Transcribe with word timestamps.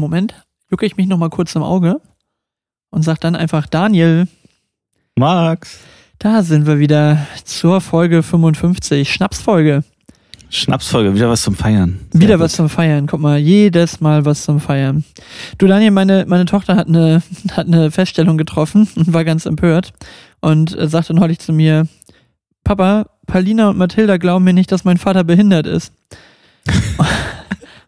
Moment, 0.00 0.34
jucke 0.70 0.86
ich 0.86 0.96
mich 0.96 1.06
nochmal 1.06 1.30
kurz 1.30 1.54
im 1.54 1.62
Auge 1.62 2.00
und 2.90 3.02
sag 3.02 3.20
dann 3.20 3.36
einfach 3.36 3.66
Daniel. 3.66 4.28
Max. 5.16 5.80
Da 6.18 6.42
sind 6.42 6.66
wir 6.66 6.78
wieder 6.78 7.26
zur 7.44 7.80
Folge 7.80 8.22
55, 8.22 9.12
Schnapsfolge. 9.12 9.84
Schnapsfolge, 10.48 11.14
wieder 11.14 11.28
was 11.28 11.42
zum 11.42 11.54
Feiern. 11.54 11.98
Sehr 12.12 12.20
wieder 12.22 12.34
gut. 12.34 12.44
was 12.44 12.52
zum 12.52 12.68
Feiern. 12.68 13.06
Guck 13.06 13.20
mal, 13.20 13.38
jedes 13.38 14.00
Mal 14.00 14.24
was 14.24 14.44
zum 14.44 14.60
Feiern. 14.60 15.04
Du 15.58 15.66
Daniel, 15.66 15.90
meine, 15.90 16.26
meine 16.28 16.44
Tochter 16.44 16.76
hat 16.76 16.86
eine, 16.86 17.22
hat 17.52 17.66
eine 17.66 17.90
Feststellung 17.90 18.38
getroffen 18.38 18.88
und 18.94 19.12
war 19.12 19.24
ganz 19.24 19.46
empört 19.46 19.92
und 20.40 20.76
äh, 20.78 20.88
sagte 20.88 21.12
neulich 21.12 21.40
zu 21.40 21.52
mir, 21.52 21.88
Papa, 22.62 23.06
Paulina 23.26 23.70
und 23.70 23.78
Mathilda 23.78 24.16
glauben 24.16 24.44
mir 24.44 24.54
nicht, 24.54 24.70
dass 24.70 24.84
mein 24.84 24.96
Vater 24.96 25.24
behindert 25.24 25.66
ist. 25.66 25.92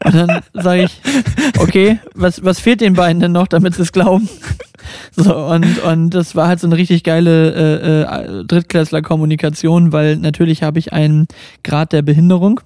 Und 0.05 0.15
dann 0.15 0.43
sage 0.53 0.85
ich, 0.85 1.01
okay, 1.59 1.99
was, 2.15 2.45
was 2.45 2.61
fehlt 2.61 2.81
den 2.81 2.95
beiden 2.95 3.21
denn 3.21 3.33
noch, 3.33 3.49
damit 3.49 3.75
sie 3.75 3.83
es 3.83 3.93
glauben? 3.93 4.29
So, 5.17 5.37
und, 5.37 5.83
und 5.83 6.11
das 6.11 6.37
war 6.37 6.47
halt 6.49 6.61
so 6.61 6.67
eine 6.67 6.77
richtig 6.77 7.03
geile 7.03 7.53
äh, 7.53 8.03
äh, 8.03 8.45
Drittklässler-Kommunikation, 8.45 9.93
weil 9.93 10.17
natürlich 10.17 10.63
habe 10.63 10.79
ich 10.79 10.93
einen 10.93 11.27
Grad 11.65 11.93
der 11.93 12.03
Behinderung 12.03 12.61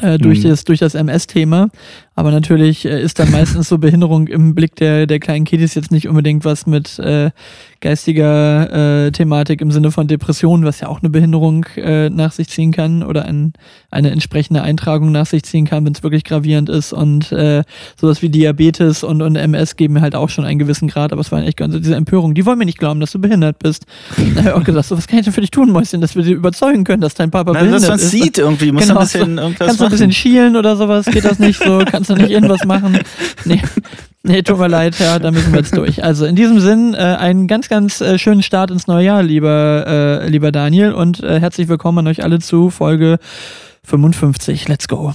äh, 0.00 0.18
durch, 0.18 0.44
mhm. 0.44 0.48
das, 0.48 0.64
durch 0.64 0.80
das 0.80 0.94
MS-Thema. 0.94 1.68
Aber 2.16 2.30
natürlich 2.30 2.84
äh, 2.84 3.02
ist 3.02 3.18
dann 3.18 3.30
meistens 3.30 3.68
so 3.68 3.78
Behinderung 3.78 4.28
im 4.28 4.54
Blick 4.54 4.76
der, 4.76 5.06
der 5.06 5.18
kleinen 5.18 5.44
Kiddies 5.44 5.74
jetzt 5.74 5.90
nicht 5.90 6.08
unbedingt 6.08 6.44
was 6.44 6.66
mit 6.66 6.98
äh, 6.98 7.30
geistiger 7.80 9.06
äh, 9.06 9.10
Thematik 9.10 9.60
im 9.60 9.70
Sinne 9.70 9.90
von 9.90 10.06
Depression, 10.06 10.64
was 10.64 10.80
ja 10.80 10.88
auch 10.88 11.02
eine 11.02 11.10
Behinderung 11.10 11.66
äh, 11.76 12.08
nach 12.10 12.32
sich 12.32 12.48
ziehen 12.48 12.72
kann 12.72 13.02
oder 13.02 13.24
ein, 13.24 13.52
eine 13.90 14.10
entsprechende 14.10 14.62
Eintragung 14.62 15.12
nach 15.12 15.26
sich 15.26 15.42
ziehen 15.42 15.66
kann, 15.66 15.84
wenn 15.84 15.92
es 15.92 16.02
wirklich 16.02 16.24
gravierend 16.24 16.68
ist. 16.68 16.92
Und 16.92 17.32
äh, 17.32 17.62
sowas 18.00 18.22
wie 18.22 18.28
Diabetes 18.28 19.02
und, 19.02 19.20
und 19.20 19.36
MS 19.36 19.76
geben 19.76 19.94
mir 19.94 20.00
halt 20.00 20.14
auch 20.14 20.28
schon 20.28 20.44
einen 20.44 20.58
gewissen 20.58 20.88
Grad, 20.88 21.12
aber 21.12 21.20
es 21.20 21.32
war 21.32 21.42
echt 21.42 21.58
ganz 21.58 21.74
diese 21.76 21.96
Empörung. 21.96 22.34
Die 22.34 22.46
wollen 22.46 22.58
mir 22.58 22.64
nicht 22.64 22.78
glauben, 22.78 23.00
dass 23.00 23.12
du 23.12 23.18
behindert 23.18 23.58
bist. 23.58 23.86
Da 24.16 24.44
habe 24.44 24.48
ich 24.48 24.54
auch 24.54 24.64
gesagt, 24.64 24.86
so, 24.86 24.96
was 24.96 25.06
kann 25.06 25.18
ich 25.18 25.24
denn 25.24 25.34
für 25.34 25.40
dich 25.40 25.50
tun, 25.50 25.70
Mäuschen, 25.70 26.00
dass 26.00 26.14
wir 26.14 26.22
dir 26.22 26.36
überzeugen 26.36 26.84
können, 26.84 27.02
dass 27.02 27.14
dein 27.14 27.30
Papa 27.30 27.52
Na, 27.52 27.58
behindert 27.58 27.82
ist. 27.82 27.88
Dass 27.88 28.00
man 28.00 28.10
sieht 28.10 28.38
irgendwie, 28.38 28.72
muss 28.72 28.82
genau, 28.86 29.00
ein 29.00 29.04
bisschen 29.04 29.38
irgendwas 29.38 29.66
Kannst 29.66 29.80
du 29.80 29.84
ein 29.84 29.90
bisschen 29.90 30.12
schielen 30.12 30.56
oder 30.56 30.76
sowas, 30.76 31.06
geht 31.06 31.24
das 31.24 31.38
nicht 31.38 31.62
so? 31.62 31.80
Kannst 32.06 32.20
du 32.20 32.22
nicht 32.22 32.32
irgendwas 32.32 32.64
machen? 32.64 32.98
Nee, 33.46 33.60
nee, 34.22 34.42
tut 34.42 34.58
mir 34.58 34.68
leid, 34.68 34.98
ja, 34.98 35.18
da 35.18 35.30
müssen 35.30 35.52
wir 35.52 35.60
jetzt 35.60 35.76
durch. 35.76 36.02
Also 36.02 36.24
in 36.24 36.34
diesem 36.34 36.60
Sinn, 36.60 36.94
äh, 36.94 36.98
einen 36.98 37.46
ganz, 37.46 37.68
ganz 37.68 38.00
äh, 38.00 38.18
schönen 38.18 38.42
Start 38.42 38.70
ins 38.70 38.86
neue 38.86 39.04
Jahr, 39.04 39.22
lieber, 39.22 39.84
äh, 39.86 40.28
lieber 40.28 40.50
Daniel, 40.50 40.92
und 40.92 41.22
äh, 41.22 41.40
herzlich 41.40 41.68
willkommen 41.68 41.98
an 41.98 42.06
euch 42.06 42.22
alle 42.22 42.38
zu 42.38 42.70
Folge 42.70 43.18
55. 43.84 44.68
Let's 44.68 44.88
go. 44.88 45.12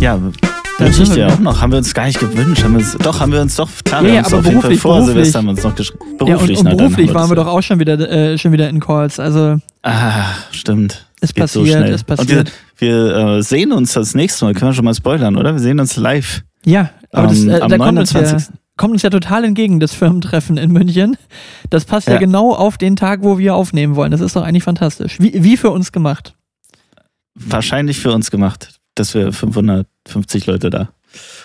Ja, 0.00 0.20
wünsche 0.78 1.02
ich 1.02 1.08
dir 1.10 1.26
auch 1.26 1.40
noch. 1.40 1.60
Haben 1.60 1.72
wir 1.72 1.78
uns 1.78 1.92
gar 1.92 2.06
nicht 2.06 2.20
gewünscht. 2.20 2.62
Haben 2.62 2.74
wir 2.74 2.78
uns, 2.78 2.96
doch, 2.98 3.18
haben 3.18 3.32
wir 3.32 3.40
uns 3.40 3.56
doch, 3.56 3.68
klar, 3.84 4.02
ja, 4.02 4.06
wir 4.06 4.14
ja, 4.14 4.22
haben 4.22 4.26
uns 4.26 4.34
auf 4.34 4.46
jeden 4.46 4.62
Fall 4.62 4.76
vor 4.76 4.94
beruflich. 4.94 5.14
Silvester 5.14 5.38
haben 5.38 5.46
wir 5.46 5.50
uns 5.50 5.62
noch 5.64 5.74
geschrieben. 5.74 6.16
Beruflich, 6.18 6.58
ja, 6.58 6.60
und, 6.60 6.66
und 6.68 6.76
beruflich 6.76 7.14
waren 7.14 7.30
wir 7.30 7.34
doch 7.34 7.46
auch 7.48 7.62
schon 7.62 7.80
wieder, 7.80 7.98
äh, 7.98 8.38
schon 8.38 8.52
wieder 8.52 8.68
in 8.68 8.78
Calls. 8.78 9.18
Also, 9.18 9.58
ah, 9.82 10.24
stimmt. 10.52 11.04
Es 11.20 11.32
passiert, 11.32 11.88
so 11.88 11.92
es 11.92 12.04
passiert. 12.04 12.48
Und 12.48 12.52
wir, 12.78 13.06
wir 13.06 13.38
äh, 13.38 13.42
sehen 13.42 13.72
uns 13.72 13.92
das 13.92 14.14
nächste 14.14 14.44
Mal, 14.44 14.54
können 14.54 14.70
wir 14.70 14.74
schon 14.74 14.84
mal 14.84 14.94
spoilern, 14.94 15.36
oder? 15.36 15.52
Wir 15.52 15.60
sehen 15.60 15.80
uns 15.80 15.96
live. 15.96 16.42
Ja, 16.64 16.90
aber 17.10 17.26
das, 17.26 17.44
äh, 17.44 17.60
am 17.60 17.68
da 17.68 17.78
29. 17.78 17.78
Kommt 17.78 18.34
uns, 18.34 18.46
ja, 18.46 18.54
kommt 18.76 18.92
uns 18.92 19.02
ja 19.02 19.10
total 19.10 19.44
entgegen, 19.44 19.80
das 19.80 19.94
Firmentreffen 19.94 20.58
in 20.58 20.70
München. 20.70 21.16
Das 21.70 21.86
passt 21.86 22.06
ja. 22.06 22.14
ja 22.14 22.20
genau 22.20 22.54
auf 22.54 22.78
den 22.78 22.94
Tag, 22.94 23.24
wo 23.24 23.38
wir 23.38 23.56
aufnehmen 23.56 23.96
wollen. 23.96 24.12
Das 24.12 24.20
ist 24.20 24.36
doch 24.36 24.42
eigentlich 24.42 24.64
fantastisch. 24.64 25.18
Wie, 25.18 25.42
wie 25.42 25.56
für 25.56 25.70
uns 25.70 25.90
gemacht. 25.90 26.36
Wahrscheinlich 27.34 27.98
für 27.98 28.12
uns 28.12 28.30
gemacht 28.30 28.77
dass 28.98 29.14
wir 29.14 29.32
550 29.32 30.46
Leute 30.46 30.70
da 30.70 30.88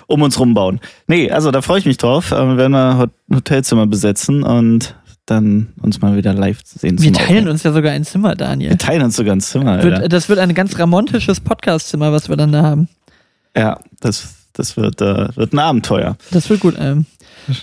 um 0.07 0.21
uns 0.21 0.39
rumbauen. 0.39 0.79
Nee, 1.07 1.31
also 1.31 1.51
da 1.51 1.61
freue 1.61 1.79
ich 1.79 1.85
mich 1.85 1.97
drauf. 1.97 2.31
Wir 2.31 2.57
werden 2.57 2.73
wir 2.73 3.09
Hotelzimmer 3.33 3.87
besetzen 3.87 4.43
und 4.43 4.95
dann 5.25 5.69
uns 5.81 6.01
mal 6.01 6.17
wieder 6.17 6.33
live 6.33 6.59
sehen. 6.65 7.01
Wir 7.01 7.13
teilen 7.13 7.27
Aufnehmen. 7.27 7.47
uns 7.49 7.63
ja 7.63 7.71
sogar 7.71 7.93
ein 7.93 8.03
Zimmer, 8.03 8.35
Daniel. 8.35 8.71
Wir 8.71 8.77
teilen 8.77 9.03
uns 9.03 9.15
sogar 9.15 9.35
ein 9.35 9.41
Zimmer. 9.41 9.81
Wird, 9.81 10.11
das 10.11 10.27
wird 10.27 10.39
ein 10.39 10.53
ganz 10.53 10.77
ramontisches 10.77 11.39
Podcast-Zimmer, 11.39 12.11
was 12.11 12.27
wir 12.27 12.35
dann 12.35 12.51
da 12.51 12.63
haben. 12.63 12.89
Ja, 13.55 13.79
das, 14.01 14.35
das 14.51 14.75
wird, 14.75 15.01
äh, 15.01 15.35
wird 15.35 15.53
ein 15.53 15.59
Abenteuer. 15.59 16.17
Das 16.31 16.49
wird 16.49 16.59
gut. 16.59 16.75
Ähm. 16.77 17.05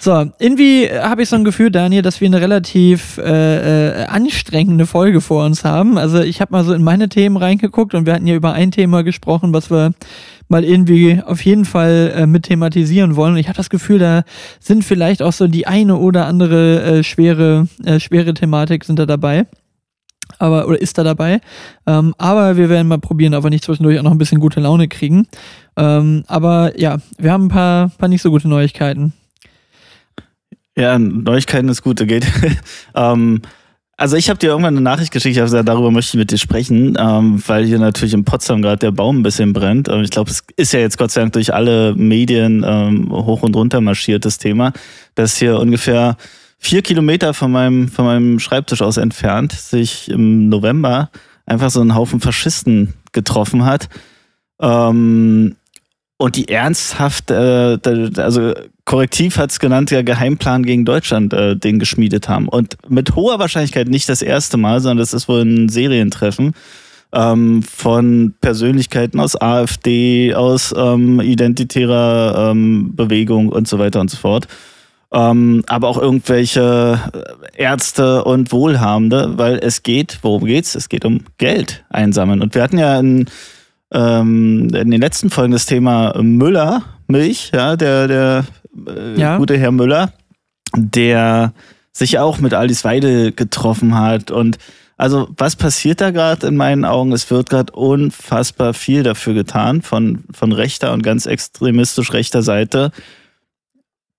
So, 0.01 0.31
irgendwie 0.39 0.89
habe 0.91 1.23
ich 1.23 1.29
so 1.29 1.37
ein 1.37 1.45
Gefühl, 1.45 1.71
Daniel, 1.71 2.03
dass 2.03 2.21
wir 2.21 2.27
eine 2.27 2.41
relativ 2.41 3.19
äh, 3.19 4.03
äh, 4.03 4.05
anstrengende 4.07 4.87
Folge 4.87 5.21
vor 5.21 5.45
uns 5.45 5.65
haben. 5.65 5.97
Also 5.97 6.21
ich 6.21 6.41
habe 6.41 6.53
mal 6.53 6.65
so 6.65 6.73
in 6.73 6.83
meine 6.83 7.09
Themen 7.09 7.37
reingeguckt 7.37 7.95
und 7.95 8.07
wir 8.07 8.15
hatten 8.15 8.27
ja 8.27 8.35
über 8.35 8.53
ein 8.53 8.71
Thema 8.71 9.03
gesprochen, 9.03 9.53
was 9.53 9.71
wir 9.71 9.93
mal 10.49 10.65
irgendwie 10.65 11.23
auf 11.25 11.45
jeden 11.45 11.65
Fall 11.65 12.13
äh, 12.15 12.27
mit 12.27 12.45
thematisieren 12.45 13.17
wollen. 13.17 13.35
Und 13.35 13.39
ich 13.39 13.49
habe 13.49 13.57
das 13.57 13.71
Gefühl, 13.71 13.99
da 13.99 14.25
sind 14.59 14.85
vielleicht 14.85 15.23
auch 15.23 15.33
so 15.33 15.47
die 15.47 15.67
eine 15.67 15.97
oder 15.97 16.27
andere 16.27 16.83
äh, 16.83 17.03
schwere, 17.05 17.69
äh, 17.85 18.01
schwere 18.01 18.35
Thematik 18.35 18.85
sind 18.85 18.99
da 18.99 19.07
dabei 19.07 19.47
aber 20.39 20.67
oder 20.69 20.81
ist 20.81 20.97
da 20.99 21.05
dabei. 21.05 21.41
Ähm, 21.87 22.15
aber 22.19 22.57
wir 22.57 22.69
werden 22.69 22.89
mal 22.89 22.99
probieren, 22.99 23.35
ob 23.35 23.45
wir 23.45 23.51
nicht 23.51 23.65
zwischendurch 23.65 23.99
auch 23.99 24.03
noch 24.03 24.13
ein 24.13 24.19
bisschen 24.19 24.41
gute 24.41 24.61
Laune 24.61 24.89
kriegen. 24.89 25.27
Ähm, 25.77 26.25
aber 26.27 26.79
ja, 26.79 26.99
wir 27.19 27.33
haben 27.33 27.47
ein 27.47 27.49
paar, 27.49 27.89
paar 27.99 28.09
nicht 28.09 28.23
so 28.23 28.31
gute 28.31 28.49
Neuigkeiten. 28.49 29.13
Ja, 30.81 30.99
Neuigkeiten 30.99 31.69
ist 31.69 31.83
gut, 31.83 31.99
geht. 32.09 32.27
ähm, 32.95 33.43
also 33.99 34.17
ich 34.17 34.31
habe 34.31 34.39
dir 34.39 34.49
irgendwann 34.49 34.75
eine 34.75 34.81
Nachricht 34.81 35.13
geschickt, 35.13 35.33
ich 35.33 35.39
habe 35.39 35.45
gesagt, 35.45 35.69
darüber 35.69 35.91
möchte 35.91 36.17
ich 36.17 36.19
mit 36.19 36.31
dir 36.31 36.39
sprechen, 36.39 36.97
ähm, 36.99 37.43
weil 37.47 37.67
hier 37.67 37.79
natürlich 37.79 38.15
in 38.15 38.25
Potsdam 38.25 38.63
gerade 38.63 38.79
der 38.79 38.91
Baum 38.91 39.19
ein 39.19 39.23
bisschen 39.23 39.53
brennt. 39.53 39.91
Und 39.91 40.03
ich 40.05 40.11
glaube, 40.11 40.31
es 40.31 40.43
ist 40.57 40.73
ja 40.73 40.81
jetzt 40.81 40.97
Gott 40.97 41.11
sei 41.11 41.21
Dank 41.21 41.35
durch 41.35 41.53
alle 41.53 41.95
Medien 41.95 42.65
ähm, 42.67 43.13
hoch 43.13 43.43
und 43.43 43.55
runter 43.55 43.83
marschiert, 43.83 44.25
das 44.25 44.39
Thema, 44.39 44.73
dass 45.17 45.37
hier 45.37 45.59
ungefähr 45.59 46.17
vier 46.57 46.81
Kilometer 46.81 47.35
von 47.35 47.53
meinem, 47.53 47.89
von 47.89 48.07
meinem 48.07 48.39
Schreibtisch 48.39 48.81
aus 48.81 48.97
entfernt 48.97 49.53
sich 49.53 50.09
im 50.09 50.49
November 50.49 51.11
einfach 51.45 51.69
so 51.69 51.83
ein 51.83 51.95
Haufen 51.95 52.21
Faschisten 52.21 52.95
getroffen 53.13 53.67
hat. 53.67 53.91
Ähm, 54.63 55.57
und 56.21 56.37
die 56.37 56.49
ernsthaft, 56.49 57.31
äh, 57.31 57.79
also 58.19 58.53
Korrektiv 58.85 59.39
hat 59.39 59.53
es 59.53 59.59
genannt, 59.59 59.91
ja 59.91 60.03
Geheimplan 60.03 60.65
gegen 60.65 60.85
Deutschland 60.85 61.33
äh, 61.33 61.57
den 61.57 61.79
geschmiedet 61.79 62.29
haben. 62.29 62.47
Und 62.47 62.77
mit 62.89 63.17
hoher 63.17 63.39
Wahrscheinlichkeit 63.39 63.89
nicht 63.89 64.07
das 64.07 64.21
erste 64.21 64.59
Mal, 64.59 64.81
sondern 64.81 64.99
das 64.99 65.15
ist 65.15 65.29
wohl 65.29 65.41
ein 65.41 65.71
Serientreffen 65.71 66.53
ähm, 67.15 67.63
von 67.63 68.35
Persönlichkeiten 68.43 69.19
aus 69.19 69.41
AfD, 69.41 70.35
aus 70.35 70.75
ähm, 70.77 71.21
identitärer 71.23 72.51
ähm, 72.51 72.95
Bewegung 72.95 73.49
und 73.49 73.67
so 73.67 73.79
weiter 73.79 74.03
und 74.03 74.11
so 74.11 74.19
fort. 74.19 74.47
Ähm, 75.13 75.65
aber 75.69 75.89
auch 75.89 75.99
irgendwelche 75.99 77.01
Ärzte 77.55 78.25
und 78.25 78.53
Wohlhabende, 78.53 79.39
weil 79.39 79.59
es 79.63 79.83
geht, 79.83 80.19
worum 80.21 80.45
geht's? 80.45 80.75
Es 80.75 80.91
geht 80.91 81.07
um 81.07 81.23
Geld 81.39 81.83
einsammeln. 81.89 82.43
Und 82.43 82.55
wir 82.55 82.63
hatten 82.63 82.79
ja 82.79 83.01
in, 83.01 83.27
ähm, 83.93 84.73
in 84.75 84.91
den 84.91 85.01
letzten 85.01 85.31
Folgen 85.31 85.53
das 85.53 85.67
Thema 85.67 86.15
Müller, 86.23 86.83
Milch, 87.09 87.51
ja, 87.55 87.77
der, 87.77 88.09
der 88.09 88.45
äh, 88.87 89.21
ja. 89.21 89.37
gute 89.37 89.59
Herr 89.59 89.73
Müller, 89.73 90.13
der 90.77 91.53
sich 91.93 92.19
auch 92.19 92.39
mit 92.39 92.55
Alice 92.55 92.85
Weide 92.85 93.33
getroffen 93.33 93.99
hat. 93.99 94.31
Und 94.31 94.59
also, 94.97 95.29
was 95.37 95.57
passiert 95.57 96.01
da 96.01 96.11
gerade 96.11 96.47
in 96.47 96.57
meinen 96.57 96.85
Augen? 96.85 97.13
Es 97.13 97.31
wird 97.31 97.51
gerade 97.51 97.73
unfassbar 97.73 98.75
viel 98.75 99.03
dafür 99.03 99.35
getan 99.35 99.83
von, 99.83 100.25
von 100.33 100.53
rechter 100.53 100.93
und 100.93 101.03
ganz 101.03 101.27
extremistisch 101.27 102.13
rechter 102.13 102.43
Seite, 102.43 102.93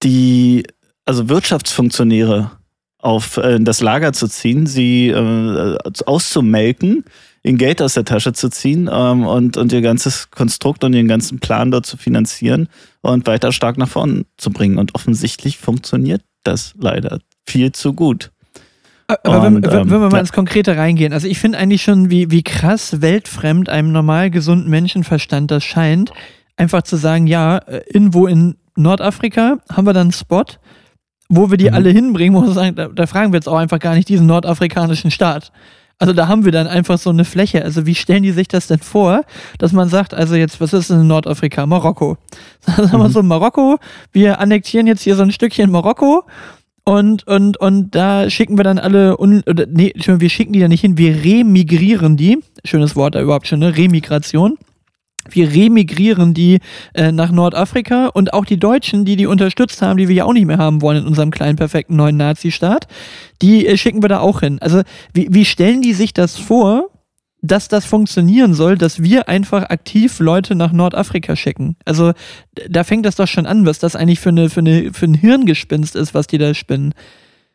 die, 0.03 0.63
also 1.05 1.29
Wirtschaftsfunktionäre 1.29 2.51
auf 2.97 3.37
äh, 3.37 3.59
das 3.59 3.81
Lager 3.81 4.13
zu 4.13 4.27
ziehen, 4.27 4.65
sie 4.65 5.09
äh, 5.09 5.77
auszumelken 6.05 7.05
ihnen 7.43 7.57
Geld 7.57 7.81
aus 7.81 7.95
der 7.95 8.05
Tasche 8.05 8.33
zu 8.33 8.49
ziehen 8.49 8.89
ähm, 8.91 9.25
und, 9.25 9.57
und 9.57 9.71
ihr 9.71 9.81
ganzes 9.81 10.29
Konstrukt 10.29 10.83
und 10.83 10.93
ihren 10.93 11.07
ganzen 11.07 11.39
Plan 11.39 11.71
dort 11.71 11.85
zu 11.85 11.97
finanzieren 11.97 12.67
und 13.01 13.25
weiter 13.27 13.51
stark 13.51 13.77
nach 13.77 13.89
vorne 13.89 14.25
zu 14.37 14.51
bringen. 14.51 14.77
Und 14.77 14.95
offensichtlich 14.95 15.57
funktioniert 15.57 16.21
das 16.43 16.73
leider 16.79 17.19
viel 17.45 17.71
zu 17.71 17.93
gut. 17.93 18.31
Aber 19.07 19.41
und, 19.41 19.63
wenn, 19.63 19.71
wenn, 19.71 19.89
wir 19.89 19.99
mal 19.99 20.13
ja. 20.13 20.19
ins 20.19 20.31
Konkrete 20.31 20.77
reingehen, 20.77 21.11
also 21.11 21.27
ich 21.27 21.39
finde 21.39 21.57
eigentlich 21.57 21.81
schon, 21.81 22.09
wie, 22.09 22.31
wie 22.31 22.43
krass 22.43 23.01
weltfremd 23.01 23.67
einem 23.67 23.91
normal 23.91 24.29
gesunden 24.31 24.69
Menschenverstand 24.69 25.51
das 25.51 25.63
scheint, 25.63 26.11
einfach 26.55 26.83
zu 26.83 26.95
sagen, 26.95 27.27
ja, 27.27 27.57
äh, 27.57 27.81
irgendwo 27.91 28.27
in 28.27 28.55
Nordafrika 28.77 29.57
haben 29.69 29.85
wir 29.85 29.93
dann 29.93 30.07
einen 30.07 30.11
Spot, 30.13 30.45
wo 31.27 31.49
wir 31.49 31.57
die 31.57 31.69
mhm. 31.69 31.73
alle 31.73 31.89
hinbringen, 31.89 32.35
wo 32.35 32.45
wir 32.45 32.53
sagen, 32.53 32.75
da, 32.75 32.87
da 32.87 33.05
fragen 33.05 33.33
wir 33.33 33.37
jetzt 33.37 33.49
auch 33.49 33.57
einfach 33.57 33.79
gar 33.79 33.95
nicht 33.95 34.07
diesen 34.07 34.27
nordafrikanischen 34.27 35.11
Staat. 35.11 35.51
Also 36.01 36.13
da 36.13 36.27
haben 36.27 36.45
wir 36.45 36.51
dann 36.51 36.65
einfach 36.65 36.97
so 36.97 37.11
eine 37.11 37.25
Fläche. 37.25 37.63
Also 37.63 37.85
wie 37.85 37.93
stellen 37.93 38.23
die 38.23 38.31
sich 38.31 38.47
das 38.47 38.65
denn 38.65 38.79
vor, 38.79 39.23
dass 39.59 39.71
man 39.71 39.87
sagt, 39.87 40.15
also 40.15 40.33
jetzt, 40.33 40.59
was 40.59 40.73
ist 40.73 40.89
in 40.89 41.05
Nordafrika? 41.05 41.67
Marokko. 41.67 42.17
Sagen 42.65 42.91
wir 42.93 43.07
mhm. 43.07 43.11
so, 43.11 43.21
Marokko, 43.21 43.77
wir 44.11 44.39
annektieren 44.39 44.87
jetzt 44.87 45.03
hier 45.03 45.15
so 45.15 45.21
ein 45.21 45.31
Stückchen 45.31 45.69
Marokko 45.69 46.23
und, 46.85 47.27
und, 47.27 47.57
und 47.57 47.91
da 47.91 48.31
schicken 48.31 48.57
wir 48.57 48.63
dann 48.63 48.79
alle, 48.79 49.15
un, 49.19 49.43
oder, 49.47 49.67
nee, 49.67 49.93
wir 49.95 50.29
schicken 50.31 50.53
die 50.53 50.59
da 50.59 50.67
nicht 50.67 50.81
hin, 50.81 50.97
wir 50.97 51.23
remigrieren 51.23 52.17
die. 52.17 52.39
Schönes 52.65 52.95
Wort 52.95 53.13
da 53.13 53.21
überhaupt 53.21 53.45
schon, 53.45 53.59
ne? 53.59 53.77
Remigration 53.77 54.57
wir 55.29 55.51
remigrieren 55.51 56.33
die 56.33 56.59
äh, 56.93 57.11
nach 57.11 57.31
Nordafrika 57.31 58.07
und 58.07 58.33
auch 58.33 58.45
die 58.45 58.59
Deutschen, 58.59 59.05
die 59.05 59.15
die 59.15 59.27
unterstützt 59.27 59.81
haben, 59.81 59.97
die 59.97 60.07
wir 60.07 60.15
ja 60.15 60.25
auch 60.25 60.33
nicht 60.33 60.45
mehr 60.45 60.57
haben 60.57 60.81
wollen 60.81 60.97
in 60.97 61.07
unserem 61.07 61.31
kleinen 61.31 61.55
perfekten 61.55 61.95
neuen 61.95 62.17
Nazi-Staat, 62.17 62.87
die 63.41 63.67
äh, 63.67 63.77
schicken 63.77 64.01
wir 64.01 64.09
da 64.09 64.19
auch 64.19 64.41
hin. 64.41 64.59
Also 64.59 64.81
wie, 65.13 65.27
wie 65.31 65.45
stellen 65.45 65.81
die 65.81 65.93
sich 65.93 66.13
das 66.13 66.37
vor, 66.37 66.89
dass 67.41 67.67
das 67.67 67.85
funktionieren 67.85 68.53
soll, 68.53 68.77
dass 68.77 69.01
wir 69.01 69.27
einfach 69.27 69.63
aktiv 69.63 70.19
Leute 70.19 70.55
nach 70.55 70.71
Nordafrika 70.71 71.35
schicken? 71.35 71.75
Also 71.85 72.13
da 72.69 72.83
fängt 72.83 73.05
das 73.05 73.15
doch 73.15 73.27
schon 73.27 73.45
an, 73.45 73.65
was 73.65 73.79
das 73.79 73.95
eigentlich 73.95 74.19
für, 74.19 74.29
eine, 74.29 74.49
für, 74.49 74.59
eine, 74.59 74.93
für 74.93 75.05
ein 75.05 75.15
Hirngespinst 75.15 75.95
ist, 75.95 76.13
was 76.13 76.27
die 76.27 76.37
da 76.37 76.53
spinnen. 76.53 76.93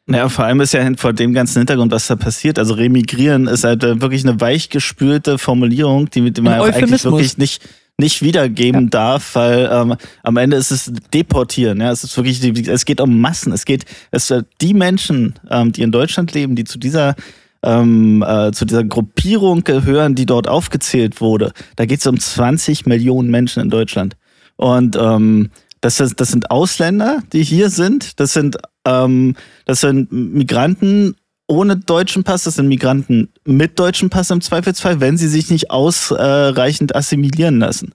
Naja, 0.06 0.28
vor 0.28 0.44
allem 0.44 0.60
ist 0.60 0.72
ja 0.72 0.88
vor 0.96 1.12
dem 1.12 1.32
ganzen 1.34 1.58
Hintergrund, 1.58 1.90
was 1.90 2.06
da 2.06 2.14
passiert. 2.14 2.58
Also 2.58 2.74
remigrieren 2.74 3.48
ist 3.48 3.64
halt 3.64 3.82
äh, 3.82 4.00
wirklich 4.00 4.24
eine 4.24 4.40
weichgespülte 4.40 5.36
Formulierung, 5.36 6.08
die 6.10 6.20
mit 6.20 6.36
dem 6.36 6.44
man 6.44 6.60
eigentlich 6.60 7.04
wirklich 7.04 7.38
nicht 7.38 7.62
nicht 7.98 8.22
wiedergeben 8.22 8.84
ja. 8.84 8.90
darf, 8.90 9.34
weil 9.34 9.70
ähm, 9.72 9.96
am 10.22 10.36
Ende 10.36 10.58
ist 10.58 10.70
es 10.70 10.92
deportieren. 11.14 11.80
Ja, 11.80 11.90
es 11.90 12.04
ist 12.04 12.16
wirklich, 12.16 12.68
es 12.68 12.84
geht 12.84 13.00
um 13.00 13.20
Massen. 13.20 13.52
Es 13.52 13.64
geht, 13.64 13.86
es 14.10 14.30
äh, 14.30 14.42
die 14.60 14.74
Menschen, 14.74 15.34
ähm, 15.50 15.72
die 15.72 15.82
in 15.82 15.92
Deutschland 15.92 16.34
leben, 16.34 16.56
die 16.56 16.64
zu 16.64 16.78
dieser 16.78 17.14
ähm, 17.62 18.22
äh, 18.26 18.52
zu 18.52 18.66
dieser 18.66 18.84
Gruppierung 18.84 19.64
gehören, 19.64 20.14
die 20.14 20.26
dort 20.26 20.46
aufgezählt 20.46 21.20
wurde. 21.20 21.52
Da 21.76 21.86
geht 21.86 22.00
es 22.00 22.06
um 22.06 22.20
20 22.20 22.86
Millionen 22.86 23.30
Menschen 23.30 23.62
in 23.62 23.70
Deutschland. 23.70 24.16
Und 24.56 24.96
ähm, 24.96 25.50
das, 25.94 26.14
das 26.16 26.28
sind 26.28 26.50
Ausländer, 26.50 27.22
die 27.32 27.44
hier 27.44 27.70
sind. 27.70 28.18
Das 28.18 28.32
sind 28.32 28.58
ähm, 28.86 29.34
das 29.64 29.80
sind 29.80 30.10
Migranten 30.10 31.16
ohne 31.48 31.76
deutschen 31.76 32.24
Pass, 32.24 32.42
das 32.44 32.54
sind 32.54 32.68
Migranten 32.68 33.28
mit 33.44 33.78
deutschem 33.78 34.10
Pass 34.10 34.30
im 34.30 34.40
Zweifelsfall, 34.40 35.00
wenn 35.00 35.16
sie 35.16 35.28
sich 35.28 35.50
nicht 35.50 35.70
ausreichend 35.70 36.96
assimilieren 36.96 37.60
lassen. 37.60 37.92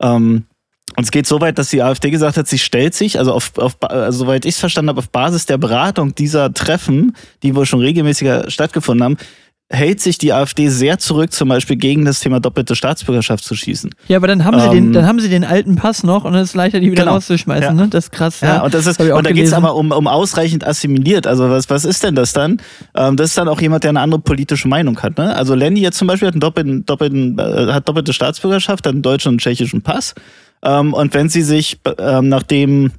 Ähm, 0.00 0.44
und 0.96 1.04
es 1.04 1.10
geht 1.10 1.26
so 1.26 1.40
weit, 1.40 1.58
dass 1.58 1.70
die 1.70 1.82
AfD 1.82 2.10
gesagt 2.10 2.36
hat, 2.36 2.46
sie 2.46 2.58
stellt 2.58 2.94
sich, 2.94 3.18
also, 3.18 3.32
auf, 3.32 3.58
auf, 3.58 3.76
also 3.82 4.20
soweit 4.20 4.44
ich 4.44 4.54
es 4.54 4.60
verstanden 4.60 4.90
habe, 4.90 5.00
auf 5.00 5.10
Basis 5.10 5.44
der 5.44 5.58
Beratung 5.58 6.14
dieser 6.14 6.52
Treffen, 6.54 7.16
die 7.42 7.56
wohl 7.56 7.66
schon 7.66 7.80
regelmäßiger 7.80 8.50
stattgefunden 8.50 9.04
haben, 9.04 9.16
hält 9.74 10.00
sich 10.00 10.18
die 10.18 10.32
AfD 10.32 10.68
sehr 10.68 10.98
zurück, 10.98 11.32
zum 11.32 11.48
Beispiel 11.48 11.76
gegen 11.76 12.04
das 12.04 12.20
Thema 12.20 12.40
doppelte 12.40 12.76
Staatsbürgerschaft 12.76 13.44
zu 13.44 13.54
schießen. 13.54 13.94
Ja, 14.08 14.16
aber 14.16 14.28
dann 14.28 14.44
haben 14.44 14.58
sie, 14.60 14.70
den, 14.70 14.86
ähm, 14.86 14.92
dann 14.92 15.06
haben 15.06 15.20
sie 15.20 15.28
den 15.28 15.44
alten 15.44 15.76
Pass 15.76 16.04
noch 16.04 16.24
und 16.24 16.34
es 16.34 16.50
ist 16.50 16.54
leichter, 16.54 16.80
die 16.80 16.90
wieder 16.90 17.02
genau. 17.02 17.14
rauszuschmeißen. 17.14 17.76
Ja. 17.76 17.84
Ne? 17.84 17.88
Das 17.88 18.04
ist 18.04 18.12
krass. 18.12 18.40
Ja, 18.40 18.56
ja. 18.56 18.62
und, 18.62 18.72
das 18.72 18.86
ist, 18.86 19.00
und 19.00 19.26
da 19.26 19.32
geht 19.32 19.46
es 19.46 19.52
aber 19.52 19.74
um, 19.74 19.90
um 19.90 20.06
ausreichend 20.06 20.66
assimiliert. 20.66 21.26
Also 21.26 21.50
was, 21.50 21.68
was 21.68 21.84
ist 21.84 22.02
denn 22.04 22.14
das 22.14 22.32
dann? 22.32 22.60
Ähm, 22.94 23.16
das 23.16 23.30
ist 23.30 23.38
dann 23.38 23.48
auch 23.48 23.60
jemand, 23.60 23.84
der 23.84 23.90
eine 23.90 24.00
andere 24.00 24.20
politische 24.20 24.68
Meinung 24.68 25.00
hat. 25.02 25.18
Ne? 25.18 25.34
Also 25.34 25.54
Lenny 25.54 25.80
jetzt 25.80 25.98
zum 25.98 26.08
Beispiel 26.08 26.28
hat, 26.28 26.34
einen 26.34 26.40
doppelten, 26.40 26.86
doppelten, 26.86 27.38
äh, 27.38 27.72
hat 27.72 27.88
doppelte 27.88 28.12
Staatsbürgerschaft, 28.12 28.86
hat 28.86 28.92
einen 28.92 29.02
deutschen 29.02 29.32
und 29.32 29.40
tschechischen 29.40 29.82
Pass. 29.82 30.14
Ähm, 30.62 30.94
und 30.94 31.14
wenn 31.14 31.28
sie 31.28 31.42
sich, 31.42 31.78
ähm, 31.98 32.28
nachdem 32.28 32.92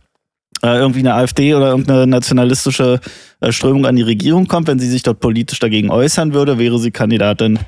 äh, 0.65 0.77
irgendwie 0.77 0.99
eine 0.99 1.13
AfD 1.13 1.53
oder 1.53 1.69
irgendeine 1.69 2.07
nationalistische 2.07 2.99
äh, 3.39 3.51
Strömung 3.51 3.85
an 3.85 3.95
die 3.95 4.01
Regierung 4.01 4.47
kommt, 4.47 4.67
wenn 4.67 4.79
sie 4.79 4.89
sich 4.89 5.03
dort 5.03 5.19
politisch 5.19 5.59
dagegen 5.59 5.91
äußern 5.91 6.33
würde, 6.33 6.57
wäre 6.57 6.79
sie 6.79 6.91
Kandidatin 6.91 7.59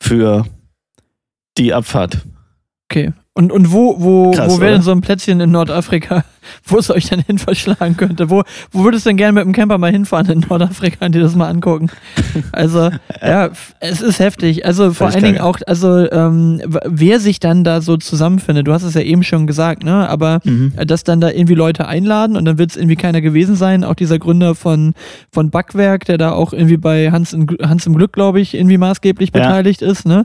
für 0.00 0.46
die 1.58 1.74
Abfahrt. 1.74 2.18
Okay. 2.90 3.12
Und, 3.36 3.52
und 3.52 3.70
wo, 3.70 3.96
wo, 3.98 4.30
Krass, 4.30 4.50
wo 4.50 4.60
wäre 4.60 4.72
denn 4.72 4.80
so 4.80 4.92
ein 4.92 5.02
Plätzchen 5.02 5.40
in 5.40 5.50
Nordafrika, 5.50 6.24
wo 6.64 6.78
es 6.78 6.90
euch 6.90 7.10
dann 7.10 7.20
hin 7.20 7.36
verschlagen 7.36 7.94
könnte? 7.94 8.30
Wo, 8.30 8.44
wo 8.72 8.82
würdest 8.82 9.04
du 9.04 9.10
denn 9.10 9.18
gerne 9.18 9.34
mit 9.34 9.44
dem 9.44 9.52
Camper 9.52 9.76
mal 9.76 9.92
hinfahren 9.92 10.30
in 10.30 10.40
Nordafrika 10.48 11.04
und 11.04 11.14
dir 11.14 11.20
das 11.20 11.36
mal 11.36 11.50
angucken? 11.50 11.90
Also, 12.52 12.90
ja, 13.20 13.50
es 13.80 14.00
ist 14.00 14.20
heftig. 14.20 14.64
Also 14.64 14.90
vor 14.94 15.08
allen 15.08 15.22
Dingen 15.22 15.40
auch, 15.40 15.58
also 15.66 16.10
ähm, 16.10 16.62
wer 16.86 17.20
sich 17.20 17.38
dann 17.38 17.62
da 17.62 17.82
so 17.82 17.98
zusammenfindet, 17.98 18.66
du 18.66 18.72
hast 18.72 18.84
es 18.84 18.94
ja 18.94 19.02
eben 19.02 19.22
schon 19.22 19.46
gesagt, 19.46 19.84
ne? 19.84 20.08
Aber 20.08 20.40
mhm. 20.44 20.72
dass 20.86 21.04
dann 21.04 21.20
da 21.20 21.28
irgendwie 21.28 21.54
Leute 21.54 21.86
einladen 21.88 22.38
und 22.38 22.46
dann 22.46 22.56
wird 22.56 22.70
es 22.70 22.78
irgendwie 22.78 22.96
keiner 22.96 23.20
gewesen 23.20 23.54
sein. 23.54 23.84
Auch 23.84 23.96
dieser 23.96 24.18
Gründer 24.18 24.54
von, 24.54 24.94
von 25.30 25.50
Backwerk, 25.50 26.06
der 26.06 26.16
da 26.16 26.32
auch 26.32 26.54
irgendwie 26.54 26.78
bei 26.78 27.12
Hans, 27.12 27.34
in, 27.34 27.46
Hans 27.60 27.84
im 27.84 27.96
Glück, 27.96 28.14
glaube 28.14 28.40
ich, 28.40 28.54
irgendwie 28.54 28.78
maßgeblich 28.78 29.30
ja. 29.34 29.40
beteiligt 29.40 29.82
ist, 29.82 30.06
ne? 30.06 30.24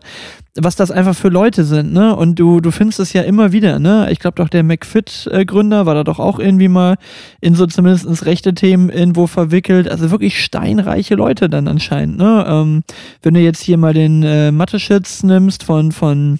Was 0.59 0.75
das 0.75 0.92
einfach 0.92 1.15
für 1.15 1.30
Leute 1.30 1.63
sind, 1.63 1.94
ne? 1.94 2.13
Und 2.15 2.36
du, 2.36 2.59
du 2.59 2.71
findest 2.71 3.00
es 3.00 3.13
ja 3.13 3.21
immer 3.21 3.53
wieder, 3.53 3.80
ne? 3.80 4.09
Ich 4.12 4.19
glaube 4.19 4.36
doch, 4.36 4.50
der 4.50 4.63
McFit-Gründer 4.63 5.86
war 5.86 5.95
da 5.95 6.03
doch 6.03 6.19
auch 6.19 6.39
irgendwie 6.39 6.68
mal 6.68 6.98
in 7.39 7.56
so 7.56 7.65
zumindest 7.68 8.25
rechte 8.25 8.53
Themen 8.53 8.89
irgendwo 8.89 9.27
verwickelt. 9.27 9.89
Also 9.89 10.12
wirklich 10.12 10.44
steinreiche 10.44 11.15
Leute 11.15 11.50
dann 11.50 11.69
anscheinend, 11.69 12.18
ne? 12.18 12.45
Ähm, 12.48 12.83
wenn 13.21 13.33
du 13.33 13.39
jetzt 13.39 13.62
hier 13.62 13.77
mal 13.77 13.94
den 13.94 14.24
äh, 14.24 14.51
Mathe-Schitz 14.51 15.24
nimmst 15.24 15.63
von, 15.63 15.94
von 15.94 16.39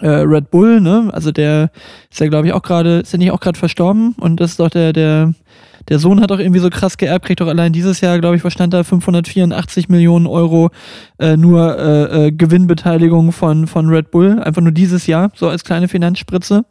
äh, 0.00 0.08
Red 0.08 0.50
Bull, 0.50 0.80
ne? 0.80 1.10
Also 1.12 1.30
der 1.30 1.70
ist 2.10 2.18
ja, 2.20 2.26
glaube 2.26 2.48
ich, 2.48 2.52
auch 2.52 2.62
gerade, 2.62 3.00
ist 3.00 3.12
ja 3.12 3.18
nicht 3.18 3.30
auch 3.30 3.40
gerade 3.40 3.58
verstorben 3.58 4.16
und 4.18 4.40
das 4.40 4.52
ist 4.52 4.60
doch 4.60 4.70
der, 4.70 4.92
der 4.92 5.32
der 5.88 5.98
Sohn 5.98 6.20
hat 6.20 6.32
auch 6.32 6.38
irgendwie 6.38 6.60
so 6.60 6.70
krass 6.70 6.96
geerbt, 6.96 7.26
kriegt 7.26 7.40
doch 7.40 7.48
allein 7.48 7.72
dieses 7.72 8.00
Jahr, 8.00 8.18
glaube 8.18 8.36
ich, 8.36 8.44
was 8.44 8.52
stand 8.52 8.72
da, 8.72 8.84
584 8.84 9.88
Millionen 9.88 10.26
Euro 10.26 10.70
äh, 11.18 11.36
nur 11.36 11.78
äh, 11.78 12.26
äh, 12.26 12.32
Gewinnbeteiligung 12.32 13.32
von, 13.32 13.66
von 13.66 13.88
Red 13.88 14.10
Bull. 14.10 14.40
Einfach 14.40 14.62
nur 14.62 14.72
dieses 14.72 15.06
Jahr, 15.06 15.30
so 15.34 15.48
als 15.48 15.64
kleine 15.64 15.88
Finanzspritze. 15.88 16.64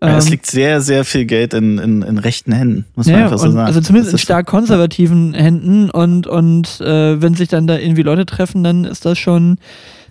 Ja, 0.00 0.16
es 0.16 0.26
ähm, 0.26 0.30
liegt 0.30 0.46
sehr, 0.46 0.80
sehr 0.80 1.04
viel 1.04 1.24
Geld 1.24 1.54
in, 1.54 1.78
in, 1.78 2.02
in 2.02 2.18
rechten 2.18 2.52
Händen, 2.52 2.84
muss 2.94 3.06
man 3.06 3.16
ja, 3.16 3.24
einfach 3.24 3.38
so 3.38 3.50
sagen. 3.50 3.66
Also 3.66 3.80
zumindest 3.80 4.12
in 4.12 4.18
stark 4.18 4.46
konservativen 4.46 5.34
Händen 5.34 5.90
und, 5.90 6.26
und 6.26 6.80
äh, 6.80 7.20
wenn 7.20 7.34
sich 7.34 7.48
dann 7.48 7.66
da 7.66 7.76
irgendwie 7.76 8.02
Leute 8.02 8.24
treffen, 8.24 8.62
dann 8.62 8.84
ist 8.84 9.04
das 9.04 9.18
schon 9.18 9.58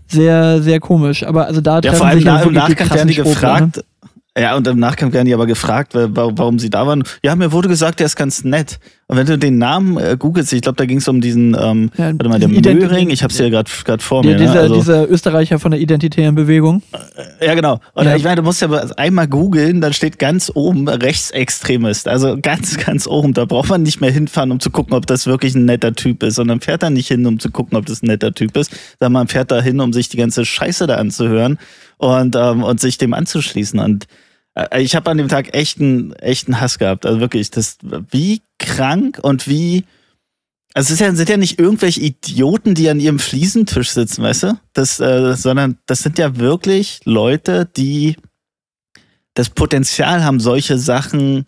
sehr, 0.08 0.62
sehr 0.62 0.80
komisch. 0.80 1.24
Aber 1.24 1.46
also 1.46 1.62
da 1.62 1.76
ja, 1.76 1.82
treffen 1.82 1.98
vor 1.98 2.08
allem 2.08 2.20
sich 2.20 2.26
ja 2.26 2.42
im 2.42 2.54
Nachgang 2.54 2.90
werden 2.90 3.08
die 3.08 3.16
gefragt, 3.16 3.78
ne? 3.78 3.84
Ja, 4.38 4.56
und 4.56 4.68
im 4.68 4.78
Nachgang 4.78 5.14
werden 5.14 5.26
die 5.26 5.34
aber 5.34 5.48
gefragt, 5.48 5.94
warum 5.96 6.60
sie 6.60 6.70
da 6.70 6.86
waren. 6.86 7.04
Ja, 7.24 7.36
mir 7.36 7.52
wurde 7.52 7.70
gesagt, 7.70 8.00
der 8.00 8.06
ist 8.06 8.16
ganz 8.16 8.44
nett. 8.44 8.80
Und 9.08 9.16
wenn 9.16 9.26
du 9.26 9.38
den 9.38 9.58
Namen 9.58 9.98
äh, 9.98 10.18
googelst, 10.20 10.52
ich 10.52 10.62
glaube, 10.62 10.76
da 10.76 10.86
ging 10.86 10.98
es 10.98 11.08
um 11.08 11.22
diesen, 11.22 11.56
ähm, 11.60 11.92
ja, 11.98 12.08
warte 12.08 12.28
mal, 12.28 12.40
der 12.40 12.50
Möhring, 12.50 13.10
ich 13.10 13.24
habe 13.24 13.32
es 13.32 13.38
hier 13.40 13.50
gerade 13.50 13.70
vor 14.00 14.24
mir. 14.24 14.32
Ja, 14.32 14.38
dieser, 14.38 14.54
ne? 14.54 14.60
also, 14.60 14.76
dieser 14.76 15.10
Österreicher 15.10 15.60
von 15.60 15.72
der 15.72 15.80
identitären 15.80 16.36
Bewegung. 16.36 16.84
Äh, 17.40 17.48
ja, 17.48 17.56
genau. 17.56 17.80
Und 17.94 18.06
ja. 18.06 18.18
ich 18.18 18.24
meine, 18.26 18.36
du 18.36 18.44
musst 18.44 18.62
ja 18.62 18.70
einmal 18.98 19.30
googeln, 19.30 19.80
dann 19.80 19.94
steht 19.94 20.20
ganz 20.20 20.52
oben 20.54 20.90
Rechtsextremist. 20.90 22.10
Also 22.10 22.38
ganz, 22.42 22.78
ganz 22.78 23.08
oben. 23.08 23.34
Da 23.34 23.46
braucht 23.46 23.70
man 23.70 23.82
nicht 23.82 24.02
mehr 24.02 24.12
hinfahren, 24.12 24.52
um 24.52 24.60
zu 24.60 24.72
gucken, 24.72 24.94
ob 24.94 25.08
das 25.08 25.26
wirklich 25.26 25.56
ein 25.56 25.64
netter 25.64 25.96
Typ 25.96 26.22
ist. 26.22 26.38
Und 26.38 26.50
dann 26.50 26.60
fährt 26.60 26.84
er 26.84 26.90
nicht 26.90 27.08
hin, 27.08 27.26
um 27.26 27.40
zu 27.40 27.50
gucken, 27.50 27.78
ob 27.78 27.86
das 27.86 28.04
ein 28.04 28.08
netter 28.08 28.34
Typ 28.34 28.58
ist, 28.58 28.72
sondern 29.00 29.14
man 29.14 29.28
fährt 29.30 29.52
da 29.52 29.62
hin, 29.62 29.80
um 29.80 29.94
sich 29.94 30.10
die 30.10 30.18
ganze 30.18 30.46
Scheiße 30.46 30.86
da 30.86 30.96
anzuhören 30.96 31.58
und, 31.98 32.36
ähm, 32.36 32.64
und 32.64 32.82
sich 32.82 32.98
dem 32.98 33.14
anzuschließen. 33.14 33.80
Und 33.80 34.06
ich 34.78 34.96
habe 34.96 35.10
an 35.12 35.18
dem 35.18 35.28
Tag 35.28 35.54
echten, 35.54 36.14
echten 36.14 36.60
Hass 36.60 36.80
gehabt. 36.80 37.06
Also 37.06 37.20
wirklich, 37.20 37.52
das 37.52 37.78
wie 38.12 38.42
krank 38.60 39.20
und 39.22 39.48
wie. 39.48 39.86
Also 40.74 40.94
es 40.94 41.00
ja, 41.00 41.14
sind 41.14 41.30
ja 41.30 41.38
nicht 41.38 41.60
irgendwelche 41.60 42.02
Idioten, 42.02 42.76
die 42.76 42.90
an 42.90 43.00
ihrem 43.00 43.20
Fliesentisch 43.20 43.90
sitzen, 43.92 44.24
weißt 44.24 44.44
du? 44.44 44.60
Das, 44.74 45.00
äh, 45.00 45.36
sondern 45.36 45.78
das 45.88 46.04
sind 46.04 46.20
ja 46.20 46.38
wirklich 46.38 47.00
Leute, 47.04 47.68
die 47.78 48.16
das 49.34 49.50
Potenzial 49.50 50.24
haben, 50.24 50.40
solche 50.40 50.78
Sachen 50.78 51.46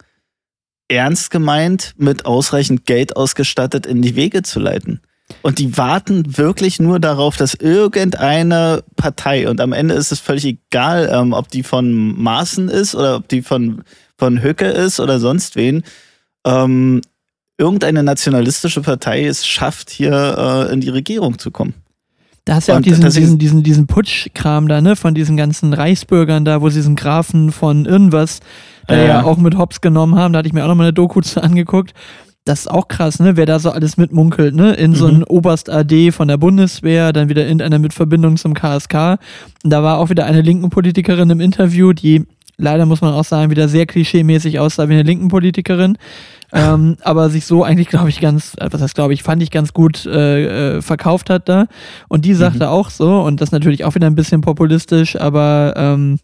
ernst 0.87 1.29
gemeint 1.29 1.93
mit 1.97 2.25
ausreichend 2.25 2.85
Geld 2.85 3.15
ausgestattet 3.15 3.85
in 3.85 4.01
die 4.01 4.15
Wege 4.15 4.41
zu 4.41 4.59
leiten. 4.59 5.01
Und 5.41 5.59
die 5.59 5.77
warten 5.77 6.37
wirklich 6.37 6.79
nur 6.79 6.99
darauf, 6.99 7.37
dass 7.37 7.53
irgendeine 7.53 8.83
Partei, 8.95 9.49
und 9.49 9.61
am 9.61 9.73
Ende 9.73 9.93
ist 9.93 10.11
es 10.11 10.19
völlig 10.19 10.45
egal, 10.45 11.09
ähm, 11.11 11.33
ob 11.33 11.49
die 11.49 11.63
von 11.63 12.21
Maaßen 12.21 12.67
ist 12.67 12.95
oder 12.95 13.17
ob 13.17 13.27
die 13.27 13.41
von, 13.41 13.83
von 14.17 14.43
Höcke 14.43 14.65
ist 14.65 14.99
oder 14.99 15.19
sonst 15.19 15.55
wen, 15.55 15.83
ähm, 16.45 17.01
irgendeine 17.57 18.03
nationalistische 18.03 18.81
Partei 18.81 19.25
es 19.25 19.45
schafft, 19.47 19.89
hier 19.89 20.67
äh, 20.69 20.73
in 20.73 20.81
die 20.81 20.89
Regierung 20.89 21.39
zu 21.39 21.51
kommen. 21.51 21.73
Da 22.45 22.55
hast 22.55 22.67
du 22.67 22.71
ja 22.71 22.79
auch 22.79 22.81
diesen, 22.81 23.03
diesen, 23.03 23.37
diesen, 23.37 23.63
diesen 23.63 23.87
Putschkram 23.87 24.67
da, 24.67 24.81
ne, 24.81 24.95
von 24.95 25.13
diesen 25.13 25.37
ganzen 25.37 25.73
Reichsbürgern 25.73 26.45
da, 26.45 26.61
wo 26.61 26.69
sie 26.69 26.79
diesen 26.79 26.95
Grafen 26.95 27.51
von 27.51 27.85
irgendwas 27.85 28.39
äh, 28.87 29.07
ja 29.07 29.23
auch 29.23 29.37
mit 29.37 29.57
Hops 29.57 29.81
genommen 29.81 30.15
haben. 30.15 30.33
Da 30.33 30.39
hatte 30.39 30.47
ich 30.47 30.53
mir 30.53 30.63
auch 30.63 30.67
nochmal 30.67 30.87
eine 30.87 30.93
Doku 30.93 31.21
zu 31.21 31.43
angeguckt 31.43 31.93
das 32.45 32.61
ist 32.61 32.71
auch 32.71 32.87
krass, 32.87 33.19
ne? 33.19 33.37
Wer 33.37 33.45
da 33.45 33.59
so 33.59 33.69
alles 33.69 33.97
mitmunkelt, 33.97 34.55
ne? 34.55 34.73
In 34.73 34.91
mhm. 34.91 34.95
so 34.95 35.07
ein 35.07 35.23
Oberst 35.23 35.69
AD 35.69 36.11
von 36.11 36.27
der 36.27 36.37
Bundeswehr, 36.37 37.13
dann 37.13 37.29
wieder 37.29 37.43
irgendeiner 37.43 37.79
mit 37.79 37.93
Verbindung 37.93 38.37
zum 38.37 38.53
KSK. 38.53 39.19
Und 39.63 39.69
da 39.71 39.83
war 39.83 39.99
auch 39.99 40.09
wieder 40.09 40.25
eine 40.25 40.41
linken 40.41 40.69
Politikerin 40.69 41.29
im 41.29 41.41
Interview, 41.41 41.93
die 41.93 42.25
leider 42.59 42.85
muss 42.85 43.01
man 43.01 43.13
auch 43.13 43.23
sagen, 43.23 43.49
wieder 43.49 43.67
sehr 43.67 43.85
klischeemäßig 43.85 44.59
aussah 44.59 44.89
wie 44.89 44.93
eine 44.93 45.03
linken 45.03 45.29
Politikerin. 45.29 45.97
ähm, 46.51 46.97
aber 47.03 47.29
sich 47.29 47.45
so 47.45 47.63
eigentlich, 47.63 47.87
glaube 47.87 48.09
ich, 48.09 48.19
ganz, 48.19 48.53
äh, 48.57 48.67
was 48.71 48.81
heißt, 48.81 48.95
glaube 48.95 49.13
ich, 49.13 49.23
fand 49.23 49.41
ich 49.41 49.51
ganz 49.51 49.73
gut 49.73 50.05
äh, 50.05 50.77
äh, 50.77 50.81
verkauft 50.81 51.29
hat 51.29 51.49
da. 51.49 51.67
Und 52.07 52.25
die 52.25 52.33
sagte 52.33 52.65
mhm. 52.65 52.71
auch 52.71 52.89
so, 52.89 53.21
und 53.21 53.41
das 53.41 53.51
natürlich 53.51 53.85
auch 53.85 53.95
wieder 53.95 54.07
ein 54.07 54.15
bisschen 54.15 54.41
populistisch, 54.41 55.15
aber 55.19 55.73
ähm, 55.75 56.19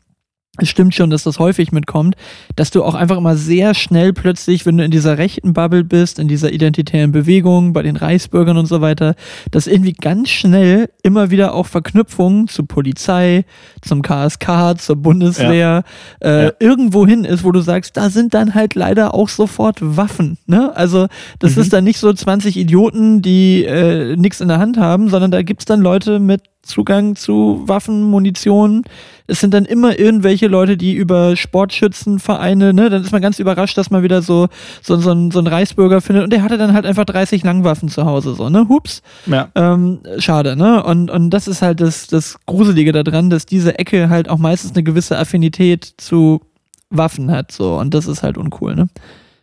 es 0.58 0.70
stimmt 0.70 0.96
schon, 0.96 1.10
dass 1.10 1.24
das 1.24 1.40
häufig 1.40 1.72
mitkommt, 1.72 2.16
dass 2.56 2.72
du 2.72 2.84
auch 2.84 2.96
einfach 2.96 3.18
immer 3.18 3.36
sehr 3.36 3.74
schnell 3.74 4.14
plötzlich, 4.14 4.66
wenn 4.66 4.78
du 4.78 4.86
in 4.86 4.92
dieser 4.92 5.18
rechten 5.18 5.54
Bubble 5.54 5.84
bist, 5.84 6.18
in 6.18 6.28
dieser 6.28 6.52
identitären 6.52 7.12
Bewegung, 7.12 7.74
bei 7.74 7.82
den 7.82 7.98
Reichsbürgern 7.98 8.58
und 8.58 8.66
so 8.66 8.82
weiter, 8.82 9.16
dass 9.52 9.68
irgendwie 9.68 9.94
ganz 9.94 10.30
schnell 10.30 10.90
immer 11.04 11.30
wieder 11.30 11.54
auch 11.54 11.66
Verknüpfungen 11.66 12.48
zur 12.48 12.68
Polizei, 12.68 13.46
zum 13.82 14.02
KSK, 14.02 14.76
zur 14.78 14.96
Bundeswehr, 14.96 15.84
ja. 16.22 16.28
Äh, 16.28 16.46
ja. 16.46 16.52
irgendwo 16.60 17.06
hin 17.06 17.26
ist, 17.26 17.44
wo 17.44 17.52
du 17.52 17.60
sagst, 17.60 17.98
da 17.98 18.10
sind 18.10 18.34
dann 18.34 18.56
halt 18.56 18.76
leider 18.76 19.14
auch 19.14 19.30
sofort 19.30 19.78
Waffen. 19.82 20.38
Ne? 20.46 20.76
Also 20.76 21.08
das 21.40 21.56
mhm. 21.56 21.62
ist 21.62 21.74
dann 21.74 21.84
nicht 21.84 22.00
so 22.00 22.12
20 22.12 22.56
Idioten, 22.58 23.22
die 23.22 23.66
äh, 23.66 24.16
nichts 24.16 24.40
in 24.40 24.48
der 24.48 24.60
Hand 24.60 24.78
haben, 24.78 25.10
sondern 25.10 25.32
da 25.32 25.42
gibt's 25.42 25.66
dann 25.66 25.82
Leute 25.82 26.20
mit 26.20 26.42
Zugang 26.66 27.16
zu 27.16 27.62
Waffen, 27.66 28.04
Munition. 28.04 28.84
Es 29.28 29.40
sind 29.40 29.54
dann 29.54 29.66
immer 29.66 29.98
irgendwelche 29.98 30.48
Leute, 30.48 30.78
die 30.78 30.94
über 30.94 31.36
Sportschützenvereine, 31.36 32.74
ne, 32.74 32.90
dann 32.90 33.04
ist 33.04 33.12
man 33.12 33.22
ganz 33.22 33.40
überrascht, 33.40 33.78
dass 33.78 33.92
man 33.92 34.04
wieder 34.04 34.22
so, 34.22 34.50
so, 34.82 34.98
so, 34.98 35.12
ein, 35.12 35.32
so 35.32 35.40
einen 35.40 35.48
Reichsbürger 35.48 36.02
findet 36.02 36.24
und 36.24 36.34
der 36.34 36.42
hatte 36.42 36.58
dann 36.58 36.74
halt 36.74 36.86
einfach 36.86 37.06
30 37.06 37.44
Langwaffen 37.44 37.90
zu 37.90 38.06
Hause, 38.06 38.36
so, 38.36 38.50
ne, 38.50 38.68
hups. 38.68 39.02
Ja. 39.26 39.50
Ähm, 39.56 40.00
schade, 40.18 40.56
ne, 40.56 40.84
und, 40.84 41.10
und 41.10 41.30
das 41.30 41.48
ist 41.48 41.62
halt 41.62 41.82
das, 41.82 42.08
das 42.08 42.38
Gruselige 42.46 42.92
daran, 42.92 43.30
dass 43.30 43.46
diese 43.46 43.80
Ecke 43.80 44.10
halt 44.10 44.30
auch 44.30 44.40
meistens 44.40 44.74
eine 44.74 44.84
gewisse 44.84 45.18
Affinität 45.18 45.94
zu 45.98 46.42
Waffen 46.90 47.32
hat, 47.32 47.52
so, 47.52 47.78
und 47.78 47.94
das 47.94 48.08
ist 48.08 48.24
halt 48.24 48.38
uncool, 48.38 48.76
ne. 48.76 48.90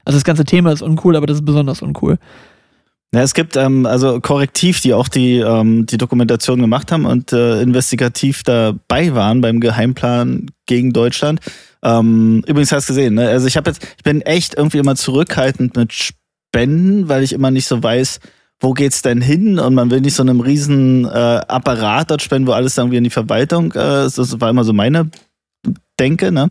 Also 0.05 0.17
das 0.17 0.25
ganze 0.25 0.45
Thema 0.45 0.73
ist 0.73 0.83
uncool, 0.83 1.14
aber 1.17 1.26
das 1.26 1.37
ist 1.37 1.45
besonders 1.45 1.81
uncool. 1.81 2.19
Ja, 3.14 3.21
es 3.21 3.35
gibt 3.35 3.57
ähm, 3.57 3.85
also 3.85 4.21
Korrektiv, 4.21 4.81
die 4.81 4.95
auch 4.95 5.09
die, 5.09 5.37
ähm, 5.38 5.85
die 5.85 5.99
Dokumentation 5.99 6.61
gemacht 6.61 6.90
haben 6.90 7.04
und 7.04 7.33
äh, 7.33 7.61
investigativ 7.61 8.42
dabei 8.42 9.14
waren 9.14 9.42
beim 9.42 9.61
Geheimplan 9.61 10.47
gegen 10.64 10.95
Deutschland. 10.95 11.40
Ähm, 11.83 12.42
übrigens 12.47 12.73
hast 12.73 12.88
du 12.88 12.95
gesehen, 12.95 13.14
ne? 13.14 13.28
Also 13.28 13.47
ich 13.47 13.59
habe 13.59 13.69
jetzt, 13.69 13.85
ich 13.99 14.02
bin 14.02 14.23
echt 14.23 14.54
irgendwie 14.54 14.78
immer 14.78 14.97
zurückhaltend 14.97 15.76
mit 15.76 15.92
Spenden, 15.92 17.09
weil 17.11 17.23
ich 17.23 17.35
immer 17.35 17.50
nicht 17.50 17.66
so 17.66 17.83
weiß, 17.83 18.21
wo 18.61 18.73
geht's 18.73 19.02
denn 19.02 19.21
hin? 19.21 19.59
Und 19.59 19.75
man 19.75 19.90
will 19.90 20.00
nicht 20.00 20.14
so 20.14 20.23
einem 20.23 20.40
riesen 20.40 21.04
äh, 21.04 21.09
Apparat 21.09 22.11
dort 22.11 22.23
spenden, 22.23 22.47
wo 22.47 22.52
alles 22.52 22.78
irgendwie 22.78 22.97
in 22.97 23.04
die 23.04 23.11
Verwaltung. 23.11 23.73
Äh, 23.73 24.09
das 24.09 24.40
war 24.40 24.49
immer 24.49 24.64
so 24.64 24.73
meine 24.73 25.11
Denke, 25.99 26.33
ne? 26.33 26.50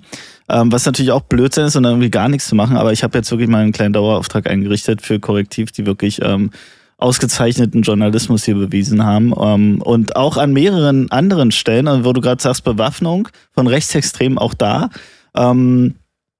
Ähm, 0.52 0.72
was 0.72 0.86
natürlich 0.86 1.12
auch 1.12 1.22
Blödsinn 1.22 1.66
ist 1.66 1.76
und 1.76 1.84
dann 1.84 1.94
irgendwie 1.94 2.12
gar 2.12 2.28
nichts 2.28 2.48
zu 2.48 2.56
machen. 2.56 2.78
Aber 2.78 2.92
ich 2.92 3.04
habe 3.04 3.18
jetzt 3.18 3.32
wirklich 3.32 3.50
mal 3.50 3.62
einen 3.62 3.72
kleinen 3.72 3.94
Dauerauftrag 3.94 4.50
eingerichtet 4.50 5.02
für 5.02 5.20
Korrektiv, 5.20 5.72
die 5.72 5.86
wirklich 5.86 6.20
ähm, 6.22 6.52
ausgezeichneten 6.98 7.82
Journalismus 7.82 8.44
hier 8.44 8.56
bewiesen 8.56 9.06
haben. 9.06 9.34
Ähm, 9.40 9.82
und 9.82 10.16
auch 10.16 10.38
an 10.38 10.54
mehreren 10.54 11.10
anderen 11.10 11.52
Stellen, 11.52 12.06
wo 12.06 12.14
du 12.14 12.22
gerade 12.22 12.42
sagst, 12.42 12.64
Bewaffnung 12.64 13.30
von 13.54 13.68
Rechtsextremen 13.68 14.38
auch 14.38 14.54
da. 14.54 14.90
Ähm, 15.36 15.96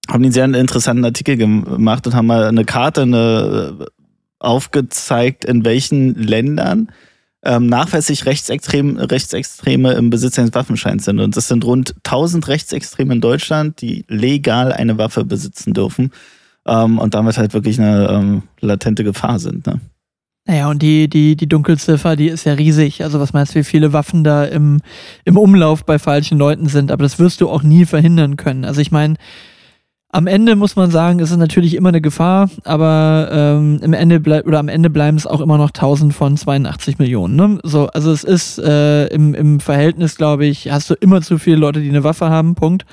haben 0.10 0.24
einen 0.24 0.34
sehr 0.34 0.46
interessanten 0.46 1.06
Artikel 1.06 1.38
gemacht 1.38 2.06
und 2.06 2.14
haben 2.14 2.28
mal 2.28 2.46
eine 2.46 2.66
Karte 2.66 3.04
eine, 3.04 3.88
aufgezeigt, 4.40 5.46
in 5.46 5.64
welchen 5.64 6.16
Ländern 6.16 6.92
ähm, 7.44 7.66
nachweislich 7.68 8.26
Rechtsextrem, 8.26 8.98
Rechtsextreme 8.98 9.94
im 9.94 10.10
Besitz 10.10 10.38
eines 10.38 10.54
Waffenscheins 10.54 11.06
sind. 11.06 11.20
Und 11.20 11.36
das 11.36 11.48
sind 11.48 11.66
rund 11.66 11.96
1000 12.06 12.48
Rechtsextreme 12.48 13.14
in 13.14 13.22
Deutschland, 13.22 13.82
die 13.82 14.06
legal 14.08 14.72
eine 14.72 14.98
Waffe 14.98 15.26
besitzen 15.26 15.74
dürfen 15.74 16.12
ähm, 16.68 17.00
und 17.00 17.14
damit 17.14 17.38
halt 17.38 17.54
wirklich 17.54 17.80
eine 17.80 18.10
ähm, 18.10 18.44
latente 18.60 19.04
Gefahr 19.04 19.40
sind. 19.40 19.66
Ne? 19.66 19.80
Naja, 20.46 20.70
und 20.70 20.82
die, 20.82 21.08
die, 21.08 21.36
die 21.36 21.48
Dunkelziffer, 21.48 22.16
die 22.16 22.28
ist 22.28 22.46
ja 22.46 22.54
riesig. 22.54 23.04
Also 23.04 23.20
was 23.20 23.34
meinst 23.34 23.54
du, 23.54 23.60
wie 23.60 23.64
viele 23.64 23.94
Waffen 23.94 24.24
da 24.24 24.44
im, 24.44 24.82
im 25.24 25.38
Umlauf 25.38 25.86
bei 25.86 26.00
falschen 26.00 26.38
Leuten 26.38 26.68
sind? 26.68 26.92
Aber 26.92 27.04
das 27.04 27.20
wirst 27.20 27.42
du 27.42 27.50
auch 27.50 27.64
nie 27.64 27.86
verhindern 27.86 28.38
können. 28.38 28.66
Also 28.66 28.82
ich 28.82 28.92
meine, 28.92 29.16
am 30.12 30.28
Ende 30.28 30.56
muss 30.56 30.76
man 30.76 30.92
sagen, 30.92 31.20
ist 31.20 31.32
es 31.32 31.38
natürlich 31.38 31.76
immer 31.76 31.90
eine 31.90 32.02
Gefahr, 32.02 32.50
aber 32.64 33.30
ähm, 33.32 33.80
im 33.82 33.94
Ende 33.94 34.20
bleibt 34.20 34.48
oder 34.48 34.60
am 34.60 34.68
Ende 34.68 34.90
bleiben 34.90 35.18
es 35.18 35.26
auch 35.26 35.42
immer 35.42 35.58
noch 35.58 35.70
1000 35.70 36.14
von 36.14 36.36
82 36.36 37.00
Millionen. 37.00 37.36
Ne? 37.36 37.60
So, 37.64 37.88
also 37.88 38.12
es 38.12 38.24
ist 38.24 38.60
äh, 38.60 39.08
im, 39.08 39.34
im 39.34 39.60
Verhältnis, 39.60 40.18
glaube 40.18 40.46
ich, 40.46 40.72
hast 40.72 40.90
du 40.90 40.96
immer 40.96 41.22
zu 41.22 41.38
viele 41.38 41.58
Leute, 41.58 41.82
die 41.82 41.90
eine 41.90 42.04
Waffe 42.04 42.30
haben. 42.30 42.56
Punkt. 42.56 42.86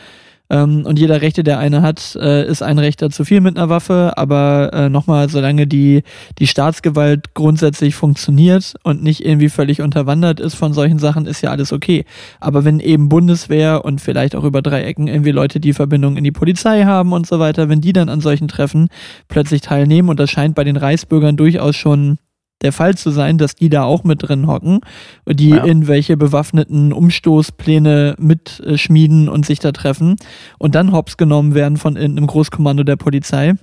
Ähm, 0.50 0.84
und 0.86 0.98
jeder 0.98 1.20
Rechte, 1.20 1.44
der 1.44 1.58
eine 1.58 1.82
hat, 1.82 2.16
äh, 2.20 2.46
ist 2.46 2.62
ein 2.62 2.78
Rechter 2.78 3.10
zu 3.10 3.24
viel 3.24 3.40
mit 3.40 3.56
einer 3.56 3.68
Waffe. 3.68 4.12
Aber 4.16 4.70
äh, 4.72 4.88
nochmal, 4.88 5.28
solange 5.28 5.66
die, 5.66 6.02
die 6.38 6.46
Staatsgewalt 6.46 7.34
grundsätzlich 7.34 7.94
funktioniert 7.94 8.74
und 8.82 9.02
nicht 9.02 9.24
irgendwie 9.24 9.48
völlig 9.48 9.82
unterwandert 9.82 10.40
ist 10.40 10.54
von 10.54 10.72
solchen 10.72 10.98
Sachen, 10.98 11.26
ist 11.26 11.42
ja 11.42 11.50
alles 11.50 11.72
okay. 11.72 12.04
Aber 12.40 12.64
wenn 12.64 12.80
eben 12.80 13.08
Bundeswehr 13.08 13.84
und 13.84 14.00
vielleicht 14.00 14.34
auch 14.34 14.44
über 14.44 14.62
drei 14.62 14.82
Ecken 14.84 15.06
irgendwie 15.06 15.32
Leute, 15.32 15.60
die 15.60 15.72
Verbindung 15.72 16.16
in 16.16 16.24
die 16.24 16.32
Polizei 16.32 16.84
haben 16.84 17.12
und 17.12 17.26
so 17.26 17.38
weiter, 17.38 17.68
wenn 17.68 17.80
die 17.80 17.92
dann 17.92 18.08
an 18.08 18.20
solchen 18.20 18.48
Treffen 18.48 18.88
plötzlich 19.28 19.60
teilnehmen, 19.60 20.08
und 20.08 20.18
das 20.18 20.30
scheint 20.30 20.54
bei 20.54 20.64
den 20.64 20.76
Reichsbürgern 20.76 21.36
durchaus 21.36 21.76
schon 21.76 22.18
der 22.62 22.72
Fall 22.72 22.96
zu 22.96 23.10
sein, 23.10 23.38
dass 23.38 23.54
die 23.54 23.68
da 23.68 23.84
auch 23.84 24.04
mit 24.04 24.28
drin 24.28 24.46
hocken, 24.46 24.80
die 25.26 25.50
ja. 25.50 25.64
in 25.64 25.86
welche 25.86 26.16
bewaffneten 26.16 26.92
Umstoßpläne 26.92 28.16
mitschmieden 28.18 29.28
und 29.28 29.46
sich 29.46 29.60
da 29.60 29.72
treffen 29.72 30.16
und 30.58 30.74
dann 30.74 30.92
hops 30.92 31.16
genommen 31.16 31.54
werden 31.54 31.76
von 31.76 31.96
einem 31.96 32.26
Großkommando 32.26 32.82
der 32.82 32.96
Polizei 32.96 33.54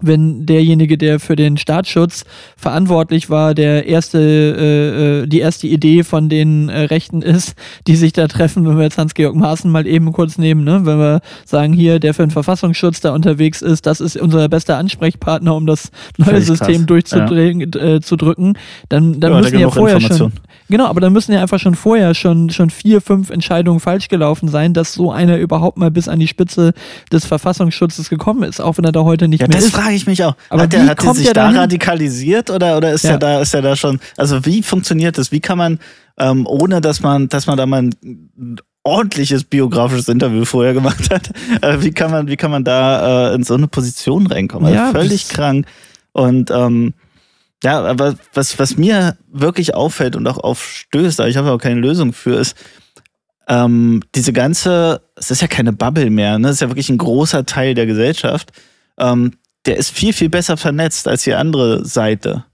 wenn 0.00 0.46
derjenige, 0.46 0.96
der 0.96 1.20
für 1.20 1.36
den 1.36 1.56
Staatsschutz 1.56 2.24
verantwortlich 2.56 3.30
war, 3.30 3.54
der 3.54 3.86
erste, 3.86 4.18
äh, 4.18 5.22
äh, 5.22 5.26
die 5.26 5.40
erste 5.40 5.66
Idee 5.66 6.04
von 6.04 6.28
den 6.28 6.68
äh, 6.68 6.82
Rechten 6.82 7.22
ist, 7.22 7.54
die 7.86 7.96
sich 7.96 8.12
da 8.12 8.28
treffen, 8.28 8.66
wenn 8.66 8.76
wir 8.76 8.84
jetzt 8.84 8.98
Hans-Georg 8.98 9.34
Maaßen 9.34 9.70
mal 9.70 9.86
eben 9.86 10.12
kurz 10.12 10.38
nehmen, 10.38 10.64
ne? 10.64 10.86
wenn 10.86 10.98
wir 10.98 11.20
sagen, 11.44 11.72
hier, 11.72 11.98
der 11.98 12.14
für 12.14 12.22
den 12.22 12.30
Verfassungsschutz 12.30 13.00
da 13.00 13.12
unterwegs 13.12 13.62
ist, 13.62 13.86
das 13.86 14.00
ist 14.00 14.16
unser 14.16 14.48
bester 14.48 14.78
Ansprechpartner, 14.78 15.54
um 15.54 15.66
das 15.66 15.90
neue 16.16 16.42
System 16.42 16.86
durchzudrücken, 16.86 17.70
ja. 17.74 17.94
äh, 17.94 18.00
zu 18.00 18.16
drücken, 18.16 18.54
dann, 18.88 19.20
dann 19.20 19.32
ja, 19.32 19.40
müssen 19.40 19.58
ja 19.58 19.70
vorher 19.70 20.00
schon 20.00 20.32
Genau, 20.68 20.86
aber 20.86 21.00
dann 21.00 21.12
müssen 21.12 21.32
ja 21.32 21.40
einfach 21.40 21.58
schon 21.58 21.74
vorher 21.74 22.14
schon, 22.14 22.50
schon 22.50 22.70
vier, 22.70 23.00
fünf 23.00 23.30
Entscheidungen 23.30 23.80
falsch 23.80 24.08
gelaufen 24.08 24.48
sein, 24.48 24.74
dass 24.74 24.92
so 24.94 25.10
einer 25.10 25.38
überhaupt 25.38 25.78
mal 25.78 25.90
bis 25.90 26.08
an 26.08 26.18
die 26.18 26.28
Spitze 26.28 26.74
des 27.10 27.24
Verfassungsschutzes 27.24 28.10
gekommen 28.10 28.42
ist, 28.42 28.60
auch 28.60 28.76
wenn 28.76 28.84
er 28.84 28.92
da 28.92 29.02
heute 29.04 29.28
nicht 29.28 29.40
ja, 29.40 29.48
mehr 29.48 29.58
ist. 29.58 29.72
Das 29.72 29.80
frage 29.80 29.94
ich 29.94 30.06
mich 30.06 30.22
auch. 30.24 30.34
Aber 30.50 30.62
hat 30.62 30.72
der, 30.72 30.86
hat 30.86 31.02
der 31.02 31.14
sich 31.14 31.26
da 31.28 31.32
dahin? 31.32 31.56
radikalisiert 31.56 32.50
oder, 32.50 32.76
oder 32.76 32.92
ist 32.92 33.04
ja. 33.04 33.12
er 33.12 33.18
da, 33.18 33.40
ist 33.40 33.54
er 33.54 33.62
da 33.62 33.76
schon, 33.76 33.98
also 34.16 34.44
wie 34.44 34.62
funktioniert 34.62 35.16
das? 35.16 35.32
Wie 35.32 35.40
kann 35.40 35.58
man, 35.58 35.78
ähm, 36.18 36.46
ohne 36.46 36.80
dass 36.80 37.00
man, 37.00 37.28
dass 37.28 37.46
man 37.46 37.56
da 37.56 37.64
mal 37.64 37.82
ein 37.82 38.60
ordentliches 38.82 39.44
biografisches 39.44 40.08
Interview 40.08 40.44
vorher 40.44 40.74
gemacht 40.74 41.10
hat, 41.10 41.30
äh, 41.62 41.82
wie 41.82 41.92
kann 41.92 42.10
man, 42.10 42.28
wie 42.28 42.36
kann 42.36 42.50
man 42.50 42.64
da 42.64 43.30
äh, 43.30 43.34
in 43.34 43.42
so 43.42 43.54
eine 43.54 43.68
Position 43.68 44.26
reinkommen? 44.26 44.66
Also 44.66 44.78
ja, 44.78 44.90
völlig 44.92 45.28
krank. 45.28 45.66
Und 46.12 46.50
ähm, 46.50 46.94
ja, 47.64 47.80
aber 47.82 48.16
was, 48.34 48.58
was 48.58 48.76
mir 48.76 49.16
wirklich 49.30 49.74
auffällt 49.74 50.16
und 50.16 50.26
auch 50.26 50.38
aufstößt, 50.38 51.20
aber 51.20 51.28
ich 51.28 51.36
habe 51.36 51.50
auch 51.50 51.58
keine 51.58 51.80
Lösung 51.80 52.12
für, 52.12 52.38
ist, 52.38 52.56
ähm, 53.48 54.02
diese 54.14 54.32
ganze, 54.32 55.00
es 55.16 55.30
ist 55.30 55.40
ja 55.40 55.48
keine 55.48 55.72
Bubble 55.72 56.10
mehr, 56.10 56.38
ne? 56.38 56.48
Es 56.48 56.56
ist 56.56 56.60
ja 56.60 56.68
wirklich 56.68 56.90
ein 56.90 56.98
großer 56.98 57.46
Teil 57.46 57.74
der 57.74 57.86
Gesellschaft. 57.86 58.52
Ähm, 58.98 59.38
der 59.66 59.76
ist 59.76 59.90
viel, 59.90 60.12
viel 60.12 60.28
besser 60.28 60.56
vernetzt 60.56 61.08
als 61.08 61.24
die 61.24 61.34
andere 61.34 61.84
Seite. 61.84 62.44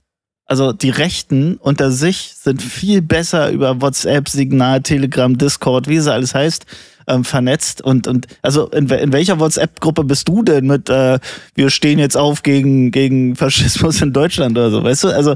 Also 0.45 0.73
die 0.73 0.91
Rechten 0.91 1.57
unter 1.57 1.91
sich 1.91 2.33
sind 2.35 2.61
viel 2.61 3.01
besser 3.01 3.51
über 3.51 3.81
WhatsApp, 3.81 4.29
Signal, 4.29 4.81
Telegram, 4.81 5.37
Discord, 5.37 5.87
wie 5.87 5.95
es 5.95 6.07
alles 6.07 6.33
heißt, 6.33 6.65
ähm, 7.07 7.23
vernetzt 7.23 7.81
und 7.81 8.07
und 8.07 8.27
also 8.41 8.69
in, 8.69 8.89
in 8.89 9.13
welcher 9.13 9.39
WhatsApp-Gruppe 9.39 10.03
bist 10.03 10.27
du 10.27 10.43
denn 10.43 10.67
mit 10.67 10.89
äh, 10.89 11.19
wir 11.55 11.69
stehen 11.69 11.99
jetzt 11.99 12.17
auf 12.17 12.43
gegen 12.43 12.91
gegen 12.91 13.35
Faschismus 13.35 14.01
in 14.01 14.13
Deutschland 14.13 14.57
oder 14.57 14.71
so, 14.71 14.83
weißt 14.83 15.05
du? 15.05 15.07
Also 15.09 15.35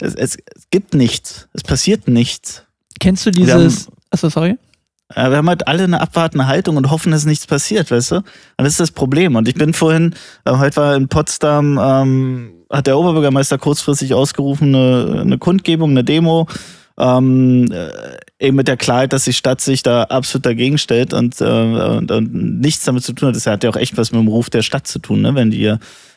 es, 0.00 0.14
es, 0.14 0.36
es 0.36 0.70
gibt 0.70 0.94
nichts, 0.94 1.48
es 1.52 1.62
passiert 1.62 2.08
nichts. 2.08 2.64
Kennst 3.00 3.26
du 3.26 3.30
dieses? 3.30 3.88
Achso, 4.10 4.28
sorry. 4.28 4.56
Ja, 5.14 5.30
wir 5.30 5.36
haben 5.36 5.48
halt 5.48 5.68
alle 5.68 5.84
eine 5.84 6.00
abwartende 6.00 6.46
Haltung 6.46 6.76
und 6.76 6.90
hoffen, 6.90 7.12
dass 7.12 7.26
nichts 7.26 7.46
passiert, 7.46 7.90
weißt 7.90 8.12
du? 8.12 8.16
Und 8.16 8.24
das 8.56 8.68
ist 8.68 8.80
das 8.80 8.90
Problem. 8.90 9.36
Und 9.36 9.48
ich 9.48 9.54
bin 9.54 9.74
vorhin, 9.74 10.14
äh, 10.44 10.52
heute 10.52 10.76
war 10.76 10.96
in 10.96 11.08
Potsdam, 11.08 11.78
ähm, 11.80 12.52
hat 12.70 12.86
der 12.86 12.98
Oberbürgermeister 12.98 13.58
kurzfristig 13.58 14.14
ausgerufen, 14.14 14.74
eine, 14.74 15.20
eine 15.20 15.38
Kundgebung, 15.38 15.90
eine 15.90 16.04
Demo 16.04 16.48
ähm, 16.98 17.70
äh, 17.72 17.90
eben 18.46 18.56
mit 18.56 18.68
der 18.68 18.76
Klarheit, 18.76 19.12
dass 19.12 19.24
die 19.24 19.32
Stadt 19.32 19.60
sich 19.60 19.82
da 19.82 20.04
absolut 20.04 20.46
dagegen 20.46 20.78
stellt 20.78 21.12
und, 21.12 21.40
äh, 21.40 21.44
und, 21.44 22.10
und 22.10 22.60
nichts 22.60 22.84
damit 22.84 23.02
zu 23.02 23.12
tun 23.12 23.28
hat. 23.28 23.36
Das 23.36 23.46
hat 23.46 23.64
ja 23.64 23.70
auch 23.70 23.76
echt 23.76 23.96
was 23.96 24.12
mit 24.12 24.20
dem 24.20 24.28
Ruf 24.28 24.50
der 24.50 24.62
Stadt 24.62 24.86
zu 24.86 24.98
tun, 24.98 25.22
ne? 25.22 25.34
wenn 25.34 25.50
die 25.50 25.74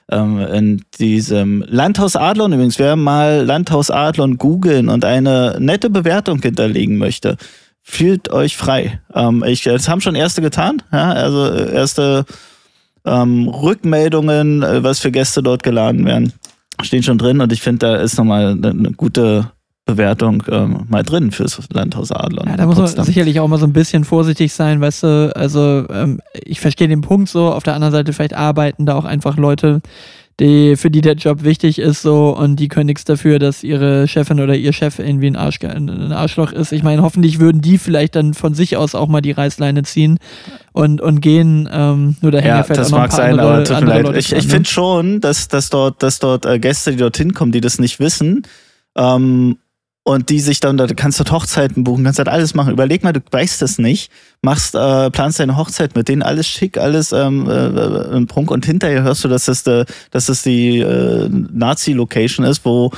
ähm, 0.10 0.40
in 0.40 0.82
diesem 1.00 1.64
Landhaus 1.68 2.16
Adlon 2.16 2.54
übrigens, 2.54 2.80
wer 2.80 2.96
mal 2.96 3.44
Landhaus 3.44 3.92
Adlon 3.92 4.38
googeln 4.38 4.90
und 4.90 5.04
eine 5.04 5.58
nette 5.60 5.90
Bewertung 5.90 6.42
hinterlegen 6.42 6.98
möchte, 6.98 7.38
fühlt 7.82 8.32
euch 8.32 8.56
frei. 8.56 9.02
Ähm, 9.14 9.44
ich, 9.46 9.64
das 9.64 9.90
haben 9.90 10.02
schon 10.02 10.16
erste 10.16 10.42
getan, 10.42 10.84
ja, 10.92 11.12
also 11.12 11.46
äh, 11.46 11.74
erste 11.74 12.26
ähm, 13.06 13.48
Rückmeldungen, 13.48 14.62
äh, 14.62 14.84
was 14.84 15.00
für 15.00 15.12
Gäste 15.12 15.42
dort 15.42 15.64
geladen 15.64 16.06
werden, 16.06 16.34
stehen 16.84 17.04
schon 17.04 17.18
drin 17.18 17.42
und 17.42 17.52
ich 17.52 17.62
finde, 17.62 17.88
da 17.88 17.96
ist 17.96 18.18
nochmal 18.18 18.52
eine 18.52 18.92
gute 18.92 19.52
Bewertung 19.88 20.44
ähm, 20.51 20.86
mal 20.89 21.01
drin 21.01 21.32
fürs 21.32 21.60
Landhaus 21.72 22.12
Adlon. 22.12 22.48
Ja, 22.48 22.58
da 22.58 22.65
muss 22.67 22.77
man 22.77 23.06
sicherlich 23.06 23.39
auch 23.39 23.48
mal 23.48 23.58
so 23.58 23.65
ein 23.65 23.74
bisschen 23.74 24.03
vorsichtig 24.03 24.53
sein, 24.53 24.79
weißt 24.79 25.03
du, 25.03 25.36
also 25.36 25.86
ähm, 25.89 26.22
ich 26.34 26.60
verstehe 26.60 26.88
den 26.88 27.01
Punkt 27.01 27.29
so, 27.29 27.51
auf 27.51 27.63
der 27.63 27.74
anderen 27.74 27.94
Seite 27.94 28.13
vielleicht 28.13 28.36
arbeiten 28.36 28.86
da 28.86 28.96
auch 28.96 29.06
einfach 29.06 29.38
Leute, 29.38 29.82
die, 30.39 30.75
für 30.75 30.91
die 30.91 31.01
der 31.01 31.15
Job 31.15 31.44
wichtig 31.44 31.79
ist 31.79 32.03
so 32.03 32.38
und 32.38 32.58
die 32.58 32.67
können 32.67 32.86
nichts 32.86 33.06
dafür, 33.06 33.39
dass 33.39 33.63
ihre 33.63 34.08
Chefin 34.08 34.39
oder 34.39 34.56
ihr 34.56 34.72
Chef 34.72 35.00
irgendwie 35.00 35.27
ein, 35.27 35.36
Arsch, 35.36 35.60
ein 35.63 36.12
Arschloch 36.12 36.51
ist. 36.51 36.72
Ich 36.74 36.84
meine, 36.84 37.01
hoffentlich 37.01 37.39
würden 37.39 37.62
die 37.62 37.79
vielleicht 37.79 38.15
dann 38.15 38.36
von 38.36 38.53
sich 38.53 38.77
aus 38.77 38.94
auch 38.94 39.08
mal 39.08 39.22
die 39.22 39.32
Reißleine 39.32 39.82
ziehen 39.82 40.20
und, 40.74 41.01
und 41.01 41.22
gehen. 41.22 41.67
Ähm, 41.72 42.17
nur 42.22 42.32
da 42.32 42.39
ja, 42.39 42.62
das 42.62 42.91
mag 42.91 43.12
sein, 43.12 43.32
andere, 43.32 43.48
aber 43.48 43.63
tut 43.63 43.82
mir 43.82 44.01
leid. 44.03 44.17
Ich, 44.17 44.32
ich 44.32 44.48
finde 44.48 44.70
schon, 44.70 45.22
dass, 45.22 45.48
dass 45.48 45.72
dort, 45.72 46.03
dass 46.03 46.20
dort 46.20 46.46
äh, 46.46 46.60
Gäste, 46.60 46.91
die 46.91 46.98
dorthin 46.98 47.34
kommen, 47.34 47.51
die 47.51 47.62
das 47.62 47.79
nicht 47.79 48.00
wissen, 48.00 48.44
ähm, 48.96 49.58
und 50.08 50.30
die 50.30 50.40
sich 50.40 50.62
dann, 50.62 50.78
da 50.78 50.88
kannst 50.88 51.20
du 51.20 51.30
Hochzeiten 51.30 51.84
buchen, 51.84 52.06
kannst 52.06 52.18
halt 52.18 52.30
alles 52.30 52.54
machen. 52.54 52.72
Überleg 52.72 53.04
mal, 53.04 53.12
du 53.12 53.20
weißt 53.30 53.62
das 53.62 53.78
nicht, 53.78 54.10
machst, 54.42 54.74
äh, 54.74 55.12
planst 55.12 55.42
deine 55.42 55.58
Hochzeit 55.58 55.98
mit 55.98 56.08
denen, 56.08 56.22
alles 56.22 56.48
schick, 56.48 56.78
alles 56.78 57.12
ähm, 57.12 57.46
äh, 57.50 58.16
im 58.16 58.26
Prunk 58.26 58.50
und 58.50 58.66
hinterher 58.66 59.04
hörst 59.04 59.26
du, 59.26 59.28
dass 59.28 59.44
das, 59.44 59.64
de, 59.64 59.84
dass 60.12 60.28
das 60.28 60.44
die 60.44 60.80
äh, 60.80 61.28
Nazi-Location 61.30 62.46
ist, 62.46 62.64
wo 62.64 62.92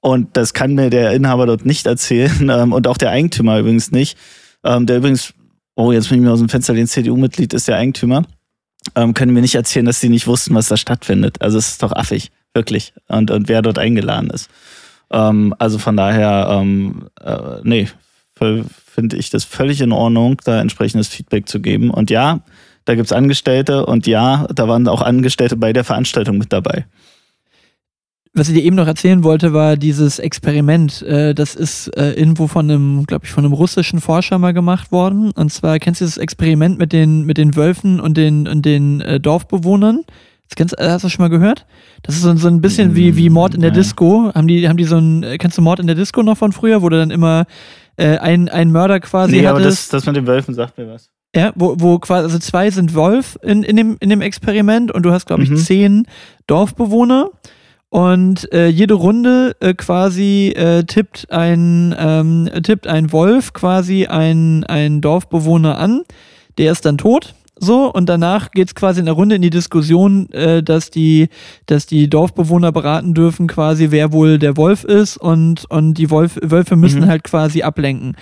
und 0.00 0.36
das 0.36 0.52
kann 0.52 0.74
mir 0.74 0.90
der 0.90 1.12
Inhaber 1.12 1.46
dort 1.46 1.64
nicht 1.64 1.86
erzählen 1.86 2.48
ähm, 2.52 2.72
und 2.72 2.88
auch 2.88 2.96
der 2.96 3.10
Eigentümer 3.10 3.60
übrigens 3.60 3.92
nicht. 3.92 4.18
Ähm, 4.64 4.84
der 4.86 4.96
übrigens, 4.96 5.34
oh, 5.76 5.92
jetzt 5.92 6.08
bin 6.08 6.18
ich 6.18 6.24
mir 6.24 6.32
aus 6.32 6.40
dem 6.40 6.48
Fenster, 6.48 6.74
den 6.74 6.88
CDU-Mitglied 6.88 7.54
ist 7.54 7.68
der 7.68 7.76
Eigentümer, 7.76 8.24
ähm, 8.96 9.14
können 9.14 9.32
mir 9.32 9.42
nicht 9.42 9.54
erzählen, 9.54 9.86
dass 9.86 10.00
die 10.00 10.08
nicht 10.08 10.26
wussten, 10.26 10.56
was 10.56 10.66
da 10.66 10.76
stattfindet. 10.76 11.40
Also 11.40 11.56
es 11.56 11.68
ist 11.68 11.84
doch 11.84 11.92
affig, 11.92 12.32
wirklich. 12.52 12.94
Und, 13.06 13.30
und 13.30 13.46
wer 13.48 13.62
dort 13.62 13.78
eingeladen 13.78 14.30
ist. 14.30 14.50
Ähm, 15.10 15.54
also 15.58 15.78
von 15.78 15.96
daher, 15.96 16.48
ähm, 16.50 17.08
äh, 17.20 17.60
nee, 17.62 17.88
finde 18.34 19.16
ich 19.16 19.30
das 19.30 19.44
völlig 19.44 19.80
in 19.80 19.92
Ordnung, 19.92 20.40
da 20.44 20.60
entsprechendes 20.60 21.08
Feedback 21.08 21.48
zu 21.48 21.60
geben. 21.60 21.90
Und 21.90 22.10
ja, 22.10 22.40
da 22.84 22.94
gibt 22.94 23.06
es 23.06 23.12
Angestellte 23.12 23.84
und 23.84 24.06
ja, 24.06 24.46
da 24.54 24.68
waren 24.68 24.88
auch 24.88 25.02
Angestellte 25.02 25.56
bei 25.56 25.72
der 25.72 25.84
Veranstaltung 25.84 26.38
mit 26.38 26.52
dabei. 26.52 26.86
Was 28.34 28.48
ich 28.48 28.54
dir 28.54 28.62
eben 28.62 28.76
noch 28.76 28.86
erzählen 28.86 29.24
wollte, 29.24 29.52
war 29.52 29.76
dieses 29.76 30.18
Experiment. 30.18 31.02
Äh, 31.02 31.34
das 31.34 31.54
ist 31.54 31.88
äh, 31.96 32.12
irgendwo 32.12 32.46
von 32.46 32.70
einem, 32.70 33.04
glaube 33.04 33.24
ich, 33.24 33.32
von 33.32 33.44
einem 33.44 33.52
russischen 33.52 34.00
Forscher 34.00 34.38
mal 34.38 34.52
gemacht 34.52 34.92
worden. 34.92 35.32
Und 35.32 35.52
zwar 35.52 35.78
kennst 35.78 36.00
du 36.00 36.04
das 36.04 36.18
Experiment 36.18 36.78
mit 36.78 36.92
den, 36.92 37.24
mit 37.24 37.36
den 37.36 37.56
Wölfen 37.56 37.98
und 37.98 38.16
den, 38.16 38.46
und 38.46 38.64
den 38.64 39.00
äh, 39.00 39.18
Dorfbewohnern? 39.18 40.04
Das 40.48 40.56
kennst, 40.56 40.76
hast 40.78 41.04
du 41.04 41.08
schon 41.08 41.22
mal 41.22 41.28
gehört? 41.28 41.66
Das 42.02 42.14
ist 42.14 42.22
so, 42.22 42.34
so 42.36 42.48
ein 42.48 42.60
bisschen 42.60 42.94
wie, 42.94 43.16
wie 43.16 43.28
Mord 43.28 43.54
in 43.54 43.60
der 43.60 43.70
Disco. 43.70 44.32
Haben 44.34 44.48
die, 44.48 44.66
haben 44.68 44.78
die 44.78 44.84
so 44.84 44.96
ein, 44.96 45.24
kennst 45.38 45.58
du 45.58 45.62
Mord 45.62 45.78
in 45.78 45.86
der 45.86 45.96
Disco 45.96 46.22
noch 46.22 46.38
von 46.38 46.52
früher, 46.52 46.80
wo 46.80 46.88
du 46.88 46.96
dann 46.96 47.10
immer 47.10 47.44
äh, 47.96 48.16
ein, 48.18 48.48
ein 48.48 48.72
Mörder 48.72 49.00
quasi 49.00 49.32
nee, 49.32 49.46
hattest? 49.46 49.50
aber 49.50 49.64
das, 49.64 49.88
das 49.88 50.06
mit 50.06 50.16
den 50.16 50.26
Wölfen 50.26 50.54
sagt 50.54 50.78
mir 50.78 50.88
was. 50.88 51.10
Ja, 51.36 51.52
wo, 51.54 51.74
wo 51.78 51.98
quasi, 51.98 52.24
also 52.24 52.38
zwei 52.38 52.70
sind 52.70 52.94
Wolf 52.94 53.38
in, 53.42 53.62
in, 53.62 53.76
dem, 53.76 53.96
in 54.00 54.08
dem 54.08 54.22
Experiment 54.22 54.90
und 54.90 55.02
du 55.02 55.12
hast, 55.12 55.26
glaube 55.26 55.42
ich, 55.42 55.50
mhm. 55.50 55.56
zehn 55.56 56.06
Dorfbewohner. 56.46 57.30
Und 57.90 58.52
äh, 58.52 58.68
jede 58.68 58.94
Runde 58.94 59.56
äh, 59.60 59.72
quasi 59.72 60.52
äh, 60.54 60.84
tippt 60.84 61.30
ein 61.30 61.94
ähm, 61.98 62.50
tippt 62.62 62.86
ein 62.86 63.12
Wolf 63.12 63.54
quasi 63.54 64.06
ein, 64.06 64.64
ein 64.64 65.00
Dorfbewohner 65.00 65.78
an. 65.78 66.02
Der 66.58 66.72
ist 66.72 66.84
dann 66.84 66.98
tot 66.98 67.34
so, 67.60 67.92
und 67.92 68.08
danach 68.08 68.50
geht's 68.50 68.74
quasi 68.74 69.00
in 69.00 69.06
der 69.06 69.14
Runde 69.14 69.36
in 69.36 69.42
die 69.42 69.50
Diskussion, 69.50 70.30
äh, 70.32 70.62
dass 70.62 70.90
die, 70.90 71.28
dass 71.66 71.86
die 71.86 72.08
Dorfbewohner 72.08 72.72
beraten 72.72 73.14
dürfen, 73.14 73.46
quasi, 73.46 73.90
wer 73.90 74.12
wohl 74.12 74.38
der 74.38 74.56
Wolf 74.56 74.84
ist 74.84 75.16
und, 75.16 75.64
und 75.70 75.94
die 75.94 76.10
Wolf, 76.10 76.38
Wölfe 76.42 76.76
müssen 76.76 77.02
mhm. 77.02 77.06
halt 77.06 77.24
quasi 77.24 77.62
ablenken. 77.62 78.16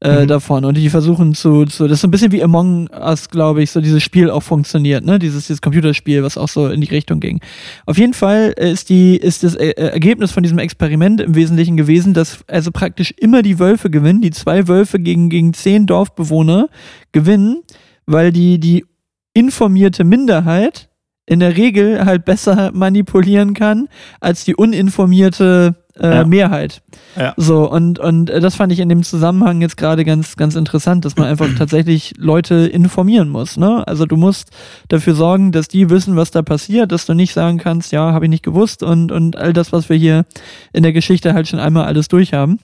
Äh, 0.00 0.22
mhm. 0.22 0.26
davon 0.28 0.64
und 0.64 0.76
die 0.76 0.90
versuchen 0.90 1.34
zu, 1.34 1.64
zu, 1.64 1.88
das 1.88 1.94
ist 1.94 2.02
so 2.02 2.06
ein 2.06 2.12
bisschen 2.12 2.30
wie 2.30 2.40
Among 2.40 2.88
Us, 2.90 3.30
glaube 3.30 3.64
ich, 3.64 3.72
so 3.72 3.80
dieses 3.80 4.00
Spiel 4.00 4.30
auch 4.30 4.44
funktioniert, 4.44 5.04
ne, 5.04 5.18
dieses, 5.18 5.48
dieses 5.48 5.60
Computerspiel, 5.60 6.22
was 6.22 6.38
auch 6.38 6.46
so 6.46 6.68
in 6.68 6.80
die 6.80 6.86
Richtung 6.86 7.18
ging. 7.18 7.40
Auf 7.84 7.98
jeden 7.98 8.14
Fall 8.14 8.54
ist 8.56 8.90
die, 8.90 9.16
ist 9.16 9.42
das 9.42 9.56
äh, 9.56 9.70
Ergebnis 9.70 10.30
von 10.30 10.44
diesem 10.44 10.60
Experiment 10.60 11.20
im 11.20 11.34
Wesentlichen 11.34 11.76
gewesen, 11.76 12.14
dass 12.14 12.44
also 12.46 12.70
praktisch 12.70 13.12
immer 13.18 13.42
die 13.42 13.58
Wölfe 13.58 13.90
gewinnen, 13.90 14.20
die 14.20 14.30
zwei 14.30 14.68
Wölfe 14.68 15.00
gegen, 15.00 15.30
gegen 15.30 15.52
zehn 15.52 15.86
Dorfbewohner 15.86 16.68
gewinnen 17.10 17.64
weil 18.08 18.32
die, 18.32 18.58
die 18.58 18.86
informierte 19.34 20.02
Minderheit 20.02 20.88
in 21.26 21.40
der 21.40 21.56
Regel 21.56 22.04
halt 22.04 22.24
besser 22.24 22.72
manipulieren 22.72 23.52
kann 23.52 23.88
als 24.18 24.44
die 24.44 24.56
uninformierte 24.56 25.76
äh, 26.00 26.14
ja. 26.14 26.24
Mehrheit. 26.24 26.80
Ja. 27.16 27.34
So, 27.36 27.70
und, 27.70 27.98
und 27.98 28.26
das 28.26 28.54
fand 28.54 28.72
ich 28.72 28.80
in 28.80 28.88
dem 28.88 29.02
Zusammenhang 29.02 29.60
jetzt 29.60 29.76
gerade 29.76 30.04
ganz, 30.04 30.36
ganz 30.36 30.54
interessant, 30.54 31.04
dass 31.04 31.16
man 31.16 31.26
einfach 31.28 31.48
tatsächlich 31.58 32.14
Leute 32.16 32.54
informieren 32.54 33.28
muss. 33.28 33.58
Ne? 33.58 33.86
Also 33.86 34.06
du 34.06 34.16
musst 34.16 34.50
dafür 34.88 35.14
sorgen, 35.14 35.52
dass 35.52 35.68
die 35.68 35.90
wissen, 35.90 36.16
was 36.16 36.30
da 36.30 36.40
passiert, 36.40 36.92
dass 36.92 37.04
du 37.04 37.12
nicht 37.12 37.34
sagen 37.34 37.58
kannst, 37.58 37.92
ja, 37.92 38.12
habe 38.12 38.24
ich 38.24 38.30
nicht 38.30 38.44
gewusst 38.44 38.82
und, 38.82 39.12
und 39.12 39.36
all 39.36 39.52
das, 39.52 39.70
was 39.72 39.90
wir 39.90 39.96
hier 39.96 40.24
in 40.72 40.82
der 40.82 40.94
Geschichte 40.94 41.34
halt 41.34 41.46
schon 41.46 41.60
einmal 41.60 41.84
alles 41.84 42.08
durchhaben. 42.08 42.58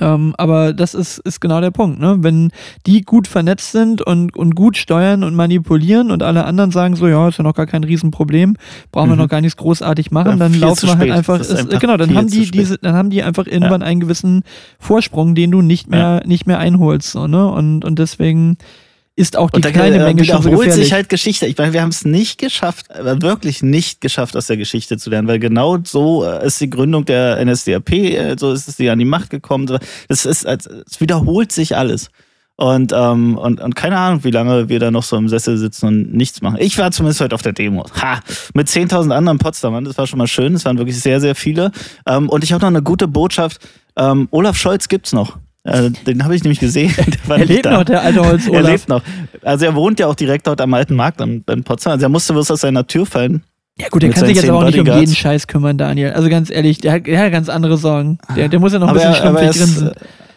Ähm, 0.00 0.34
aber 0.36 0.72
das 0.72 0.94
ist, 0.94 1.18
ist 1.18 1.40
genau 1.40 1.60
der 1.60 1.70
Punkt, 1.70 1.98
ne? 2.00 2.16
Wenn 2.20 2.50
die 2.86 3.02
gut 3.02 3.26
vernetzt 3.26 3.72
sind 3.72 4.02
und, 4.02 4.36
und 4.36 4.54
gut 4.54 4.76
steuern 4.76 5.24
und 5.24 5.34
manipulieren 5.34 6.10
und 6.10 6.22
alle 6.22 6.44
anderen 6.44 6.70
sagen 6.70 6.96
so, 6.96 7.08
ja, 7.08 7.28
ist 7.28 7.38
ja 7.38 7.44
noch 7.44 7.54
gar 7.54 7.66
kein 7.66 7.84
Riesenproblem, 7.84 8.56
brauchen 8.92 9.08
mhm. 9.08 9.12
wir 9.12 9.16
noch 9.16 9.28
gar 9.28 9.40
nichts 9.40 9.56
großartig 9.56 10.10
machen, 10.10 10.32
ja, 10.32 10.36
dann 10.36 10.54
laufen 10.54 10.88
wir 10.88 10.98
halt 10.98 11.10
einfach, 11.10 11.40
ist, 11.40 11.50
einfach 11.54 11.78
genau, 11.78 11.96
dann 11.96 12.14
haben 12.14 12.28
die 12.28 12.50
diese, 12.50 12.78
dann 12.78 12.94
haben 12.94 13.10
die 13.10 13.22
einfach 13.22 13.46
irgendwann 13.46 13.80
ja. 13.80 13.86
einen 13.86 14.00
gewissen 14.00 14.42
Vorsprung, 14.78 15.34
den 15.34 15.50
du 15.50 15.62
nicht 15.62 15.88
mehr, 15.88 16.20
ja. 16.22 16.26
nicht 16.26 16.46
mehr 16.46 16.58
einholst, 16.58 17.12
so, 17.12 17.26
ne? 17.26 17.46
Und, 17.46 17.84
und 17.84 17.98
deswegen, 17.98 18.58
ist 19.16 19.36
auch 19.36 19.50
die 19.50 19.56
und 19.56 19.72
kleine 19.72 19.98
Menge 19.98 20.24
schon 20.24 20.42
so 20.42 20.50
gefährlich. 20.50 20.74
sich 20.74 20.92
halt 20.92 21.08
Geschichte. 21.08 21.46
Ich 21.46 21.56
meine, 21.56 21.72
wir 21.72 21.80
haben 21.80 21.88
es 21.88 22.04
nicht 22.04 22.38
geschafft, 22.38 22.86
wirklich 22.94 23.62
nicht 23.62 24.02
geschafft, 24.02 24.36
aus 24.36 24.46
der 24.46 24.58
Geschichte 24.58 24.98
zu 24.98 25.08
lernen, 25.08 25.26
weil 25.26 25.38
genau 25.38 25.78
so 25.82 26.24
äh, 26.24 26.46
ist 26.46 26.60
die 26.60 26.68
Gründung 26.68 27.06
der 27.06 27.42
NSDAP, 27.44 27.92
äh, 27.92 28.36
so 28.38 28.52
ist 28.52 28.68
es 28.68 28.76
die 28.76 28.90
an 28.90 28.98
die 28.98 29.06
Macht 29.06 29.30
gekommen. 29.30 29.78
Es 30.08 30.26
ist, 30.26 30.44
es 30.44 30.68
wiederholt 31.00 31.50
sich 31.50 31.76
alles. 31.76 32.10
Und, 32.56 32.92
ähm, 32.94 33.36
und, 33.36 33.60
und 33.60 33.74
keine 33.74 33.98
Ahnung, 33.98 34.24
wie 34.24 34.30
lange 34.30 34.68
wir 34.68 34.80
da 34.80 34.90
noch 34.90 35.02
so 35.02 35.16
im 35.16 35.28
Sessel 35.28 35.58
sitzen 35.58 35.86
und 35.86 36.14
nichts 36.14 36.40
machen. 36.40 36.56
Ich 36.58 36.78
war 36.78 36.90
zumindest 36.90 37.20
heute 37.20 37.34
auf 37.34 37.42
der 37.42 37.52
Demo. 37.52 37.84
Ha! 38.00 38.20
Mit 38.54 38.68
10.000 38.68 39.12
anderen 39.12 39.38
Potsdamern. 39.38 39.84
Das 39.84 39.98
war 39.98 40.06
schon 40.06 40.18
mal 40.18 40.26
schön. 40.26 40.54
Es 40.54 40.64
waren 40.64 40.78
wirklich 40.78 40.98
sehr, 40.98 41.20
sehr 41.20 41.34
viele. 41.34 41.70
Ähm, 42.06 42.30
und 42.30 42.44
ich 42.44 42.52
habe 42.52 42.62
noch 42.62 42.68
eine 42.68 42.82
gute 42.82 43.08
Botschaft. 43.08 43.60
Ähm, 43.96 44.28
Olaf 44.30 44.56
Scholz 44.56 44.88
gibt's 44.88 45.12
noch. 45.12 45.38
Äh, 45.66 45.90
den 45.90 46.24
habe 46.24 46.36
ich 46.36 46.44
nämlich 46.44 46.60
gesehen. 46.60 46.94
er 47.28 47.44
lebt 47.44 47.64
noch, 47.64 47.84
der 47.84 48.02
alte 48.02 48.24
Holz 48.24 48.48
Olaf. 48.48 48.64
Er 48.64 48.70
lebt 48.70 48.88
noch. 48.88 49.02
Also 49.42 49.64
er 49.64 49.74
wohnt 49.74 49.98
ja 49.98 50.06
auch 50.06 50.14
direkt 50.14 50.46
dort 50.46 50.60
am 50.60 50.72
alten 50.74 50.94
Markt 50.94 51.20
in, 51.20 51.44
in 51.50 51.64
Potsdam. 51.64 51.94
Also 51.94 52.06
er 52.06 52.08
musste 52.08 52.32
bloß 52.32 52.50
aus 52.52 52.60
seiner 52.60 52.86
Tür 52.86 53.04
fallen. 53.04 53.42
Ja 53.78 53.88
gut, 53.88 54.02
der 54.02 54.10
kann 54.10 54.26
sich 54.26 54.36
jetzt 54.36 54.48
aber 54.48 54.60
auch 54.60 54.64
nicht 54.64 54.78
um 54.78 54.86
jeden 54.86 55.14
Scheiß 55.14 55.48
kümmern, 55.48 55.76
Daniel. 55.76 56.12
Also 56.12 56.30
ganz 56.30 56.50
ehrlich, 56.50 56.78
der 56.78 56.92
hat, 56.92 57.06
der 57.06 57.18
hat 57.18 57.32
ganz 57.32 57.48
andere 57.48 57.76
Sorgen. 57.76 58.18
Der, 58.34 58.48
der 58.48 58.58
muss 58.58 58.72
ja 58.72 58.78
noch 58.78 58.88
ein 58.88 58.96
aber 58.96 59.00
bisschen 59.00 59.14
schlumpfig 59.14 59.50
grinsen. 59.50 59.90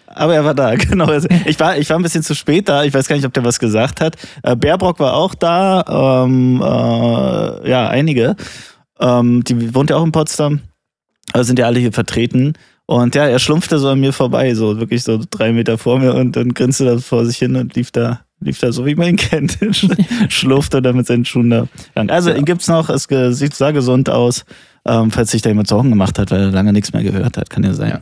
Aber 0.08 0.34
er 0.34 0.44
war 0.44 0.56
da, 0.56 0.76
genau. 0.76 1.06
Also 1.06 1.28
ich 1.46 1.60
war, 1.60 1.78
ich 1.78 1.90
war 1.90 1.98
ein 1.98 2.04
bisschen 2.04 2.24
zu 2.24 2.36
spät 2.36 2.68
da. 2.68 2.84
Ich 2.84 2.94
weiß 2.94 3.08
gar 3.08 3.16
nicht, 3.16 3.26
ob 3.26 3.34
der 3.34 3.46
was 3.46 3.60
gesagt 3.60 4.02
hat. 4.02 4.18
Äh, 4.44 4.56
Baerbrock 4.56 5.00
war 5.00 5.14
auch 5.14 5.36
da. 5.36 6.26
Ähm, 6.26 6.62
äh, 6.62 7.70
ja, 7.70 7.88
einige. 7.88 8.36
Ähm, 9.00 9.44
die 9.44 9.74
wohnt 9.74 9.92
ja 9.92 9.98
auch 9.98 10.04
in 10.04 10.12
Potsdam. 10.12 10.62
Also 11.32 11.48
sind 11.48 11.60
ja 11.60 11.68
alle 11.68 11.80
hier 11.80 11.94
vertreten. 11.94 12.54
Und 12.90 13.14
ja, 13.14 13.28
er 13.28 13.38
schlumpfte 13.38 13.78
so 13.78 13.90
an 13.90 14.00
mir 14.00 14.14
vorbei, 14.14 14.56
so 14.56 14.80
wirklich 14.80 15.04
so 15.04 15.20
drei 15.30 15.54
Meter 15.54 15.78
vor 15.78 16.00
mir 16.00 16.16
und 16.16 16.36
dann 16.36 16.56
grinste 16.56 16.86
da 16.86 16.98
vor 16.98 17.24
sich 17.24 17.38
hin 17.38 17.56
und 17.56 17.76
lief 17.76 17.92
da, 17.92 18.22
lief 18.40 18.58
da 18.58 18.72
so, 18.72 18.84
wie 18.88 18.96
man 18.96 19.10
ihn 19.10 19.16
kennt. 19.18 19.60
Schlurfte 20.30 20.82
da 20.82 20.92
mit 20.92 21.06
seinen 21.06 21.24
Schuhen 21.24 21.52
da 21.52 21.68
lang. 21.94 22.10
Also, 22.10 22.32
ja. 22.32 22.38
ihn 22.38 22.46
gibt's 22.46 22.68
noch, 22.68 22.90
es 22.90 23.04
sieht 23.04 23.54
sehr 23.54 23.74
gesund 23.74 24.10
aus. 24.10 24.44
Ähm, 24.86 25.12
falls 25.12 25.30
sich 25.30 25.44
da 25.44 25.52
jemand 25.52 25.68
Sorgen 25.68 25.92
gemacht 25.92 26.18
hat, 26.18 26.32
weil 26.32 26.42
er 26.42 26.50
lange 26.50 26.74
nichts 26.74 26.92
mehr 26.92 27.04
gehört 27.04 27.38
hat, 27.38 27.52
kann 27.52 27.62
ja 27.62 27.76
sein. 27.76 27.90
Ja. 27.90 28.02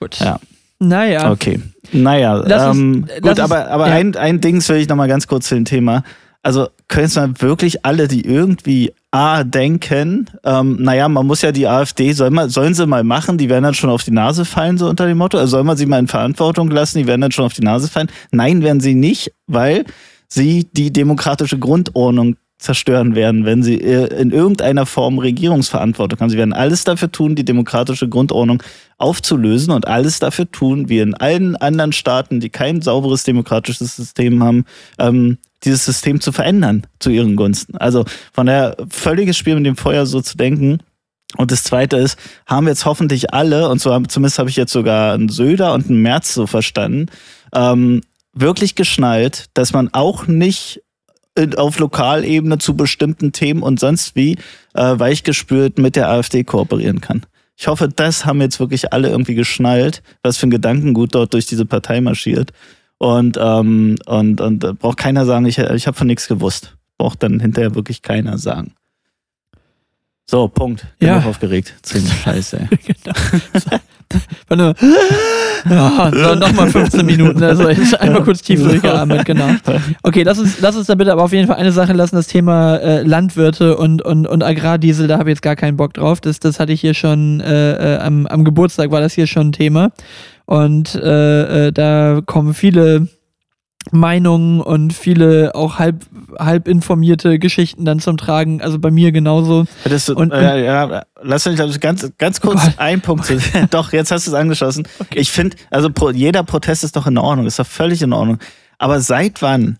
Gut. 0.00 0.18
Ja. 0.18 0.38
Naja. 0.80 1.32
Okay. 1.32 1.62
Naja, 1.92 2.44
ähm, 2.44 3.04
uns, 3.04 3.22
gut, 3.22 3.40
aber, 3.40 3.70
aber 3.70 3.88
ja. 3.88 3.94
ein, 3.94 4.14
ein 4.16 4.42
Ding 4.42 4.68
will 4.68 4.76
ich 4.76 4.88
nochmal 4.88 5.08
ganz 5.08 5.26
kurz 5.26 5.48
zu 5.48 5.54
dem 5.54 5.64
Thema. 5.64 6.04
Also 6.44 6.68
können 6.88 7.06
es 7.06 7.16
mal 7.16 7.32
wirklich 7.40 7.84
alle, 7.86 8.06
die 8.06 8.24
irgendwie 8.24 8.92
A 9.10 9.44
denken, 9.44 10.28
ähm, 10.44 10.76
naja, 10.78 11.08
man 11.08 11.26
muss 11.26 11.40
ja 11.40 11.52
die 11.52 11.66
AfD, 11.66 12.12
soll 12.12 12.30
man, 12.30 12.50
sollen 12.50 12.74
sie 12.74 12.86
mal 12.86 13.02
machen, 13.02 13.38
die 13.38 13.48
werden 13.48 13.64
dann 13.64 13.74
schon 13.74 13.88
auf 13.88 14.04
die 14.04 14.10
Nase 14.10 14.44
fallen, 14.44 14.76
so 14.76 14.88
unter 14.88 15.06
dem 15.06 15.18
Motto. 15.18 15.38
Also 15.38 15.52
soll 15.52 15.64
man 15.64 15.78
sie 15.78 15.86
mal 15.86 16.00
in 16.00 16.06
Verantwortung 16.06 16.70
lassen, 16.70 16.98
die 16.98 17.06
werden 17.06 17.22
dann 17.22 17.32
schon 17.32 17.46
auf 17.46 17.54
die 17.54 17.62
Nase 17.62 17.88
fallen. 17.88 18.10
Nein, 18.30 18.62
werden 18.62 18.80
sie 18.80 18.94
nicht, 18.94 19.32
weil 19.46 19.86
sie 20.28 20.68
die 20.70 20.92
demokratische 20.92 21.58
Grundordnung 21.58 22.36
zerstören 22.58 23.14
werden, 23.14 23.44
wenn 23.44 23.62
sie 23.62 23.80
äh, 23.80 24.06
in 24.20 24.30
irgendeiner 24.30 24.86
Form 24.86 25.18
Regierungsverantwortung 25.18 26.20
haben. 26.20 26.30
Sie 26.30 26.38
werden 26.38 26.52
alles 26.52 26.84
dafür 26.84 27.10
tun, 27.10 27.34
die 27.34 27.44
demokratische 27.44 28.08
Grundordnung 28.08 28.62
aufzulösen 28.96 29.72
und 29.72 29.86
alles 29.86 30.18
dafür 30.18 30.50
tun, 30.50 30.88
wie 30.88 31.00
in 31.00 31.14
allen 31.14 31.56
anderen 31.56 31.92
Staaten, 31.92 32.40
die 32.40 32.50
kein 32.50 32.80
sauberes 32.80 33.24
demokratisches 33.24 33.96
System 33.96 34.42
haben, 34.42 34.64
ähm, 34.98 35.38
dieses 35.64 35.84
System 35.84 36.20
zu 36.20 36.32
verändern 36.32 36.86
zu 37.00 37.10
ihren 37.10 37.36
Gunsten. 37.36 37.76
Also 37.76 38.04
von 38.32 38.46
der 38.46 38.76
völliges 38.88 39.36
Spiel 39.36 39.56
mit 39.56 39.66
dem 39.66 39.76
Feuer 39.76 40.06
so 40.06 40.20
zu 40.20 40.36
denken. 40.36 40.78
Und 41.36 41.50
das 41.50 41.64
Zweite 41.64 41.96
ist, 41.96 42.16
haben 42.46 42.68
jetzt 42.68 42.84
hoffentlich 42.84 43.34
alle, 43.34 43.68
und 43.68 43.80
zwar 43.80 44.02
zumindest 44.04 44.38
habe 44.38 44.50
ich 44.50 44.56
jetzt 44.56 44.72
sogar 44.72 45.14
einen 45.14 45.28
Söder 45.28 45.74
und 45.74 45.88
einen 45.88 46.00
März 46.00 46.34
so 46.34 46.46
verstanden, 46.46 47.06
ähm, 47.52 48.02
wirklich 48.32 48.74
geschnallt, 48.74 49.46
dass 49.54 49.72
man 49.72 49.88
auch 49.92 50.26
nicht 50.28 50.82
auf 51.56 51.78
Lokalebene 51.78 52.58
zu 52.58 52.76
bestimmten 52.76 53.32
Themen 53.32 53.62
und 53.62 53.80
sonst 53.80 54.14
wie 54.14 54.36
äh, 54.74 54.98
weichgespült 54.98 55.78
mit 55.78 55.96
der 55.96 56.08
AfD 56.08 56.44
kooperieren 56.44 57.00
kann. 57.00 57.26
Ich 57.56 57.66
hoffe, 57.68 57.88
das 57.88 58.24
haben 58.24 58.40
jetzt 58.40 58.58
wirklich 58.60 58.92
alle 58.92 59.08
irgendwie 59.08 59.34
geschnallt, 59.34 60.02
was 60.22 60.36
für 60.36 60.46
ein 60.46 60.50
Gedankengut 60.50 61.14
dort 61.14 61.34
durch 61.34 61.46
diese 61.46 61.66
Partei 61.66 62.00
marschiert. 62.00 62.52
Und, 62.98 63.36
ähm, 63.40 63.96
und, 64.06 64.40
und 64.40 64.64
äh, 64.64 64.72
braucht 64.72 64.98
keiner 64.98 65.24
sagen, 65.26 65.46
ich, 65.46 65.58
ich 65.58 65.86
habe 65.86 65.96
von 65.96 66.06
nichts 66.06 66.26
gewusst. 66.28 66.76
Braucht 66.98 67.22
dann 67.22 67.40
hinterher 67.40 67.74
wirklich 67.74 68.02
keiner 68.02 68.38
sagen. 68.38 68.74
So, 70.26 70.48
Punkt. 70.48 70.86
Bin 70.98 71.08
Ja. 71.08 71.16
noch 71.16 71.26
aufgeregt. 71.26 71.74
Zehn 71.82 72.06
Scheiße. 72.06 72.68
genau. 72.86 73.16
Warte 74.48 74.62
mal. 74.62 74.74
Ja, 75.68 76.34
nochmal 76.36 76.68
15 76.68 77.06
Minuten. 77.06 77.42
Also 77.42 77.68
ich 77.68 77.98
einmal 78.00 78.22
kurz 78.22 78.42
tief 78.42 78.62
durchgeatmet, 78.62 79.24
genau. 79.24 79.48
Okay, 80.02 80.22
lass 80.22 80.38
uns, 80.38 80.60
lass 80.60 80.76
uns 80.76 80.86
da 80.86 80.94
bitte 80.94 81.12
aber 81.12 81.22
auf 81.22 81.32
jeden 81.32 81.48
Fall 81.48 81.56
eine 81.56 81.72
Sache 81.72 81.92
lassen, 81.92 82.16
das 82.16 82.26
Thema 82.26 82.76
äh, 82.76 83.02
Landwirte 83.02 83.76
und, 83.76 84.02
und, 84.02 84.26
und 84.26 84.42
Agrardiesel, 84.42 85.08
da 85.08 85.18
habe 85.18 85.30
ich 85.30 85.36
jetzt 85.36 85.42
gar 85.42 85.56
keinen 85.56 85.76
Bock 85.76 85.94
drauf. 85.94 86.20
Das, 86.20 86.38
das 86.38 86.60
hatte 86.60 86.72
ich 86.72 86.80
hier 86.80 86.94
schon, 86.94 87.40
äh, 87.40 87.94
äh, 87.94 87.98
am, 87.98 88.26
am 88.26 88.44
Geburtstag 88.44 88.90
war 88.90 89.00
das 89.00 89.14
hier 89.14 89.26
schon 89.26 89.48
ein 89.48 89.52
Thema. 89.52 89.90
Und 90.46 90.94
äh, 90.94 91.68
äh, 91.68 91.72
da 91.72 92.20
kommen 92.24 92.52
viele 92.52 93.08
Meinungen 93.92 94.60
und 94.60 94.92
viele 94.92 95.54
auch 95.54 95.78
halb, 95.78 96.06
halb 96.38 96.68
informierte 96.68 97.38
Geschichten 97.38 97.84
dann 97.84 98.00
zum 98.00 98.16
Tragen. 98.16 98.62
Also 98.62 98.78
bei 98.78 98.90
mir 98.90 99.12
genauso. 99.12 99.66
Das, 99.84 100.08
Und- 100.08 100.32
äh, 100.32 100.64
ja, 100.64 101.04
lass 101.22 101.46
mich 101.46 101.60
also 101.60 101.78
ganz, 101.78 102.10
ganz 102.18 102.40
kurz 102.40 102.60
Oh 102.66 102.70
einen 102.78 103.00
Punkt 103.02 103.26
zu. 103.26 103.38
doch, 103.70 103.92
jetzt 103.92 104.10
hast 104.10 104.26
du 104.26 104.30
es 104.30 104.34
angeschossen. 104.34 104.88
Ich 105.14 105.30
finde, 105.30 105.56
also 105.70 105.90
pro, 105.90 106.10
jeder 106.10 106.42
Protest 106.42 106.84
ist 106.84 106.96
doch 106.96 107.06
in 107.06 107.18
Ordnung, 107.18 107.46
ist 107.46 107.58
doch 107.58 107.66
völlig 107.66 108.02
in 108.02 108.12
Ordnung. 108.12 108.38
Aber 108.78 109.00
seit 109.00 109.42
wann 109.42 109.78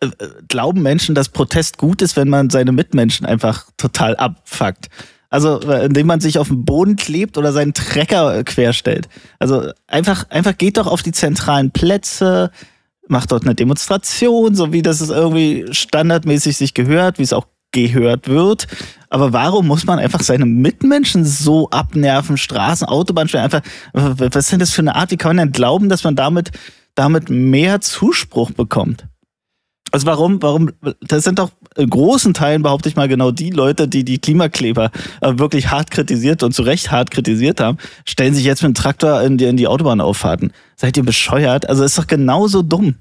äh, 0.00 0.06
äh, 0.06 0.10
glauben 0.48 0.82
Menschen, 0.82 1.14
dass 1.14 1.28
Protest 1.28 1.78
gut 1.78 2.02
ist, 2.02 2.16
wenn 2.16 2.28
man 2.28 2.50
seine 2.50 2.72
Mitmenschen 2.72 3.26
einfach 3.26 3.66
total 3.76 4.16
abfuckt? 4.16 4.88
Also, 5.32 5.60
äh, 5.62 5.86
indem 5.86 6.08
man 6.08 6.20
sich 6.20 6.38
auf 6.38 6.48
den 6.48 6.66
Boden 6.66 6.96
klebt 6.96 7.38
oder 7.38 7.54
seinen 7.54 7.72
Trecker 7.72 8.44
querstellt. 8.44 9.08
Also 9.38 9.70
einfach, 9.86 10.28
einfach 10.28 10.58
geht 10.58 10.76
doch 10.76 10.86
auf 10.86 11.02
die 11.02 11.12
zentralen 11.12 11.70
Plätze, 11.70 12.50
macht 13.08 13.32
dort 13.32 13.44
eine 13.44 13.54
Demonstration, 13.54 14.54
so 14.54 14.74
wie 14.74 14.82
das 14.82 15.00
es 15.00 15.08
irgendwie 15.08 15.64
standardmäßig 15.70 16.58
sich 16.58 16.74
gehört, 16.74 17.18
wie 17.18 17.22
es 17.22 17.32
auch 17.32 17.46
gehört 17.70 18.28
wird. 18.28 18.66
Aber 19.08 19.32
warum 19.32 19.66
muss 19.68 19.86
man 19.86 19.98
einfach 19.98 20.20
seine 20.20 20.44
Mitmenschen 20.44 21.24
so 21.24 21.70
abnerven, 21.70 22.36
Straßen, 22.36 22.86
Autobahnsperren, 22.86 23.50
einfach, 23.50 23.62
was 23.94 24.36
ist 24.36 24.52
denn 24.52 24.60
das 24.60 24.72
für 24.72 24.82
eine 24.82 24.94
Art? 24.96 25.12
Wie 25.12 25.16
kann 25.16 25.34
man 25.34 25.46
denn 25.46 25.52
glauben, 25.52 25.88
dass 25.88 26.04
man 26.04 26.14
damit, 26.14 26.50
damit 26.94 27.30
mehr 27.30 27.80
Zuspruch 27.80 28.50
bekommt? 28.50 29.06
Also 29.92 30.06
warum, 30.06 30.42
warum, 30.42 30.72
das 31.00 31.24
sind 31.24 31.38
doch 31.38 31.52
in 31.76 31.90
großen 31.90 32.34
Teilen, 32.34 32.62
behaupte 32.62 32.88
ich 32.88 32.96
mal, 32.96 33.08
genau 33.08 33.30
die 33.30 33.50
Leute, 33.50 33.88
die 33.88 34.04
die 34.04 34.18
Klimakleber 34.18 34.90
äh, 35.20 35.32
wirklich 35.36 35.70
hart 35.70 35.90
kritisiert 35.90 36.42
und 36.42 36.52
zu 36.52 36.62
Recht 36.62 36.90
hart 36.90 37.10
kritisiert 37.10 37.60
haben, 37.60 37.78
stellen 38.04 38.34
sich 38.34 38.44
jetzt 38.44 38.62
mit 38.62 38.70
dem 38.70 38.74
Traktor 38.74 39.22
in 39.22 39.38
die, 39.38 39.44
in 39.44 39.56
die 39.56 39.66
Autobahnauffahrten. 39.66 40.52
Seid 40.76 40.96
ihr 40.96 41.04
bescheuert? 41.04 41.68
Also 41.68 41.84
ist 41.84 41.98
doch 41.98 42.06
genauso 42.06 42.62
dumm. 42.62 42.96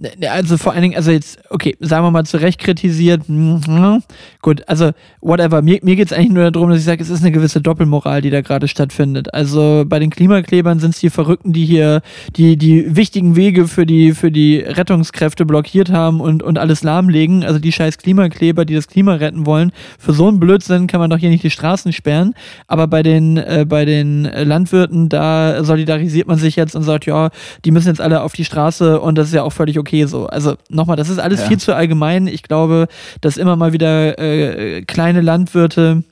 Ne, 0.00 0.30
Also 0.30 0.56
vor 0.58 0.72
allen 0.72 0.82
Dingen, 0.82 0.96
also 0.96 1.10
jetzt, 1.10 1.40
okay, 1.50 1.76
sagen 1.80 2.04
wir 2.04 2.12
mal 2.12 2.24
zurecht 2.24 2.60
kritisiert, 2.60 3.28
mhm, 3.28 4.02
gut, 4.42 4.62
also 4.68 4.92
whatever, 5.20 5.60
mir, 5.60 5.80
mir 5.82 5.96
geht 5.96 6.06
es 6.06 6.12
eigentlich 6.12 6.30
nur 6.30 6.48
darum, 6.52 6.70
dass 6.70 6.78
ich 6.78 6.84
sage, 6.84 7.02
es 7.02 7.10
ist 7.10 7.22
eine 7.22 7.32
gewisse 7.32 7.60
Doppelmoral, 7.60 8.22
die 8.22 8.30
da 8.30 8.40
gerade 8.40 8.68
stattfindet. 8.68 9.34
Also 9.34 9.84
bei 9.88 9.98
den 9.98 10.10
Klimaklebern 10.10 10.78
sind 10.78 10.94
es 10.94 11.00
die 11.00 11.10
Verrückten, 11.10 11.52
die 11.52 11.64
hier 11.64 12.02
die, 12.36 12.56
die 12.56 12.94
wichtigen 12.94 13.34
Wege 13.34 13.66
für 13.66 13.86
die, 13.86 14.12
für 14.12 14.30
die 14.30 14.58
Rettungskräfte 14.58 15.44
blockiert 15.44 15.90
haben 15.90 16.20
und, 16.20 16.44
und 16.44 16.58
alles 16.58 16.84
lahmlegen, 16.84 17.44
also 17.44 17.58
die 17.58 17.72
scheiß 17.72 17.98
Klimakleber, 17.98 18.64
die 18.64 18.76
das 18.76 18.86
Klima 18.86 19.14
retten 19.14 19.46
wollen. 19.46 19.72
Für 19.98 20.12
so 20.12 20.28
einen 20.28 20.38
Blödsinn 20.38 20.86
kann 20.86 21.00
man 21.00 21.10
doch 21.10 21.18
hier 21.18 21.30
nicht 21.30 21.42
die 21.42 21.50
Straßen 21.50 21.92
sperren, 21.92 22.34
aber 22.68 22.86
bei 22.86 23.02
den, 23.02 23.36
äh, 23.36 23.66
bei 23.68 23.84
den 23.84 24.22
Landwirten, 24.22 25.08
da 25.08 25.64
solidarisiert 25.64 26.28
man 26.28 26.38
sich 26.38 26.54
jetzt 26.54 26.76
und 26.76 26.84
sagt, 26.84 27.06
ja, 27.06 27.30
die 27.64 27.72
müssen 27.72 27.88
jetzt 27.88 28.00
alle 28.00 28.22
auf 28.22 28.34
die 28.34 28.44
Straße 28.44 29.00
und 29.00 29.18
das 29.18 29.26
ist 29.26 29.34
ja 29.34 29.42
auch 29.42 29.52
völlig 29.52 29.76
okay 29.88 30.04
so. 30.06 30.26
Also 30.26 30.56
nochmal, 30.68 30.96
das 30.96 31.08
ist 31.08 31.18
alles 31.18 31.40
Ja. 31.40 31.46
viel 31.46 31.58
zu 31.58 31.74
allgemein. 31.74 32.26
Ich 32.26 32.42
glaube, 32.42 32.88
dass 33.20 33.36
immer 33.36 33.56
mal 33.56 33.72
wieder 33.72 34.18
äh, 34.18 34.82
kleine 34.82 35.20
Landwirte 35.22 36.04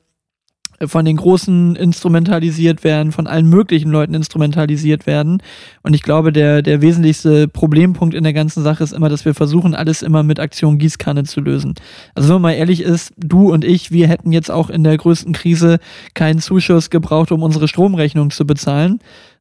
von 0.84 1.06
den 1.06 1.16
Großen 1.16 1.74
instrumentalisiert 1.74 2.84
werden, 2.84 3.10
von 3.10 3.26
allen 3.26 3.48
möglichen 3.48 3.90
Leuten 3.90 4.12
instrumentalisiert 4.12 5.06
werden. 5.06 5.42
Und 5.82 5.94
ich 5.94 6.02
glaube, 6.02 6.32
der, 6.32 6.60
der 6.60 6.82
wesentlichste 6.82 7.48
Problempunkt 7.48 8.14
in 8.14 8.24
der 8.24 8.34
ganzen 8.34 8.62
Sache 8.62 8.84
ist 8.84 8.92
immer, 8.92 9.08
dass 9.08 9.24
wir 9.24 9.32
versuchen, 9.32 9.74
alles 9.74 10.02
immer 10.02 10.22
mit 10.22 10.38
Aktion 10.38 10.76
Gießkanne 10.76 11.24
zu 11.24 11.40
lösen. 11.40 11.74
Also 12.14 12.28
wenn 12.28 12.34
man 12.34 12.42
mal 12.42 12.52
ehrlich 12.52 12.82
ist, 12.82 13.14
du 13.16 13.50
und 13.50 13.64
ich, 13.64 13.90
wir 13.90 14.06
hätten 14.06 14.32
jetzt 14.32 14.50
auch 14.50 14.68
in 14.68 14.84
der 14.84 14.98
größten 14.98 15.32
Krise 15.32 15.78
keinen 16.12 16.40
Zuschuss 16.40 16.90
gebraucht, 16.90 17.32
um 17.32 17.42
unsere 17.42 17.68
Stromrechnung 17.68 18.30
zu 18.30 18.44
bezahlen. 18.46 18.98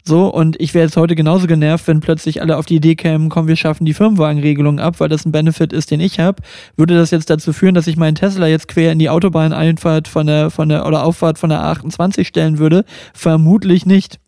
So, 0.07 0.27
und 0.27 0.61
ich 0.61 0.75
wäre 0.75 0.85
jetzt 0.85 0.97
heute 0.97 1.15
genauso 1.15 1.47
genervt, 1.47 1.87
wenn 1.87 1.99
plötzlich 1.99 2.39
alle 2.39 2.57
auf 2.57 2.67
die 2.67 2.75
Idee 2.75 2.95
kämen, 2.95 3.29
komm, 3.29 3.47
wir 3.47 3.55
schaffen 3.55 3.85
die 3.85 3.95
Firmenwagenregelung 3.95 4.79
ab, 4.79 4.99
weil 4.99 5.09
das 5.09 5.25
ein 5.25 5.31
Benefit 5.31 5.73
ist, 5.73 5.89
den 5.89 5.99
ich 5.99 6.19
habe. 6.19 6.43
Würde 6.77 6.95
das 6.95 7.09
jetzt 7.09 7.31
dazu 7.31 7.53
führen, 7.53 7.73
dass 7.73 7.87
ich 7.87 7.97
meinen 7.97 8.13
Tesla 8.13 8.45
jetzt 8.45 8.67
quer 8.67 8.91
in 8.91 8.99
die 8.99 9.09
Autobahneinfahrt 9.09 10.07
von 10.07 10.27
der, 10.27 10.51
von 10.51 10.69
der, 10.69 10.85
oder 10.85 11.03
Auffahrt 11.03 11.39
von 11.39 11.49
der 11.49 11.61
A28 11.61 12.23
stellen 12.25 12.59
würde? 12.59 12.85
Vermutlich 13.15 13.87
nicht. 13.87 14.19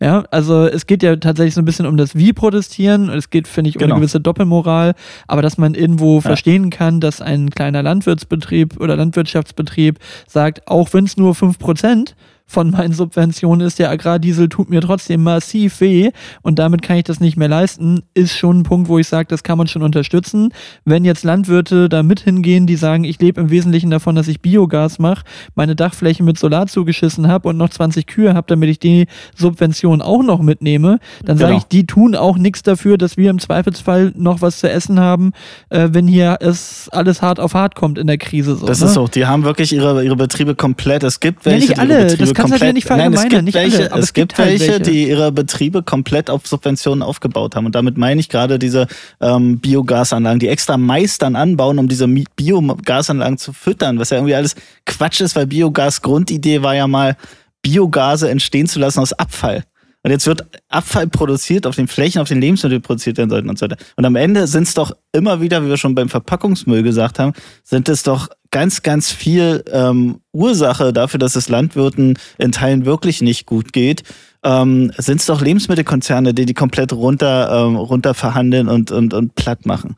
Ja, 0.00 0.24
also 0.30 0.66
es 0.66 0.86
geht 0.86 1.02
ja 1.02 1.16
tatsächlich 1.16 1.54
so 1.54 1.62
ein 1.62 1.64
bisschen 1.64 1.86
um 1.86 1.96
das 1.96 2.14
Wie 2.14 2.32
protestieren 2.32 3.10
und 3.10 3.16
es 3.16 3.30
geht, 3.30 3.48
finde 3.48 3.70
ich, 3.70 3.76
um 3.76 3.80
Genau. 3.80 3.94
eine 3.94 4.00
gewisse 4.00 4.20
Doppelmoral, 4.20 4.94
aber 5.26 5.42
dass 5.42 5.56
man 5.58 5.74
irgendwo 5.74 6.20
verstehen 6.20 6.70
kann, 6.70 7.00
dass 7.00 7.20
ein 7.20 7.50
kleiner 7.50 7.82
Landwirtsbetrieb 7.82 8.80
oder 8.80 8.96
Landwirtschaftsbetrieb 8.96 9.98
sagt, 10.28 10.68
auch 10.68 10.92
wenn 10.92 11.04
es 11.04 11.16
nur 11.16 11.32
5% 11.32 12.14
von 12.54 12.70
meinen 12.70 12.92
Subventionen 12.92 13.66
ist, 13.66 13.78
der 13.78 13.90
Agrardiesel 13.90 14.48
tut 14.48 14.70
mir 14.70 14.80
trotzdem 14.80 15.22
massiv 15.24 15.80
weh 15.80 16.10
und 16.42 16.58
damit 16.58 16.82
kann 16.82 16.96
ich 16.96 17.04
das 17.04 17.20
nicht 17.20 17.36
mehr 17.36 17.48
leisten, 17.48 18.02
ist 18.14 18.36
schon 18.36 18.60
ein 18.60 18.62
Punkt, 18.62 18.88
wo 18.88 18.98
ich 18.98 19.08
sage, 19.08 19.26
das 19.28 19.42
kann 19.42 19.58
man 19.58 19.66
schon 19.66 19.82
unterstützen. 19.82 20.50
Wenn 20.84 21.04
jetzt 21.04 21.24
Landwirte 21.24 21.88
da 21.88 22.02
mit 22.04 22.20
hingehen, 22.20 22.66
die 22.66 22.76
sagen, 22.76 23.04
ich 23.04 23.20
lebe 23.20 23.40
im 23.40 23.50
Wesentlichen 23.50 23.90
davon, 23.90 24.14
dass 24.14 24.28
ich 24.28 24.40
Biogas 24.40 24.98
mache, 24.98 25.24
meine 25.56 25.74
Dachfläche 25.76 26.22
mit 26.22 26.38
Solar 26.38 26.66
zugeschissen 26.68 27.26
habe 27.28 27.48
und 27.48 27.56
noch 27.56 27.70
20 27.70 28.06
Kühe 28.06 28.34
habe, 28.34 28.46
damit 28.46 28.70
ich 28.70 28.78
die 28.78 29.06
Subvention 29.36 30.00
auch 30.00 30.22
noch 30.22 30.40
mitnehme, 30.40 30.98
dann 31.24 31.36
sage 31.36 31.48
Genau. 31.54 31.58
ich, 31.58 31.64
die 31.64 31.86
tun 31.86 32.14
auch 32.14 32.38
nichts 32.38 32.62
dafür, 32.62 32.96
dass 32.98 33.16
wir 33.16 33.30
im 33.30 33.38
Zweifelsfall 33.38 34.12
noch 34.16 34.40
was 34.40 34.60
zu 34.60 34.70
essen 34.70 35.00
haben, 35.00 35.32
äh, 35.70 35.88
wenn 35.92 36.06
hier 36.06 36.38
es 36.40 36.88
alles 36.92 37.20
hart 37.20 37.40
auf 37.40 37.54
hart 37.54 37.74
kommt 37.74 37.98
in 37.98 38.06
der 38.06 38.16
Krise. 38.18 38.54
So, 38.56 38.66
Das 38.66 38.80
ne? 38.80 38.86
ist 38.86 38.94
so. 38.94 39.08
Die 39.08 39.26
haben 39.26 39.42
wirklich 39.44 39.72
ihre, 39.72 40.04
ihre 40.04 40.16
Betriebe 40.16 40.54
komplett. 40.54 41.02
Es 41.02 41.18
gibt 41.20 41.44
Ja, 41.44 41.52
welche, 41.52 41.68
nicht 41.68 41.76
die 41.76 41.80
alle. 41.80 42.16
Das 42.16 42.34
komplett. 42.50 42.74
nicht 42.74 42.88
Nein, 42.88 43.12
es 43.12 43.28
gibt 43.28 43.54
welche, 43.54 43.92
alle, 43.92 44.00
es 44.00 44.04
es 44.04 44.12
gibt 44.12 44.30
gibt 44.30 44.38
halt 44.38 44.60
welche, 44.60 44.72
welche. 44.72 44.82
die 44.90 45.08
ihre 45.08 45.32
Betriebe 45.32 45.82
komplett 45.82 46.30
auf 46.30 46.46
Subventionen 46.46 47.02
aufgebaut 47.02 47.56
haben. 47.56 47.66
Und 47.66 47.74
damit 47.74 47.96
meine 47.96 48.20
ich 48.20 48.28
gerade 48.28 48.58
diese 48.58 48.86
ähm, 49.20 49.58
Biogasanlagen, 49.58 50.38
die 50.38 50.48
extra 50.48 50.76
Mais 50.76 51.18
dann 51.18 51.36
anbauen, 51.36 51.78
um 51.78 51.88
diese 51.88 52.08
Biogasanlagen 52.08 53.38
zu 53.38 53.52
füttern, 53.52 53.98
was 53.98 54.10
ja 54.10 54.18
irgendwie 54.18 54.34
alles 54.34 54.54
Quatsch 54.86 55.20
ist, 55.20 55.36
weil 55.36 55.46
Biogas 55.46 56.02
Grundidee 56.02 56.62
war 56.62 56.74
ja 56.74 56.86
mal, 56.86 57.16
Biogase 57.62 58.30
entstehen 58.30 58.66
zu 58.66 58.78
lassen 58.78 59.00
aus 59.00 59.12
Abfall. 59.14 59.64
Und 60.04 60.10
jetzt 60.10 60.26
wird 60.26 60.44
Abfall 60.68 61.06
produziert 61.06 61.66
auf 61.66 61.76
den 61.76 61.88
Flächen, 61.88 62.20
auf 62.20 62.28
den 62.28 62.38
Lebensmitteln 62.38 62.82
produziert 62.82 63.16
werden 63.16 63.30
sollten 63.30 63.48
und 63.48 63.58
so 63.58 63.64
weiter. 63.64 63.78
Und 63.96 64.04
am 64.04 64.16
Ende 64.16 64.46
sind 64.46 64.64
es 64.64 64.74
doch 64.74 64.94
immer 65.12 65.40
wieder, 65.40 65.64
wie 65.64 65.68
wir 65.68 65.78
schon 65.78 65.94
beim 65.94 66.10
Verpackungsmüll 66.10 66.82
gesagt 66.82 67.18
haben, 67.18 67.32
sind 67.62 67.88
es 67.88 68.02
doch 68.02 68.28
ganz, 68.54 68.82
ganz 68.82 69.10
viel 69.10 69.64
ähm, 69.72 70.20
Ursache 70.32 70.92
dafür, 70.92 71.18
dass 71.18 71.34
es 71.34 71.48
Landwirten 71.48 72.16
in 72.38 72.52
Teilen 72.52 72.84
wirklich 72.84 73.20
nicht 73.20 73.46
gut 73.46 73.72
geht. 73.72 74.04
Ähm, 74.44 74.92
sind 74.96 75.18
es 75.18 75.26
doch 75.26 75.40
Lebensmittelkonzerne, 75.40 76.34
die 76.34 76.46
die 76.46 76.54
komplett 76.54 76.92
runter, 76.92 77.66
ähm, 77.66 77.74
runter 77.74 78.14
verhandeln 78.14 78.68
und, 78.68 78.92
und, 78.92 79.12
und 79.12 79.34
platt 79.34 79.66
machen. 79.66 79.96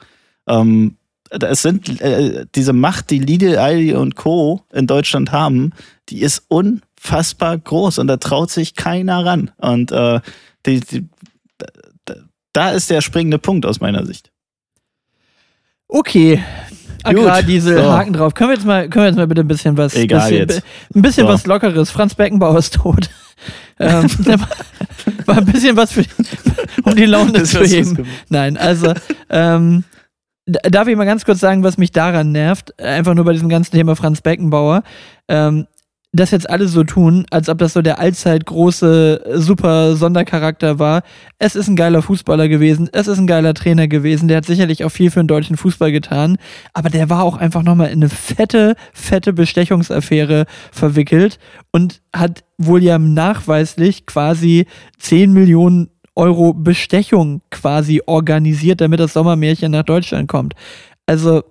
Ähm, 0.48 0.96
es 1.28 1.60
sind 1.60 2.00
äh, 2.00 2.46
diese 2.54 2.72
Macht, 2.72 3.10
die 3.10 3.18
Lidl, 3.18 3.58
Aldi 3.58 3.92
und 3.92 4.16
Co. 4.16 4.62
in 4.72 4.86
Deutschland 4.86 5.32
haben, 5.32 5.72
die 6.08 6.22
ist 6.22 6.44
unfassbar 6.48 7.58
groß 7.58 7.98
und 7.98 8.06
da 8.06 8.16
traut 8.16 8.50
sich 8.50 8.74
keiner 8.74 9.26
ran. 9.26 9.50
Und 9.58 9.92
äh, 9.92 10.20
die, 10.64 10.80
die, 10.80 11.06
da- 12.06 12.14
da 12.54 12.70
ist 12.70 12.88
der 12.88 13.02
springende 13.02 13.38
Punkt 13.38 13.66
aus 13.66 13.80
meiner 13.80 14.06
Sicht. 14.06 14.30
Okay, 15.88 16.42
Agrardiesel, 17.06 17.78
so. 17.78 17.92
Haken 17.92 18.12
drauf. 18.12 18.34
Können 18.34 18.50
wir 18.50 18.54
jetzt 18.54 18.66
mal, 18.66 18.88
können 18.88 19.04
wir 19.04 19.08
jetzt 19.08 19.16
mal 19.16 19.26
bitte 19.26 19.42
ein 19.42 19.48
bisschen 19.48 19.76
was, 19.76 19.94
Egal 19.94 20.30
bisschen, 20.30 20.48
jetzt. 20.48 20.62
ein 20.94 21.02
bisschen 21.02 21.26
so. 21.26 21.32
was 21.32 21.46
Lockeres. 21.46 21.90
Franz 21.90 22.14
Beckenbauer 22.14 22.58
ist 22.58 22.74
tot. 22.74 23.08
ähm, 23.78 24.08
war 25.26 25.38
ein 25.38 25.44
bisschen 25.44 25.76
was 25.76 25.92
für, 25.92 26.04
um 26.84 26.96
die 26.96 27.04
Laune 27.04 27.42
zu 27.42 27.64
heben. 27.64 28.06
Nein, 28.28 28.56
also, 28.56 28.94
ähm, 29.28 29.84
darf 30.46 30.88
ich 30.88 30.96
mal 30.96 31.04
ganz 31.04 31.24
kurz 31.24 31.40
sagen, 31.40 31.62
was 31.62 31.76
mich 31.76 31.92
daran 31.92 32.32
nervt? 32.32 32.78
Einfach 32.80 33.14
nur 33.14 33.24
bei 33.24 33.32
diesem 33.32 33.48
ganzen 33.48 33.72
Thema 33.72 33.96
Franz 33.96 34.20
Beckenbauer. 34.20 34.82
Ähm, 35.28 35.66
das 36.16 36.30
jetzt 36.30 36.48
alle 36.48 36.68
so 36.68 36.84
tun, 36.84 37.26
als 37.30 37.48
ob 37.48 37.58
das 37.58 37.72
so 37.72 37.82
der 37.82 37.98
allzeit 37.98 38.46
große, 38.46 39.22
super 39.34 39.96
Sondercharakter 39.96 40.78
war. 40.78 41.02
Es 41.38 41.56
ist 41.56 41.68
ein 41.68 41.76
geiler 41.76 42.02
Fußballer 42.02 42.48
gewesen, 42.48 42.88
es 42.92 43.08
ist 43.08 43.18
ein 43.18 43.26
geiler 43.26 43.54
Trainer 43.54 43.88
gewesen, 43.88 44.28
der 44.28 44.38
hat 44.38 44.46
sicherlich 44.46 44.84
auch 44.84 44.90
viel 44.90 45.10
für 45.10 45.20
den 45.20 45.28
deutschen 45.28 45.56
Fußball 45.56 45.92
getan, 45.92 46.38
aber 46.72 46.90
der 46.90 47.10
war 47.10 47.22
auch 47.22 47.36
einfach 47.36 47.62
nochmal 47.62 47.88
in 47.88 48.02
eine 48.02 48.08
fette, 48.08 48.74
fette 48.92 49.32
Bestechungsaffäre 49.32 50.46
verwickelt 50.72 51.38
und 51.72 52.00
hat 52.14 52.44
wohl 52.58 52.82
ja 52.82 52.98
nachweislich 52.98 54.06
quasi 54.06 54.66
10 54.98 55.32
Millionen 55.32 55.90
Euro 56.14 56.54
Bestechung 56.54 57.42
quasi 57.50 58.02
organisiert, 58.06 58.80
damit 58.80 59.00
das 59.00 59.12
Sommermärchen 59.12 59.72
nach 59.72 59.82
Deutschland 59.82 60.28
kommt. 60.28 60.54
Also 61.04 61.44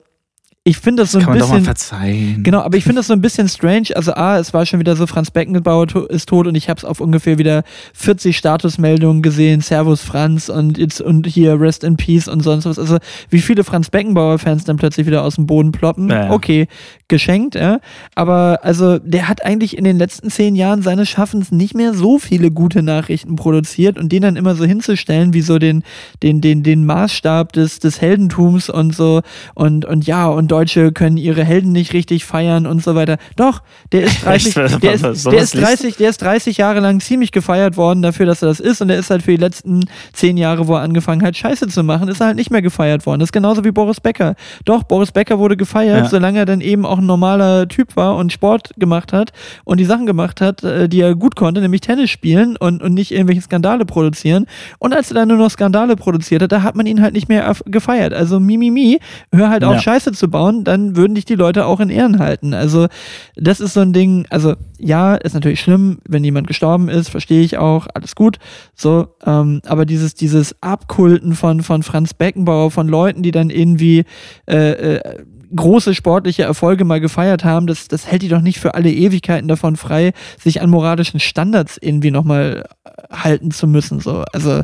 ich 0.68 0.80
finde 0.80 1.04
das 1.04 1.12
so 1.12 1.20
ein 1.20 1.26
kann 1.26 1.34
bisschen. 1.34 1.50
Man 1.50 1.60
doch 1.60 1.66
mal 1.68 1.76
verzeihen. 1.76 2.42
Genau, 2.42 2.62
aber 2.62 2.76
ich 2.76 2.84
finde 2.84 2.98
das 3.00 3.06
so 3.06 3.14
ein 3.14 3.22
bisschen 3.22 3.48
strange. 3.48 3.90
Also, 3.94 4.16
A, 4.16 4.40
es 4.40 4.52
war 4.52 4.66
schon 4.66 4.80
wieder 4.80 4.96
so, 4.96 5.06
Franz 5.06 5.30
Beckenbauer 5.30 5.86
ist 6.10 6.28
tot 6.28 6.48
und 6.48 6.56
ich 6.56 6.70
habe 6.70 6.80
es 6.80 6.84
auf 6.84 7.00
ungefähr 7.00 7.38
wieder 7.38 7.64
40 7.94 8.36
Statusmeldungen 8.36 9.22
gesehen. 9.22 9.62
Servus 9.62 10.02
Franz 10.02 10.50
und 10.50 10.80
jetzt 10.80 11.02
und 11.02 11.28
hier 11.28 11.60
Rest 11.62 11.84
in 11.84 11.98
Peace 11.98 12.28
und 12.28 12.42
sonst 12.42 12.66
was. 12.66 12.80
Also, 12.80 12.98
wie 13.30 13.42
viele 13.42 13.64
Franz 13.64 13.92
Beckenbauer-Fans 13.92 14.64
dann 14.64 14.78
plötzlich 14.78 15.06
wieder 15.06 15.22
aus 15.22 15.36
dem 15.36 15.46
Boden 15.46 15.72
ploppen. 15.72 16.10
Ja. 16.10 16.32
Okay, 16.32 16.68
geschenkt, 17.08 17.56
ja. 17.56 17.80
Aber 18.16 18.60
also, 18.64 19.00
der 19.00 19.28
hat 19.28 19.46
eigentlich 19.46 19.78
in 19.78 19.84
den 19.84 19.98
letzten 19.98 20.30
zehn 20.30 20.56
Jahren 20.56 20.82
seines 20.82 21.10
Schaffens 21.10 21.52
nicht 21.52 21.76
mehr 21.76 21.94
so 21.94 22.20
viele 22.20 22.52
gute 22.52 22.82
Nachrichten 22.82 23.36
produziert 23.36 23.98
und 23.98 24.12
den 24.12 24.22
dann 24.22 24.36
immer 24.36 24.56
so 24.56 24.66
hinzustellen, 24.66 25.34
wie 25.34 25.42
so 25.42 25.60
den, 25.60 25.84
den, 26.24 26.42
den, 26.42 26.64
den 26.64 26.86
Maßstab 26.86 27.54
des, 27.54 27.80
des 27.80 28.02
Heldentums 28.02 28.70
und 28.70 28.96
so 28.96 29.22
und, 29.54 29.86
und 29.86 30.06
ja, 30.08 30.28
und 30.28 30.50
Deutsche 30.52 30.92
können 30.92 31.18
ihre 31.18 31.44
Helden 31.44 31.72
nicht 31.72 31.94
richtig 31.94 32.26
feiern 32.26 32.66
und 32.66 32.84
so 32.84 32.96
weiter. 32.96 33.18
Doch, 33.36 33.62
der 33.92 34.04
ist 34.04 34.22
30, 34.26 34.54
der 34.54 34.94
ist, 34.94 35.26
der 35.26 35.40
ist 35.40 35.56
30, 35.56 35.98
der 35.98 36.10
ist 36.10 36.22
30 36.22 36.58
Jahre 36.58 36.80
lang 36.80 37.00
ziemlich 37.00 37.32
gefeiert 37.32 37.78
worden 37.78 38.02
dafür, 38.02 38.26
dass 38.26 38.42
er 38.42 38.50
das 38.50 38.60
ist 38.60 38.82
und 38.82 38.90
er 38.90 38.98
ist 38.98 39.10
halt 39.10 39.24
für 39.24 39.32
die 39.32 39.38
letzten 39.38 39.86
10 40.14 40.38
Jahre, 40.38 40.68
wo 40.68 40.76
er 40.76 40.82
angefangen 40.82 41.22
hat, 41.24 41.36
Scheiße 41.36 41.68
zu 41.68 41.84
machen, 41.84 42.08
ist 42.08 42.22
er 42.22 42.28
halt 42.28 42.36
nicht 42.36 42.52
mehr 42.52 42.62
gefeiert 42.62 43.06
worden. 43.06 43.20
Das 43.20 43.28
ist 43.28 43.34
genauso 43.34 43.64
wie 43.64 43.72
Boris 43.72 44.00
Becker. 44.00 44.36
Doch, 44.66 44.84
Boris 44.84 45.12
Becker 45.12 45.40
wurde 45.40 45.58
gefeiert, 45.58 46.06
ja. 46.06 46.10
solange 46.10 46.40
er 46.40 46.46
dann 46.46 46.62
eben 46.62 46.86
auch 46.86 46.95
ein 47.00 47.06
normaler 47.06 47.68
Typ 47.68 47.96
war 47.96 48.16
und 48.16 48.32
Sport 48.32 48.72
gemacht 48.78 49.14
hat 49.14 49.32
und 49.64 49.80
die 49.80 49.86
Sachen 49.86 50.06
gemacht 50.06 50.42
hat, 50.42 50.64
äh, 50.64 50.88
die 50.88 51.02
er 51.02 51.16
gut 51.16 51.36
konnte, 51.36 51.62
nämlich 51.62 51.82
Tennis 51.82 52.10
spielen 52.10 52.56
und, 52.58 52.82
und 52.82 52.94
nicht 52.94 53.12
irgendwelche 53.12 53.42
Skandale 53.42 53.86
produzieren. 53.86 54.46
Und 54.80 54.94
als 54.94 55.12
er 55.12 55.16
dann 55.16 55.28
nur 55.28 55.38
noch 55.38 55.52
Skandale 55.52 55.96
produziert 55.96 56.42
hat, 56.42 56.52
da 56.52 56.64
hat 56.64 56.76
man 56.76 56.86
ihn 56.86 57.02
halt 57.02 57.14
nicht 57.14 57.30
mehr 57.30 57.54
gefeiert. 57.66 58.14
Also 58.14 58.40
Mimimi, 58.40 59.00
hör 59.34 59.50
halt 59.50 59.64
auf, 59.64 59.76
ja. 59.76 59.82
Scheiße 59.82 60.12
zu 60.14 60.30
bauen 60.30 60.46
bauen, 60.46 60.64
dann 60.64 60.96
würden 60.96 61.16
dich 61.16 61.26
die 61.26 61.36
Leute 61.36 61.66
auch 61.66 61.80
in 61.80 61.90
Ehren 61.90 62.20
halten. 62.20 62.54
Also 62.54 62.88
das 63.36 63.60
ist 63.60 63.74
so 63.74 63.82
ein 63.82 63.94
Ding, 63.94 64.26
also 64.30 64.56
ja, 64.78 65.16
ist 65.16 65.34
natürlich 65.34 65.62
schlimm, 65.62 66.00
wenn 66.08 66.24
jemand 66.24 66.48
gestorben 66.48 66.90
ist, 66.90 67.10
verstehe 67.10 67.42
ich 67.42 67.58
auch, 67.58 67.88
alles 67.94 68.16
gut. 68.16 68.38
So, 68.76 69.08
ähm, 69.26 69.62
aber 69.66 69.86
dieses, 69.86 70.16
dieses 70.16 70.56
Abkulten 70.62 71.34
von, 71.34 71.62
von 71.62 71.84
Franz 71.84 72.14
Beckenbauer, 72.14 72.72
von 72.72 72.88
Leuten, 72.88 73.24
die 73.24 73.32
dann 73.32 73.50
irgendwie 73.50 74.06
äh, 74.48 74.96
äh, 74.96 75.26
große 75.56 75.94
sportliche 75.94 76.44
Erfolge 76.44 76.86
mal 76.86 77.00
gefeiert 77.00 77.44
haben, 77.44 77.68
das, 77.68 77.88
das 77.88 78.08
hält 78.08 78.22
die 78.22 78.28
doch 78.28 78.42
nicht 78.42 78.60
für 78.60 78.74
alle 78.74 78.92
Ewigkeiten 78.92 79.48
davon 79.48 79.76
frei, 79.76 80.14
sich 80.40 80.62
an 80.62 80.70
moralischen 80.70 81.20
Standards 81.20 81.78
irgendwie 81.80 82.12
nochmal 82.12 82.66
halten 83.12 83.52
zu 83.52 83.68
müssen. 83.68 84.00
So. 84.00 84.24
Also 84.34 84.64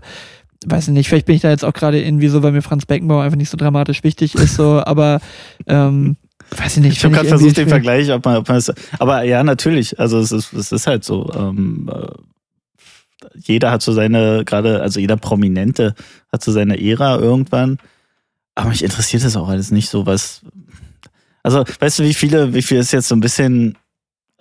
weiß 0.66 0.88
ich 0.88 0.94
nicht, 0.94 1.10
vielleicht 1.10 1.26
bin 1.26 1.36
ich 1.36 1.42
da 1.42 1.50
jetzt 1.50 1.66
auch 1.66 1.74
gerade 1.74 2.02
irgendwie 2.02 2.28
so, 2.28 2.44
weil 2.44 2.52
mir 2.52 2.62
Franz 2.62 2.86
Beckenbauer 2.86 3.24
einfach 3.24 3.38
nicht 3.38 3.50
so 3.50 3.58
dramatisch 3.58 4.04
wichtig 4.04 4.36
ist, 4.36 4.56
so, 4.56 4.82
aber 4.86 5.20
ähm, 5.68 6.18
weiß 6.56 6.78
ich 6.78 6.84
nicht. 6.84 6.98
Ich 6.98 7.04
habe 7.04 7.16
gerade 7.16 7.30
versucht, 7.30 7.58
den 7.58 7.70
Vergleich, 7.70 8.12
ob 8.12 8.26
man, 8.26 8.38
ob 8.38 8.48
man 8.48 8.58
es, 8.58 8.72
aber 9.00 9.24
ja, 9.24 9.44
natürlich, 9.44 10.00
also 10.00 10.20
es 10.20 10.32
ist, 10.32 10.54
es 10.54 10.72
ist 10.72 10.88
halt 10.88 11.04
so, 11.04 11.32
ähm, 11.34 11.90
äh, 11.92 12.08
jeder 13.40 13.72
hat 13.72 13.82
so 13.82 13.92
seine, 13.94 14.44
gerade, 14.46 14.82
also 14.82 15.00
jeder 15.00 15.18
Prominente 15.18 15.96
hat 16.32 16.44
so 16.44 16.52
seine 16.52 16.80
Ära 16.82 17.18
irgendwann, 17.18 17.78
aber 18.56 18.70
mich 18.70 18.84
interessiert 18.84 19.24
das 19.24 19.36
auch 19.36 19.50
alles 19.50 19.72
nicht 19.72 19.90
so, 19.90 20.06
was, 20.06 20.42
also, 21.44 21.64
weißt 21.80 22.00
du, 22.00 22.04
wie 22.04 22.14
viele, 22.14 22.54
wie 22.54 22.62
viel 22.62 22.78
ist 22.78 22.92
jetzt 22.92 23.08
so 23.08 23.16
ein 23.16 23.22
bisschen 23.22 23.78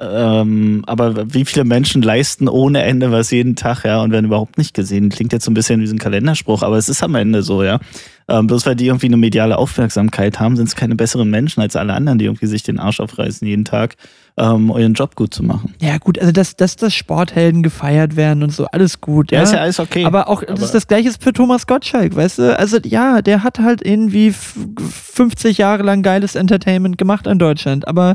ähm, 0.01 0.83
aber 0.87 1.35
wie 1.35 1.45
viele 1.45 1.65
Menschen 1.65 2.01
leisten 2.01 2.49
ohne 2.49 2.83
Ende 2.83 3.13
was 3.13 3.31
jeden 3.31 3.55
Tag, 3.55 3.85
ja, 3.85 4.01
und 4.01 4.13
werden 4.13 4.25
überhaupt 4.25 4.57
nicht 4.57 4.73
gesehen? 4.73 5.11
Klingt 5.11 5.33
jetzt 5.33 5.45
so 5.45 5.51
ein 5.51 5.55
bisschen 5.55 5.81
wie 5.81 5.87
so 5.87 5.95
ein 5.95 5.99
Kalenderspruch, 5.99 6.63
aber 6.63 6.79
es 6.79 6.89
ist 6.89 7.03
am 7.03 7.15
Ende 7.15 7.43
so, 7.43 7.63
ja. 7.63 7.81
Ähm, 8.27 8.47
bloß 8.47 8.65
weil 8.65 8.77
die 8.77 8.87
irgendwie 8.87 9.07
eine 9.07 9.17
mediale 9.17 9.59
Aufmerksamkeit 9.59 10.41
haben, 10.41 10.57
sind 10.57 10.69
es 10.69 10.77
keine 10.77 10.95
besseren 10.95 11.29
Menschen 11.29 11.61
als 11.61 11.77
alle 11.77 11.93
anderen, 11.93 12.19
die 12.19 12.27
irgendwie 12.27 12.47
sich 12.47 12.63
den 12.63 12.79
Arsch 12.79 13.01
aufreißen 13.01 13.47
jeden 13.47 13.65
Tag, 13.65 13.97
ähm, 14.39 14.73
ihren 14.75 14.95
Job 14.95 15.17
gut 15.17 15.35
zu 15.35 15.43
machen. 15.43 15.75
Ja, 15.83 15.99
gut, 15.99 16.19
also 16.19 16.33
dass, 16.33 16.57
dass 16.57 16.77
das 16.77 16.95
Sporthelden 16.95 17.63
gefeiert 17.63 18.17
werden 18.17 18.43
und 18.43 18.53
so, 18.53 18.67
alles 18.67 19.01
gut. 19.01 19.33
Ja, 19.33 19.39
ja 19.39 19.43
ist 19.43 19.53
ja 19.53 19.59
alles 19.59 19.81
okay. 19.81 20.05
Aber 20.07 20.29
auch, 20.29 20.43
aber 20.43 20.55
das 20.55 20.67
ist 20.67 20.75
das 20.75 20.87
Gleiche 20.87 21.11
für 21.21 21.33
Thomas 21.33 21.67
Gottschalk, 21.67 22.17
weißt 22.17 22.39
du? 22.39 22.59
Also 22.59 22.79
ja, 22.85 23.21
der 23.21 23.43
hat 23.43 23.59
halt 23.59 23.85
irgendwie 23.85 24.33
50 24.33 25.59
Jahre 25.59 25.83
lang 25.83 26.03
geiles 26.03 26.37
Entertainment 26.37 26.97
gemacht 26.97 27.27
in 27.27 27.39
Deutschland, 27.39 27.87
aber 27.87 28.15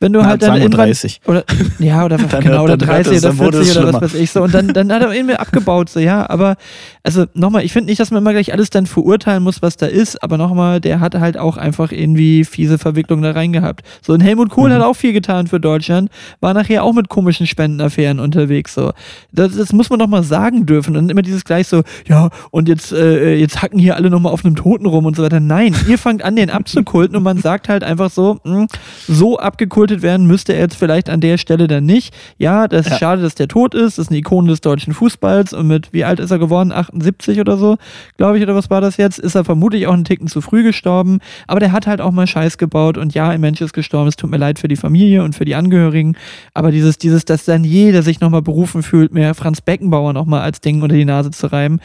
wenn 0.00 0.12
du 0.12 0.20
Na, 0.20 0.26
halt 0.26 0.42
dann 0.42 0.56
irgendwann 0.56 0.86
30. 0.86 1.20
oder 1.26 1.44
ja 1.78 2.04
oder 2.04 2.18
dann, 2.30 2.40
genau 2.42 2.64
oder 2.64 2.76
30 2.76 3.18
oder 3.18 3.32
40 3.32 3.78
oder 3.78 3.92
was 3.94 4.02
weiß 4.02 4.14
ich 4.14 4.30
so. 4.30 4.42
Und 4.42 4.52
dann 4.52 4.68
dann 4.68 4.92
hat 4.92 5.02
er 5.02 5.12
irgendwie 5.12 5.36
abgebaut 5.36 5.88
so 5.88 6.00
ja. 6.00 6.28
Aber 6.28 6.56
also 7.02 7.24
nochmal 7.34 7.64
ich 7.64 7.72
finde 7.72 7.90
nicht 7.90 8.00
dass 8.00 8.10
man 8.10 8.22
immer 8.22 8.32
gleich 8.32 8.52
alles 8.52 8.70
dann 8.70 8.86
verurteilen 8.86 9.42
muss 9.42 9.62
was 9.62 9.76
da 9.76 9.86
ist. 9.86 10.22
Aber 10.22 10.36
nochmal 10.36 10.80
der 10.80 11.00
hat 11.00 11.14
halt 11.14 11.38
auch 11.38 11.56
einfach 11.56 11.92
irgendwie 11.92 12.44
fiese 12.44 12.76
Verwicklungen 12.76 13.22
da 13.22 13.30
rein 13.30 13.52
gehabt 13.52 13.82
so 14.02 14.12
und 14.12 14.20
Helmut 14.20 14.50
Kohl 14.50 14.68
mhm. 14.68 14.74
hat 14.74 14.82
auch 14.82 14.94
viel 14.94 15.12
getan 15.12 15.46
für 15.46 15.60
Deutschland. 15.60 16.10
War 16.40 16.52
nachher 16.54 16.84
auch 16.84 16.92
mit 16.92 17.08
komischen 17.08 17.46
Spendenaffären 17.46 18.20
unterwegs 18.20 18.74
so. 18.74 18.92
Das, 19.32 19.56
das 19.56 19.72
muss 19.72 19.90
man 19.90 19.98
doch 19.98 20.08
mal 20.08 20.22
sagen 20.22 20.66
dürfen. 20.66 20.96
Und 20.96 21.10
immer 21.10 21.22
dieses 21.22 21.44
gleich 21.44 21.68
so 21.68 21.82
ja 22.06 22.28
und 22.50 22.68
jetzt 22.68 22.92
äh, 22.92 23.36
jetzt 23.36 23.62
hacken 23.62 23.78
hier 23.78 23.96
alle 23.96 24.10
nochmal 24.10 24.32
auf 24.32 24.44
einem 24.44 24.56
Toten 24.56 24.86
rum 24.86 25.06
und 25.06 25.16
so 25.16 25.22
weiter. 25.22 25.40
Nein 25.40 25.74
ihr 25.88 25.98
fangt 25.98 26.22
an 26.22 26.36
den 26.36 26.50
abzukulten 26.50 27.16
und 27.16 27.22
man 27.22 27.38
sagt 27.38 27.70
halt 27.70 27.84
einfach 27.84 28.10
so 28.10 28.38
mh, 28.44 28.54
hm, 28.54 28.66
so 29.08 29.38
abgekultet 29.38 29.83
gekultet 29.84 30.02
werden 30.02 30.26
müsste 30.26 30.54
er 30.54 30.60
jetzt 30.60 30.76
vielleicht 30.76 31.10
an 31.10 31.20
der 31.20 31.36
Stelle 31.36 31.68
dann 31.68 31.84
nicht. 31.84 32.14
Ja, 32.38 32.68
das 32.68 32.86
ist 32.86 32.92
ja. 32.92 32.98
schade, 32.98 33.20
dass 33.20 33.34
der 33.34 33.48
tot 33.48 33.74
ist. 33.74 33.98
Das 33.98 34.06
ist 34.06 34.10
eine 34.10 34.18
Ikone 34.18 34.48
des 34.48 34.62
deutschen 34.62 34.94
Fußballs. 34.94 35.52
Und 35.52 35.66
mit, 35.66 35.92
wie 35.92 36.04
alt 36.04 36.20
ist 36.20 36.30
er 36.30 36.38
geworden? 36.38 36.72
78 36.72 37.38
oder 37.38 37.58
so, 37.58 37.76
glaube 38.16 38.38
ich, 38.38 38.42
oder 38.42 38.54
was 38.54 38.70
war 38.70 38.80
das 38.80 38.96
jetzt? 38.96 39.18
Ist 39.18 39.34
er 39.34 39.44
vermutlich 39.44 39.86
auch 39.86 39.92
einen 39.92 40.04
Ticken 40.04 40.26
zu 40.26 40.40
früh 40.40 40.62
gestorben. 40.62 41.18
Aber 41.46 41.60
der 41.60 41.72
hat 41.72 41.86
halt 41.86 42.00
auch 42.00 42.12
mal 42.12 42.26
Scheiß 42.26 42.56
gebaut. 42.56 42.96
Und 42.96 43.12
ja, 43.12 43.28
ein 43.28 43.42
Mensch 43.42 43.60
ist 43.60 43.74
gestorben. 43.74 44.08
Es 44.08 44.16
tut 44.16 44.30
mir 44.30 44.38
leid 44.38 44.58
für 44.58 44.68
die 44.68 44.76
Familie 44.76 45.22
und 45.22 45.34
für 45.34 45.44
die 45.44 45.54
Angehörigen. 45.54 46.16
Aber 46.54 46.70
dieses, 46.70 46.96
dieses, 46.96 47.26
dass 47.26 47.44
dann 47.44 47.62
jeder 47.62 48.02
sich 48.02 48.20
nochmal 48.20 48.42
berufen 48.42 48.82
fühlt, 48.82 49.12
mehr 49.12 49.34
Franz 49.34 49.60
Beckenbauer 49.60 50.14
nochmal 50.14 50.40
als 50.40 50.62
Ding 50.62 50.80
unter 50.80 50.96
die 50.96 51.04
Nase 51.04 51.30
zu 51.30 51.48
reiben 51.48 51.80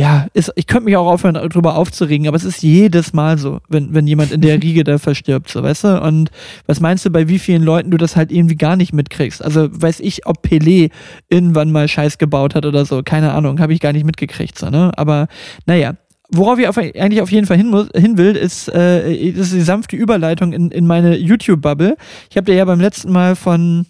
ja, 0.00 0.28
ist, 0.32 0.50
ich 0.54 0.66
könnte 0.66 0.86
mich 0.86 0.96
auch 0.96 1.06
aufhören, 1.06 1.34
darüber 1.34 1.76
aufzuregen, 1.76 2.26
aber 2.26 2.34
es 2.34 2.44
ist 2.44 2.62
jedes 2.62 3.12
Mal 3.12 3.36
so, 3.36 3.60
wenn, 3.68 3.92
wenn 3.92 4.06
jemand 4.06 4.32
in 4.32 4.40
der 4.40 4.54
Riege 4.62 4.82
da 4.82 4.96
verstirbt, 4.96 5.50
so, 5.50 5.62
weißt 5.62 5.84
du? 5.84 6.00
Und 6.00 6.30
was 6.66 6.80
meinst 6.80 7.04
du, 7.04 7.10
bei 7.10 7.28
wie 7.28 7.38
vielen 7.38 7.62
Leuten 7.62 7.90
du 7.90 7.98
das 7.98 8.16
halt 8.16 8.32
irgendwie 8.32 8.56
gar 8.56 8.76
nicht 8.76 8.94
mitkriegst? 8.94 9.44
Also, 9.44 9.68
weiß 9.70 10.00
ich, 10.00 10.24
ob 10.24 10.42
Pelé 10.42 10.90
irgendwann 11.28 11.70
mal 11.70 11.86
Scheiß 11.86 12.16
gebaut 12.16 12.54
hat 12.54 12.64
oder 12.64 12.86
so, 12.86 13.02
keine 13.02 13.32
Ahnung, 13.32 13.60
habe 13.60 13.74
ich 13.74 13.80
gar 13.80 13.92
nicht 13.92 14.06
mitgekriegt, 14.06 14.58
so, 14.58 14.70
ne? 14.70 14.90
Aber, 14.96 15.28
naja, 15.66 15.96
Worauf 16.32 16.60
ich 16.60 16.68
auf, 16.68 16.78
eigentlich 16.78 17.22
auf 17.22 17.32
jeden 17.32 17.48
Fall 17.48 17.56
hin, 17.56 17.66
muss, 17.66 17.88
hin 17.92 18.16
will, 18.16 18.36
ist, 18.36 18.72
äh, 18.72 19.12
ist 19.12 19.52
die 19.52 19.62
sanfte 19.62 19.96
Überleitung 19.96 20.52
in, 20.52 20.70
in 20.70 20.86
meine 20.86 21.16
YouTube-Bubble. 21.16 21.96
Ich 22.30 22.36
habe 22.36 22.44
dir 22.44 22.54
ja 22.54 22.64
beim 22.64 22.78
letzten 22.78 23.10
Mal 23.10 23.34
von, 23.34 23.84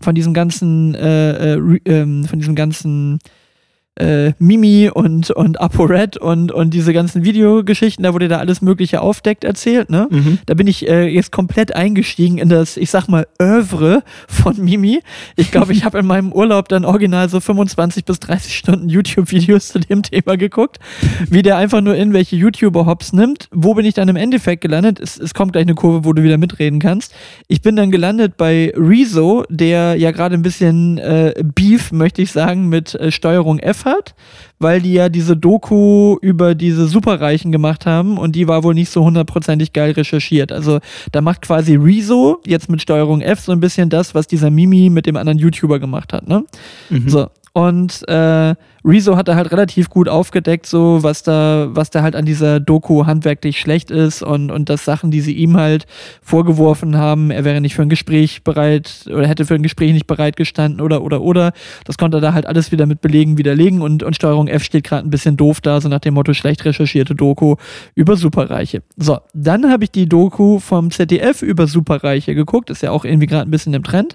von 0.00 0.16
diesem 0.16 0.34
ganzen, 0.34 0.96
äh, 0.96 1.54
äh, 1.54 1.80
ähm, 1.84 2.24
von 2.24 2.40
diesem 2.40 2.56
ganzen 2.56 3.20
äh, 3.98 4.32
Mimi 4.38 4.90
und, 4.92 5.30
und 5.30 5.60
ApoRed 5.60 6.16
und, 6.16 6.52
und 6.52 6.74
diese 6.74 6.92
ganzen 6.92 7.24
Videogeschichten, 7.24 8.02
da 8.02 8.14
wurde 8.14 8.28
da 8.28 8.38
alles 8.38 8.62
Mögliche 8.62 9.00
aufdeckt 9.00 9.44
erzählt, 9.44 9.90
ne? 9.90 10.08
Mhm. 10.10 10.38
Da 10.46 10.54
bin 10.54 10.66
ich 10.66 10.88
äh, 10.88 11.08
jetzt 11.08 11.32
komplett 11.32 11.74
eingestiegen 11.74 12.38
in 12.38 12.48
das, 12.48 12.76
ich 12.76 12.90
sag 12.90 13.08
mal, 13.08 13.26
Övre 13.40 14.02
von 14.28 14.56
Mimi. 14.56 15.00
Ich 15.36 15.50
glaube, 15.50 15.72
ich 15.72 15.84
habe 15.84 15.98
in 15.98 16.06
meinem 16.06 16.32
Urlaub 16.32 16.68
dann 16.68 16.84
original 16.84 17.28
so 17.28 17.40
25 17.40 18.04
bis 18.04 18.20
30 18.20 18.56
Stunden 18.56 18.88
YouTube-Videos 18.88 19.68
zu 19.68 19.80
dem 19.80 20.02
Thema 20.02 20.36
geguckt, 20.36 20.78
wie 21.28 21.42
der 21.42 21.56
einfach 21.56 21.80
nur 21.80 21.96
irgendwelche 21.96 22.36
YouTuber-Hops 22.36 23.12
nimmt. 23.12 23.48
Wo 23.52 23.74
bin 23.74 23.84
ich 23.84 23.94
dann 23.94 24.08
im 24.08 24.16
Endeffekt 24.16 24.62
gelandet? 24.62 25.00
Es, 25.00 25.18
es 25.18 25.34
kommt 25.34 25.52
gleich 25.52 25.62
eine 25.62 25.74
Kurve, 25.74 26.04
wo 26.04 26.12
du 26.12 26.22
wieder 26.22 26.38
mitreden 26.38 26.78
kannst. 26.78 27.14
Ich 27.48 27.62
bin 27.62 27.76
dann 27.76 27.90
gelandet 27.90 28.36
bei 28.36 28.72
Rezo, 28.76 29.44
der 29.48 29.96
ja 29.96 30.10
gerade 30.10 30.34
ein 30.34 30.42
bisschen 30.42 30.98
äh, 30.98 31.34
Beef, 31.42 31.92
möchte 31.92 32.22
ich 32.22 32.32
sagen, 32.32 32.68
mit 32.68 32.94
äh, 32.94 33.10
Steuerung 33.10 33.58
F 33.58 33.87
hat, 33.88 34.14
weil 34.58 34.80
die 34.80 34.92
ja 34.92 35.08
diese 35.08 35.36
Doku 35.36 36.16
über 36.20 36.54
diese 36.54 36.86
Superreichen 36.86 37.52
gemacht 37.52 37.86
haben 37.86 38.18
und 38.18 38.36
die 38.36 38.48
war 38.48 38.62
wohl 38.62 38.74
nicht 38.74 38.90
so 38.90 39.04
hundertprozentig 39.04 39.72
geil 39.72 39.92
recherchiert. 39.92 40.52
Also 40.52 40.80
da 41.12 41.20
macht 41.20 41.42
quasi 41.42 41.76
Rezo 41.76 42.40
jetzt 42.46 42.70
mit 42.70 42.82
Steuerung 42.82 43.20
F 43.20 43.40
so 43.40 43.52
ein 43.52 43.60
bisschen 43.60 43.90
das, 43.90 44.14
was 44.14 44.26
dieser 44.26 44.50
Mimi 44.50 44.90
mit 44.90 45.06
dem 45.06 45.16
anderen 45.16 45.38
YouTuber 45.38 45.78
gemacht 45.78 46.12
hat. 46.12 46.28
Ne? 46.28 46.44
Mhm. 46.90 47.08
So, 47.08 47.28
und 47.58 48.08
äh, 48.08 48.54
Rezo 48.84 49.16
hat 49.16 49.26
da 49.26 49.34
halt 49.34 49.50
relativ 49.50 49.90
gut 49.90 50.08
aufgedeckt, 50.08 50.64
so 50.64 51.02
was 51.02 51.24
da, 51.24 51.66
was 51.70 51.90
da 51.90 52.02
halt 52.02 52.14
an 52.14 52.24
dieser 52.24 52.60
Doku 52.60 53.04
handwerklich 53.04 53.58
schlecht 53.58 53.90
ist 53.90 54.22
und, 54.22 54.52
und 54.52 54.68
das 54.68 54.84
Sachen, 54.84 55.10
die 55.10 55.20
sie 55.20 55.32
ihm 55.32 55.56
halt 55.56 55.86
vorgeworfen 56.22 56.96
haben, 56.96 57.32
er 57.32 57.44
wäre 57.44 57.60
nicht 57.60 57.74
für 57.74 57.82
ein 57.82 57.88
Gespräch 57.88 58.44
bereit 58.44 59.06
oder 59.08 59.26
hätte 59.26 59.44
für 59.44 59.56
ein 59.56 59.64
Gespräch 59.64 59.92
nicht 59.92 60.06
bereit 60.06 60.36
gestanden 60.36 60.80
oder 60.80 61.02
oder 61.02 61.20
oder. 61.20 61.52
Das 61.84 61.98
konnte 61.98 62.18
er 62.18 62.20
da 62.20 62.32
halt 62.32 62.46
alles 62.46 62.70
wieder 62.70 62.86
mit 62.86 63.00
Belegen 63.00 63.38
widerlegen 63.38 63.82
und, 63.82 64.04
und 64.04 64.14
Steuerung 64.14 64.46
F 64.46 64.62
steht 64.62 64.84
gerade 64.84 65.04
ein 65.04 65.10
bisschen 65.10 65.36
doof 65.36 65.60
da, 65.60 65.80
so 65.80 65.88
nach 65.88 65.98
dem 65.98 66.14
Motto 66.14 66.32
schlecht 66.32 66.64
recherchierte 66.64 67.16
Doku 67.16 67.56
über 67.96 68.16
Superreiche. 68.16 68.82
So, 68.96 69.18
dann 69.34 69.68
habe 69.68 69.82
ich 69.82 69.90
die 69.90 70.08
Doku 70.08 70.60
vom 70.60 70.92
ZDF 70.92 71.42
über 71.42 71.66
Superreiche 71.66 72.36
geguckt, 72.36 72.70
ist 72.70 72.84
ja 72.84 72.92
auch 72.92 73.04
irgendwie 73.04 73.26
gerade 73.26 73.48
ein 73.48 73.50
bisschen 73.50 73.74
im 73.74 73.82
Trend. 73.82 74.14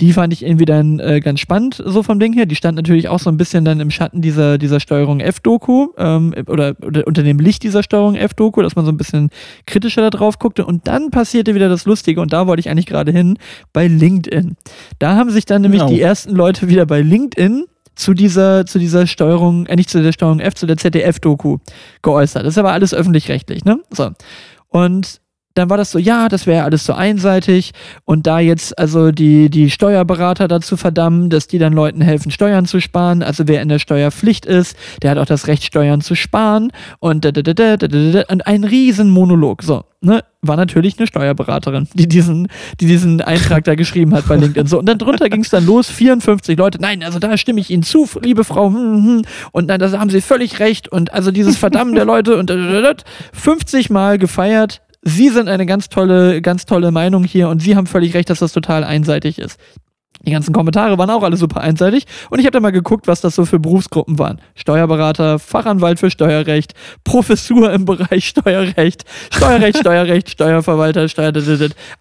Die 0.00 0.12
fand 0.12 0.32
ich 0.32 0.44
irgendwie 0.44 0.64
dann 0.64 0.98
äh, 0.98 1.20
ganz 1.20 1.40
spannend, 1.40 1.82
so 1.84 2.02
vom 2.02 2.18
Ding 2.18 2.32
her. 2.32 2.46
Die 2.46 2.56
stand 2.56 2.76
natürlich 2.76 3.08
auch 3.08 3.18
so 3.18 3.30
ein 3.30 3.36
bisschen 3.36 3.64
dann 3.64 3.80
im 3.80 3.90
Schatten 3.90 4.20
dieser, 4.20 4.58
dieser 4.58 4.80
Steuerung 4.80 5.20
F-Doku 5.20 5.88
ähm, 5.96 6.34
oder, 6.46 6.74
oder 6.84 7.06
unter 7.06 7.22
dem 7.22 7.38
Licht 7.38 7.62
dieser 7.62 7.82
Steuerung 7.82 8.14
F-Doku, 8.14 8.62
dass 8.62 8.76
man 8.76 8.84
so 8.84 8.92
ein 8.92 8.96
bisschen 8.96 9.30
kritischer 9.66 10.02
da 10.02 10.10
drauf 10.10 10.38
guckte. 10.38 10.66
Und 10.66 10.88
dann 10.88 11.10
passierte 11.10 11.54
wieder 11.54 11.68
das 11.68 11.84
Lustige 11.84 12.20
und 12.20 12.32
da 12.32 12.46
wollte 12.46 12.60
ich 12.60 12.70
eigentlich 12.70 12.86
gerade 12.86 13.12
hin, 13.12 13.38
bei 13.72 13.86
LinkedIn. 13.86 14.56
Da 14.98 15.16
haben 15.16 15.30
sich 15.30 15.44
dann 15.44 15.62
nämlich 15.62 15.80
genau. 15.80 15.92
die 15.92 16.00
ersten 16.00 16.34
Leute 16.34 16.68
wieder 16.68 16.86
bei 16.86 17.00
LinkedIn 17.00 17.64
zu 17.94 18.14
dieser, 18.14 18.66
zu 18.66 18.78
dieser 18.78 19.06
Steuerung, 19.06 19.66
äh, 19.66 19.76
nicht 19.76 19.90
zu 19.90 20.02
der 20.02 20.12
Steuerung 20.12 20.40
F, 20.40 20.54
zu 20.54 20.66
der 20.66 20.76
ZDF-Doku 20.76 21.58
geäußert. 22.02 22.44
Das 22.44 22.54
ist 22.54 22.58
aber 22.58 22.72
alles 22.72 22.92
öffentlich-rechtlich, 22.92 23.64
ne? 23.64 23.78
So. 23.90 24.10
Und 24.68 25.20
dann 25.54 25.70
war 25.70 25.76
das 25.76 25.92
so, 25.92 25.98
ja, 25.98 26.28
das 26.28 26.46
wäre 26.46 26.64
alles 26.64 26.84
so 26.84 26.92
einseitig 26.92 27.72
und 28.04 28.26
da 28.26 28.40
jetzt 28.40 28.76
also 28.76 29.12
die, 29.12 29.48
die 29.50 29.70
Steuerberater 29.70 30.48
dazu 30.48 30.76
verdammen, 30.76 31.30
dass 31.30 31.46
die 31.46 31.58
dann 31.58 31.72
Leuten 31.72 32.00
helfen, 32.00 32.32
Steuern 32.32 32.66
zu 32.66 32.80
sparen. 32.80 33.22
Also 33.22 33.46
wer 33.46 33.62
in 33.62 33.68
der 33.68 33.78
Steuerpflicht 33.78 34.46
ist, 34.46 34.76
der 35.02 35.12
hat 35.12 35.18
auch 35.18 35.26
das 35.26 35.46
Recht, 35.46 35.62
Steuern 35.62 36.00
zu 36.00 36.16
sparen 36.16 36.72
und, 36.98 37.24
und 37.26 38.46
ein 38.46 38.64
riesen 38.64 39.10
Monolog. 39.10 39.62
So, 39.62 39.84
ne, 40.00 40.24
war 40.42 40.56
natürlich 40.56 40.98
eine 40.98 41.06
Steuerberaterin, 41.06 41.88
die 41.94 42.08
diesen, 42.08 42.48
die 42.80 42.86
diesen 42.86 43.20
Eintrag 43.20 43.62
da 43.62 43.76
geschrieben 43.76 44.12
hat 44.12 44.26
bei 44.26 44.36
LinkedIn. 44.36 44.66
So, 44.66 44.80
und 44.80 44.86
dann 44.86 44.98
drunter 44.98 45.28
ging 45.28 45.42
es 45.42 45.50
dann 45.50 45.66
los, 45.66 45.88
54 45.88 46.58
Leute, 46.58 46.80
nein, 46.80 47.04
also 47.04 47.20
da 47.20 47.36
stimme 47.36 47.60
ich 47.60 47.70
Ihnen 47.70 47.84
zu, 47.84 48.08
liebe 48.20 48.42
Frau, 48.42 48.68
hm, 48.68 48.74
hm, 48.74 49.04
hm. 49.04 49.22
und 49.52 49.68
nein, 49.68 49.78
da 49.78 49.90
haben 49.92 50.10
Sie 50.10 50.20
völlig 50.20 50.58
recht 50.58 50.88
und 50.88 51.12
also 51.12 51.30
dieses 51.30 51.56
Verdammen 51.56 51.94
der 51.94 52.04
Leute 52.04 52.36
und 52.36 52.52
50 53.32 53.90
Mal 53.90 54.18
gefeiert, 54.18 54.82
Sie 55.06 55.28
sind 55.28 55.48
eine 55.48 55.66
ganz 55.66 55.90
tolle, 55.90 56.40
ganz 56.40 56.64
tolle 56.64 56.90
Meinung 56.90 57.24
hier 57.24 57.50
und 57.50 57.60
Sie 57.60 57.76
haben 57.76 57.86
völlig 57.86 58.14
recht, 58.14 58.30
dass 58.30 58.38
das 58.38 58.52
total 58.52 58.84
einseitig 58.84 59.38
ist. 59.38 59.60
Die 60.26 60.30
ganzen 60.30 60.54
Kommentare 60.54 60.96
waren 60.96 61.10
auch 61.10 61.22
alle 61.22 61.36
super 61.36 61.60
einseitig 61.60 62.06
und 62.30 62.38
ich 62.38 62.46
habe 62.46 62.52
da 62.52 62.60
mal 62.60 62.72
geguckt, 62.72 63.06
was 63.06 63.20
das 63.20 63.34
so 63.34 63.44
für 63.44 63.58
Berufsgruppen 63.58 64.18
waren. 64.18 64.40
Steuerberater, 64.54 65.38
Fachanwalt 65.38 65.98
für 66.00 66.10
Steuerrecht, 66.10 66.72
Professur 67.04 67.70
im 67.72 67.84
Bereich 67.84 68.28
Steuerrecht, 68.28 69.04
Steuerrecht, 69.30 69.78
Steuerrecht, 69.80 70.30
Steuerverwalter, 70.30 71.08
Steuer, 71.08 71.32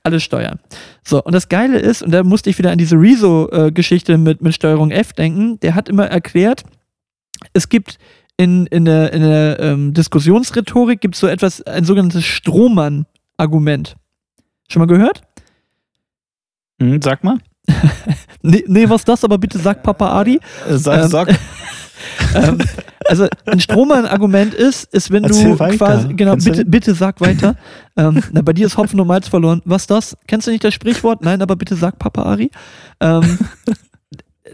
alles 0.03 0.23
Steuern. 0.23 0.59
So, 1.03 1.21
und 1.21 1.35
das 1.35 1.49
Geile 1.49 1.79
ist, 1.79 2.03
und 2.03 2.11
da 2.11 2.23
musste 2.23 2.49
ich 2.49 2.57
wieder 2.57 2.71
an 2.71 2.77
diese 2.77 2.95
Rezo-Geschichte 2.95 4.17
mit, 4.17 4.41
mit 4.41 4.55
Steuerung 4.55 4.91
F 4.91 5.11
denken, 5.11 5.59
der 5.59 5.75
hat 5.75 5.89
immer 5.89 6.05
erklärt, 6.05 6.63
es 7.51 7.67
gibt 7.67 7.97
in, 8.37 8.65
in 8.67 8.85
der, 8.85 9.13
in 9.13 9.21
der 9.21 9.59
ähm, 9.59 9.93
Diskussionsrhetorik 9.93 11.01
gibt 11.01 11.15
es 11.15 11.21
so 11.21 11.27
etwas, 11.27 11.61
ein 11.61 11.85
sogenanntes 11.85 12.25
Strohmann-Argument. 12.25 13.95
Schon 14.69 14.79
mal 14.79 14.87
gehört? 14.87 15.21
Hm, 16.81 17.01
sag 17.01 17.23
mal. 17.23 17.37
nee, 18.41 18.63
nee, 18.67 18.89
was 18.89 19.05
das, 19.05 19.23
aber 19.23 19.37
bitte 19.37 19.57
sag 19.57 19.83
Papa 19.83 20.19
Adi. 20.19 20.39
Äh, 20.67 20.77
sag, 20.77 21.03
ähm, 21.03 21.09
sag. 21.09 21.29
ähm, 22.35 22.57
also 23.05 23.27
ein 23.45 23.59
Strohmann-Argument 23.59 24.53
ist, 24.53 24.91
ist, 24.93 25.11
wenn 25.11 25.23
Erzähl 25.23 25.51
du 25.51 25.59
weiter. 25.59 25.77
quasi, 25.77 26.13
genau, 26.13 26.35
bitte, 26.35 26.65
bitte 26.65 26.93
sag 26.95 27.21
weiter. 27.21 27.55
ähm, 27.97 28.21
na, 28.31 28.41
bei 28.41 28.53
dir 28.53 28.65
ist 28.65 28.77
Hopfen 28.77 28.99
und 28.99 29.07
Malz 29.07 29.27
verloren. 29.27 29.61
Was 29.65 29.87
das? 29.87 30.17
Kennst 30.27 30.47
du 30.47 30.51
nicht 30.51 30.63
das 30.63 30.73
Sprichwort? 30.73 31.21
Nein, 31.21 31.41
aber 31.41 31.55
bitte 31.55 31.75
sag 31.75 31.99
Papa 31.99 32.23
Ari. 32.23 32.51
Ähm, 32.99 33.37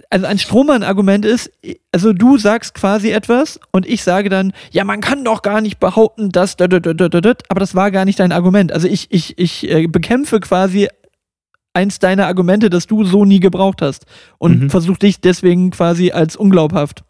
also 0.10 0.26
ein 0.26 0.40
Strohmann-Argument 0.40 1.24
ist, 1.24 1.52
also 1.92 2.14
du 2.14 2.38
sagst 2.38 2.74
quasi 2.74 3.12
etwas 3.12 3.60
und 3.72 3.86
ich 3.86 4.04
sage 4.04 4.30
dann, 4.30 4.54
ja, 4.72 4.84
man 4.84 5.02
kann 5.02 5.24
doch 5.24 5.42
gar 5.44 5.62
nicht 5.62 5.80
behaupten, 5.80 6.30
dass, 6.30 6.56
aber 6.60 7.60
das 7.60 7.76
war 7.76 7.92
gar 7.92 8.06
nicht 8.06 8.20
dein 8.20 8.32
Argument. 8.32 8.72
Also 8.72 8.88
ich, 8.88 9.08
ich, 9.12 9.38
ich 9.38 9.70
äh, 9.70 9.88
bekämpfe 9.88 10.40
quasi 10.40 10.88
eins 11.74 12.00
deiner 12.00 12.26
Argumente, 12.26 12.70
das 12.70 12.88
du 12.88 13.04
so 13.04 13.24
nie 13.24 13.40
gebraucht 13.40 13.82
hast 13.82 14.06
und 14.40 14.64
mhm. 14.64 14.70
versuche 14.70 15.00
dich 15.00 15.22
deswegen 15.22 15.70
quasi 15.70 16.12
als 16.12 16.36
unglaubhaft 16.36 17.04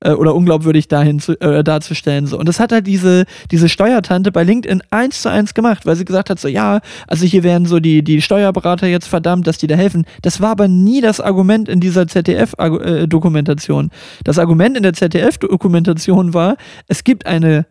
äh, 0.00 0.12
oder 0.12 0.34
unglaubwürdig 0.34 0.88
dahin 0.88 1.20
zu, 1.20 1.40
äh, 1.40 1.62
darzustellen. 1.62 2.26
So. 2.26 2.38
Und 2.38 2.48
das 2.48 2.60
hat 2.60 2.72
halt 2.72 2.86
diese, 2.86 3.24
diese 3.50 3.68
Steuertante 3.68 4.32
bei 4.32 4.42
LinkedIn 4.42 4.82
eins 4.90 5.22
zu 5.22 5.30
eins 5.30 5.54
gemacht, 5.54 5.86
weil 5.86 5.96
sie 5.96 6.04
gesagt 6.04 6.30
hat, 6.30 6.40
so 6.40 6.48
ja, 6.48 6.80
also 7.06 7.26
hier 7.26 7.42
werden 7.42 7.66
so 7.66 7.80
die, 7.80 8.02
die 8.02 8.22
Steuerberater 8.22 8.86
jetzt 8.86 9.08
verdammt, 9.08 9.46
dass 9.46 9.58
die 9.58 9.66
da 9.66 9.76
helfen. 9.76 10.04
Das 10.22 10.40
war 10.40 10.50
aber 10.50 10.68
nie 10.68 11.00
das 11.00 11.20
Argument 11.20 11.68
in 11.68 11.80
dieser 11.80 12.06
ZDF-Dokumentation. 12.06 13.86
Äh, 13.86 14.22
das 14.24 14.38
Argument 14.38 14.76
in 14.76 14.82
der 14.82 14.94
ZDF-Dokumentation 14.94 16.34
war, 16.34 16.56
es 16.88 17.04
gibt 17.04 17.26
eine, 17.26 17.66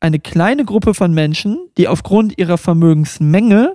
eine 0.00 0.18
kleine 0.18 0.64
Gruppe 0.64 0.94
von 0.94 1.12
Menschen, 1.12 1.58
die 1.76 1.88
aufgrund 1.88 2.38
ihrer 2.38 2.58
Vermögensmenge 2.58 3.74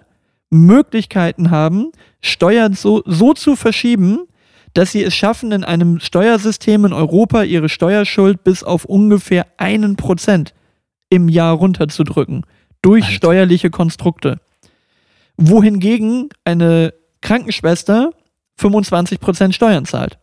Möglichkeiten 0.50 1.52
haben, 1.52 1.92
Steuern 2.22 2.74
so, 2.74 3.02
so 3.06 3.34
zu 3.34 3.56
verschieben, 3.56 4.20
dass 4.76 4.92
sie 4.92 5.04
es 5.04 5.16
schaffen, 5.16 5.52
in 5.52 5.64
einem 5.64 6.00
Steuersystem 6.00 6.86
in 6.86 6.94
Europa 6.94 7.44
ihre 7.44 7.70
Steuerschuld 7.70 8.44
bis 8.44 8.62
auf 8.62 8.86
ungefähr 8.86 9.48
einen 9.58 9.96
Prozent 9.96 10.54
im 11.10 11.30
Jahr 11.30 11.56
runterzudrücken. 11.56 12.46
Durch 12.82 13.06
Alter. 13.06 13.16
steuerliche 13.16 13.70
Konstrukte. 13.70 14.40
Wohingegen 15.38 16.30
eine 16.44 16.94
Krankenschwester 17.22 18.12
25% 18.60 19.54
Steuern 19.54 19.86
zahlt. 19.86 20.20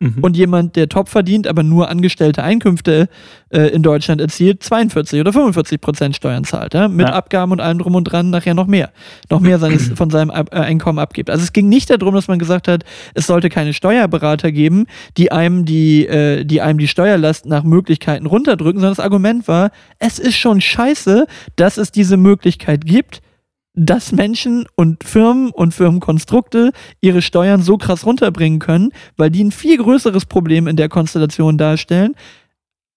Mhm. 0.00 0.18
Und 0.20 0.36
jemand, 0.36 0.76
der 0.76 0.88
top 0.88 1.08
verdient, 1.08 1.46
aber 1.48 1.62
nur 1.62 1.88
angestellte 1.88 2.42
Einkünfte 2.42 3.08
äh, 3.50 3.68
in 3.68 3.82
Deutschland 3.82 4.20
erzielt, 4.20 4.62
42 4.62 5.20
oder 5.20 5.32
45 5.32 5.80
Prozent 5.80 6.16
Steuern 6.16 6.44
zahlt. 6.44 6.74
Ja? 6.74 6.86
Mit 6.86 7.08
ja. 7.08 7.14
Abgaben 7.14 7.50
und 7.50 7.60
allem 7.60 7.78
drum 7.78 7.96
und 7.96 8.04
dran 8.04 8.30
nachher 8.30 8.54
noch 8.54 8.66
mehr. 8.66 8.90
Noch 9.28 9.40
mehr 9.40 9.58
seines, 9.58 9.88
von 9.96 10.10
seinem 10.10 10.30
Ab 10.30 10.50
äh, 10.52 10.58
Einkommen 10.58 10.98
abgibt. 10.98 11.30
Also 11.30 11.42
es 11.42 11.52
ging 11.52 11.68
nicht 11.68 11.90
darum, 11.90 12.14
dass 12.14 12.28
man 12.28 12.38
gesagt 12.38 12.68
hat, 12.68 12.84
es 13.14 13.26
sollte 13.26 13.48
keine 13.48 13.72
Steuerberater 13.72 14.52
geben, 14.52 14.86
die 15.16 15.32
einem 15.32 15.64
die, 15.64 16.06
äh, 16.06 16.44
die 16.44 16.60
einem 16.60 16.78
die 16.78 16.88
Steuerlast 16.88 17.46
nach 17.46 17.64
Möglichkeiten 17.64 18.26
runterdrücken, 18.26 18.80
sondern 18.80 18.94
das 18.96 19.04
Argument 19.04 19.48
war, 19.48 19.70
es 19.98 20.18
ist 20.18 20.36
schon 20.36 20.60
scheiße, 20.60 21.26
dass 21.56 21.76
es 21.76 21.90
diese 21.90 22.16
Möglichkeit 22.16 22.84
gibt 22.84 23.20
dass 23.78 24.10
Menschen 24.12 24.66
und 24.74 25.04
Firmen 25.04 25.50
und 25.50 25.72
Firmenkonstrukte 25.72 26.72
ihre 27.00 27.22
Steuern 27.22 27.62
so 27.62 27.78
krass 27.78 28.04
runterbringen 28.04 28.58
können, 28.58 28.90
weil 29.16 29.30
die 29.30 29.44
ein 29.44 29.52
viel 29.52 29.78
größeres 29.78 30.26
Problem 30.26 30.66
in 30.66 30.76
der 30.76 30.88
Konstellation 30.88 31.58
darstellen, 31.58 32.14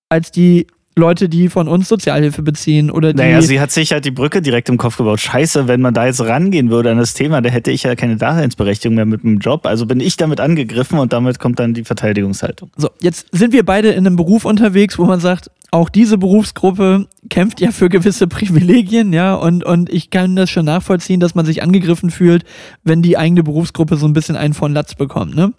als 0.10 0.32
die 0.32 0.66
Leute, 0.96 1.30
die 1.30 1.48
von 1.48 1.68
uns 1.68 1.88
Sozialhilfe 1.88 2.42
beziehen 2.42 2.92
oder 2.92 3.14
die. 3.14 3.18
Naja, 3.18 3.42
sie 3.42 3.60
hat 3.60 3.72
sich 3.72 3.92
halt 3.94 4.04
die 4.04 4.12
Brücke 4.12 4.42
direkt 4.42 4.68
im 4.70 4.78
Kopf 4.78 4.98
gebaut. 4.98 5.22
Scheiße, 5.22 5.68
wenn 5.68 5.82
man 5.82 5.94
da 5.94 6.06
jetzt 6.06 6.22
rangehen 6.22 6.70
würde 6.70 6.92
an 6.92 6.98
das 6.98 7.14
Thema, 7.14 7.42
da 7.42 7.50
hätte 7.50 7.72
ich 7.72 7.84
ja 7.84 7.96
keine 7.96 8.18
Daseinsberechtigung 8.18 8.96
mehr 8.96 9.06
mit 9.06 9.24
dem 9.24 9.40
Job. 9.40 9.66
Also 9.66 9.86
bin 9.86 10.00
ich 10.02 10.18
damit 10.18 10.42
angegriffen 10.42 11.00
und 11.00 11.14
damit 11.14 11.40
kommt 11.40 11.60
dann 11.60 11.74
die 11.74 11.86
Verteidigungshaltung. 11.86 12.72
So, 12.76 12.90
jetzt 13.00 13.28
sind 13.32 13.54
wir 13.54 13.66
beide 13.66 13.90
in 13.90 14.06
einem 14.06 14.18
Beruf 14.18 14.44
unterwegs, 14.44 15.00
wo 15.00 15.06
man 15.06 15.22
sagt, 15.22 15.50
auch 15.72 15.88
diese 15.88 16.18
Berufsgruppe 16.18 17.08
kämpft 17.30 17.62
ja 17.62 17.72
für 17.72 17.88
gewisse 17.88 18.28
Privilegien, 18.28 19.14
ja, 19.14 19.36
und, 19.36 19.64
und 19.64 19.90
ich 19.90 20.10
kann 20.10 20.36
das 20.36 20.50
schon 20.50 20.66
nachvollziehen, 20.66 21.22
dass 21.22 21.34
man 21.34 21.46
sich 21.46 21.64
angegriffen 21.64 22.12
fühlt, 22.12 22.44
wenn 22.84 23.02
die 23.02 23.18
eigene 23.18 23.42
Berufsgruppe 23.42 23.96
so 23.96 24.06
ein 24.06 24.12
bisschen 24.12 24.36
einen 24.36 24.54
von 24.54 24.74
Latz 24.74 24.96
bekommt, 24.96 25.34
ne? 25.34 25.54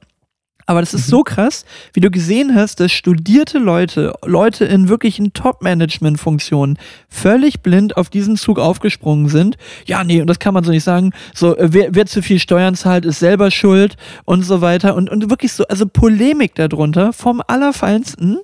Aber 0.66 0.80
das 0.80 0.94
ist 0.94 1.06
mhm. 1.08 1.10
so 1.10 1.22
krass, 1.22 1.64
wie 1.92 2.00
du 2.00 2.10
gesehen 2.10 2.54
hast, 2.54 2.80
dass 2.80 2.92
studierte 2.92 3.58
Leute, 3.58 4.14
Leute 4.24 4.64
in 4.64 4.88
wirklichen 4.88 5.32
Top-Management-Funktionen 5.32 6.78
völlig 7.08 7.60
blind 7.60 7.96
auf 7.96 8.10
diesen 8.10 8.36
Zug 8.36 8.58
aufgesprungen 8.58 9.28
sind. 9.28 9.56
Ja, 9.86 10.04
nee, 10.04 10.20
und 10.20 10.28
das 10.28 10.38
kann 10.38 10.54
man 10.54 10.64
so 10.64 10.70
nicht 10.70 10.84
sagen. 10.84 11.12
So, 11.34 11.56
äh, 11.56 11.72
wer, 11.72 11.94
wer 11.94 12.06
zu 12.06 12.22
viel 12.22 12.38
Steuern 12.38 12.74
zahlt, 12.74 13.04
ist 13.04 13.18
selber 13.18 13.50
schuld 13.50 13.96
und 14.24 14.42
so 14.42 14.60
weiter. 14.60 14.94
Und, 14.94 15.10
und 15.10 15.30
wirklich 15.30 15.52
so, 15.52 15.64
also 15.64 15.86
Polemik 15.86 16.54
darunter 16.54 17.12
vom 17.12 17.42
Allerfeinsten. 17.46 18.38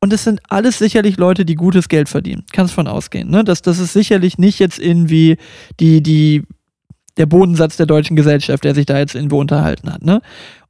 Und 0.00 0.12
es 0.12 0.24
sind 0.24 0.40
alles 0.50 0.78
sicherlich 0.78 1.16
Leute, 1.16 1.46
die 1.46 1.54
gutes 1.54 1.88
Geld 1.88 2.10
verdienen. 2.10 2.44
Kannst 2.52 2.74
von 2.74 2.88
ausgehen. 2.88 3.30
Ne? 3.30 3.42
Das, 3.42 3.62
das 3.62 3.78
ist 3.78 3.94
sicherlich 3.94 4.36
nicht 4.36 4.58
jetzt 4.58 4.78
irgendwie 4.78 5.38
die, 5.80 6.02
die, 6.02 6.42
der 7.16 7.24
Bodensatz 7.24 7.78
der 7.78 7.86
deutschen 7.86 8.14
Gesellschaft, 8.14 8.64
der 8.64 8.74
sich 8.74 8.84
da 8.84 8.98
jetzt 8.98 9.14
irgendwo 9.14 9.40
unterhalten 9.40 9.90
hat. 9.90 10.02
Ne? 10.02 10.20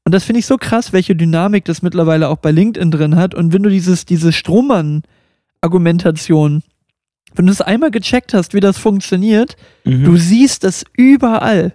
Und 0.05 0.13
das 0.13 0.25
finde 0.25 0.41
ich 0.41 0.47
so 0.47 0.59
krass, 0.59 0.93
welche 0.93 1.17
Dynamik 1.17 1.65
das 1.65 1.81
mittlerweile 1.81 2.29
auch 2.29 2.37
bei 2.37 2.51
LinkedIn 2.51 2.91
drin 2.91 3.17
hat. 3.17 3.35
Und 3.35 3.55
wenn 3.55 3.63
du 3.63 3.71
dieses, 3.71 4.05
diese 4.05 4.33
Strohmann-Argumentation, 4.33 6.63
wenn 7.35 7.47
du 7.47 7.53
es 7.53 7.61
einmal 7.63 7.91
gecheckt 7.91 8.35
hast, 8.35 8.53
wie 8.55 8.61
das 8.61 8.79
funktioniert, 8.79 9.57
Mhm. 9.85 10.05
du 10.05 10.17
siehst 10.17 10.63
das 10.65 10.85
überall. 10.97 11.73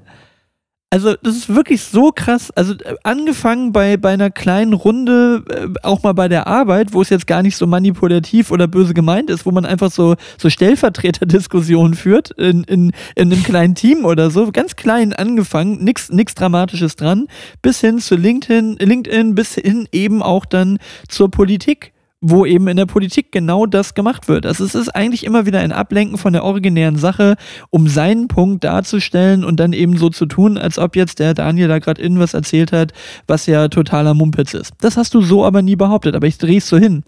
Also, 0.91 1.13
das 1.21 1.35
ist 1.35 1.53
wirklich 1.53 1.83
so 1.83 2.11
krass. 2.11 2.49
Also, 2.51 2.73
äh, 2.73 2.95
angefangen 3.03 3.71
bei, 3.71 3.95
bei 3.95 4.09
einer 4.09 4.31
kleinen 4.31 4.73
Runde, 4.73 5.43
äh, 5.47 5.67
auch 5.83 6.01
mal 6.01 6.13
bei 6.13 6.27
der 6.27 6.47
Arbeit, 6.47 6.93
wo 6.93 7.01
es 7.03 7.09
jetzt 7.09 7.27
gar 7.27 7.43
nicht 7.43 7.57
so 7.57 7.67
manipulativ 7.67 8.49
oder 8.49 8.67
böse 8.67 8.95
gemeint 8.95 9.29
ist, 9.29 9.45
wo 9.45 9.51
man 9.51 9.65
einfach 9.65 9.91
so, 9.91 10.15
so 10.39 10.49
Stellvertreterdiskussionen 10.49 11.93
führt 11.93 12.31
in, 12.31 12.63
in, 12.63 12.91
in 13.15 13.31
einem 13.31 13.43
kleinen 13.43 13.75
Team 13.75 14.03
oder 14.03 14.31
so, 14.31 14.51
ganz 14.51 14.75
klein 14.75 15.13
angefangen, 15.13 15.83
nichts 15.83 16.09
nix 16.09 16.33
Dramatisches 16.33 16.95
dran, 16.95 17.27
bis 17.61 17.81
hin 17.81 17.99
zu 17.99 18.15
LinkedIn, 18.15 18.77
LinkedIn, 18.79 19.35
bis 19.35 19.53
hin 19.53 19.87
eben 19.91 20.23
auch 20.23 20.45
dann 20.45 20.79
zur 21.07 21.29
Politik 21.29 21.93
wo 22.21 22.45
eben 22.45 22.67
in 22.67 22.77
der 22.77 22.85
Politik 22.85 23.31
genau 23.31 23.65
das 23.65 23.93
gemacht 23.93 24.27
wird. 24.27 24.45
Also 24.45 24.65
es 24.65 24.75
ist 24.75 24.89
eigentlich 24.89 25.25
immer 25.25 25.45
wieder 25.45 25.59
ein 25.59 25.71
Ablenken 25.71 26.17
von 26.17 26.33
der 26.33 26.43
originären 26.43 26.97
Sache, 26.97 27.35
um 27.69 27.87
seinen 27.87 28.27
Punkt 28.27 28.63
darzustellen 28.63 29.45
und 29.45 29.59
dann 29.59 29.71
eben 29.71 29.97
so 29.97 30.09
zu 30.09 30.25
tun, 30.25 30.57
als 30.57 30.77
ob 30.77 30.95
jetzt 30.95 31.19
der 31.19 31.33
Daniel 31.33 31.69
da 31.69 31.79
gerade 31.79 32.01
irgendwas 32.01 32.33
erzählt 32.33 32.73
hat, 32.73 32.91
was 33.27 33.45
ja 33.45 33.69
totaler 33.69 34.13
Mumpitz 34.13 34.53
ist. 34.53 34.73
Das 34.81 34.97
hast 34.97 35.13
du 35.13 35.21
so 35.21 35.45
aber 35.45 35.61
nie 35.61 35.77
behauptet, 35.77 36.15
aber 36.15 36.27
ich 36.27 36.37
dreh's 36.37 36.67
so 36.67 36.77
hin. 36.77 37.03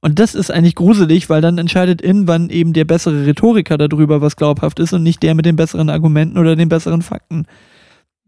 Und 0.00 0.18
das 0.18 0.34
ist 0.34 0.50
eigentlich 0.50 0.74
gruselig, 0.74 1.30
weil 1.30 1.40
dann 1.40 1.56
entscheidet 1.58 2.02
irgendwann 2.02 2.50
eben 2.50 2.74
der 2.74 2.84
bessere 2.84 3.26
Rhetoriker 3.26 3.78
darüber, 3.78 4.20
was 4.20 4.36
glaubhaft 4.36 4.78
ist 4.78 4.92
und 4.92 5.02
nicht 5.02 5.22
der 5.22 5.34
mit 5.34 5.46
den 5.46 5.56
besseren 5.56 5.88
Argumenten 5.88 6.38
oder 6.38 6.56
den 6.56 6.68
besseren 6.68 7.02
Fakten. 7.02 7.46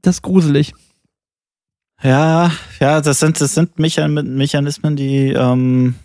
Das 0.02 0.16
ist 0.16 0.22
gruselig. 0.22 0.72
Ja, 2.02 2.50
ja, 2.80 3.00
das 3.00 3.20
sind, 3.20 3.40
das 3.40 3.54
sind 3.54 3.78
Mechan 3.78 4.12
Mechanismen, 4.36 4.96
die, 4.96 5.32
ähm, 5.32 5.96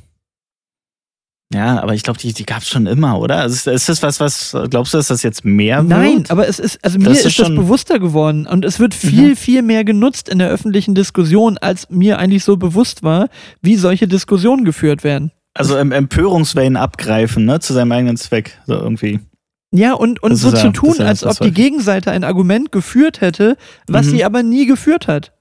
ja, 1.54 1.82
aber 1.82 1.94
ich 1.94 2.04
glaube, 2.04 2.20
die, 2.20 2.34
die 2.34 2.46
gab 2.46 2.62
es 2.62 2.70
schon 2.70 2.88
immer, 2.88 3.20
oder? 3.20 3.38
Also 3.38 3.72
ist 3.72 3.90
das 3.90 4.02
was, 4.04 4.20
was, 4.20 4.56
glaubst 4.70 4.94
du, 4.94 4.98
dass 4.98 5.08
das 5.08 5.22
jetzt 5.24 5.44
mehr 5.44 5.84
Nein, 5.84 6.20
wird? 6.20 6.32
aber 6.32 6.48
es 6.48 6.60
ist, 6.60 6.84
also 6.84 6.98
mir 6.98 7.06
Das 7.06 7.20
ist, 7.20 7.26
ist 7.26 7.40
das 7.40 7.50
bewusster 7.50 8.00
geworden 8.00 8.48
und 8.48 8.64
es 8.66 8.80
wird 8.80 8.94
viel, 8.94 9.36
viel 9.36 9.62
mehr 9.62 9.84
genutzt 9.84 10.30
in 10.30 10.40
der 10.40 10.50
öffentlichen 10.50 10.96
Diskussion, 10.96 11.58
als 11.58 11.90
mir 11.90 12.20
eigentlich 12.20 12.44
so 12.44 12.58
bewusst 12.58 13.04
war, 13.04 13.28
wie 13.62 13.76
solche 13.76 14.08
Diskussionen 14.08 14.64
geführt 14.66 15.04
werden. 15.04 15.32
Also 15.54 15.78
im 15.78 15.92
Empörungswellen 15.92 16.78
abgreifen, 16.78 17.44
ne, 17.46 17.60
zu 17.60 17.74
seinem 17.74 17.92
eigenen 17.92 18.16
Zweck, 18.18 18.58
so 18.68 18.74
irgendwie. 18.76 19.20
Ja, 19.74 19.94
und, 19.94 20.22
und 20.24 20.32
Das 20.32 20.42
so 20.42 20.52
zu 20.52 20.66
ja- 20.68 20.72
tun, 20.72 21.00
als 21.02 21.26
ob 21.26 21.38
die 21.40 21.52
Gegenseite 21.52 22.12
ein 22.12 22.24
Argument 22.24 22.72
geführt 22.72 23.20
hätte, 23.22 23.58
was 23.88 24.06
Mhm. 24.06 24.10
sie 24.12 24.24
aber 24.26 24.44
nie 24.44 24.66
geführt 24.66 25.08
hat. 25.08 25.34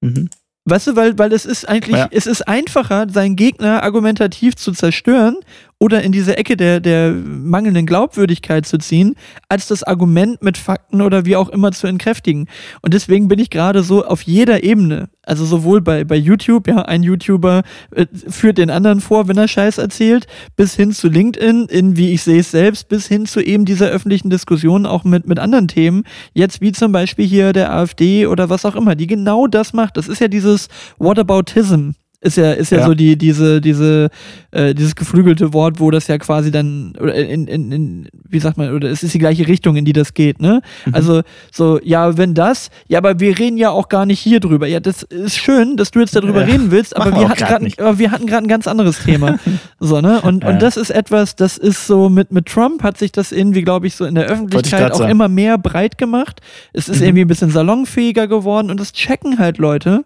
Mhm. 0.00 0.28
Weißt 0.64 0.86
du, 0.86 0.96
weil, 0.96 1.18
weil 1.18 1.32
es 1.32 1.44
ist 1.44 1.68
eigentlich, 1.68 1.96
Ja. 1.96 2.08
es 2.12 2.26
ist 2.26 2.46
einfacher, 2.46 3.06
seinen 3.10 3.34
Gegner 3.34 3.82
argumentativ 3.82 4.54
zu 4.54 4.70
zerstören 4.72 5.36
oder 5.82 6.00
in 6.04 6.12
diese 6.12 6.38
Ecke 6.38 6.56
der, 6.56 6.78
der 6.78 7.10
mangelnden 7.10 7.86
Glaubwürdigkeit 7.86 8.64
zu 8.66 8.78
ziehen, 8.78 9.16
als 9.48 9.66
das 9.66 9.82
Argument 9.82 10.40
mit 10.40 10.56
Fakten 10.56 11.02
oder 11.02 11.24
wie 11.24 11.34
auch 11.34 11.48
immer 11.48 11.72
zu 11.72 11.88
entkräftigen. 11.88 12.46
Und 12.82 12.94
deswegen 12.94 13.26
bin 13.26 13.40
ich 13.40 13.50
gerade 13.50 13.82
so 13.82 14.04
auf 14.04 14.22
jeder 14.22 14.62
Ebene, 14.62 15.08
also 15.24 15.44
sowohl 15.44 15.80
bei, 15.80 16.04
bei 16.04 16.14
YouTube, 16.14 16.68
ja, 16.68 16.82
ein 16.82 17.02
YouTuber 17.02 17.64
äh, 17.96 18.06
führt 18.28 18.58
den 18.58 18.70
anderen 18.70 19.00
vor, 19.00 19.26
wenn 19.26 19.36
er 19.36 19.48
Scheiß 19.48 19.78
erzählt, 19.78 20.28
bis 20.54 20.76
hin 20.76 20.92
zu 20.92 21.08
LinkedIn, 21.08 21.66
in 21.68 21.96
wie 21.96 22.12
ich 22.12 22.22
sehe 22.22 22.38
es 22.38 22.52
selbst, 22.52 22.88
bis 22.88 23.08
hin 23.08 23.26
zu 23.26 23.40
eben 23.40 23.64
dieser 23.64 23.88
öffentlichen 23.88 24.30
Diskussion 24.30 24.86
auch 24.86 25.02
mit, 25.02 25.26
mit 25.26 25.40
anderen 25.40 25.66
Themen, 25.66 26.04
jetzt 26.32 26.60
wie 26.60 26.70
zum 26.70 26.92
Beispiel 26.92 27.26
hier 27.26 27.52
der 27.52 27.72
AfD 27.72 28.28
oder 28.28 28.48
was 28.48 28.64
auch 28.64 28.76
immer, 28.76 28.94
die 28.94 29.08
genau 29.08 29.48
das 29.48 29.72
macht. 29.72 29.96
Das 29.96 30.06
ist 30.06 30.20
ja 30.20 30.28
dieses 30.28 30.68
Whataboutism. 30.98 31.90
Ist 32.24 32.36
ja, 32.36 32.52
ist 32.52 32.70
ja, 32.70 32.78
Ja. 32.78 32.86
so 32.86 32.94
die, 32.94 33.18
diese, 33.18 33.60
diese, 33.60 34.08
äh, 34.52 34.74
dieses 34.74 34.94
geflügelte 34.94 35.52
Wort, 35.52 35.80
wo 35.80 35.90
das 35.90 36.06
ja 36.06 36.18
quasi 36.18 36.52
dann, 36.52 36.94
oder 37.00 37.14
in, 37.16 37.48
in, 37.48 37.72
in, 37.72 38.08
wie 38.28 38.38
sagt 38.38 38.56
man, 38.56 38.72
oder 38.72 38.88
es 38.90 39.02
ist 39.02 39.12
die 39.12 39.18
gleiche 39.18 39.48
Richtung, 39.48 39.74
in 39.74 39.84
die 39.84 39.92
das 39.92 40.14
geht, 40.14 40.40
ne? 40.40 40.62
Mhm. 40.86 40.94
Also, 40.94 41.22
so, 41.50 41.80
ja, 41.82 42.16
wenn 42.16 42.34
das, 42.34 42.70
ja, 42.86 42.98
aber 42.98 43.18
wir 43.18 43.36
reden 43.40 43.56
ja 43.56 43.70
auch 43.70 43.88
gar 43.88 44.06
nicht 44.06 44.20
hier 44.20 44.38
drüber. 44.38 44.68
Ja, 44.68 44.78
das 44.78 45.02
ist 45.02 45.36
schön, 45.36 45.76
dass 45.76 45.90
du 45.90 45.98
jetzt 45.98 46.14
darüber 46.14 46.42
Ja. 46.46 46.46
reden 46.52 46.70
willst, 46.70 46.96
aber 46.96 47.10
wir 47.10 47.28
hatten 47.28 47.40
grad 47.66 47.80
aber 47.80 47.98
wir 47.98 48.10
hatten 48.12 48.26
gerade 48.26 48.46
ein 48.46 48.48
ganz 48.48 48.68
anderes 48.68 49.00
Thema. 49.02 49.38
so, 49.80 50.00
ne? 50.00 50.20
Und, 50.20 50.44
Ja. 50.44 50.50
und 50.50 50.62
das 50.62 50.76
ist 50.76 50.90
etwas, 50.90 51.34
das 51.34 51.58
ist 51.58 51.88
so, 51.88 52.08
mit, 52.08 52.30
mit 52.30 52.46
Trump 52.46 52.84
hat 52.84 52.98
sich 52.98 53.10
das 53.10 53.32
irgendwie, 53.32 53.62
glaube 53.62 53.88
ich, 53.88 53.96
so 53.96 54.04
in 54.04 54.14
der 54.14 54.26
Öffentlichkeit 54.26 54.92
auch 54.92 54.98
sagen. 54.98 55.10
immer 55.10 55.26
mehr 55.28 55.58
breit 55.58 55.98
gemacht. 55.98 56.40
Es 56.72 56.88
ist 56.88 57.00
Mhm. 57.00 57.06
irgendwie 57.06 57.20
ein 57.22 57.28
bisschen 57.28 57.50
salonfähiger 57.50 58.28
geworden 58.28 58.70
und 58.70 58.78
das 58.78 58.92
checken 58.92 59.40
halt 59.40 59.58
Leute, 59.58 60.04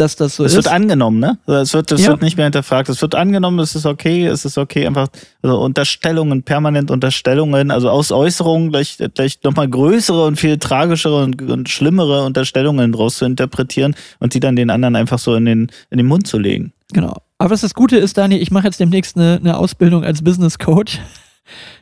dass 0.00 0.16
das 0.16 0.36
so 0.36 0.44
Es 0.44 0.52
ist. 0.52 0.56
wird 0.56 0.68
angenommen, 0.68 1.18
ne? 1.18 1.38
Also 1.46 1.60
Es 1.62 1.74
wird, 1.74 1.92
es 1.92 2.02
Ja. 2.04 2.08
wird 2.08 2.22
nicht 2.22 2.36
mehr 2.36 2.46
hinterfragt. 2.46 2.88
Es 2.88 3.00
wird 3.02 3.14
angenommen, 3.14 3.58
es 3.58 3.74
ist 3.74 3.86
okay, 3.86 4.26
es 4.26 4.44
ist 4.44 4.58
okay, 4.58 4.86
einfach 4.86 5.08
also 5.42 5.58
Unterstellungen, 5.60 6.42
permanent 6.42 6.90
Unterstellungen, 6.90 7.70
also 7.70 7.90
aus 7.90 8.12
Äußerungen 8.12 8.70
gleich, 8.70 8.98
gleich 9.14 9.38
nochmal 9.44 9.68
größere 9.68 10.24
und 10.24 10.36
viel 10.36 10.58
tragischere 10.58 11.22
und, 11.22 11.40
und 11.42 11.68
schlimmere 11.68 12.24
Unterstellungen 12.24 12.92
draus 12.92 13.16
zu 13.18 13.24
interpretieren 13.24 13.94
und 14.20 14.34
die 14.34 14.40
dann 14.40 14.56
den 14.56 14.70
anderen 14.70 14.96
einfach 14.96 15.18
so 15.18 15.34
in 15.34 15.44
den, 15.44 15.70
in 15.90 15.98
den 15.98 16.06
Mund 16.06 16.26
zu 16.26 16.38
legen. 16.38 16.72
Genau. 16.92 17.16
Aber 17.38 17.50
was 17.50 17.60
das 17.60 17.74
Gute 17.74 17.96
ist, 17.98 18.18
Dani, 18.18 18.36
ich 18.36 18.50
mache 18.50 18.64
jetzt 18.66 18.80
demnächst 18.80 19.16
eine, 19.16 19.36
eine 19.40 19.56
Ausbildung 19.58 20.04
als 20.04 20.22
Business 20.22 20.58
Coach. 20.58 20.98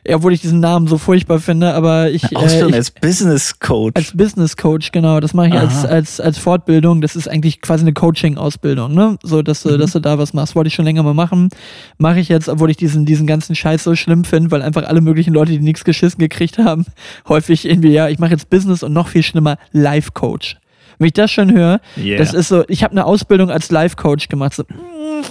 Obwohl 0.09 0.33
ich 0.33 0.41
diesen 0.41 0.59
Namen 0.59 0.87
so 0.87 0.97
furchtbar 0.97 1.39
finde, 1.39 1.73
aber 1.73 2.09
ich. 2.09 2.23
Ausbildung 2.35 2.69
äh, 2.69 2.71
ich 2.71 2.75
als 2.75 2.91
Business 2.91 3.59
Coach. 3.59 3.93
als 3.95 4.15
Business 4.15 4.55
Coach, 4.57 4.91
genau, 4.91 5.19
das 5.19 5.33
mache 5.33 5.47
ich 5.49 5.53
als, 5.53 5.83
Aha. 5.85 5.87
als, 5.93 6.19
als 6.19 6.37
Fortbildung. 6.37 7.01
Das 7.01 7.15
ist 7.15 7.27
eigentlich 7.27 7.61
quasi 7.61 7.83
eine 7.83 7.93
Coaching-Ausbildung, 7.93 8.93
ne? 8.93 9.17
So, 9.23 9.41
dass 9.41 9.63
du, 9.63 9.71
Mhm. 9.73 9.79
dass 9.79 9.91
du 9.91 9.99
da 9.99 10.17
was 10.17 10.33
machst. 10.33 10.55
Wollte 10.55 10.67
ich 10.69 10.73
schon 10.75 10.85
länger 10.85 11.03
mal 11.03 11.13
machen. 11.13 11.49
Mache 11.97 12.19
ich 12.19 12.29
jetzt, 12.29 12.47
obwohl 12.49 12.69
ich 12.69 12.77
diesen, 12.77 13.05
diesen 13.05 13.27
ganzen 13.27 13.55
Scheiß 13.55 13.83
so 13.83 13.95
schlimm 13.95 14.23
finde, 14.23 14.51
weil 14.51 14.61
einfach 14.61 14.83
alle 14.87 15.01
möglichen 15.01 15.33
Leute, 15.33 15.51
die 15.51 15.59
nichts 15.59 15.83
geschissen 15.83 16.19
gekriegt 16.19 16.57
haben, 16.57 16.85
häufig 17.27 17.65
irgendwie, 17.67 17.89
ja, 17.91 18.07
ich 18.09 18.19
mache 18.19 18.31
jetzt 18.31 18.49
Business 18.49 18.83
und 18.83 18.93
noch 18.93 19.07
viel 19.09 19.23
schlimmer, 19.23 19.57
Life-Coach. 19.73 20.57
Wenn 20.99 21.07
ich 21.07 21.13
das 21.13 21.29
schon 21.29 21.51
höre, 21.53 21.79
Yeah. 21.95 22.17
das 22.17 22.33
ist 22.33 22.47
so, 22.47 22.63
ich 22.67 22.83
habe 22.83 22.91
eine 22.93 23.05
Ausbildung 23.05 23.51
als 23.51 23.69
Life-Coach 23.69 24.29
gemacht. 24.29 24.53
So, 24.55 24.63
mm, 24.63 25.21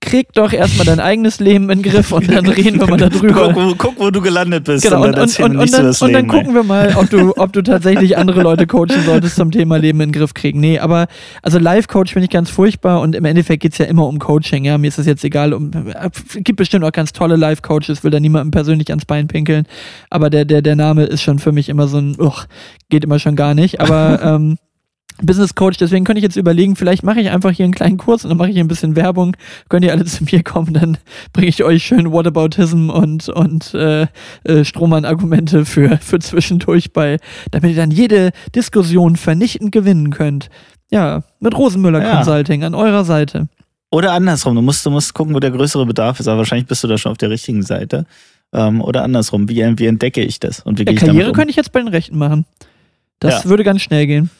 krieg 0.00 0.32
doch 0.32 0.52
erstmal 0.52 0.86
dein 0.86 1.00
eigenes 1.00 1.40
Leben 1.40 1.70
in 1.70 1.82
den 1.82 1.90
Griff 1.90 2.12
und 2.12 2.32
dann 2.32 2.46
reden 2.46 2.80
wir 2.80 2.86
mal 2.86 2.96
darüber. 2.96 3.52
guck, 3.52 3.56
wo, 3.56 3.74
guck, 3.76 3.98
wo 3.98 4.10
du 4.10 4.20
gelandet 4.20 4.64
bist. 4.64 4.84
Genau, 4.84 5.04
und, 5.04 5.12
dann 5.12 5.28
und, 5.28 5.40
und, 5.40 5.56
und, 5.56 5.72
dann, 5.72 5.84
das 5.84 6.00
und 6.00 6.12
dann 6.12 6.26
Leben, 6.26 6.38
gucken 6.38 6.54
wir 6.54 6.62
mal, 6.62 6.94
ob 6.96 7.10
du, 7.10 7.36
ob 7.36 7.52
du 7.52 7.62
tatsächlich 7.62 8.16
andere 8.16 8.42
Leute 8.42 8.66
coachen 8.66 9.02
solltest 9.04 9.36
zum 9.36 9.50
Thema 9.50 9.76
Leben 9.76 10.00
in 10.00 10.10
den 10.10 10.18
Griff 10.18 10.34
kriegen. 10.34 10.60
Nee, 10.60 10.78
aber 10.78 11.08
also 11.42 11.58
Live-Coach 11.58 12.12
finde 12.12 12.24
ich 12.24 12.30
ganz 12.30 12.48
furchtbar 12.48 13.00
und 13.00 13.16
im 13.16 13.24
Endeffekt 13.24 13.62
geht 13.62 13.72
es 13.72 13.78
ja 13.78 13.86
immer 13.86 14.06
um 14.06 14.18
Coaching. 14.18 14.64
Ja, 14.64 14.78
mir 14.78 14.88
ist 14.88 14.98
es 14.98 15.06
jetzt 15.06 15.24
egal. 15.24 15.52
Um, 15.52 15.70
es 15.72 16.38
gibt 16.44 16.58
bestimmt 16.58 16.84
auch 16.84 16.92
ganz 16.92 17.12
tolle 17.12 17.36
Live-Coaches, 17.36 18.04
will 18.04 18.10
da 18.10 18.20
niemandem 18.20 18.52
persönlich 18.52 18.90
ans 18.90 19.04
Bein 19.04 19.26
pinkeln. 19.26 19.64
Aber 20.10 20.30
der, 20.30 20.44
der, 20.44 20.62
der 20.62 20.76
Name 20.76 21.04
ist 21.04 21.22
schon 21.22 21.38
für 21.38 21.52
mich 21.52 21.68
immer 21.68 21.88
so 21.88 21.98
ein, 21.98 22.16
uch, 22.18 22.44
geht 22.88 23.04
immer 23.04 23.18
schon 23.18 23.36
gar 23.36 23.54
nicht. 23.54 23.80
Aber 23.80 24.20
ähm, 24.24 24.58
Business 25.22 25.54
Coach, 25.54 25.78
deswegen 25.78 26.04
könnte 26.04 26.18
ich 26.18 26.22
jetzt 26.24 26.36
überlegen, 26.36 26.76
vielleicht 26.76 27.02
mache 27.02 27.20
ich 27.20 27.30
einfach 27.30 27.50
hier 27.50 27.64
einen 27.64 27.74
kleinen 27.74 27.96
Kurs 27.98 28.24
und 28.24 28.28
dann 28.30 28.38
mache 28.38 28.48
ich 28.48 28.54
hier 28.54 28.64
ein 28.64 28.68
bisschen 28.68 28.94
Werbung. 28.96 29.36
Könnt 29.68 29.84
ihr 29.84 29.92
alle 29.92 30.04
zu 30.06 30.24
mir 30.24 30.42
kommen, 30.42 30.72
dann 30.74 30.98
bringe 31.32 31.48
ich 31.48 31.62
euch 31.64 31.82
schön 31.84 32.12
Whataboutism 32.12 32.90
und, 32.90 33.28
und 33.28 33.74
äh, 33.74 34.06
äh, 34.44 34.64
Strohmann-Argumente 34.64 35.64
für, 35.64 35.98
für 36.00 36.18
zwischendurch 36.18 36.92
bei, 36.92 37.18
damit 37.50 37.70
ihr 37.70 37.76
dann 37.76 37.90
jede 37.90 38.30
Diskussion 38.54 39.16
vernichtend 39.16 39.72
gewinnen 39.72 40.10
könnt. 40.10 40.48
Ja, 40.90 41.22
mit 41.40 41.56
Rosenmüller 41.56 42.02
Ja. 42.02 42.16
Consulting 42.16 42.64
an 42.64 42.74
eurer 42.74 43.04
Seite. 43.04 43.48
Oder 43.90 44.12
andersrum, 44.12 44.54
du 44.54 44.62
musst, 44.62 44.84
du 44.86 44.90
musst 44.90 45.14
gucken, 45.14 45.34
wo 45.34 45.40
der 45.40 45.50
größere 45.50 45.84
Bedarf 45.86 46.20
ist, 46.20 46.28
aber 46.28 46.38
wahrscheinlich 46.38 46.66
bist 46.66 46.84
du 46.84 46.88
da 46.88 46.98
schon 46.98 47.12
auf 47.12 47.18
der 47.18 47.30
richtigen 47.30 47.62
Seite. 47.62 48.04
Ähm, 48.52 48.80
oder 48.80 49.02
andersrum, 49.02 49.48
wie, 49.48 49.56
wie 49.78 49.86
entdecke 49.86 50.22
ich 50.22 50.40
das 50.40 50.60
und 50.60 50.78
wie 50.78 50.82
Ja, 50.82 50.92
gehe 50.92 50.94
ich 50.94 51.00
Karriere 51.00 51.28
um? 51.30 51.34
könnte 51.34 51.50
ich 51.50 51.56
jetzt 51.56 51.72
bei 51.72 51.80
den 51.80 51.88
Rechten 51.88 52.16
machen. 52.16 52.44
Das 53.20 53.44
Ja. 53.44 53.50
würde 53.50 53.64
ganz 53.64 53.82
schnell 53.82 54.06
gehen. 54.06 54.30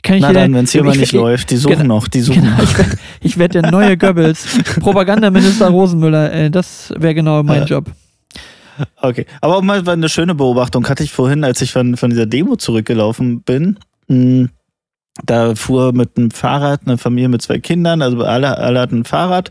Ich 0.00 0.02
kann 0.02 0.14
nicht 0.16 0.22
Na 0.22 0.32
dann, 0.32 0.54
wenn 0.54 0.64
es 0.64 0.72
hier 0.72 0.82
mal 0.82 0.92
ich- 0.94 1.00
nicht 1.00 1.12
ich- 1.12 1.20
läuft, 1.20 1.50
die 1.50 1.56
suchen 1.58 1.76
genau, 1.82 1.96
noch, 1.96 2.08
die 2.08 2.22
suchen 2.22 2.40
Genau, 2.42 2.56
noch. 2.56 2.62
ich 2.62 2.78
werde 2.78 2.96
ich 3.20 3.38
werd 3.38 3.54
der 3.54 3.70
neue 3.70 3.98
Goebbels. 3.98 4.46
Propagandaminister 4.80 5.68
Rosenmüller, 5.68 6.32
ey, 6.32 6.50
das 6.50 6.90
wäre 6.96 7.14
genau 7.14 7.42
mein 7.42 7.60
Ja. 7.60 7.64
Job. 7.66 7.84
Okay, 9.02 9.26
aber 9.42 9.58
auch 9.58 9.62
mal 9.62 9.86
eine 9.86 10.08
schöne 10.08 10.34
Beobachtung 10.34 10.88
hatte 10.88 11.04
ich 11.04 11.12
vorhin, 11.12 11.44
als 11.44 11.60
ich 11.60 11.70
von, 11.72 11.98
von 11.98 12.08
dieser 12.08 12.24
Demo 12.24 12.56
zurückgelaufen 12.56 13.42
bin. 13.42 13.78
Mh, 14.08 14.48
Da 15.26 15.54
fuhr 15.54 15.92
mit 15.92 16.16
einem 16.16 16.30
Fahrrad 16.30 16.80
eine 16.86 16.96
Familie 16.96 17.28
mit 17.28 17.42
zwei 17.42 17.58
Kindern, 17.58 18.00
also 18.00 18.22
alle, 18.24 18.56
alle 18.56 18.80
hatten 18.80 19.00
ein 19.00 19.04
Fahrrad 19.04 19.50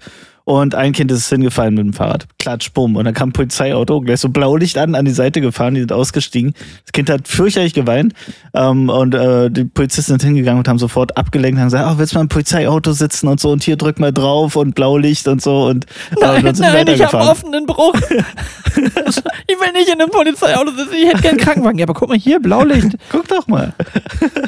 und 0.50 0.74
ein 0.74 0.94
Kind 0.94 1.12
ist 1.12 1.30
hingefallen 1.30 1.76
mit 1.76 1.86
dem 1.86 1.94
Fahrrad. 1.94 2.26
Klatsch, 2.40 2.74
bumm. 2.74 2.96
Und 2.96 3.06
dann 3.06 3.14
kam 3.14 3.30
ein 3.30 3.34
Polizeiauto, 3.34 4.02
gleich 4.02 4.20
so 4.20 4.30
Blaulicht 4.30 4.80
an, 4.80 4.96
an 4.96 5.06
die 5.06 5.12
Seite 5.12 5.42
gefahren, 5.42 5.76
die 5.76 5.82
sind 5.82 5.92
ausgestiegen. 5.92 6.56
Das 6.86 6.92
Kind 6.92 7.08
hat 7.12 7.28
fürchterlich 7.28 7.76
geweint 7.76 8.16
ähm, 8.56 8.90
und 8.90 9.14
äh, 9.14 9.52
die 9.52 9.66
Polizisten 9.66 10.14
sind 10.14 10.24
hingegangen 10.24 10.58
und 10.58 10.68
haben 10.68 10.80
sofort 10.80 11.16
abgelenkt 11.18 11.58
und 11.58 11.60
haben 11.60 11.68
gesagt, 11.68 11.86
ach, 11.86 12.00
willst 12.00 12.14
du 12.14 12.18
mal 12.18 12.24
im 12.24 12.30
Polizeiauto 12.30 12.94
sitzen 12.94 13.28
und 13.28 13.40
so 13.40 13.52
und 13.52 13.62
hier 13.62 13.76
drück 13.76 14.00
mal 14.00 14.12
drauf 14.12 14.56
und 14.56 14.74
Blaulicht 14.74 15.28
und 15.28 15.40
so 15.40 15.68
und, 15.68 15.86
äh, 15.86 16.16
Nein, 16.20 16.48
und 16.48 16.58
nein, 16.58 16.88
ich 16.88 17.04
habe 17.04 17.18
offenen 17.18 17.68
Bruch. 17.68 17.94
ich 18.10 19.60
will 19.60 19.72
nicht 19.74 19.90
in 19.90 20.02
einem 20.02 20.10
Polizeiauto 20.10 20.72
sitzen, 20.72 20.96
ich 21.00 21.10
hätte 21.10 21.22
gern 21.22 21.34
einen 21.34 21.42
Krankenwagen. 21.42 21.78
Ja, 21.78 21.86
aber 21.86 21.94
guck 21.94 22.10
mal 22.10 22.18
hier, 22.18 22.40
Blaulicht. 22.40 22.98
Guck 23.12 23.28
doch 23.28 23.46
mal. 23.46 23.76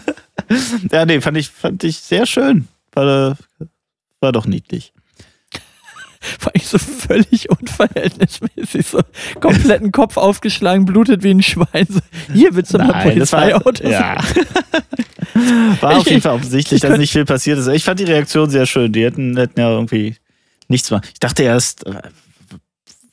ja, 0.91 1.05
nee, 1.05 1.21
fand 1.21 1.37
ich, 1.37 1.49
fand 1.49 1.83
ich 1.83 1.99
sehr 1.99 2.25
schön. 2.25 2.67
war, 2.95 3.37
war 4.19 4.31
doch 4.31 4.47
niedlich. 4.47 4.93
War 6.41 6.51
ich 6.53 6.67
so 6.67 6.77
völlig 6.77 7.49
unverhältnismäßig, 7.49 8.87
so 8.87 8.99
kompletten 9.39 9.91
Kopf 9.91 10.17
aufgeschlagen, 10.17 10.85
blutet 10.85 11.23
wie 11.23 11.31
ein 11.31 11.43
Schwein. 11.43 11.87
So, 11.89 11.99
hier 12.33 12.53
willst 12.55 12.73
du 12.73 12.77
mal 12.77 12.87
Nein, 12.87 13.13
Polizeiauto? 13.13 13.87
Ja. 13.87 14.17
War 15.81 15.97
auf 15.97 16.09
jeden 16.09 16.21
Fall 16.21 16.35
offensichtlich, 16.35 16.83
ich 16.83 16.89
dass 16.89 16.97
nicht 16.97 17.11
viel 17.11 17.25
passiert 17.25 17.57
ist. 17.57 17.67
Ich 17.67 17.83
fand 17.83 17.99
die 17.99 18.05
Reaktion 18.05 18.49
sehr 18.49 18.65
schön. 18.65 18.91
Die 18.91 19.03
hätten, 19.03 19.37
hätten 19.37 19.59
ja 19.59 19.69
irgendwie 19.69 20.15
nichts 20.67 20.91
machen. 20.91 21.03
Ich 21.13 21.19
dachte 21.19 21.43
erst, 21.43 21.85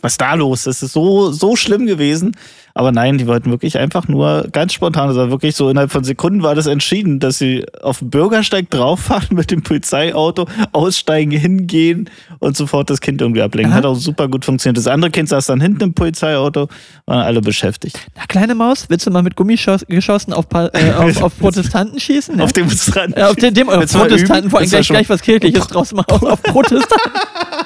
was 0.01 0.17
da 0.17 0.35
los? 0.35 0.65
Das 0.65 0.83
ist 0.83 0.93
so, 0.93 1.33
so 1.33 1.57
schlimm 1.57 1.87
gewesen. 1.87 2.37
Aber 2.75 2.93
nein, 2.93 3.19
die 3.19 3.27
wollten 3.27 3.51
wirklich 3.51 3.77
einfach 3.77 4.07
nur 4.07 4.47
ganz 4.53 4.73
spontan, 4.73 5.09
also 5.09 5.31
wirklich 5.31 5.57
so 5.57 5.69
innerhalb 5.69 5.91
von 5.91 6.05
Sekunden 6.05 6.45
war 6.45 6.55
das 6.55 6.67
entschieden, 6.67 7.19
dass 7.19 7.39
sie 7.39 7.67
auf 7.83 7.99
den 7.99 8.11
Bürgersteig 8.11 8.71
drauffahren 8.71 9.37
mit 9.37 9.51
dem 9.51 9.65
Polizeiauto, 9.65 10.47
aussteigen, 10.71 11.33
hingehen 11.33 12.09
und 12.39 12.57
sofort 12.57 12.89
das 12.89 13.01
Kind 13.01 13.21
irgendwie 13.21 13.43
ablenken. 13.43 13.73
Aha. 13.73 13.79
Hat 13.79 13.87
auch 13.87 13.97
super 13.97 14.29
gut 14.29 14.45
funktioniert. 14.45 14.77
Das 14.77 14.87
andere 14.87 15.11
Kind 15.11 15.29
saß 15.29 15.47
dann 15.47 15.61
hinten 15.61 15.83
im 15.83 15.95
Polizeiauto, 15.95 16.69
waren 17.07 17.23
alle 17.23 17.41
beschäftigt. 17.41 17.99
Na, 18.15 18.27
kleine 18.27 18.55
Maus, 18.55 18.87
willst 18.89 19.05
du 19.09 19.11
mal 19.11 19.23
mit 19.23 19.35
Gummigeschossen 19.35 20.33
auf, 20.33 20.47
äh, 20.55 20.93
auf, 20.93 21.23
auf 21.23 21.37
Protestanten 21.37 21.99
schießen? 21.99 22.37
Ne? 22.37 22.45
Auf 22.45 22.53
Demonstranten. 22.53 23.21
äh, 23.21 23.25
auf 23.25 23.35
den, 23.35 23.55
dem, 23.55 23.69
auf 23.69 23.91
Protestanten, 23.91 24.45
üben? 24.45 24.51
vor 24.51 24.61
allem 24.61 24.69
gleich, 24.69 24.87
gleich 24.87 25.09
was 25.09 25.23
Kirchliches 25.23 25.67
draus 25.67 25.93
machen. 25.93 26.29
Auf 26.29 26.41
Protestanten. 26.45 27.11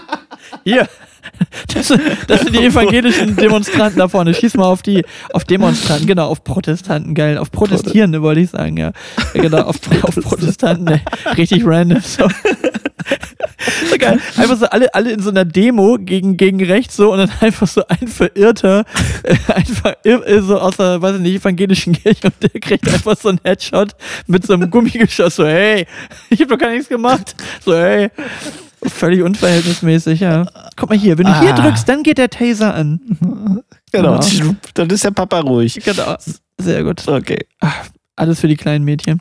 Hier. 0.65 0.89
Das, 1.75 1.89
sind- 1.89 2.01
das 2.29 2.41
sind 2.43 2.55
die 2.55 2.65
evangelischen 2.67 3.37
Demonstranten 3.37 3.99
da 3.99 4.09
vorne. 4.09 4.35
Schieß 4.35 4.55
mal 4.55 4.65
auf 4.67 4.83
die, 4.83 5.05
auf 5.33 5.45
Demonstranten, 5.45 6.07
genau, 6.07 6.29
auf 6.29 6.45
Protestanten, 6.45 7.15
geil. 7.15 7.39
Auf 7.39 7.51
Protestierende 7.51 8.23
wollte 8.23 8.41
ich 8.41 8.51
sagen, 8.51 8.77
ja. 8.77 8.93
Genau, 9.35 9.63
auf, 9.63 9.77
auf 10.03 10.15
Protestanten, 10.17 10.87
ey. 10.89 11.01
Richtig 11.37 11.63
random. 11.67 12.01
So. 12.01 12.29
so 13.91 13.97
geil. 13.99 14.19
Einfach 14.37 14.57
so 14.57 14.67
alle, 14.67 14.93
alle 14.95 15.13
in 15.13 15.21
so 15.21 15.31
einer 15.31 15.45
Demo 15.45 15.99
gegen, 16.01 16.37
gegen 16.37 16.63
rechts 16.65 16.97
so 16.97 17.13
und 17.13 17.19
dann 17.19 17.31
einfach 17.41 17.67
so 17.67 17.83
ein 17.89 18.09
Verirrter, 18.09 18.85
äh, 19.23 19.35
einfach 19.53 19.95
ir- 20.05 20.25
äh, 20.27 20.41
so 20.43 20.59
aus 20.59 20.77
der, 20.77 21.01
weiß 21.03 21.17
ich 21.17 21.23
nicht, 21.23 21.35
evangelischen 21.37 21.93
Kirche 21.95 22.27
und 22.29 22.35
der 22.43 22.61
kriegt 22.61 22.89
einfach 22.89 23.17
so 23.17 23.29
einen 23.29 23.41
Headshot 23.45 23.91
mit 24.27 24.47
so 24.47 24.55
einem 24.55 24.71
Gummigeschoss. 24.71 25.37
So, 25.37 25.45
hey, 25.47 25.87
ich 26.31 26.41
hab 26.41 26.49
doch 26.49 26.59
gar 26.59 26.71
nichts 26.71 26.89
gemacht. 26.89 27.35
So, 27.65 27.75
hey. 27.75 28.11
Völlig 28.85 29.23
unverhältnismäßig, 29.23 30.21
ja. 30.21 30.47
Guck 30.77 30.91
mal 30.91 30.99
hier, 30.99 31.17
wenn 31.19 31.27
du 31.27 31.41
hier 31.41 31.55
Ah. 31.55 31.61
drückst, 31.61 31.89
dann 31.89 32.03
geht 32.03 32.19
der 32.19 32.31
Taser 32.31 32.75
an. 32.75 33.01
Genau, 33.93 34.21
Ja. 34.21 34.55
dann 34.75 34.91
ist 34.91 35.05
der 35.05 35.11
Papa 35.13 35.41
ruhig. 35.41 35.81
Genau. 35.85 36.17
Sehr 36.59 36.83
gut. 36.85 37.07
Okay. 37.07 37.47
Alles 38.17 38.41
für 38.41 38.49
die 38.49 38.57
kleinen 38.57 38.85
Mädchen. 38.85 39.21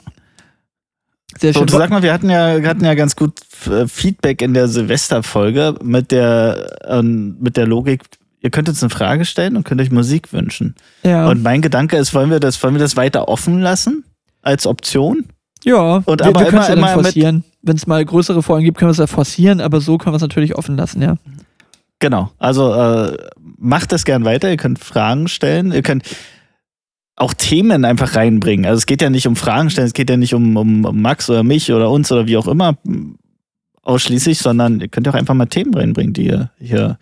Sehr 1.39 1.53
So, 1.53 1.59
schön. 1.59 1.67
du 1.67 1.77
sag 1.77 1.89
mal, 1.89 2.03
wir 2.03 2.11
hatten 2.13 2.29
ja, 2.29 2.61
wir 2.61 2.67
hatten 2.69 2.83
ja 2.83 2.93
ganz 2.93 3.15
gut 3.15 3.39
äh, 3.67 3.87
Feedback 3.87 4.41
in 4.41 4.53
der 4.53 4.67
Silvesterfolge 4.67 5.75
mit 5.81 6.11
der, 6.11 6.77
ähm, 6.87 7.37
mit 7.39 7.55
der 7.55 7.67
Logik, 7.67 8.01
ihr 8.41 8.49
könnt 8.49 8.67
uns 8.67 8.83
eine 8.83 8.89
Frage 8.89 9.23
stellen 9.25 9.55
und 9.55 9.63
könnt 9.63 9.79
euch 9.79 9.91
Musik 9.91 10.33
wünschen. 10.33 10.75
ja. 11.03 11.27
Und 11.29 11.41
mein 11.41 11.61
Gedanke 11.61 11.97
ist, 11.97 12.13
wollen 12.13 12.29
wir 12.31 12.39
das, 12.39 12.61
wollen 12.63 12.73
wir 12.75 12.79
das 12.79 12.97
weiter 12.97 13.27
offen 13.29 13.59
lassen? 13.61 14.03
Als 14.41 14.65
Option? 14.65 15.25
ja, 15.63 16.01
und 16.05 16.19
wir, 16.19 16.25
aber 16.27 16.39
wir 16.51 16.59
es 16.59 16.67
ja 16.67 16.73
immer- 16.73 16.93
immer 16.93 17.03
mit-. 17.03 17.43
Wenn 17.61 17.75
es 17.75 17.87
mal 17.87 18.03
größere 18.03 18.41
Folgen 18.41 18.65
gibt, 18.65 18.77
können 18.77 18.89
wir 18.89 18.93
es 18.93 18.97
ja 18.97 19.07
forcieren, 19.07 19.61
aber 19.61 19.81
so 19.81 19.97
können 19.97 20.13
wir 20.13 20.17
es 20.17 20.21
natürlich 20.21 20.55
offen 20.55 20.77
lassen, 20.77 21.01
ja. 21.01 21.17
Genau. 21.99 22.31
Also 22.39 22.73
äh, 22.73 23.15
macht 23.57 23.91
das 23.91 24.05
gern 24.05 24.25
weiter. 24.25 24.49
Ihr 24.49 24.57
könnt 24.57 24.79
Fragen 24.79 25.27
stellen. 25.27 25.71
Ihr 25.71 25.83
könnt 25.83 26.03
auch 27.15 27.35
Themen 27.35 27.85
einfach 27.85 28.15
reinbringen. 28.15 28.65
Also 28.65 28.79
es 28.79 28.85
geht 28.87 29.01
ja 29.01 29.11
nicht 29.11 29.27
um 29.27 29.35
Fragen 29.35 29.69
stellen, 29.69 29.85
es 29.85 29.93
geht 29.93 30.09
ja 30.09 30.17
nicht 30.17 30.33
um, 30.33 30.57
um, 30.57 31.01
Max 31.01 31.29
oder 31.29 31.43
mich 31.43 31.71
oder 31.71 31.91
uns 31.91 32.11
oder 32.11 32.25
wie 32.25 32.37
auch 32.37 32.47
immer 32.47 32.77
ausschließlich, 33.83 34.39
sondern 34.39 34.79
ihr 34.79 34.87
könnt 34.87 35.07
auch 35.07 35.13
einfach 35.13 35.35
mal 35.35 35.45
Themen 35.45 35.73
reinbringen, 35.73 36.13
die 36.13 36.25
ihr 36.25 36.51
hier 36.57 36.97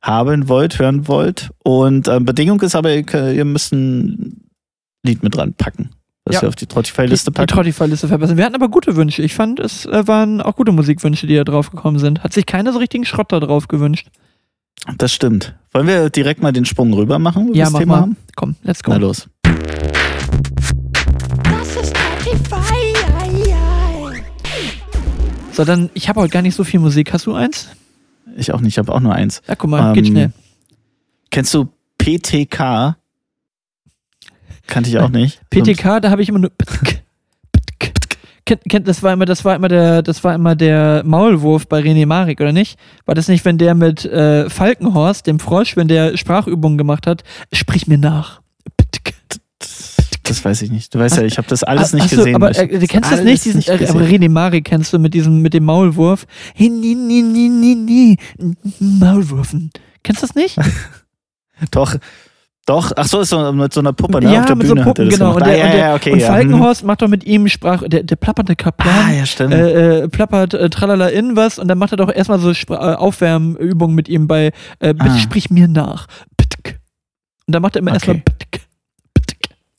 haben 0.00 0.48
wollt, 0.48 0.78
hören 0.78 1.08
wollt. 1.08 1.50
Und 1.64 2.06
äh, 2.06 2.20
Bedingung 2.20 2.60
ist 2.60 2.76
aber, 2.76 2.94
ihr, 2.94 3.32
ihr 3.32 3.44
müsst 3.44 3.72
ein 3.72 4.48
Lied 5.02 5.22
mit 5.22 5.34
dran 5.34 5.54
packen. 5.54 5.90
Das 6.26 6.36
Ja. 6.36 6.42
wir 6.42 6.48
auf 6.48 6.56
die 6.56 6.64
Spotify-Liste 6.64 7.30
die, 7.30 7.34
die 7.34 7.36
packen. 7.36 7.48
Trottify-Liste 7.48 8.08
verbessern. 8.08 8.38
Wir 8.38 8.46
hatten 8.46 8.54
aber 8.54 8.68
gute 8.70 8.96
Wünsche. 8.96 9.20
Ich 9.22 9.34
fand, 9.34 9.60
es 9.60 9.84
äh, 9.84 10.06
waren 10.08 10.40
auch 10.40 10.56
gute 10.56 10.72
Musikwünsche, 10.72 11.26
die 11.26 11.34
da 11.36 11.44
drauf 11.44 11.70
gekommen 11.70 11.98
sind. 11.98 12.24
Hat 12.24 12.32
sich 12.32 12.46
keiner 12.46 12.72
so 12.72 12.78
richtigen 12.78 13.04
Schrott 13.04 13.30
da 13.30 13.40
drauf 13.40 13.68
gewünscht. 13.68 14.06
Das 14.96 15.12
stimmt. 15.12 15.54
Wollen 15.72 15.86
wir 15.86 16.08
direkt 16.08 16.40
mal 16.42 16.52
den 16.52 16.64
Sprung 16.64 16.94
rüber 16.94 17.18
machen, 17.18 17.48
wo 17.48 17.52
wir 17.52 17.56
Ja, 17.58 17.64
das 17.64 17.72
mach 17.74 17.80
Thema 17.80 17.94
mal. 17.96 18.00
haben? 18.02 18.16
Komm, 18.36 18.56
let's 18.62 18.82
go. 18.82 18.92
Na 18.92 18.96
los. 18.98 19.28
Das 21.44 21.76
ist 21.76 21.94
Spotify. 21.96 22.94
So, 25.52 25.64
dann, 25.64 25.90
ich 25.94 26.08
habe 26.08 26.20
heute 26.20 26.32
gar 26.32 26.42
nicht 26.42 26.54
so 26.56 26.64
viel 26.64 26.80
Musik. 26.80 27.12
Hast 27.12 27.26
du 27.26 27.34
eins? 27.34 27.68
Ich 28.36 28.52
auch 28.52 28.60
nicht, 28.60 28.72
ich 28.74 28.78
habe 28.78 28.92
auch 28.92 28.98
nur 29.00 29.12
eins. 29.14 29.40
Ja, 29.46 29.54
guck 29.54 29.70
mal, 29.70 29.92
geht 29.92 30.06
Ähm, 30.06 30.10
schnell. 30.12 30.32
Kennst 31.30 31.52
du 31.54 31.68
PTK? 31.98 32.96
Kannte 34.66 34.90
ich 34.90 34.98
auch 34.98 35.10
nicht. 35.10 35.40
PTK, 35.50 36.00
da 36.00 36.10
habe 36.10 36.22
ich 36.22 36.28
immer 36.28 36.38
nur. 36.38 36.52
Kennt, 38.46 38.62
kennt, 38.68 38.86
das 38.86 39.02
war 39.02 39.14
immer, 39.14 39.24
das 39.24 39.44
war 39.46 39.56
immer 39.56 39.68
der, 39.68 40.02
das 40.02 40.22
war 40.22 40.34
immer 40.34 40.54
der 40.54 41.02
Maulwurf 41.06 41.66
bei 41.66 41.80
René 41.80 42.04
Marik, 42.04 42.42
oder 42.42 42.52
nicht? 42.52 42.78
War 43.06 43.14
das 43.14 43.28
nicht, 43.28 43.42
wenn 43.46 43.56
der 43.56 43.74
mit 43.74 44.04
äh, 44.04 44.50
Falkenhorst, 44.50 45.26
dem 45.26 45.38
Frosch, 45.38 45.76
wenn 45.76 45.88
der 45.88 46.18
Sprachübungen 46.18 46.76
gemacht 46.76 47.06
hat, 47.06 47.24
sprich 47.52 47.86
mir 47.86 47.96
nach. 47.96 48.42
Das 50.24 50.42
weiß 50.42 50.62
ich 50.62 50.70
nicht. 50.70 50.94
Du 50.94 50.98
weißt 50.98 51.18
ja, 51.18 51.22
ich 51.22 51.36
habe 51.36 51.48
das 51.48 51.62
alles 51.62 51.92
nicht 51.92 52.06
ach 52.06 52.10
so, 52.10 52.16
gesehen. 52.16 52.34
Aber 52.34 52.56
äh, 52.56 52.78
du 52.78 52.86
kennst 52.86 53.12
das 53.12 53.22
nicht, 53.22 53.44
diesen, 53.44 53.60
äh, 53.60 53.78
gesehen. 53.78 53.90
aber 53.90 54.06
René 54.06 54.30
Marik 54.30 54.64
kennst 54.64 54.92
du 54.92 54.98
mit 54.98 55.12
diesem, 55.12 55.42
mit 55.42 55.52
dem 55.52 55.64
Maulwurf. 55.64 56.26
Maulwurfen. 58.80 59.70
Kennst 60.02 60.22
du 60.22 60.26
das 60.26 60.34
nicht? 60.34 60.58
Doch, 61.70 61.94
doch. 62.66 62.92
Ach 62.96 63.04
so, 63.06 63.20
ist 63.20 63.30
so 63.30 63.52
mit 63.52 63.72
so 63.72 63.80
einer 63.80 63.92
Puppe, 63.92 64.20
ne? 64.20 64.32
ja, 64.32 64.40
Auf 64.40 64.46
der 64.46 64.56
mit 64.56 64.66
Bühne 64.66 64.80
so 64.80 64.84
Puppen, 64.88 65.08
genau. 65.08 65.34
gemacht. 65.34 65.42
Und, 65.42 65.46
der, 65.46 65.54
ah, 65.54 65.58
ja, 65.58 65.64
und, 65.66 65.72
der, 65.72 65.78
ja, 65.80 65.94
okay, 65.94 66.12
und 66.12 66.18
ja. 66.20 66.26
Falkenhorst 66.28 66.84
macht 66.84 67.02
doch 67.02 67.08
mit 67.08 67.24
ihm 67.24 67.48
Sprach, 67.48 67.82
der, 67.86 68.02
der 68.02 68.16
plappernde 68.16 68.56
Kaplan. 68.56 68.88
Ah, 69.08 69.12
ja, 69.12 69.26
stimmt. 69.26 69.52
äh, 69.54 70.02
äh, 70.04 70.08
plappert 70.08 70.54
äh, 70.54 70.70
tralala 70.70 71.08
in 71.08 71.36
was 71.36 71.58
und 71.58 71.68
dann 71.68 71.78
macht 71.78 71.92
er 71.92 71.96
doch 71.96 72.10
erstmal 72.12 72.38
so 72.38 72.54
Spra 72.54 72.92
äh, 72.92 72.96
Aufwärmübungen 72.96 73.94
mit 73.94 74.08
ihm 74.08 74.26
bei 74.26 74.52
äh, 74.80 74.94
bitte 74.94 75.10
Ah. 75.10 75.18
sprich 75.18 75.50
mir 75.50 75.68
nach. 75.68 76.06
Bitte. 76.36 76.78
Und 77.46 77.54
dann 77.54 77.60
macht 77.62 77.76
er 77.76 77.80
immer 77.80 77.92
erstmal 77.92 78.16
Okay. 78.16 78.24
bitte. 78.38 78.64
Bitte. 79.12 79.36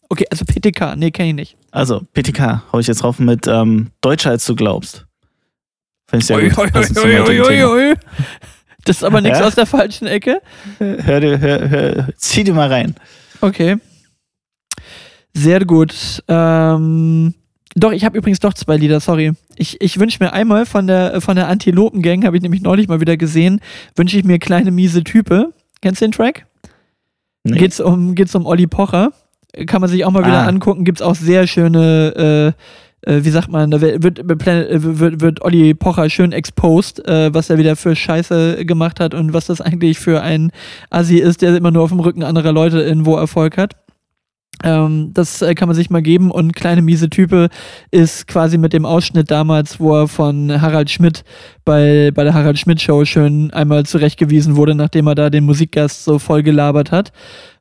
Okay, 0.10 0.26
also 0.30 0.46
PTK, 0.46 0.96
nee, 0.96 1.10
kenn 1.12 1.26
ich 1.30 1.34
nicht. 1.34 1.58
Also, 1.72 2.02
PTK, 2.14 2.62
hau 2.72 2.78
ich 2.80 2.86
jetzt 2.88 3.02
drauf 3.02 3.18
mit 3.18 3.48
ähm, 3.48 3.88
Deutscher 4.02 4.30
als 4.30 4.46
du 4.46 4.54
glaubst. 4.56 5.06
Finde 6.08 6.22
ich 6.22 6.28
sehr 6.28 6.38
Ui, 6.38 6.50
gut. 6.50 6.58
ui, 6.60 7.20
ui, 7.20 7.42
ui, 7.42 7.42
ui, 7.42 7.64
ui. 7.90 7.94
Das 8.86 8.98
ist 8.98 9.04
aber 9.04 9.20
nichts 9.22 9.40
Ja? 9.40 9.46
aus 9.46 9.56
der 9.56 9.66
falschen 9.66 10.08
Ecke. 10.08 10.42
Hör 10.80 11.20
dir, 11.20 11.40
hör, 11.40 11.70
hör, 11.70 12.08
zieh 12.18 12.44
dir 12.44 12.54
mal 12.54 12.70
rein. 12.70 12.96
Okay. 13.42 13.76
Sehr 15.34 15.66
gut. 15.66 16.24
Ähm, 16.28 17.34
doch, 17.76 17.92
ich 17.92 18.06
habe 18.06 18.18
übrigens 18.18 18.40
doch 18.40 18.54
zwei 18.54 18.78
Lieder, 18.78 19.00
sorry. 19.02 19.34
Ich, 19.58 19.82
ich 19.82 20.00
wünsche 20.00 20.24
mir 20.24 20.32
einmal 20.34 20.66
von 20.66 20.88
der, 20.88 21.20
von 21.20 21.36
der 21.36 21.50
Antilopen-Gang, 21.50 22.24
habe 22.26 22.38
ich 22.38 22.44
nämlich 22.44 22.62
neulich 22.62 22.88
mal 22.88 23.02
wieder 23.02 23.18
gesehen, 23.18 23.60
wünsche 23.96 24.18
ich 24.18 24.24
mir 24.24 24.40
kleine 24.40 24.72
miese 24.72 25.04
Type. 25.04 25.52
Kennst 25.82 26.02
du 26.02 26.06
den 26.06 26.12
Track? 26.14 26.46
Nee. 27.44 27.58
Geht's 27.58 27.80
um, 27.80 28.16
geht's 28.16 28.34
um 28.34 28.46
Olli 28.46 28.66
Pocher. 28.68 29.12
Kann 29.68 29.82
man 29.82 29.90
sich 29.90 30.04
auch 30.06 30.12
mal 30.12 30.26
wieder 30.26 30.44
Ah. 30.44 30.48
angucken. 30.48 30.84
Gibt's 30.84 31.02
auch 31.02 31.16
sehr 31.16 31.48
schöne, 31.48 32.54
äh, 32.56 32.62
äh, 33.06 33.24
wie 33.24 33.30
sagt 33.30 33.50
man, 33.50 33.72
da 33.72 33.82
wird, 33.82 34.04
wird, 34.04 34.28
wird, 34.28 35.22
wird 35.22 35.42
Olli 35.42 35.74
Pocher 35.74 36.10
schön 36.10 36.32
exposed, 36.32 37.06
äh, 37.08 37.34
was 37.34 37.50
er 37.50 37.58
wieder 37.58 37.76
für 37.76 37.96
Scheiße 37.96 38.66
gemacht 38.66 39.00
hat 39.00 39.14
und 39.14 39.34
was 39.34 39.48
das 39.48 39.62
eigentlich 39.62 40.00
für 40.00 40.22
ein 40.22 40.52
Assi 40.90 41.18
ist, 41.18 41.42
der 41.42 41.56
immer 41.56 41.72
nur 41.72 41.84
auf 41.84 41.90
dem 41.90 42.00
Rücken 42.00 42.24
anderer 42.24 42.52
Leute 42.52 42.82
irgendwo 42.82 43.16
Erfolg 43.16 43.58
hat. 43.58 43.76
Ähm, 44.64 45.12
das 45.14 45.42
äh, 45.42 45.54
kann 45.54 45.68
man 45.68 45.76
sich 45.76 45.90
mal 45.90 46.02
geben 46.02 46.32
und 46.32 46.56
kleine 46.56 46.82
miese 46.82 47.10
Type 47.10 47.50
ist 47.92 48.28
quasi 48.28 48.58
mit 48.58 48.74
dem 48.74 48.86
Ausschnitt 48.86 49.30
damals, 49.30 49.80
wo 49.80 49.96
er 49.96 50.08
von 50.08 50.62
Harald 50.62 50.90
Schmidt 50.90 51.24
bei, 51.66 52.12
bei 52.14 52.24
der 52.24 52.34
Harald 52.34 52.58
Schmidt 52.58 52.82
Show 52.82 53.04
schön 53.06 53.52
einmal 53.52 53.86
zurechtgewiesen 53.86 54.56
wurde, 54.56 54.76
nachdem 54.76 55.08
er 55.08 55.16
da 55.16 55.30
den 55.30 55.44
Musikgast 55.44 56.04
so 56.06 56.20
voll 56.20 56.44
gelabert 56.44 56.92
hat. 56.92 57.12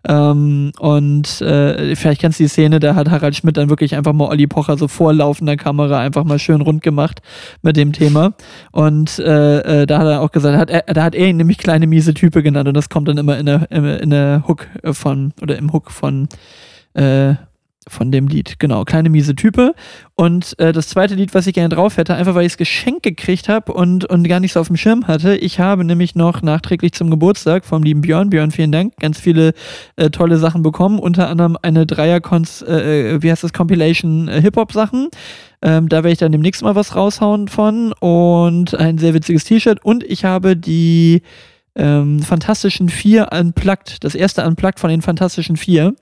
Ähm, 0.07 0.73
und 0.79 1.41
äh, 1.41 1.97
vielleicht 1.97 2.21
kennst 2.21 2.39
du 2.39 2.45
die 2.45 2.49
Szene, 2.49 2.79
da 2.79 2.95
hat 2.95 3.11
Harald 3.11 3.35
Schmidt 3.35 3.57
dann 3.57 3.71
wirklich 3.71 3.95
einfach 3.95 4.13
mal 4.13 4.29
Olli 4.29 4.47
Pocher 4.47 4.77
so 4.77 4.87
vor 4.87 5.15
laufender 5.15 5.57
Kamera 5.57 5.99
einfach 5.99 6.25
mal 6.25 6.39
schön 6.39 6.61
rund 6.61 6.83
gemacht 6.83 7.23
mit 7.63 7.77
dem 7.77 7.93
Thema. 7.93 8.35
Und 8.71 9.19
äh, 9.19 9.83
äh, 9.83 9.87
da 9.87 9.99
hat 9.99 10.07
er 10.07 10.21
auch 10.21 10.31
gesagt, 10.31 10.59
hat 10.59 10.71
er, 10.71 10.83
da 10.83 11.03
hat 11.03 11.15
er 11.15 11.29
ihn 11.29 11.39
nämlich 11.39 11.59
kleine 11.59 11.87
miese 11.87 12.13
Type 12.13 12.43
genannt 12.43 12.69
und 12.69 12.77
das 12.77 12.91
kommt 12.91 13.09
dann 13.09 13.17
immer 13.17 13.39
in 13.39 13.47
der, 13.47 13.71
in, 13.71 14.11
der 14.11 14.45
Hook 14.47 14.67
von, 14.93 15.33
oder 15.41 15.57
im 15.57 15.73
Hook 15.73 15.91
von 15.91 16.29
äh, 16.95 17.35
von 17.89 18.11
dem 18.11 18.29
Lied. 18.29 18.59
Genau, 18.59 18.85
kleine 18.85 19.11
miese 19.11 19.35
Type. 19.35 19.75
Und 20.15 20.59
äh, 20.59 20.73
das 20.73 20.89
zweite 20.89 21.15
Lied, 21.15 21.35
was 21.35 21.47
ich 21.47 21.55
gerne 21.55 21.75
drauf 21.75 21.97
hätte, 21.97 22.15
einfach 22.15 22.35
weil 22.35 22.47
ich 22.47 22.53
es 22.53 22.57
geschenkt 22.57 23.03
gekriegt 23.03 23.49
habe 23.49 23.73
und, 23.73 24.05
und 24.07 24.27
gar 24.27 24.41
nicht 24.41 24.53
so 24.53 24.61
auf 24.61 24.69
dem 24.69 24.77
Schirm 24.77 25.07
hatte. 25.07 25.37
Ich 25.37 25.61
habe 25.61 25.85
nämlich 25.85 26.15
noch 26.15 26.43
nachträglich 26.43 26.93
zum 26.93 27.11
Geburtstag 27.11 27.65
vom 27.65 27.83
lieben 27.83 28.01
Björn, 28.01 28.31
Björn, 28.31 28.51
vielen 28.51 28.73
Dank, 28.73 28.97
ganz 28.99 29.19
viele 29.19 29.53
äh, 29.97 30.11
tolle 30.11 30.39
Sachen 30.39 30.63
bekommen. 30.63 30.99
Unter 30.99 31.29
anderem 31.29 31.57
eine 31.61 31.87
Dreier-Cons, 31.87 32.63
äh, 32.63 33.23
wie 33.23 33.31
heißt 33.31 33.45
das, 33.45 33.53
Compilation 33.53 34.29
äh, 34.29 34.41
Hip-Hop-Sachen. 34.41 35.09
Ähm, 35.63 35.89
da 35.89 35.99
werde 35.99 36.13
ich 36.13 36.19
dann 36.19 36.33
demnächst 36.33 36.63
mal 36.63 36.75
was 36.75 36.97
raushauen 36.97 37.49
von. 37.49 37.93
Und 37.93 38.75
ein 38.75 38.99
sehr 38.99 39.15
witziges 39.15 39.45
T-Shirt. 39.45 39.85
Und 39.85 40.05
ich 40.05 40.25
habe 40.25 40.57
die 40.57 41.23
ähm, 41.77 42.21
Fantastischen 42.23 42.89
Vier 42.89 43.29
Unplugged, 43.33 44.05
das 44.05 44.15
erste 44.15 44.45
Unplugged 44.47 44.79
von 44.79 44.91
den 44.91 45.03
Fantastischen 45.03 45.57
Vier, 45.57 45.95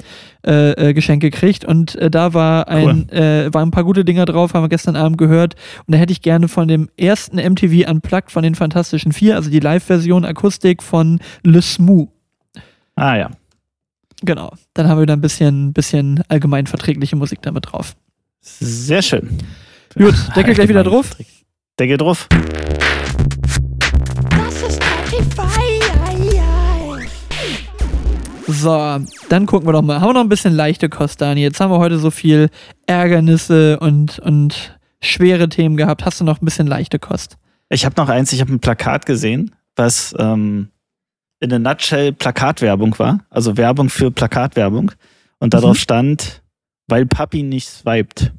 äh, 0.46 0.72
äh, 0.72 0.94
Geschenk 0.94 1.22
gekriegt. 1.22 1.64
Und 1.64 1.94
äh, 1.96 2.10
da 2.10 2.34
war 2.34 2.68
ein, 2.68 3.08
äh, 3.08 3.52
waren 3.52 3.68
ein 3.68 3.70
paar 3.70 3.84
gute 3.84 4.04
Dinger 4.04 4.24
drauf, 4.24 4.54
haben 4.54 4.64
wir 4.64 4.68
gestern 4.68 4.96
Abend 4.96 5.18
gehört. 5.18 5.54
Und 5.86 5.92
da 5.92 5.98
hätte 5.98 6.12
ich 6.12 6.22
gerne 6.22 6.48
von 6.48 6.68
dem 6.68 6.88
ersten 6.96 7.36
MTV 7.36 7.88
Unplugged 7.90 8.30
von 8.30 8.42
den 8.42 8.54
Fantastischen 8.54 9.12
Vier, 9.12 9.36
also 9.36 9.50
die 9.50 9.60
Live-Version 9.60 10.24
Akustik 10.24 10.82
von 10.82 11.20
Le 11.42 11.62
Smou. 11.62 12.08
Ah 12.94 13.16
ja. 13.16 13.30
Genau. 14.22 14.52
Dann 14.74 14.88
haben 14.88 14.98
wir 14.98 15.06
da 15.06 15.14
ein 15.14 15.20
bisschen, 15.20 15.72
bisschen 15.72 16.22
allgemein 16.28 16.66
verträgliche 16.66 17.16
Musik 17.16 17.40
damit 17.42 17.72
drauf. 17.72 17.96
Sehr 18.40 19.02
schön. 19.02 19.38
Gut, 19.96 20.14
Deckel 20.36 20.54
gleich 20.54 20.68
wieder 20.68 20.84
drauf. 20.84 21.16
Deckel 21.78 21.96
drauf. 21.96 22.28
So, 28.62 29.04
dann 29.28 29.46
gucken 29.46 29.66
wir 29.66 29.72
doch 29.72 29.82
mal. 29.82 30.00
Haben 30.00 30.10
wir 30.10 30.14
noch 30.14 30.20
ein 30.20 30.28
bisschen 30.28 30.54
leichte 30.54 30.88
Kost, 30.88 31.20
Dani? 31.20 31.42
Jetzt 31.42 31.60
haben 31.60 31.72
wir 31.72 31.78
heute 31.78 31.98
so 31.98 32.12
viel 32.12 32.48
Ärgernisse 32.86 33.80
und, 33.80 34.20
und 34.20 34.78
schwere 35.00 35.48
Themen 35.48 35.76
gehabt. 35.76 36.04
Hast 36.04 36.20
du 36.20 36.24
noch 36.24 36.40
ein 36.40 36.44
bisschen 36.44 36.68
leichte 36.68 37.00
Kost? 37.00 37.38
Ich 37.70 37.84
habe 37.84 38.00
noch 38.00 38.08
eins, 38.08 38.32
ich 38.32 38.40
habe 38.40 38.52
ein 38.52 38.60
Plakat 38.60 39.04
gesehen, 39.04 39.52
was 39.74 40.14
ähm, 40.16 40.68
in 41.40 41.52
a 41.52 41.58
nutshell 41.58 42.12
Plakatwerbung 42.12 42.96
war. 43.00 43.18
Also 43.30 43.56
Werbung 43.56 43.88
für 43.88 44.12
Plakatwerbung. 44.12 44.92
Und 45.40 45.54
darauf 45.54 45.76
Mhm. 45.76 45.80
stand, 45.80 46.42
weil 46.86 47.04
Papi 47.04 47.42
nicht 47.42 47.68
swiped. 47.68 48.32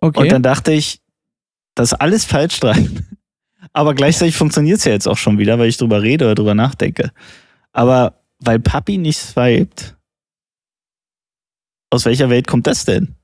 Okay. 0.00 0.20
Und 0.20 0.32
dann 0.32 0.42
dachte 0.42 0.72
ich, 0.72 1.00
das 1.74 1.92
ist 1.92 2.00
alles 2.00 2.24
falsch 2.24 2.58
dran. 2.60 3.06
Aber 3.74 3.94
gleichzeitig 3.94 4.36
funktioniert 4.36 4.78
es 4.78 4.84
ja 4.84 4.92
jetzt 4.92 5.06
auch 5.06 5.18
schon 5.18 5.38
wieder, 5.38 5.58
weil 5.58 5.68
ich 5.68 5.76
drüber 5.76 6.00
rede 6.00 6.24
oder 6.24 6.34
drüber 6.34 6.54
nachdenke. 6.54 7.10
Aber 7.74 8.21
weil 8.44 8.58
Papi 8.60 8.98
nicht 8.98 9.18
swiped, 9.18 9.96
aus 11.90 12.04
welcher 12.04 12.30
Welt 12.30 12.46
kommt 12.46 12.66
das 12.66 12.84
denn? 12.84 13.16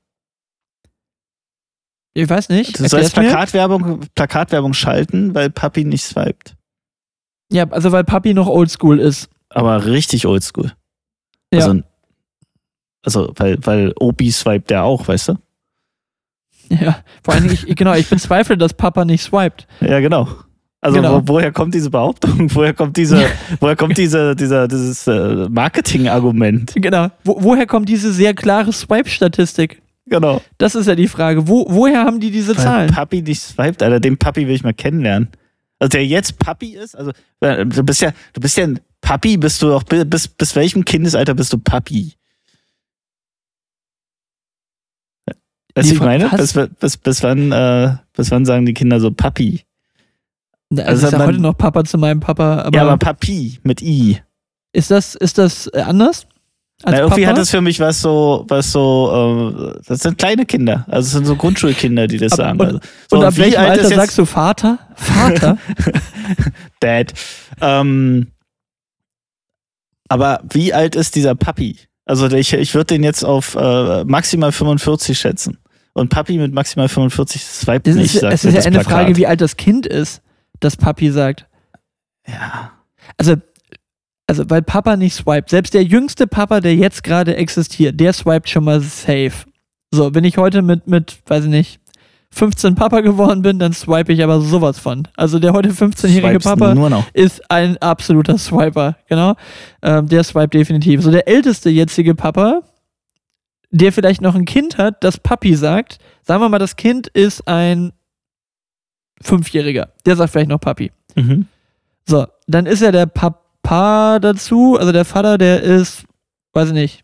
ich 2.13 2.29
weiß 2.29 2.49
nicht. 2.49 2.79
Du 2.79 2.87
sollst. 2.87 3.13
Plakatwerbung, 3.13 4.01
Plakatwerbung 4.15 4.73
schalten, 4.73 5.33
weil 5.35 5.49
Papi 5.49 5.85
nicht 5.85 6.03
swiped. 6.03 6.55
Ja, 7.51 7.67
also 7.69 7.91
weil 7.91 8.03
Papi 8.03 8.33
noch 8.33 8.47
oldschool 8.47 8.99
ist. 8.99 9.29
Aber 9.49 9.85
richtig 9.85 10.25
oldschool. 10.25 10.73
Ja. 11.53 11.59
Also, 11.59 11.81
also 13.03 13.33
weil, 13.37 13.57
weil 13.65 13.93
Obi 13.99 14.31
swiped 14.31 14.69
der 14.69 14.83
auch, 14.83 15.07
weißt 15.07 15.29
du? 15.29 15.35
Ja, 16.69 17.03
vor 17.23 17.33
allen 17.33 17.47
Dingen, 17.47 17.57
ich, 17.65 17.75
genau, 17.75 17.93
ich 17.95 18.07
bezweifle, 18.07 18.55
dass 18.55 18.75
Papa 18.75 19.03
nicht 19.03 19.23
swiped. 19.23 19.67
Ja, 19.81 19.99
genau. 20.01 20.27
Also 20.81 20.97
Genau. 20.97 21.21
wo, 21.27 21.33
woher 21.33 21.51
kommt 21.51 21.73
diese 21.73 21.89
Behauptung? 21.89 22.49
Woher 22.55 22.73
kommt 22.73 22.95
diese, 22.95 23.25
woher 23.59 23.75
kommt 23.75 23.97
diese, 23.97 24.33
dieser, 24.35 24.67
dieses 24.67 25.07
äh, 25.07 25.49
Marketing-Argument? 25.49 26.73
Genau. 26.75 27.09
Wo, 27.25 27.35
woher 27.41 27.67
kommt 27.67 27.89
diese 27.89 28.13
sehr 28.13 28.33
klare 28.33 28.71
Swipe-Statistik? 28.71 29.81
Genau. 30.05 30.41
Das 30.57 30.75
ist 30.75 30.87
ja 30.87 30.95
die 30.95 31.09
Frage. 31.09 31.47
Wo, 31.47 31.65
woher 31.69 32.05
haben 32.05 32.19
die 32.21 32.31
diese 32.31 32.55
Weil 32.55 32.63
Zahlen? 32.63 32.91
Papi 32.91 33.21
nicht 33.21 33.41
swiped, 33.41 33.83
Alter, 33.83 33.99
den 33.99 34.17
Papi 34.17 34.47
will 34.47 34.55
ich 34.55 34.63
mal 34.63 34.73
kennenlernen. 34.73 35.27
Also 35.79 35.89
der 35.89 36.05
jetzt 36.05 36.39
Papi 36.39 36.75
ist, 36.75 36.95
also 36.95 37.11
du 37.41 37.83
bist 37.83 38.01
ja, 38.01 38.11
du 38.33 38.41
bist 38.41 38.57
ja 38.57 38.65
ein 38.65 38.79
Papi, 39.01 39.37
bist 39.37 39.61
du 39.61 39.73
auch, 39.73 39.83
bis, 39.83 40.27
bis 40.27 40.55
welchem 40.55 40.83
Kindesalter 40.83 41.33
bist 41.33 41.53
du 41.53 41.57
Papi? 41.57 42.13
Weißt 45.75 45.89
du, 45.89 45.93
ich 45.93 45.99
meine? 46.01 46.29
Bis, 46.29 46.53
bis, 46.79 46.97
bis, 46.97 47.23
wann, 47.23 47.51
äh, 47.51 47.95
bis 48.13 48.31
wann 48.31 48.45
sagen 48.45 48.65
die 48.65 48.73
Kinder 48.73 48.99
so 48.99 49.11
Papi? 49.11 49.61
Also, 50.71 50.83
also 50.83 51.05
ich 51.07 51.11
sag 51.11 51.25
heute 51.27 51.39
noch 51.39 51.57
Papa 51.57 51.83
zu 51.83 51.97
meinem 51.97 52.19
Papa, 52.19 52.61
aber, 52.61 52.75
ja, 52.77 52.83
aber 52.83 52.97
Papi 52.97 53.59
mit 53.63 53.81
I. 53.81 54.19
ist 54.71 54.91
das, 54.91 55.15
ist 55.15 55.37
das 55.37 55.67
äh, 55.73 55.81
anders? 55.81 56.27
Na, 56.85 56.97
irgendwie 56.99 57.21
Papa? 57.21 57.31
hat 57.31 57.37
das 57.39 57.49
für 57.49 57.59
mich 57.61 57.79
was 57.79 58.01
so, 58.01 58.45
was 58.47 58.71
so, 58.71 59.73
äh, 59.75 59.81
das 59.87 59.99
sind 60.01 60.17
kleine 60.17 60.45
Kinder. 60.45 60.85
Also 60.87 61.07
es 61.07 61.11
sind 61.13 61.25
so 61.25 61.35
Grundschulkinder, 61.35 62.07
die 62.07 62.17
das 62.17 62.33
Ab- 62.33 62.37
sagen. 62.37 62.59
und- 62.59 62.65
Also, 62.67 62.79
so, 63.09 63.17
Und 63.17 63.25
ab 63.25 63.35
wie 63.35 63.41
welchem 63.41 63.59
alt 63.59 63.69
Alter 63.83 63.87
sagst 63.95 64.17
du 64.17 64.25
Vater? 64.25 64.77
Vater? 64.95 65.57
Dad? 66.79 67.13
Ähm, 67.61 68.27
aber 70.07 70.41
wie 70.49 70.73
alt 70.73 70.95
ist 70.95 71.15
dieser 71.15 71.35
Papi? 71.35 71.77
Also 72.05 72.27
ich, 72.31 72.53
ich 72.53 72.73
würde 72.73 72.95
den 72.95 73.03
jetzt 73.03 73.23
auf 73.23 73.55
äh, 73.55 74.03
maximal 74.05 74.51
45 74.51 75.17
schätzen. 75.19 75.57
Und 75.93 76.09
Papi 76.09 76.37
mit 76.37 76.53
maximal 76.53 76.87
45 76.87 77.43
swiped 77.43 77.87
Das 77.87 77.95
nicht, 77.95 78.15
ist, 78.15 78.21
sagt 78.21 78.33
es 78.33 78.45
ist 78.45 78.53
ja 78.53 78.61
eine 78.61 78.79
Plakat. 78.79 78.91
Frage, 78.93 79.17
wie 79.17 79.27
alt 79.27 79.41
das 79.41 79.57
Kind 79.57 79.85
ist, 79.85 80.21
das 80.59 80.77
Papi 80.77 81.11
sagt. 81.11 81.45
Ja. 82.27 82.71
Also, 83.17 83.35
also, 84.27 84.43
weil 84.49 84.61
Papa 84.61 84.95
nicht 84.95 85.15
swiped. 85.15 85.49
Selbst 85.49 85.73
der 85.73 85.83
jüngste 85.83 86.27
Papa, 86.27 86.59
der 86.59 86.75
jetzt 86.75 87.03
gerade 87.03 87.35
existiert, 87.35 87.99
der 87.99 88.13
swiped 88.13 88.49
schon 88.49 88.63
mal 88.63 88.79
safe. 88.81 89.45
So, 89.91 90.13
wenn 90.13 90.23
ich 90.23 90.37
heute 90.37 90.61
mit, 90.61 90.87
mit, 90.87 91.17
weiß 91.25 91.45
ich 91.45 91.49
nicht, 91.49 91.79
15 92.31 92.75
Papa 92.75 93.01
geworden 93.01 93.41
bin, 93.41 93.57
dann 93.57 93.73
swipe 93.73 94.13
ich 94.13 94.23
aber 94.23 94.39
sowas 94.39 94.77
von. 94.77 95.07
Also 95.15 95.39
der 95.39 95.53
heute 95.53 95.69
15-jährige 95.69 96.39
Swipes 96.39 96.43
Papa 96.43 97.03
ist 97.13 97.49
ein 97.49 97.77
absoluter 97.77 98.37
Swiper, 98.37 98.97
genau. 99.07 99.35
Ähm, 99.81 100.07
der 100.07 100.23
swiped 100.23 100.53
definitiv. 100.53 101.01
So 101.01 101.11
der 101.11 101.27
älteste 101.27 101.69
jetzige 101.69 102.13
Papa, 102.13 102.61
der 103.71 103.91
vielleicht 103.91 104.21
noch 104.21 104.35
ein 104.35 104.45
Kind 104.45 104.77
hat, 104.77 105.03
das 105.03 105.17
Papi 105.17 105.55
sagt, 105.55 105.97
sagen 106.21 106.41
wir 106.41 106.49
mal, 106.49 106.59
das 106.59 106.75
Kind 106.75 107.07
ist 107.07 107.47
ein 107.47 107.93
Fünfjähriger. 109.21 109.89
Der 110.05 110.15
sagt 110.15 110.31
vielleicht 110.31 110.49
noch 110.49 110.59
Papi. 110.59 110.91
Mhm. 111.15 111.47
So, 112.05 112.27
dann 112.47 112.65
ist 112.65 112.81
ja 112.81 112.91
der 112.91 113.05
Papa 113.05 114.19
dazu, 114.19 114.77
also 114.79 114.91
der 114.91 115.05
Vater, 115.05 115.37
der 115.37 115.61
ist, 115.61 116.03
weiß 116.53 116.69
ich 116.69 116.73
nicht, 116.73 117.03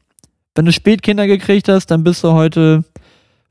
wenn 0.55 0.65
du 0.65 0.71
Spätkinder 0.71 1.27
gekriegt 1.27 1.67
hast, 1.67 1.87
dann 1.87 2.03
bist 2.03 2.23
du 2.23 2.31
heute 2.31 2.83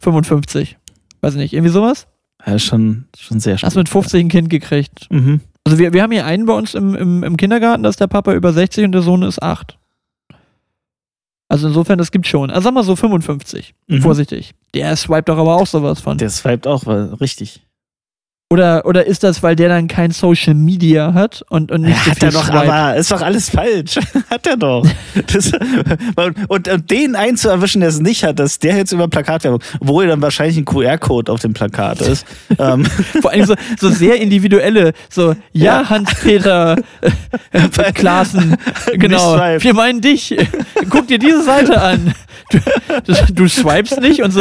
55. 0.01 0.79
Weiß 1.21 1.35
ich 1.35 1.41
nicht, 1.41 1.53
irgendwie 1.53 1.73
sowas? 1.73 2.07
Ja, 2.47 2.59
schon, 2.59 3.07
schon 3.17 3.41
sehr 3.41 3.57
Hast 3.59 3.77
mit 3.77 3.89
50 3.89 4.25
ein 4.25 4.29
Kind 4.29 4.51
gekriegt. 4.51 5.07
Mhm. 5.11 5.41
Also 5.65 5.79
wir, 5.79 5.93
wir 5.93 6.03
haben 6.03 6.13
hier 6.13 6.27
einen 6.27 6.47
bei 6.47 6.55
uns 6.55 6.75
im, 6.75 6.95
im, 6.95 7.23
im 7.23 7.37
Kindergarten, 7.37 7.83
da 7.83 7.89
ist 7.89 8.01
der 8.01 8.07
Papa 8.07 8.35
über 8.35 8.53
60 8.53 8.85
und 8.85 8.93
der 8.93 9.03
Sohn 9.03 9.23
ist 9.23 9.43
8. 9.43 9.79
Also 11.49 11.69
insofern, 11.69 11.99
das 11.99 12.11
gibt 12.11 12.27
schon. 12.27 12.51
Also 12.51 12.65
sag 12.65 12.75
mal 12.75 12.83
so 12.83 12.97
55. 12.97 13.75
Mhm. 13.87 14.03
Vorsichtig. 14.03 14.55
Der 14.75 14.97
swiped 14.97 15.29
doch 15.29 15.39
aber 15.39 15.57
auch 15.57 15.67
sowas 15.67 16.01
von. 16.01 16.19
Der 16.19 16.31
swiped 16.31 16.67
auch, 16.67 16.87
weil, 16.87 17.15
richtig. 17.15 17.63
Oder, 18.51 18.85
oder 18.85 19.07
ist 19.07 19.25
das, 19.25 19.43
weil 19.43 19.57
der 19.57 19.69
dann 19.71 19.89
kein 19.89 20.11
Social 20.11 20.55
Media 20.55 21.15
hat 21.15 21.43
und, 21.49 21.73
und 21.73 21.81
nicht 21.81 21.97
Ja, 21.97 22.05
so 22.05 22.11
hat 22.11 22.19
viel 22.19 22.29
er 22.29 22.33
doch, 22.33 22.45
swiped? 22.45 22.69
aber 22.71 22.97
ist 22.97 23.11
doch 23.11 23.23
alles 23.23 23.49
falsch. 23.51 23.99
hat 24.31 24.47
er 24.47 24.57
doch. 24.57 24.87
Das, 25.33 25.51
und, 26.15 26.69
und 26.71 26.91
den 26.91 27.17
einzuerwischen, 27.17 27.81
der 27.81 27.89
es 27.89 28.01
nicht 28.01 28.23
hat, 28.23 28.39
dass 28.39 28.59
der 28.59 28.77
jetzt 28.77 28.93
über 28.93 29.09
Plakatwerbung, 29.09 29.61
obwohl 29.81 30.07
dann 30.07 30.21
wahrscheinlich 30.21 30.59
ein 30.59 30.67
QR-Code 30.67 31.33
auf 31.33 31.41
dem 31.41 31.55
Plakat 31.55 32.03
ist. 32.03 32.27
ähm, 32.59 32.85
Vor 33.23 33.31
allem 33.33 33.47
so, 33.47 33.55
so 33.81 33.89
sehr 33.89 34.21
individuelle, 34.21 34.93
so, 35.09 35.35
ja, 35.53 35.81
Ja. 35.81 35.91
Hans-Peter 35.91 36.77
äh, 37.53 37.93
Klaassen, 37.93 38.57
genau, 38.93 39.37
wir 39.37 39.75
meinen 39.75 40.01
dich, 40.03 40.37
guck 40.91 41.09
dir 41.09 41.19
diese 41.19 41.43
Seite 41.43 41.81
an. 41.81 42.15
Du, 42.51 42.59
du, 43.07 43.33
du 43.33 43.49
swipest 43.49 44.01
nicht 44.03 44.23
und 44.23 44.31
so 44.33 44.41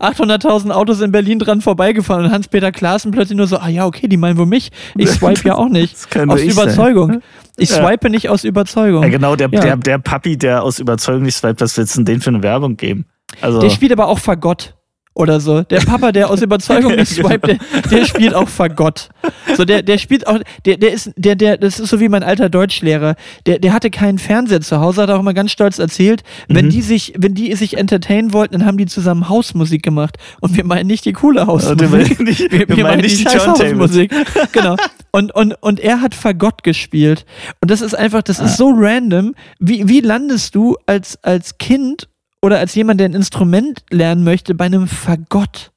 800.000 0.00 0.70
Autos 0.70 1.00
in 1.00 1.10
Berlin 1.12 1.38
dran 1.38 1.62
vorbeigefahren 1.62 2.26
und 2.26 2.30
Hans-Peter 2.30 2.70
Klaassen 2.72 3.10
plötzlich 3.10 3.37
nur 3.38 3.46
so, 3.46 3.56
ah 3.58 3.68
ja, 3.68 3.86
okay, 3.86 4.06
die 4.08 4.16
meinen 4.16 4.36
wohl 4.36 4.46
mich, 4.46 4.70
ich 4.96 5.08
swipe 5.10 5.46
ja 5.48 5.54
auch 5.54 5.68
nicht, 5.68 5.96
aus 6.28 6.40
ich 6.40 6.54
sein. 6.54 6.64
Überzeugung. 6.64 7.22
Ich 7.56 7.70
Ja. 7.70 7.86
swipe 7.86 8.10
nicht 8.10 8.28
aus 8.28 8.44
Überzeugung. 8.44 9.02
ja, 9.02 9.08
genau, 9.08 9.34
der, 9.34 9.48
Ja. 9.50 9.60
der, 9.60 9.76
der 9.76 9.98
Papi, 9.98 10.36
der 10.36 10.62
aus 10.62 10.78
Überzeugung 10.78 11.22
nicht 11.22 11.34
swiped, 11.36 11.60
was 11.60 11.76
willst 11.76 11.94
du 11.96 12.00
denn 12.00 12.04
den 12.16 12.20
für 12.20 12.30
eine 12.30 12.42
Werbung 12.42 12.76
geben? 12.76 13.06
Also, 13.40 13.60
Der 13.60 13.70
spielt 13.70 13.92
aber 13.92 14.08
auch 14.08 14.18
Fagott 14.18 14.74
oder 15.18 15.40
so. 15.40 15.62
Der 15.62 15.80
Papa, 15.80 16.12
der 16.12 16.30
aus 16.30 16.40
Überzeugung 16.48 16.94
nicht 16.94 17.14
genau. 17.16 17.28
swiped, 17.28 17.46
der, 17.48 17.58
der 17.90 18.04
spielt 18.06 18.34
auch 18.34 18.48
Fagott. 18.48 19.08
So, 19.56 19.64
der, 19.64 19.82
der 19.82 19.98
spielt 19.98 20.26
auch, 20.26 20.38
der, 20.64 20.76
der 20.78 20.92
ist, 20.92 21.10
der, 21.16 21.34
der, 21.34 21.56
das 21.58 21.78
ist 21.80 21.90
so 21.90 22.00
wie 22.00 22.08
mein 22.08 22.22
alter 22.22 22.48
Deutschlehrer. 22.48 23.16
Der, 23.46 23.58
der 23.58 23.72
hatte 23.72 23.90
keinen 23.90 24.18
Fernseher 24.18 24.60
zu 24.60 24.80
Hause, 24.80 25.02
hat 25.02 25.10
auch 25.10 25.20
immer 25.20 25.34
ganz 25.34 25.50
stolz 25.50 25.78
erzählt. 25.78 26.22
Wenn 26.48 26.66
Mhm. 26.66 26.70
die 26.70 26.82
sich, 26.82 27.12
wenn 27.18 27.34
die 27.34 27.54
sich 27.54 27.76
entertainen 27.76 28.32
wollten, 28.32 28.52
dann 28.58 28.64
haben 28.66 28.78
die 28.78 28.86
zusammen 28.86 29.28
Hausmusik 29.28 29.82
gemacht. 29.82 30.16
Und 30.40 30.56
wir 30.56 30.64
meinen 30.64 30.86
nicht 30.86 31.04
die 31.04 31.12
coole 31.12 31.40
Also, 31.48 31.70
Hausmusik. 31.70 32.18
wir, 32.18 32.24
nicht, 32.24 32.52
Wir, 32.52 32.68
wir 32.68 32.82
meinen 32.84 33.02
die 33.02 33.08
scheiß. 33.10 33.46
Hausmusik. 33.46 34.12
Genau. 34.52 34.76
Und, 35.10 35.34
und, 35.34 35.54
und 35.60 35.80
er 35.80 36.00
hat 36.00 36.14
Fagott 36.14 36.62
gespielt. 36.62 37.24
Und 37.60 37.70
das 37.70 37.80
ist 37.80 37.94
einfach, 37.94 38.22
das 38.22 38.38
ist 38.38 38.52
Ah. 38.52 38.56
so 38.56 38.72
random. 38.74 39.34
Wie, 39.58 39.88
wie 39.88 40.00
landest 40.00 40.54
du 40.54 40.76
als, 40.86 41.18
als 41.24 41.58
Kind 41.58 42.08
oder 42.42 42.58
als 42.58 42.74
jemand, 42.74 43.00
der 43.00 43.08
ein 43.08 43.14
Instrument 43.14 43.84
lernen 43.90 44.24
möchte, 44.24 44.54
bei 44.54 44.66
einem 44.66 44.88
Fagott? 44.88 45.72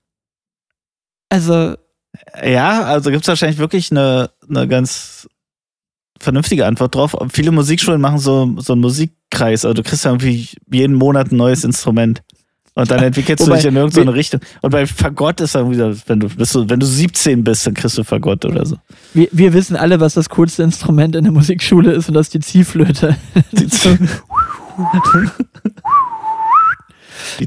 Also, 1.30 1.76
Ja, 2.44 2.84
also 2.84 3.10
gibt 3.12 3.24
es 3.24 3.28
wahrscheinlich 3.28 3.58
wirklich 3.60 3.92
eine, 3.92 4.32
eine 4.50 4.68
ganz 4.68 5.28
vernünftige 6.20 6.66
Antwort 6.68 6.94
drauf. 6.94 7.16
Viele 7.32 7.52
Musikschulen 7.52 8.02
machen 8.02 8.20
so, 8.20 8.56
so 8.60 8.74
einen 8.74 8.82
Musikkreis. 8.82 9.66
Also 9.66 9.74
du 9.74 9.84
kriegst 9.84 10.06
ja 10.06 10.12
irgendwie 10.12 10.50
jeden 10.72 10.96
Monat 10.96 11.32
ein 11.32 11.38
neues 11.38 11.64
Instrument. 11.64 12.22
Und 12.74 12.90
dann 12.90 13.04
entwickelst 13.04 13.44
wobei- 13.44 13.56
du 13.56 13.62
dich 13.64 13.68
in 13.68 13.76
irgendeine 13.76 14.14
Richtung. 14.14 14.40
Und 14.62 14.70
bei 14.70 14.86
Fagott 14.88 15.42
ist 15.42 15.56
dann 15.56 15.72
wieder, 15.72 15.94
wenn 16.08 16.22
du, 16.22 16.30
bist 16.30 16.56
wenn 16.70 16.80
du 16.80 16.86
17 16.86 17.44
bist, 17.44 17.68
dann 17.68 17.74
kriegst 17.74 17.98
du 17.98 18.04
Fagott 18.04 18.46
oder 18.46 18.66
so. 18.66 18.78
wir, 19.14 19.28
wir 19.32 19.54
wissen 19.54 19.76
alle, 19.76 20.00
was 20.00 20.14
das 20.14 20.30
coolste 20.30 20.64
Instrument 20.64 21.16
in 21.18 21.24
der 21.24 21.34
Musikschule 21.34 21.92
ist 21.92 22.08
und 22.08 22.14
das 22.14 22.28
ist 22.28 22.34
die 22.34 22.40
Ziehflöte. 22.40 23.18
Die 23.52 23.68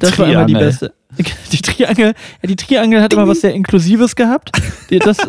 Das 0.00 0.18
war 0.18 0.26
immer 0.28 0.44
die 0.46 0.52
Triangel. 0.54 0.68
beste. 0.70 0.92
Die 1.52 1.62
Triangel, 1.62 2.06
ja, 2.42 2.48
die 2.48 2.56
Triangel 2.56 3.00
hat 3.00 3.12
immer 3.12 3.28
was 3.28 3.40
sehr 3.40 3.54
Inklusives 3.54 4.16
gehabt. 4.16 4.50
Die, 4.90 4.98
das, 4.98 5.16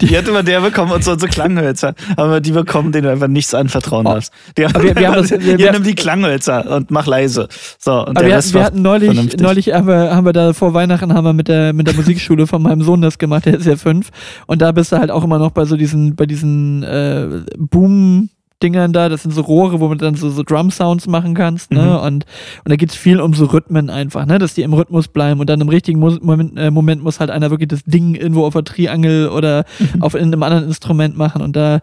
Die 0.00 0.06
hätte 0.08 0.30
man 0.30 0.44
der 0.46 0.60
bekommen 0.60 0.92
und 0.92 1.02
so 1.02 1.12
unsere 1.12 1.30
Klanghölzer. 1.30 1.94
Aber 2.16 2.40
die 2.40 2.52
bekommen, 2.52 2.92
denen 2.92 3.04
du 3.04 3.10
einfach 3.10 3.26
nichts 3.28 3.52
anvertrauen 3.54 4.06
Oh. 4.06 4.10
darfst. 4.12 4.32
Die 4.56 4.64
haben, 4.64 4.80
wir- 4.82 4.94
wir 4.94 5.08
haben 5.08 5.16
das- 5.16 5.30
wir- 5.40 5.58
wir- 5.58 5.72
nimm 5.72 5.82
die 5.82 5.94
Klanghölzer 5.94 6.70
und 6.76 6.90
mach 6.90 7.06
leise. 7.06 7.48
So, 7.78 8.06
und 8.06 8.16
aber 8.16 8.26
wir, 8.26 8.36
hatten, 8.36 8.54
wir 8.54 8.64
hatten 8.64 8.82
neulich, 8.82 9.06
vernünftig. 9.12 9.40
neulich 9.40 9.72
haben 9.72 9.88
wir, 9.88 10.14
haben 10.14 10.24
wir 10.24 10.32
da 10.32 10.52
vor 10.52 10.72
Weihnachten 10.74 11.12
haben 11.12 11.24
wir 11.24 11.32
mit 11.32 11.48
der, 11.48 11.72
mit 11.72 11.86
der 11.88 11.94
Musikschule 11.94 12.46
von 12.46 12.62
meinem 12.62 12.82
Sohn 12.82 13.02
das 13.02 13.18
gemacht, 13.18 13.46
der 13.46 13.54
ist 13.58 13.66
ja 13.66 13.76
fünf. 13.76 14.10
Und 14.46 14.62
da 14.62 14.70
bist 14.72 14.92
du 14.92 14.98
halt 14.98 15.10
auch 15.10 15.24
immer 15.24 15.38
noch 15.38 15.50
bei 15.50 15.64
so 15.64 15.76
diesen, 15.76 16.14
bei 16.14 16.26
diesen 16.26 16.82
äh, 16.84 17.26
Boom- 17.58 18.28
Dingern 18.62 18.92
da, 18.92 19.08
das 19.08 19.22
sind 19.22 19.32
so 19.32 19.42
Rohre, 19.42 19.80
wo 19.80 19.88
man 19.88 19.98
dann 19.98 20.14
so, 20.14 20.30
so 20.30 20.42
Drum-Sounds 20.42 21.06
machen 21.08 21.34
kannst, 21.34 21.70
ne? 21.72 21.82
Mhm. 21.82 22.06
Und, 22.06 22.24
und 22.64 22.70
da 22.70 22.76
geht's 22.76 22.94
viel 22.94 23.20
um 23.20 23.34
so 23.34 23.44
Rhythmen 23.46 23.90
einfach, 23.90 24.24
ne? 24.24 24.38
Dass 24.38 24.54
die 24.54 24.62
im 24.62 24.72
Rhythmus 24.72 25.08
bleiben 25.08 25.40
und 25.40 25.50
dann 25.50 25.60
im 25.60 25.68
richtigen 25.68 25.98
Mus 26.00 26.20
Moment, 26.22 26.58
äh, 26.58 26.70
Moment 26.70 27.02
muss 27.02 27.20
halt 27.20 27.30
einer 27.30 27.50
wirklich 27.50 27.68
das 27.68 27.84
Ding 27.84 28.14
irgendwo 28.14 28.44
auf 28.46 28.54
der 28.54 28.64
Triangel 28.64 29.28
oder 29.28 29.64
Mhm. 29.78 30.02
auf 30.02 30.14
in 30.14 30.24
einem 30.24 30.42
anderen 30.42 30.64
Instrument 30.64 31.16
machen 31.16 31.42
und 31.42 31.54
da 31.56 31.80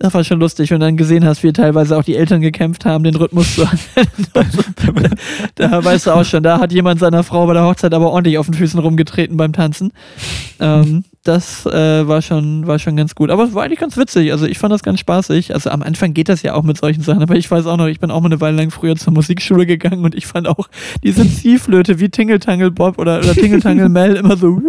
das 0.00 0.14
war 0.14 0.22
schon 0.22 0.38
lustig, 0.38 0.70
wenn 0.70 0.78
du 0.78 0.86
dann 0.86 0.96
gesehen 0.96 1.24
hast, 1.24 1.42
wie 1.42 1.52
teilweise 1.52 1.96
auch 1.98 2.04
die 2.04 2.14
Eltern 2.14 2.40
gekämpft 2.40 2.84
haben, 2.84 3.02
den 3.02 3.16
Rhythmus 3.16 3.56
zu 3.56 3.66
da 5.56 5.84
weißt 5.84 6.06
du 6.06 6.12
auch 6.12 6.24
schon, 6.24 6.44
da 6.44 6.60
hat 6.60 6.72
jemand 6.72 7.00
seiner 7.00 7.24
Frau 7.24 7.46
bei 7.46 7.54
der 7.54 7.64
Hochzeit 7.64 7.92
aber 7.92 8.12
ordentlich 8.12 8.38
auf 8.38 8.46
den 8.46 8.54
Füßen 8.54 8.78
rumgetreten 8.78 9.36
beim 9.36 9.52
Tanzen. 9.52 9.90
Ähm, 10.60 11.02
das 11.24 11.66
äh, 11.66 12.06
war, 12.06 12.22
schon, 12.22 12.66
war 12.66 12.78
schon 12.78 12.96
ganz 12.96 13.14
gut. 13.14 13.30
Aber 13.30 13.44
es 13.44 13.54
war 13.54 13.64
eigentlich 13.64 13.80
ganz 13.80 13.96
witzig. 13.96 14.32
Also 14.32 14.46
ich 14.46 14.58
fand 14.58 14.72
das 14.72 14.82
ganz 14.82 15.00
spaßig. 15.00 15.52
Also 15.52 15.70
am 15.70 15.82
Anfang 15.82 16.14
geht 16.14 16.28
das 16.28 16.42
ja 16.42 16.54
auch 16.54 16.62
mit 16.62 16.78
solchen 16.78 17.02
Sachen, 17.02 17.22
aber 17.22 17.36
ich 17.36 17.50
weiß 17.50 17.66
auch 17.66 17.76
noch, 17.76 17.86
ich 17.86 18.00
bin 18.00 18.10
auch 18.10 18.20
mal 18.20 18.26
eine 18.26 18.40
Weile 18.40 18.56
lang 18.56 18.70
früher 18.70 18.96
zur 18.96 19.12
Musikschule 19.12 19.66
gegangen 19.66 20.04
und 20.04 20.14
ich 20.14 20.26
fand 20.26 20.48
auch 20.48 20.68
diese 21.02 21.28
Ziehflöte 21.28 22.00
wie 22.00 22.08
Tingle 22.08 22.38
Tangle 22.38 22.70
Bob 22.70 22.98
oder, 22.98 23.18
oder 23.18 23.34
Tingle 23.34 23.60
Tangle 23.60 23.88
Mel 23.88 24.16
immer 24.16 24.36
so. 24.36 24.62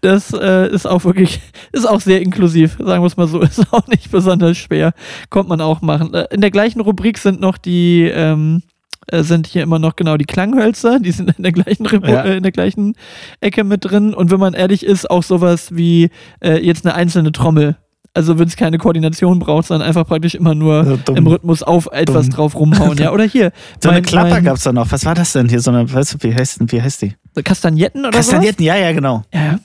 Das 0.00 0.32
äh, 0.32 0.68
ist 0.72 0.86
auch 0.86 1.04
wirklich, 1.04 1.40
ist 1.72 1.88
auch 1.88 2.00
sehr 2.00 2.20
inklusiv, 2.20 2.76
sagen 2.78 3.02
wir 3.02 3.06
es 3.06 3.16
mal 3.16 3.28
so, 3.28 3.40
ist 3.40 3.72
auch 3.72 3.86
nicht 3.86 4.10
besonders 4.10 4.56
schwer. 4.56 4.92
Kommt 5.30 5.48
man 5.48 5.60
auch 5.60 5.80
machen. 5.80 6.12
Äh, 6.14 6.26
In 6.32 6.40
der 6.40 6.50
gleichen 6.50 6.80
Rubrik 6.80 7.18
sind 7.18 7.40
noch 7.40 7.56
die, 7.58 8.02
ähm, 8.02 8.62
äh, 8.64 8.73
sind 9.12 9.46
hier 9.46 9.62
immer 9.62 9.78
noch 9.78 9.96
genau 9.96 10.16
die 10.16 10.24
Klanghölzer, 10.24 10.98
die 11.00 11.10
sind 11.12 11.36
in 11.36 11.42
der 11.42 11.52
gleichen 11.52 11.86
Repo 11.86 12.06
Ja. 12.06 12.22
äh, 12.22 12.36
in 12.36 12.42
der 12.42 12.52
gleichen 12.52 12.94
Ecke 13.40 13.64
mit 13.64 13.84
drin. 13.84 14.14
Und 14.14 14.30
wenn 14.30 14.40
man 14.40 14.54
ehrlich 14.54 14.84
ist, 14.84 15.10
auch 15.10 15.22
sowas 15.22 15.68
wie 15.76 16.10
äh, 16.42 16.58
jetzt 16.64 16.84
eine 16.86 16.94
einzelne 16.94 17.32
Trommel. 17.32 17.76
Also 18.16 18.38
wenn 18.38 18.46
es 18.46 18.54
keine 18.54 18.78
Koordination 18.78 19.40
braucht, 19.40 19.66
sondern 19.66 19.88
einfach 19.88 20.06
praktisch 20.06 20.36
immer 20.36 20.54
nur 20.54 20.74
Also 20.76 20.96
dumm. 20.98 21.16
im 21.16 21.26
Rhythmus 21.26 21.64
auf 21.64 21.88
etwas 21.90 22.26
Dumm. 22.28 22.34
drauf 22.36 22.54
rumhauen. 22.54 22.96
Ja, 22.96 23.10
oder 23.12 23.24
hier. 23.24 23.50
So 23.82 23.88
eine 23.88 23.98
mein- 23.98 24.04
Klapper 24.04 24.30
mein- 24.30 24.44
gab's 24.44 24.62
da 24.62 24.72
noch. 24.72 24.92
Was 24.92 25.04
war 25.04 25.16
das 25.16 25.32
denn 25.32 25.48
hier? 25.48 25.60
So 25.60 25.72
eine, 25.72 25.92
weißt 25.92 26.14
du, 26.14 26.18
wie 26.20 26.32
heißt, 26.32 26.60
wie 26.72 26.80
heißt 26.80 27.02
die? 27.02 27.14
Kastagnetten 27.42 28.02
oder 28.02 28.12
sowas? 28.12 28.28
Kastagnetten, 28.28 28.64
ja, 28.64 28.76
ja, 28.76 28.92
genau. 28.92 29.24
Ja, 29.34 29.40
ja. 29.40 29.46
ja. 29.52 29.58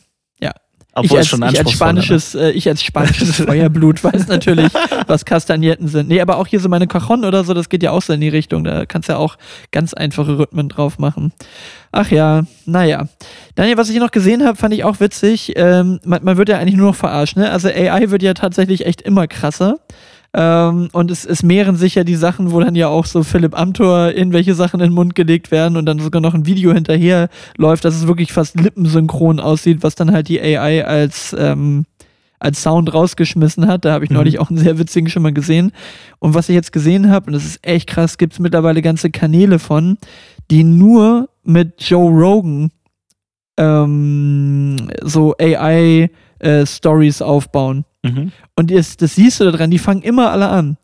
Obwohl 1.00 1.16
ich 1.16 1.18
als, 1.18 1.28
schon 1.28 1.40
ich 1.40 1.48
als 1.48 1.60
anspruchsvoller, 1.60 1.94
ne? 1.94 2.02
spanisches, 2.02 2.36
äh, 2.36 2.52
ich 2.52 2.68
als 2.68 2.84
spanisches 2.84 3.36
Feuerblut 3.46 4.04
weiß 4.04 4.28
natürlich, 4.28 4.72
was 5.08 5.26
Kastagnetten 5.26 5.88
sind. 5.88 6.10
Nee, 6.10 6.22
aber 6.22 6.38
auch 6.38 6.48
hier 6.48 6.60
so 6.60 6.70
meine 6.70 6.88
Cajon 6.88 7.26
oder 7.26 7.44
so, 7.44 7.54
das 7.54 7.70
geht 7.70 7.84
ja 7.84 7.92
auch 7.92 8.02
so 8.02 8.14
in 8.14 8.22
die 8.22 8.30
Richtung. 8.30 8.64
Da 8.64 8.86
kannst 8.86 9.10
du 9.10 9.14
ja 9.14 9.20
auch 9.20 9.38
ganz 9.72 9.94
einfache 9.94 10.38
Rhythmen 10.38 10.70
drauf 10.70 11.00
machen. 11.00 11.32
Ach 11.92 12.12
ja, 12.12 12.44
naja. 12.66 13.08
Daniel, 13.56 13.78
was 13.78 13.88
ich 13.88 13.94
hier 13.94 14.04
noch 14.04 14.12
gesehen 14.12 14.46
habe, 14.46 14.58
fand 14.58 14.74
ich 14.74 14.84
auch 14.84 15.00
witzig. 15.00 15.54
Ähm, 15.56 16.00
man, 16.04 16.24
man 16.24 16.38
wird 16.38 16.50
ja 16.50 16.58
eigentlich 16.60 16.76
nur 16.76 16.88
noch 16.88 16.96
verarscht, 16.96 17.36
ne? 17.36 17.50
Also 17.52 17.68
AI 17.68 18.12
wird 18.12 18.22
ja 18.22 18.34
tatsächlich 18.34 18.86
echt 18.86 19.02
immer 19.02 19.28
krasser. 19.28 19.80
Ähm, 20.34 20.90
und 20.92 21.10
es, 21.10 21.26
es 21.26 21.42
mehren 21.42 21.76
sich 21.76 21.96
ja 21.96 22.04
die 22.04 22.16
Sachen, 22.16 22.52
wo 22.52 22.60
dann 22.60 22.76
ja 22.76 22.88
auch 22.88 23.06
so 23.06 23.24
Philipp 23.24 23.58
Amthor 23.58 24.12
irgendwelche 24.12 24.54
Sachen 24.54 24.80
in 24.80 24.90
den 24.90 24.94
Mund 24.94 25.16
gelegt 25.16 25.50
werden 25.50 25.76
und 25.76 25.86
dann 25.88 26.00
sogar 26.00 26.22
noch 26.22 26.36
ein 26.36 26.46
Video 26.46 26.72
hinterher 26.74 27.30
läuft, 27.58 27.84
dass 27.86 27.96
es 27.96 28.08
wirklich 28.08 28.32
fast 28.32 28.60
lippensynchron 28.60 29.40
aussieht, 29.40 29.82
was 29.82 29.96
dann 29.96 30.12
halt 30.12 30.28
die 30.28 30.40
AI 30.40 30.86
als, 30.86 31.36
ähm, 31.38 31.86
als 32.40 32.62
Sound 32.62 32.94
rausgeschmissen 32.94 33.68
hat. 33.68 33.86
Da 33.86 33.92
habe 33.94 34.06
ich 34.06 34.12
Mhm. 34.12 34.18
neulich 34.18 34.40
auch 34.40 34.50
einen 34.50 34.60
sehr 34.60 34.78
witzigen 34.78 35.10
schon 35.10 35.24
mal 35.24 35.34
gesehen. 35.34 35.72
Und 36.20 36.36
was 36.36 36.48
ich 36.48 36.56
jetzt 36.56 36.72
gesehen 36.72 37.10
habe, 37.10 37.28
und 37.28 37.34
das 37.34 37.46
ist 37.46 37.60
echt 37.66 37.88
krass, 37.88 38.18
gibt 38.20 38.34
es 38.34 38.40
mittlerweile 38.40 38.82
ganze 38.84 39.10
Kanäle 39.10 39.58
von, 39.58 39.98
die 40.52 40.64
nur 40.64 41.30
mit 41.44 41.82
Joe 41.82 42.10
Rogan 42.12 42.70
ähm, 43.60 44.78
so 45.04 45.36
AI-Stories 45.40 47.22
aufbauen. 47.22 47.86
Mhm. 48.04 48.32
Und 48.56 48.72
das, 48.72 48.98
das 48.98 49.16
siehst 49.16 49.40
du 49.40 49.52
daran, 49.52 49.70
die 49.70 49.78
fangen 49.80 50.02
immer 50.02 50.32
alle 50.32 50.48
an. 50.50 50.78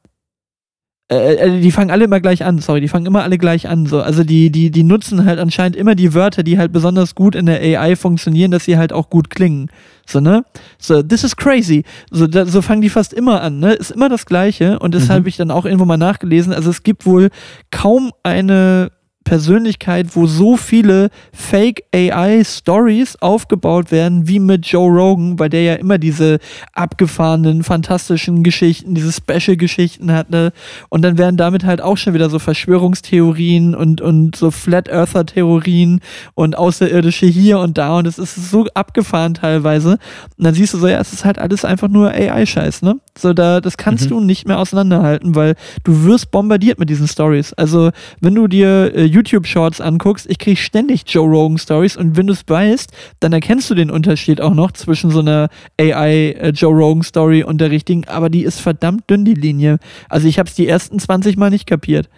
Äh, 1.08 1.36
äh, 1.36 1.62
die 1.62 1.72
fangen 1.72 1.92
alle 1.92 2.06
immer 2.06 2.20
gleich 2.20 2.44
an, 2.44 2.58
sorry, 2.58 2.82
die 2.82 2.88
fangen 2.88 3.06
immer 3.06 3.22
alle 3.22 3.38
gleich 3.38 3.68
an. 3.70 3.86
So. 3.86 4.02
Also 4.02 4.24
die, 4.24 4.50
die, 4.50 4.72
die 4.72 4.84
nutzen 4.84 5.24
halt 5.26 5.38
anscheinend 5.40 5.76
immer 5.76 5.94
die 5.94 6.16
Wörter, 6.16 6.42
die 6.42 6.58
halt 6.58 6.72
besonders 6.74 7.14
gut 7.14 7.36
in 7.36 7.46
der 7.46 7.62
AI 7.62 7.96
funktionieren, 7.96 8.50
dass 8.50 8.66
sie 8.66 8.78
halt 8.78 8.92
auch 8.92 9.12
gut 9.12 9.30
klingen. 9.30 9.70
So, 10.08 10.20
ne? 10.20 10.44
So, 10.80 11.04
this 11.04 11.24
is 11.24 11.36
crazy. 11.36 11.84
So, 12.10 12.26
da, 12.26 12.46
so 12.48 12.62
fangen 12.64 12.82
die 12.82 12.90
fast 12.90 13.14
immer 13.14 13.42
an, 13.42 13.60
ne? 13.60 13.74
Ist 13.74 13.92
immer 13.92 14.10
das 14.10 14.26
Gleiche. 14.26 14.80
Und 14.80 14.96
deshalb 14.96 15.10
Mhm. 15.12 15.22
habe 15.22 15.30
ich 15.30 15.38
dann 15.38 15.52
auch 15.52 15.66
irgendwo 15.66 15.86
mal 15.86 15.98
nachgelesen. 15.98 16.54
Also 16.54 16.72
es 16.72 16.82
gibt 16.82 17.06
wohl 17.06 17.30
kaum 17.70 18.12
eine 18.24 18.90
Persönlichkeit, 19.26 20.16
wo 20.16 20.28
so 20.28 20.56
viele 20.56 21.10
Fake 21.34 21.84
AI 21.94 22.44
Stories 22.46 23.18
aufgebaut 23.20 23.92
werden 23.92 24.28
wie 24.30 24.40
mit 24.40 24.66
Joe 24.66 24.90
Rogan, 24.90 25.38
weil 25.38 25.50
der 25.50 25.64
ja 25.64 25.74
immer 25.74 25.98
diese 25.98 26.40
abgefahrenen, 26.74 27.64
fantastischen 27.64 28.44
Geschichten, 28.44 28.96
diese 28.96 29.12
Special 29.12 29.58
Geschichten 29.58 30.12
hat, 30.14 30.30
ne? 30.30 30.54
Und 30.90 31.02
dann 31.02 31.18
werden 31.18 31.36
damit 31.36 31.66
halt 31.66 31.82
auch 31.82 31.98
schon 31.98 32.14
wieder 32.14 32.30
so 32.30 32.40
Verschwörungstheorien 32.40 33.76
und, 33.76 34.00
und 34.00 34.36
so 34.36 34.52
Flat 34.52 34.88
Earther 34.90 35.26
Theorien 35.26 36.00
und 36.36 36.58
Außerirdische 36.58 37.26
hier 37.26 37.60
und 37.60 37.78
da 37.78 37.98
und 37.98 38.08
es 38.08 38.18
ist 38.20 38.36
so 38.52 38.68
abgefahren 38.74 39.34
teilweise. 39.34 39.98
Und 40.38 40.46
dann 40.46 40.54
siehst 40.54 40.74
du 40.74 40.78
so, 40.78 40.88
ja, 40.88 41.00
es 41.00 41.12
ist 41.14 41.26
halt 41.26 41.40
alles 41.40 41.66
einfach 41.66 41.88
nur 41.90 42.12
AI-Scheiß, 42.12 42.84
ne? 42.84 43.00
So, 43.18 43.34
da, 43.34 43.60
das 43.60 43.78
kannst 43.78 44.06
Mhm. 44.06 44.10
du 44.10 44.20
nicht 44.22 44.48
mehr 44.48 44.60
auseinanderhalten, 44.60 45.36
weil 45.36 45.56
du 45.84 46.04
wirst 46.04 46.30
bombardiert 46.32 46.78
mit 46.80 46.90
diesen 46.90 47.08
Stories. 47.08 47.54
Also, 47.54 47.92
wenn 48.22 48.36
du 48.36 48.48
dir 48.48 48.94
äh, 48.96 49.06
YouTube-Shorts 49.16 49.82
anguckst, 49.82 50.30
ich 50.30 50.38
krieg 50.38 50.60
ständig 50.60 51.04
Joe 51.08 51.28
Rogan-Stories 51.28 51.98
und 51.98 52.18
wenn 52.18 52.28
du 52.28 52.34
es 52.34 52.44
weißt, 52.46 52.92
dann 53.20 53.34
erkennst 53.34 53.70
du 53.70 53.76
den 53.76 53.90
Unterschied 53.90 54.42
auch 54.42 54.54
noch 54.54 54.72
zwischen 54.74 55.10
so 55.10 55.20
einer 55.20 55.50
AI-Joe 55.80 56.74
Rogan-Story 56.74 57.44
und 57.44 57.60
der 57.60 57.72
richtigen, 57.72 58.06
aber 58.08 58.30
die 58.30 58.44
ist 58.44 58.60
verdammt 58.60 59.10
dünn, 59.10 59.26
die 59.26 59.34
Linie. 59.34 59.80
Also, 60.10 60.28
ich 60.28 60.40
habe 60.40 60.50
es 60.50 60.56
die 60.56 60.68
ersten 60.68 61.00
20 61.00 61.38
Mal 61.38 61.50
nicht 61.50 61.66
kapiert. 61.66 62.10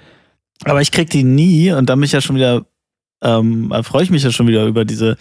Aber 0.64 0.82
ich 0.82 0.92
krieg 0.92 1.10
die 1.10 1.24
nie 1.24 1.72
und 1.72 1.88
dann 1.88 2.00
bin 2.00 2.06
ich 2.06 2.12
ja 2.12 2.22
schon 2.22 2.36
wieder, 2.36 2.66
ähm, 3.22 3.70
da 3.70 3.84
freue 3.84 4.04
ich 4.04 4.10
mich 4.10 4.24
ja 4.24 4.32
schon 4.32 4.48
wieder 4.48 4.66
über 4.66 4.86
diese, 4.86 5.18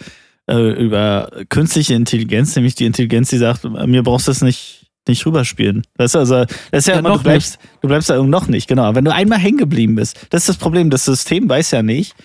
äh, 0.49 0.83
über 0.83 1.29
künstliche 1.49 1.93
Intelligenz, 1.93 2.55
nämlich 2.55 2.75
die 2.75 2.85
Intelligenz, 2.85 3.29
die 3.29 3.37
sagt, 3.37 3.63
mir 3.63 4.03
brauchst 4.03 4.27
du 4.27 4.31
das 4.31 4.41
nicht, 4.41 4.86
nicht 5.07 5.25
rüberspielen. 5.25 5.83
Das 5.97 6.11
ist 6.11 6.15
also, 6.15 6.45
das 6.45 6.55
ist 6.71 6.87
ja, 6.87 6.95
Ja, 6.95 6.99
immer, 6.99 7.17
du 7.17 7.23
bleibst, 7.23 7.59
du 7.81 7.87
bleibst 7.87 8.09
da 8.09 8.15
irgendwo 8.15 8.31
noch 8.31 8.47
nicht, 8.47 8.67
genau. 8.67 8.83
Aber 8.83 8.95
Wenn 8.95 9.05
du 9.05 9.13
einmal 9.13 9.39
hängen 9.39 9.57
geblieben 9.57 9.95
bist, 9.95 10.17
das 10.29 10.43
ist 10.43 10.49
das 10.49 10.57
Problem. 10.57 10.89
Das 10.89 11.05
System 11.05 11.49
weiß 11.49 11.71
ja 11.71 11.83
nicht, 11.83 12.15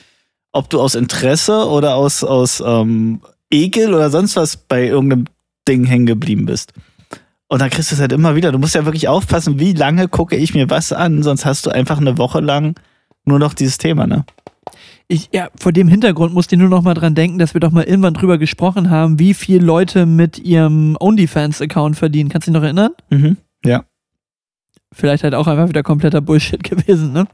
ob 0.53 0.69
du 0.71 0.81
aus 0.81 0.95
Interesse 0.95 1.69
oder 1.69 1.95
aus, 1.95 2.25
aus 2.25 2.63
ähm, 2.65 3.21
Ekel 3.51 3.95
oder 3.95 4.11
sonst 4.11 4.37
was 4.37 4.57
bei 4.57 4.87
irgendeinem 4.87 5.27
Ding 5.69 5.85
hängen 5.85 6.07
geblieben 6.07 6.47
bist. 6.47 6.73
Und 7.49 7.61
dann 7.61 7.71
kriegst 7.71 7.91
du 7.91 7.95
es 7.95 8.01
halt 8.01 8.13
immer 8.13 8.35
wieder. 8.35 8.51
Du 8.51 8.59
musst 8.59 8.75
ja 8.75 8.85
wirklich 8.87 9.09
aufpassen, 9.09 9.61
wie 9.61 9.75
lange 9.75 10.09
gucke 10.09 10.37
ich 10.37 10.55
mir 10.55 10.71
was 10.71 10.93
an, 10.93 11.23
sonst 11.23 11.45
hast 11.45 11.67
du 11.67 11.71
einfach 11.71 11.99
eine 11.99 12.17
Woche 12.17 12.41
lang 12.41 12.75
nur 13.25 13.39
noch 13.39 13.55
dieses 13.55 13.79
Thema, 13.79 14.07
ne? 14.07 14.25
Ich, 15.13 15.29
ja, 15.31 15.51
vor 15.61 15.73
dem 15.73 15.89
Hintergrund 15.89 16.33
musst 16.33 16.53
du 16.53 16.57
nur 16.57 16.71
noch 16.71 16.81
mal 16.81 16.95
dran 16.95 17.15
denken, 17.15 17.39
dass 17.39 17.53
wir 17.53 17.61
doch 17.61 17.71
mal 17.71 17.85
irgendwann 17.85 18.15
drüber 18.15 18.39
gesprochen 18.39 18.89
haben, 18.89 19.19
wie 19.19 19.35
viel 19.35 19.63
Leute 19.63 20.07
mit 20.07 20.39
ihrem 20.39 20.97
OnlyFans-Account 20.99 21.97
verdienen. 21.97 22.31
Kannst 22.31 22.47
du 22.47 22.51
dich 22.51 22.59
noch 22.59 22.65
erinnern? 22.65 22.93
Mhm. 23.11 23.37
Ja. 23.63 23.85
Vielleicht 24.91 25.23
halt 25.23 25.35
auch 25.35 25.47
einfach 25.47 25.69
wieder 25.69 25.83
kompletter 25.83 26.23
Bullshit 26.23 26.65
gewesen, 26.65 27.13
ne? 27.13 27.27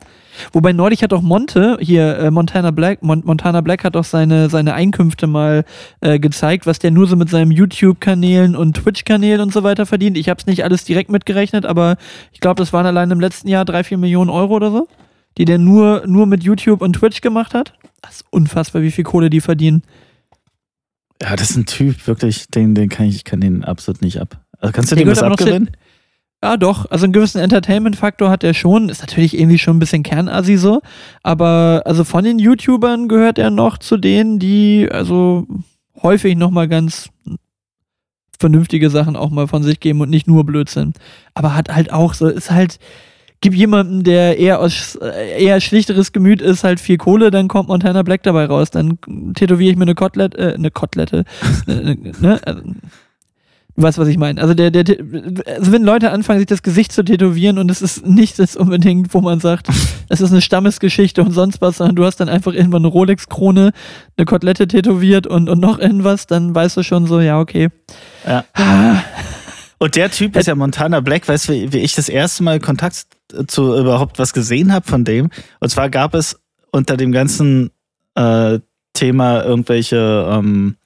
Wobei 0.53 0.73
neulich 0.73 1.05
hat 1.05 1.13
doch 1.13 1.23
Monte, 1.23 1.79
hier 1.81 2.19
äh, 2.19 2.31
Montana 2.33 2.73
Black, 2.73 3.05
Mon 3.05 3.23
Montana 3.25 3.61
Black 3.61 3.85
hat 3.85 3.95
doch 3.95 4.03
seine, 4.03 4.51
seine 4.51 4.75
Einkünfte 4.75 5.29
mal 5.29 5.65
äh, 6.01 6.19
gezeigt, 6.19 6.67
was 6.67 6.81
der 6.81 6.91
nur 6.91 7.07
so 7.07 7.15
mit 7.15 7.29
seinem 7.29 7.53
YouTube-Kanälen 7.53 8.57
und 8.57 8.77
Twitch-Kanälen 8.77 9.41
und 9.41 9.53
so 9.53 9.63
weiter 9.63 9.87
verdient. 9.87 10.17
Ich 10.19 10.29
habe 10.29 10.41
es 10.41 10.47
nicht 10.47 10.65
alles 10.65 10.83
direkt 10.85 11.13
mitgerechnet, 11.13 11.65
aber 11.65 11.97
ich 12.33 12.41
glaube, 12.41 12.57
das 12.57 12.73
waren 12.73 12.87
allein 12.87 13.13
im 13.13 13.21
letzten 13.21 13.47
Jahr 13.47 13.65
drei, 13.65 13.85
vier 13.85 13.99
Millionen 13.99 14.31
Euro 14.31 14.57
oder 14.57 14.73
so, 14.73 14.89
die 15.37 15.45
der 15.45 15.59
nur, 15.59 16.05
nur 16.07 16.27
mit 16.27 16.43
YouTube 16.43 16.81
und 16.83 16.95
Twitch 16.95 17.21
gemacht 17.21 17.55
hat. 17.55 17.75
Das 18.03 18.17
ist 18.17 18.25
unfassbar, 18.31 18.83
wie 18.83 18.91
viel 18.91 19.05
Kohle 19.05 19.31
die 19.31 19.41
verdienen. 19.41 19.83
Ja, 21.21 21.37
das 21.37 21.51
ist 21.51 21.57
ein 21.57 21.67
Typ, 21.67 22.07
wirklich, 22.07 22.47
den, 22.49 22.75
den 22.75 22.89
kann 22.89 23.07
ich, 23.07 23.17
ich 23.17 23.25
kann 23.25 23.41
den 23.41 23.65
absolut 23.65 24.03
nicht 24.03 24.21
ab. 24.21 24.41
Also 24.61 24.73
kannst 24.73 24.91
du 24.93 24.97
Der 24.97 25.05
dem 25.05 25.11
noch 25.11 25.19
zu- 25.19 25.27
abgewinnen? 25.27 25.71
Ja, 26.43 26.57
doch. 26.57 26.89
Also 26.91 27.05
einen 27.05 27.13
gewissen 27.13 27.41
Entertainment-Faktor 27.41 28.31
hat 28.31 28.45
er 28.45 28.55
schon. 28.55 28.89
Ist 28.89 29.01
natürlich 29.01 29.37
irgendwie 29.37 29.59
schon 29.59 29.77
ein 29.77 29.81
bisschen 29.81 30.05
Kernassi 30.05 30.57
so. 30.57 30.81
Aber 31.25 31.83
also 31.85 32.05
von 32.05 32.23
den 32.23 32.39
YouTubern 32.39 33.09
gehört 33.09 33.39
er 33.39 33.51
noch 33.51 33.79
zu 33.79 33.97
denen, 33.97 34.39
die 34.39 34.89
also 34.89 35.49
häufig 36.01 36.37
nochmal 36.37 36.69
ganz 36.69 37.09
vernünftige 38.39 38.89
Sachen 38.89 39.17
auch 39.17 39.31
mal 39.31 39.49
von 39.49 39.65
sich 39.65 39.81
geben 39.81 40.01
und 40.01 40.11
nicht 40.11 40.29
nur 40.29 40.45
Blödsinn. 40.47 40.93
Aber 41.35 41.57
hat 41.57 41.75
halt 41.75 41.93
auch 41.93 42.15
so, 42.15 42.29
ist 42.29 42.53
halt, 42.53 42.79
gib 43.41 43.55
jemandem, 43.55 44.05
der 44.05 44.39
eher 44.39 44.61
aus 44.61 44.97
äh, 44.97 45.45
eher 45.45 45.61
schlichteres 45.61 46.13
Gemüt 46.13 46.43
ist, 46.43 46.65
halt 46.65 46.81
viel 46.81 46.99
Kohle, 46.99 47.31
dann 47.31 47.49
kommt 47.49 47.69
Montana 47.69 48.03
Black 48.03 48.23
dabei 48.23 48.47
raus. 48.47 48.71
Dann 48.71 48.99
tätowiere 49.35 49.71
ich 49.71 49.77
mir 49.77 49.83
eine 49.83 49.95
Kotelette, 49.95 50.39
äh, 50.39 50.55
eine 50.55 50.71
Kotelette, 50.71 51.25
äh, 51.67 51.97
ne? 52.21 52.41
Also, 52.45 52.63
Du 53.79 53.85
weißt, 53.85 53.97
was 53.99 54.09
ich 54.09 54.19
meine. 54.19 54.41
Also, 54.41 54.55
der, 54.55 54.73
der, 54.73 54.85
also 55.47 55.71
wenn 55.71 55.85
Leute 55.85 56.11
anfangen, 56.11 56.41
sich 56.41 56.49
das 56.49 56.65
Gesicht 56.65 56.91
zu 56.91 57.05
tätowieren 57.05 57.59
und 57.59 57.71
es 57.71 57.81
ist 57.81 58.05
nicht 58.05 58.41
das 58.41 58.57
unbedingt, 58.57 59.15
wo 59.15 59.21
man 59.21 59.39
sagt, 59.39 59.69
es 60.09 60.21
ist 60.21 60.33
eine 60.33 60.41
Stammesgeschichte 60.41 61.23
und 61.23 61.31
sonst 61.31 61.61
was, 61.61 61.77
sondern 61.77 61.95
du 61.95 62.05
hast 62.05 62.17
dann 62.17 62.29
einfach 62.29 62.53
irgendwann 62.53 62.83
eine 62.83 62.89
Rolex-Krone, 62.89 63.71
eine 64.17 64.25
Kotelette 64.25 64.67
tätowiert 64.67 65.29
und, 65.29 65.49
und 65.49 65.61
noch 65.61 65.79
irgendwas, 65.79 66.27
dann 66.27 66.57
weißt 66.57 66.77
du 66.77 66.83
schon 66.83 67.07
so, 67.07 67.21
ja, 67.21 67.39
okay. 67.39 67.69
Ja. 68.27 68.45
Und 69.79 69.95
der 69.95 70.11
Typ 70.11 70.37
ist 70.37 70.47
ja 70.47 70.55
Montana 70.55 71.01
Black, 71.01 71.29
weißt 71.29 71.49
du, 71.49 71.73
wie, 71.73 71.79
ich 71.79 71.95
das 71.95 72.09
erste 72.09 72.43
Mal 72.43 72.59
Kontakt 72.59 73.07
zu 73.47 73.77
überhaupt 73.77 74.19
was 74.19 74.33
gesehen 74.33 74.73
habe 74.73 74.87
von 74.89 75.05
dem. 75.05 75.31
Und 75.61 75.69
zwar 75.69 75.89
gab 75.89 76.15
es 76.15 76.41
unter 76.73 76.97
dem 76.97 77.13
ganzen 77.13 77.71
äh, 78.15 78.59
Thema 78.93 79.45
irgendwelche 79.45 80.27
ähm, 80.29 80.77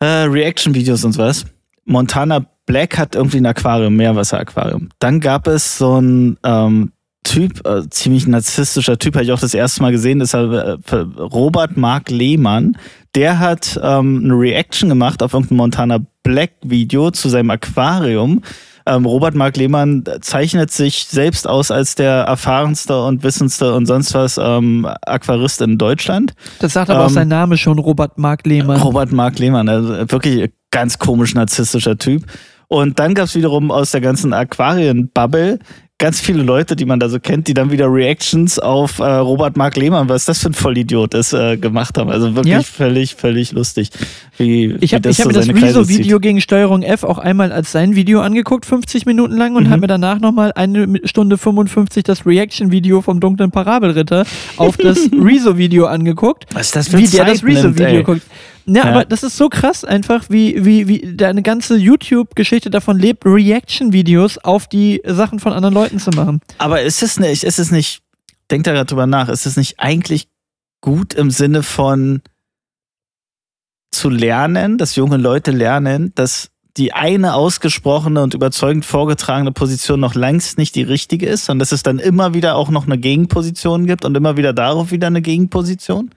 äh, 0.00 0.06
Reaction-Videos 0.06 1.04
und 1.04 1.16
was. 1.18 1.46
Montana 1.84 2.44
Black 2.66 2.98
hat 2.98 3.14
irgendwie 3.14 3.38
ein 3.38 3.46
Aquarium, 3.46 3.94
Meerwasser-Aquarium. 3.96 4.88
Dann 4.98 5.20
gab 5.20 5.46
es 5.46 5.78
so 5.78 6.00
ein 6.00 6.36
ähm, 6.42 6.92
Typ, 7.22 7.66
äh, 7.66 7.88
ziemlich 7.90 8.26
narzisstischer 8.26 8.98
Typ, 8.98 9.14
habe 9.14 9.24
ich 9.24 9.32
auch 9.32 9.40
das 9.40 9.54
erste 9.54 9.82
Mal 9.82 9.92
gesehen, 9.92 10.18
das 10.18 10.32
ist 10.32 10.34
äh, 10.34 10.96
Robert 10.96 11.76
Mark 11.76 12.10
Lehmann. 12.10 12.76
Der 13.14 13.38
hat 13.38 13.78
ähm, 13.82 14.22
eine 14.24 14.34
Reaction 14.34 14.88
gemacht 14.88 15.22
auf 15.22 15.32
irgendein 15.32 15.56
Montana 15.56 15.98
Black 16.26 16.52
Video 16.62 17.10
zu 17.12 17.28
seinem 17.28 17.50
Aquarium. 17.50 18.42
Ähm, 18.84 19.04
Robert 19.04 19.34
Mark 19.34 19.56
Lehmann 19.56 20.04
zeichnet 20.20 20.70
sich 20.70 21.06
selbst 21.06 21.48
aus 21.48 21.70
als 21.70 21.94
der 21.94 22.22
erfahrenste 22.22 23.02
und 23.04 23.22
wissendste 23.22 23.74
und 23.74 23.86
sonst 23.86 24.12
was 24.14 24.38
ähm, 24.42 24.88
Aquarist 25.06 25.60
in 25.60 25.78
Deutschland. 25.78 26.34
das 26.58 26.72
sagt 26.72 26.90
aber 26.90 27.04
auch 27.04 27.08
Ähm, 27.08 27.14
sein 27.14 27.28
Name 27.28 27.56
schon, 27.56 27.78
Robert 27.78 28.18
Mark 28.18 28.46
Lehmann. 28.46 28.80
Robert 28.80 29.12
Mark 29.12 29.38
Lehmann, 29.38 29.68
also 29.68 29.88
wirklich 30.10 30.50
ganz 30.70 30.98
komisch 30.98 31.34
narzisstischer 31.34 31.96
Typ. 31.96 32.24
Und 32.68 32.98
dann 32.98 33.14
gab 33.14 33.26
es 33.26 33.34
wiederum 33.36 33.70
aus 33.70 33.92
der 33.92 34.00
ganzen 34.00 34.32
Aquarien-Bubble 34.32 35.60
ganz 35.98 36.20
viele 36.20 36.42
Leute, 36.42 36.76
die 36.76 36.84
man 36.84 37.00
da 37.00 37.08
so 37.08 37.18
kennt, 37.18 37.48
die 37.48 37.54
dann 37.54 37.70
wieder 37.70 37.86
Reactions 37.90 38.58
auf 38.58 38.98
äh, 38.98 39.04
Robert 39.04 39.56
Mark 39.56 39.76
Lehmann, 39.76 40.08
was 40.10 40.26
das 40.26 40.40
für 40.40 40.50
ein 40.50 40.54
Vollidiot 40.54 41.14
ist, 41.14 41.32
äh, 41.32 41.56
gemacht 41.56 41.96
haben. 41.96 42.10
Also 42.10 42.34
wirklich 42.34 42.52
Ja. 42.52 42.62
völlig, 42.62 43.14
völlig 43.14 43.52
lustig. 43.52 43.88
Wie, 44.36 44.74
Ich 44.80 44.92
wie 44.92 44.96
habe 44.96 45.08
hab 45.08 45.14
so 45.14 45.28
mir 45.28 45.32
das 45.32 45.48
Rezo-Video 45.48 46.20
gegen 46.20 46.40
Steuerung 46.42 46.82
F 46.82 47.02
auch 47.02 47.18
einmal 47.18 47.50
als 47.50 47.72
sein 47.72 47.96
Video 47.96 48.20
angeguckt, 48.20 48.66
50 48.66 49.06
Minuten 49.06 49.36
lang, 49.36 49.56
und 49.56 49.64
Mhm. 49.64 49.70
habe 49.70 49.80
mir 49.82 49.86
danach 49.86 50.20
nochmal 50.20 50.52
eine 50.54 51.00
Stunde 51.04 51.38
55 51.38 52.04
das 52.04 52.26
Reaction-Video 52.26 53.00
vom 53.00 53.18
dunklen 53.20 53.50
Parabelritter 53.50 54.26
auf 54.58 54.76
das 54.76 54.98
Rezo-Video 55.12 55.86
angeguckt. 55.86 56.44
Was 56.52 56.66
ist 56.66 56.76
das 56.76 56.88
für 56.88 56.98
wie 56.98 57.04
ein 57.04 57.10
der 57.10 57.24
das 57.24 57.42
Rezo-Video 57.42 58.02
guckt. 58.02 58.22
Ja, 58.66 58.84
Ja. 58.84 58.90
aber 58.90 59.04
das 59.04 59.22
ist 59.22 59.36
so 59.36 59.48
krass 59.48 59.84
einfach, 59.84 60.24
wie, 60.28 60.64
wie, 60.64 60.88
wie 60.88 61.16
da 61.16 61.28
eine 61.28 61.42
ganze 61.42 61.76
YouTube-Geschichte 61.76 62.68
davon 62.70 62.98
lebt, 62.98 63.24
Reaction-Videos 63.24 64.38
auf 64.38 64.66
die 64.66 65.00
Sachen 65.06 65.38
von 65.38 65.52
anderen 65.52 65.74
Leuten 65.74 65.98
zu 65.98 66.10
machen. 66.10 66.40
Aber 66.58 66.82
ist 66.82 67.02
es 67.02 67.18
nicht, 67.20 67.44
ist 67.44 67.58
es 67.58 67.70
nicht, 67.70 68.02
denk 68.50 68.64
da 68.64 68.72
gerade 68.72 68.86
drüber 68.86 69.06
nach, 69.06 69.28
ist 69.28 69.46
es 69.46 69.56
nicht 69.56 69.78
eigentlich 69.78 70.28
gut 70.80 71.14
im 71.14 71.30
Sinne 71.30 71.62
von 71.62 72.22
zu 73.90 74.10
lernen, 74.10 74.78
dass 74.78 74.96
junge 74.96 75.16
Leute 75.16 75.50
lernen, 75.52 76.12
dass 76.14 76.50
die 76.76 76.92
eine 76.92 77.34
ausgesprochene 77.34 78.22
und 78.22 78.34
überzeugend 78.34 78.84
vorgetragene 78.84 79.52
Position 79.52 79.98
noch 80.00 80.14
längst 80.14 80.58
nicht 80.58 80.74
die 80.74 80.82
richtige 80.82 81.26
ist, 81.26 81.46
sondern 81.46 81.60
dass 81.60 81.72
es 81.72 81.82
dann 81.82 81.98
immer 81.98 82.34
wieder 82.34 82.56
auch 82.56 82.68
noch 82.68 82.84
eine 82.86 82.98
Gegenposition 82.98 83.86
gibt 83.86 84.04
und 84.04 84.14
immer 84.14 84.36
wieder 84.36 84.52
darauf 84.52 84.90
wieder 84.90 85.06
eine 85.06 85.22
Gegenposition? 85.22 86.10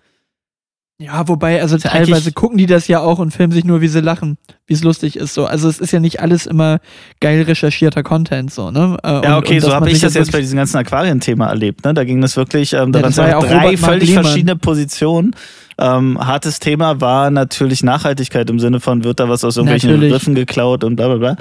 Ja, 1.02 1.26
wobei, 1.30 1.62
also 1.62 1.78
teilweise 1.78 2.34
gucken 2.34 2.58
die 2.58 2.66
das 2.66 2.90
ja 2.90 3.00
auch 3.00 3.20
und 3.20 3.32
filmen 3.32 3.54
sich 3.54 3.64
nur, 3.64 3.80
wie 3.80 3.88
sie 3.88 4.02
lachen, 4.02 4.38
wie 4.68 4.74
es 4.74 4.84
lustig 4.84 5.16
ist. 5.16 5.34
So. 5.34 5.46
Also 5.46 5.70
es 5.70 5.80
ist 5.80 5.92
ja 5.94 6.02
nicht 6.02 6.20
alles 6.20 6.46
immer 6.46 6.80
geil 7.22 7.44
recherchierter 7.44 8.04
Content, 8.04 8.52
so, 8.52 8.70
ne? 8.70 8.98
Äh, 9.04 9.08
Ja, 9.08 9.38
und- 9.38 9.44
okay, 9.46 9.54
und 9.56 9.62
so 9.62 9.68
dass 9.68 9.76
habe 9.76 9.90
ich 9.92 10.02
das 10.02 10.14
jetzt 10.16 10.34
bei 10.34 10.42
diesem 10.42 10.58
ganzen 10.58 10.76
Aquarienthema 10.76 11.48
erlebt. 11.48 11.86
Ne? 11.86 11.94
Da 11.94 12.04
ging 12.04 12.20
das 12.20 12.36
wirklich, 12.36 12.74
ähm, 12.74 12.92
da 12.92 13.00
Ja, 13.00 13.06
waren 13.06 13.18
war 13.18 13.30
ja 13.30 13.38
auch 13.38 13.46
drei 13.46 13.66
Robert 13.68 13.80
völlig 13.80 14.10
Lehmann. 14.10 14.24
verschiedene 14.26 14.56
Positionen. 14.58 15.36
Ähm, 15.78 16.20
hartes 16.20 16.60
Thema 16.60 17.00
war 17.00 17.32
natürlich 17.32 17.82
Nachhaltigkeit 17.82 18.50
im 18.50 18.60
Sinne 18.60 18.82
von, 18.82 19.06
wird 19.06 19.22
da 19.22 19.30
was 19.30 19.46
aus 19.46 19.56
irgendwelchen 19.56 19.92
Natürlich. 19.92 20.14
Riffen 20.14 20.36
geklaut 20.36 20.84
und 20.84 20.98
bla 20.98 21.16
bla 21.16 21.36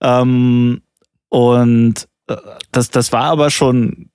bla. 0.00 0.20
Ähm, 0.22 0.80
und 1.28 2.06
äh, 2.28 2.36
das, 2.70 2.90
das 2.90 3.10
war 3.12 3.24
aber 3.24 3.50
schon 3.50 4.10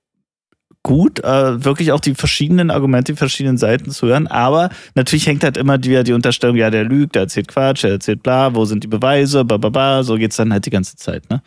gut, 0.88 1.20
äh, 1.20 1.64
wirklich 1.66 1.92
auch 1.92 2.00
die 2.00 2.16
verschiedenen 2.16 2.72
Argumente, 2.72 3.12
die 3.12 3.18
verschiedenen 3.18 3.58
Seiten 3.58 3.92
zu 3.92 4.08
hören. 4.08 4.26
Aber 4.26 4.70
natürlich 4.96 5.28
hängt 5.28 5.44
halt 5.44 5.58
immer 5.58 5.84
wieder 5.84 6.04
die 6.04 6.14
Unterstellung, 6.14 6.56
ja, 6.56 6.70
der 6.70 6.86
lügt, 6.86 7.16
der 7.16 7.24
erzählt 7.24 7.50
Quatsch, 7.50 7.84
der 7.84 7.92
erzählt 7.92 8.24
bla, 8.24 8.56
wo 8.56 8.64
sind 8.64 8.86
die 8.86 8.88
Beweise, 8.88 9.44
bla 9.44 9.58
bla 9.58 9.70
bla. 9.70 10.04
So 10.04 10.16
geht's 10.16 10.38
dann 10.38 10.54
halt 10.54 10.66
die 10.66 10.70
ganze 10.70 10.96
Zeit, 10.96 11.30
ne? 11.30 11.42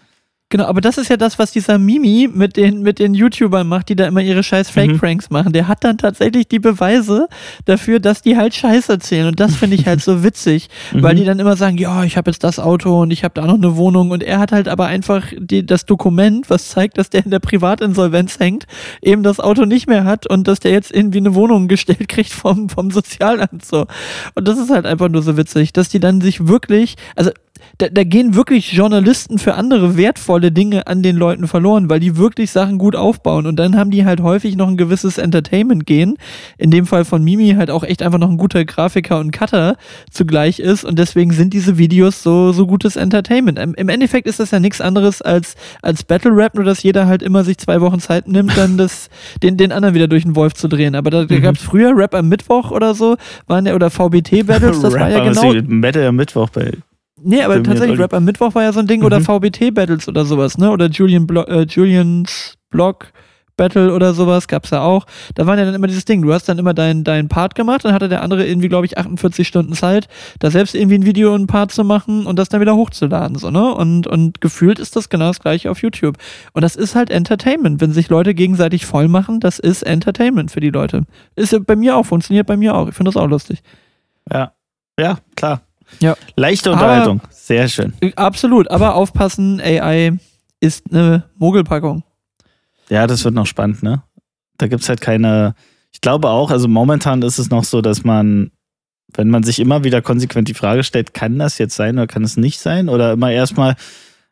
Genau, 0.53 0.65
aber 0.65 0.81
das 0.81 0.99
ist 0.99 1.09
ja 1.09 1.17
das, 1.17 1.39
was 1.39 1.53
dieser 1.53 1.79
Mimi 1.79 2.29
mit 2.33 2.57
den, 2.57 2.83
mit 2.83 2.99
den 2.99 3.15
YouTubern 3.15 3.69
macht, 3.69 3.89
die 3.89 3.95
da 3.95 4.07
immer 4.09 4.21
ihre 4.21 4.43
scheiß 4.43 4.69
Mhm. 4.71 4.73
Fake-Pranks 4.75 5.31
machen. 5.31 5.53
Der 5.53 5.69
hat 5.69 5.85
dann 5.85 5.97
tatsächlich 5.97 6.49
die 6.49 6.59
Beweise 6.59 7.29
dafür, 7.67 8.01
dass 8.01 8.21
die 8.21 8.37
halt 8.37 8.53
Scheiß 8.53 8.89
erzählen. 8.89 9.29
Und 9.29 9.39
das 9.39 9.55
finde 9.55 9.77
ich 9.77 9.87
halt 9.87 10.03
so 10.03 10.23
witzig, 10.25 10.69
weil 10.93 11.15
Mhm. 11.15 11.19
die 11.19 11.25
dann 11.25 11.39
immer 11.39 11.55
sagen, 11.57 11.79
ja, 11.79 12.03
ich 12.03 12.17
habe 12.17 12.33
jetzt 12.33 12.43
das 12.43 12.59
Auto 12.59 13.01
und 13.03 13.13
ich 13.13 13.23
habe 13.23 13.35
da 13.41 13.47
noch 13.47 13.55
eine 13.55 13.77
Wohnung. 13.77 14.11
Und 14.11 14.25
er 14.25 14.41
hat 14.41 14.51
halt 14.51 14.67
aber 14.67 14.87
einfach 14.87 15.27
die, 15.39 15.65
das 15.65 15.87
Dokument, 15.87 16.51
was 16.51 16.69
zeigt, 16.69 16.99
dass 16.99 17.11
der 17.11 17.25
in 17.25 17.31
der 17.31 17.39
Privatinsolvenz 17.39 18.41
hängt, 18.41 18.67
eben 19.03 19.23
das 19.23 19.39
Auto 19.39 19.67
nicht 19.67 19.87
mehr 19.89 20.05
hat 20.05 20.27
und 20.27 20.49
dass 20.49 20.59
der 20.59 20.73
jetzt 20.73 20.91
irgendwie 20.93 21.19
eine 21.19 21.37
Wohnung 21.37 21.69
gestellt 21.69 22.09
kriegt 22.09 22.33
vom, 22.33 22.69
vom 22.69 22.91
Sozialamt. 22.91 23.65
So. 23.65 23.87
Und 24.35 24.49
das 24.49 24.59
ist 24.59 24.71
halt 24.71 24.85
einfach 24.85 25.09
nur 25.11 25.23
so 25.23 25.37
witzig, 25.37 25.73
dass 25.73 25.89
die 25.89 26.01
dann 26.01 26.21
sich 26.21 26.49
wirklich, 26.49 26.97
also 27.15 27.31
da, 27.81 27.89
da 27.89 28.05
gehen 28.05 28.35
wirklich 28.35 28.73
Journalisten 28.73 29.39
für 29.39 29.55
andere 29.55 29.97
wertvolle 29.97 30.53
Dinge 30.53 30.87
an 30.87 31.03
den 31.03 31.17
Leuten 31.17 31.49
verloren, 31.49 31.89
weil 31.91 32.01
die 32.01 32.17
wirklich 32.17 32.51
Sachen 32.51 32.79
gut 32.79 32.95
aufbauen. 32.95 33.47
Und 33.47 33.57
dann 33.57 33.77
haben 33.77 33.91
die 33.91 34.05
halt 34.05 34.21
häufig 34.21 34.57
noch 34.57 34.69
ein 34.69 34.77
gewisses 34.77 35.19
Entertainment 35.19 35.87
gehen. 35.87 36.17
In 36.59 36.71
dem 36.71 36.87
Fall 36.87 37.05
von 37.05 37.25
Mimi 37.25 37.55
halt 37.57 37.71
auch 37.71 37.83
echt 37.85 38.03
einfach 38.03 38.19
noch 38.19 38.31
ein 38.31 38.37
guter 38.37 38.65
Grafiker 38.65 39.19
und 39.19 39.33
Cutter 39.33 39.77
zugleich 40.11 40.61
ist. 40.61 40.85
Und 40.85 40.99
deswegen 40.99 41.33
sind 41.33 41.53
diese 41.55 41.79
Videos 41.79 42.23
so, 42.23 42.53
so 42.53 42.67
gutes 42.67 42.97
Entertainment. 42.97 43.59
Im, 43.59 43.75
Im 43.75 43.89
Endeffekt 43.89 44.27
ist 44.27 44.41
das 44.41 44.51
ja 44.51 44.61
nichts 44.61 44.81
anderes 44.81 45.21
als, 45.23 45.57
als 45.83 46.05
Battle 46.05 46.31
Rap, 46.37 46.55
nur 46.55 46.65
dass 46.65 46.83
jeder 46.83 47.07
halt 47.07 47.23
immer 47.23 47.45
sich 47.45 47.59
zwei 47.59 47.81
Wochen 47.81 47.99
Zeit 48.01 48.29
nimmt, 48.29 48.57
dann 48.57 48.77
das, 48.77 49.11
den, 49.43 49.57
den 49.57 49.73
anderen 49.73 49.95
wieder 49.95 50.09
durch 50.09 50.23
den 50.23 50.37
Wolf 50.37 50.55
zu 50.55 50.69
drehen. 50.69 50.95
Aber 50.95 51.11
da, 51.11 51.25
da 51.25 51.35
Mhm. 51.35 51.43
gab 51.43 51.55
es 51.57 51.63
früher 51.63 51.97
Rap 51.97 52.15
am 52.15 52.29
Mittwoch 52.29 52.71
oder 52.71 52.95
so, 52.95 53.17
waren 53.47 53.65
ja, 53.67 53.75
oder 53.75 53.91
VBT-Battles, 53.91 54.81
das 54.81 54.95
war 54.95 55.09
ja 55.11 55.25
genau. 55.25 55.53
Metal 55.67 56.07
am 56.07 56.17
Mittwoch 56.17 56.51
bei. 56.51 56.73
Nee, 57.23 57.43
aber 57.43 57.63
tatsächlich. 57.63 57.99
Rap 57.99 58.15
am 58.15 58.25
Mittwoch 58.25 58.55
war 58.55 58.63
ja 58.63 58.73
so 58.73 58.81
ein 58.81 58.87
Ding 58.87 59.03
oder 59.03 59.21
Mhm. 59.21 59.25
VBT-Battles 59.25 60.09
oder 60.09 60.25
sowas, 60.25 60.59
ne? 60.59 60.71
Oder 60.71 60.87
Julian 60.89 61.27
Blo 61.27 61.43
äh, 61.43 61.63
Julians 61.63 62.57
Blog 62.71 63.13
Battle 63.57 63.93
oder 63.93 64.15
sowas 64.15 64.49
gab's 64.49 64.71
ja 64.71 64.81
auch. 64.81 65.05
Da 65.35 65.47
war 65.47 65.59
ja 65.59 65.67
dann 65.67 65.75
immer 65.75 65.87
dieses 65.87 66.07
Ding, 66.07 66.23
du 66.23 66.33
hast 66.33 66.49
dann 66.49 66.59
immer 66.59 66.73
deinen 66.73 67.05
deinen 67.05 67.29
Part 67.29 67.55
gemacht, 67.55 67.85
dann 67.85 67.93
hatte 67.93 68.09
der 68.09 68.23
andere 68.23 68.47
irgendwie, 68.47 68.71
glaube 68.71 68.87
ich, 68.87 68.97
48 68.97 69.47
Stunden 69.47 69.75
Zeit, 69.75 70.09
da 70.39 70.51
selbst 70.51 70.75
irgendwie 70.75 70.95
ein 70.95 71.05
Video 71.05 71.29
und 71.35 71.41
einen 71.41 71.47
Part 71.47 71.71
zu 71.71 71.85
machen 71.85 72.25
und 72.25 72.39
das 72.39 72.49
dann 72.49 72.63
wieder 72.63 72.75
hochzuladen, 72.75 73.37
so, 73.37 73.51
ne? 73.51 73.75
Und, 73.75 74.07
und 74.07 74.41
gefühlt 74.41 74.79
ist 74.79 74.97
das 74.97 75.11
genau 75.11 75.27
das 75.27 75.41
gleiche 75.41 75.71
auf 75.71 75.83
YouTube. 75.83 76.17
Und 76.55 76.63
das 76.63 76.75
ist 76.75 76.95
halt 76.95 77.11
Entertainment. 77.11 77.83
Wenn 77.83 77.93
sich 77.93 78.09
Leute 78.09 78.33
gegenseitig 78.35 78.87
voll 78.87 79.09
machen, 79.09 79.41
das 79.41 79.59
ist 79.59 79.83
Entertainment 79.83 80.51
für 80.51 80.61
die 80.61 80.71
Leute. 80.71 81.05
Ist 81.37 81.53
ja 81.53 81.59
bei 81.59 81.77
mir 81.77 81.97
auch, 81.97 82.07
funktioniert 82.07 82.47
bei 82.47 82.57
mir 82.57 82.75
auch. 82.75 82.89
Ich 82.89 82.95
finde 82.95 83.11
das 83.11 83.21
auch 83.23 83.29
lustig. 83.29 83.61
Ja, 84.33 84.53
ja, 84.99 85.19
klar. 85.37 85.61
Ja. 86.01 86.17
Leichte 86.37 86.71
Aber- 86.71 86.81
Unterhaltung. 86.81 87.21
Sehr 87.31 87.69
schön. 87.69 87.93
Absolut, 88.17 88.71
aber 88.71 88.95
aufpassen, 88.95 89.61
AI 89.61 90.13
ist 90.61 90.85
eine 90.91 91.25
Mogelpackung. 91.37 92.05
Ja, 92.89 93.07
das 93.07 93.25
wird 93.25 93.35
noch 93.35 93.47
spannend, 93.47 93.83
ne? 93.83 94.03
Da 94.59 94.67
gibt's 94.69 94.89
halt 94.89 95.01
keine. 95.01 95.55
Ich 95.93 96.01
glaube 96.01 96.29
auch, 96.29 96.51
also 96.51 96.69
momentan 96.69 97.23
ist 97.23 97.39
es 97.39 97.51
noch 97.51 97.65
so, 97.65 97.81
dass 97.81 98.05
man, 98.05 98.51
wenn 99.15 99.29
man 99.31 99.43
sich 99.43 99.59
immer 99.59 99.83
wieder 99.85 100.03
konsequent 100.03 100.49
die 100.49 100.55
Frage 100.55 100.85
stellt, 100.85 101.15
kann 101.15 101.39
das 101.39 101.59
jetzt 101.59 101.75
sein 101.77 101.97
oder 101.99 102.07
kann 102.07 102.23
es 102.25 102.37
nicht 102.37 102.61
sein? 102.61 102.89
Oder 102.89 103.13
immer 103.13 103.31
erstmal 103.33 103.75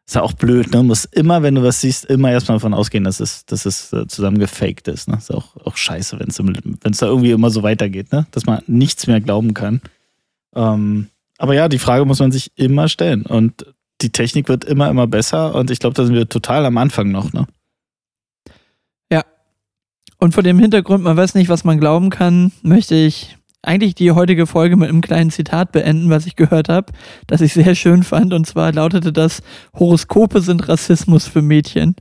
Ist 0.06 0.14
ja 0.14 0.22
auch 0.22 0.32
blöd, 0.32 0.70
ne? 0.72 0.82
Muss 0.82 1.04
immer, 1.04 1.42
wenn 1.42 1.54
du 1.54 1.62
was 1.62 1.82
siehst, 1.82 2.06
immer 2.06 2.30
erstmal 2.30 2.56
davon 2.56 2.72
ausgehen, 2.72 3.04
dass 3.04 3.20
es, 3.20 3.44
dass 3.44 3.66
es 3.66 3.92
äh, 3.92 4.06
zusammen 4.06 4.38
gefaked 4.38 4.88
ist. 4.88 5.06
Ne? 5.08 5.16
Ist 5.18 5.30
auch, 5.34 5.54
auch 5.56 5.76
scheiße, 5.76 6.18
wenn 6.18 6.28
es 6.28 6.98
da 6.98 7.06
irgendwie 7.06 7.32
immer 7.32 7.50
so 7.50 7.62
weitergeht, 7.62 8.10
ne? 8.12 8.26
Dass 8.30 8.46
man 8.46 8.62
nichts 8.66 9.06
mehr 9.06 9.20
glauben 9.20 9.52
kann. 9.52 9.82
Ähm, 10.54 11.08
aber 11.38 11.54
ja, 11.54 11.68
die 11.68 11.78
Frage 11.78 12.04
muss 12.04 12.18
man 12.18 12.32
sich 12.32 12.50
immer 12.56 12.88
stellen. 12.88 13.22
Und 13.22 13.64
die 14.00 14.10
Technik 14.10 14.48
wird 14.48 14.64
immer, 14.64 14.90
immer 14.90 15.06
besser. 15.06 15.54
Und 15.54 15.70
ich 15.70 15.78
glaube, 15.78 15.94
da 15.94 16.04
sind 16.04 16.14
wir 16.14 16.28
total 16.28 16.66
am 16.66 16.76
Anfang 16.76 17.10
noch, 17.10 17.32
ne? 17.32 17.46
Ja. 19.10 19.24
Und 20.18 20.34
vor 20.34 20.42
dem 20.42 20.58
Hintergrund, 20.58 21.04
man 21.04 21.16
weiß 21.16 21.34
nicht, 21.34 21.48
was 21.48 21.64
man 21.64 21.78
glauben 21.78 22.10
kann, 22.10 22.52
möchte 22.62 22.96
ich 22.96 23.36
eigentlich 23.62 23.94
die 23.94 24.12
heutige 24.12 24.46
Folge 24.46 24.76
mit 24.76 24.88
einem 24.88 25.00
kleinen 25.00 25.30
Zitat 25.30 25.72
beenden, 25.72 26.10
was 26.10 26.26
ich 26.26 26.36
gehört 26.36 26.68
habe, 26.68 26.92
das 27.26 27.40
ich 27.40 27.52
sehr 27.52 27.74
schön 27.74 28.02
fand. 28.02 28.32
Und 28.32 28.46
zwar 28.46 28.72
lautete 28.72 29.12
das, 29.12 29.42
Horoskope 29.74 30.40
sind 30.40 30.68
Rassismus 30.68 31.26
für 31.26 31.42
Mädchen. 31.42 31.94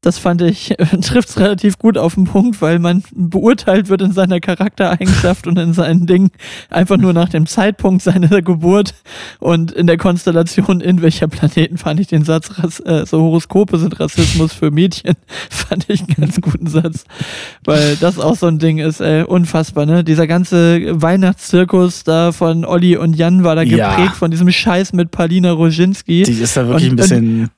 Das 0.00 0.16
fand 0.18 0.42
ich, 0.42 0.68
trifft 1.02 1.28
es 1.30 1.40
relativ 1.40 1.76
gut 1.76 1.98
auf 1.98 2.14
den 2.14 2.24
Punkt, 2.24 2.62
weil 2.62 2.78
man 2.78 3.02
beurteilt 3.14 3.88
wird 3.88 4.00
in 4.00 4.12
seiner 4.12 4.38
Charaktereigenschaft 4.38 5.48
und 5.48 5.58
in 5.58 5.72
seinen 5.72 6.06
Dingen 6.06 6.30
einfach 6.70 6.96
nur 6.98 7.12
nach 7.12 7.28
dem 7.28 7.46
Zeitpunkt 7.46 8.02
seiner 8.02 8.40
Geburt 8.42 8.94
und 9.40 9.72
in 9.72 9.88
der 9.88 9.96
Konstellation 9.96 10.80
in 10.80 11.02
welcher 11.02 11.26
Planeten 11.26 11.78
fand 11.78 11.98
ich 11.98 12.06
den 12.06 12.24
Satz, 12.24 12.48
äh, 12.84 13.06
so 13.06 13.20
Horoskope 13.20 13.76
sind 13.78 13.98
Rassismus 13.98 14.52
für 14.52 14.70
Mädchen, 14.70 15.14
fand 15.50 15.90
ich 15.90 16.00
einen 16.00 16.14
ganz 16.14 16.40
guten 16.40 16.68
Satz, 16.68 17.04
weil 17.64 17.96
das 17.96 18.20
auch 18.20 18.36
so 18.36 18.46
ein 18.46 18.60
Ding 18.60 18.78
ist, 18.78 19.00
ey, 19.00 19.24
unfassbar, 19.24 19.84
ne? 19.84 20.04
Dieser 20.04 20.28
ganze 20.28 21.00
Weihnachtszirkus 21.02 22.04
da 22.04 22.30
von 22.30 22.64
Olli 22.64 22.96
und 22.96 23.16
Jan 23.16 23.42
war 23.42 23.56
da 23.56 23.62
Ja. 23.62 23.96
geprägt 23.96 24.14
von 24.14 24.30
diesem 24.30 24.50
Scheiß 24.50 24.92
mit 24.92 25.10
Palina 25.10 25.50
Roginski. 25.50 26.22
Die 26.22 26.32
ist 26.32 26.56
da 26.56 26.68
wirklich 26.68 26.84
Und- 26.84 26.92
ein 26.92 26.96
bisschen. 26.96 27.50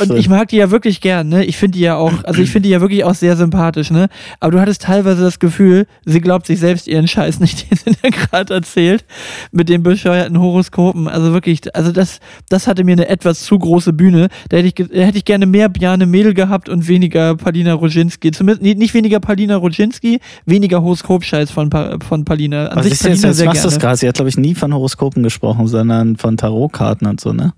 Und, 0.00 0.10
und 0.10 0.16
ich 0.18 0.28
mag 0.28 0.48
die 0.48 0.56
ja 0.56 0.70
wirklich 0.70 1.00
gern, 1.00 1.28
ne? 1.28 1.44
Ich 1.44 1.56
finde 1.56 1.76
die 1.78 1.84
ja 1.84 1.96
auch, 1.96 2.12
also 2.24 2.40
ich 2.42 2.50
finde 2.50 2.68
die 2.68 2.72
ja 2.72 2.80
wirklich 2.80 3.04
auch 3.04 3.14
sehr 3.14 3.36
sympathisch, 3.36 3.90
ne? 3.90 4.08
Aber 4.40 4.52
du 4.52 4.60
hattest 4.60 4.82
teilweise 4.82 5.22
das 5.22 5.38
Gefühl, 5.38 5.86
sie 6.04 6.20
glaubt 6.20 6.46
sich 6.46 6.58
selbst 6.60 6.86
ihren 6.86 7.08
Scheiß 7.08 7.40
nicht, 7.40 7.70
den 7.70 7.78
sie 7.78 7.96
da 8.02 8.08
gerade 8.10 8.54
erzählt, 8.54 9.04
mit 9.52 9.68
den 9.68 9.82
bescheuerten 9.82 10.38
Horoskopen. 10.40 11.08
Also 11.08 11.32
wirklich, 11.32 11.74
also 11.74 11.92
das, 11.92 12.20
das 12.48 12.66
hatte 12.66 12.84
mir 12.84 12.92
eine 12.92 13.08
etwas 13.08 13.42
zu 13.44 13.58
große 13.58 13.92
Bühne. 13.92 14.28
Da 14.48 14.56
hätte 14.58 14.68
ich, 14.68 14.74
da 14.74 15.00
hätte 15.00 15.18
ich 15.18 15.24
gerne 15.24 15.46
mehr 15.46 15.68
Bjane 15.68 16.06
Mädel 16.06 16.34
gehabt 16.34 16.68
und 16.68 16.88
weniger 16.88 17.36
Palina 17.36 17.74
Roginski. 17.74 18.30
Zumindest 18.30 18.62
nicht, 18.62 18.94
weniger 18.94 19.20
Palina 19.20 19.56
Roginski, 19.56 20.20
weniger 20.46 20.82
Horoskopscheiß 20.82 21.50
von, 21.50 21.70
Pa- 21.70 21.98
von 22.06 22.24
Palina. 22.24 22.66
An 22.68 22.76
Was 22.78 22.84
sich 22.84 22.92
ist 22.94 23.02
Palina 23.02 23.28
jetzt 23.28 23.40
du 23.40 23.44
das 23.68 23.78
gerade. 23.78 23.96
Sie 23.96 24.08
hat, 24.08 24.14
glaube 24.14 24.28
ich, 24.28 24.36
nie 24.36 24.54
von 24.54 24.72
Horoskopen 24.72 25.22
gesprochen, 25.22 25.66
sondern 25.66 26.16
von 26.16 26.36
Tarotkarten 26.36 27.06
und 27.06 27.20
so, 27.20 27.32
ne? 27.32 27.52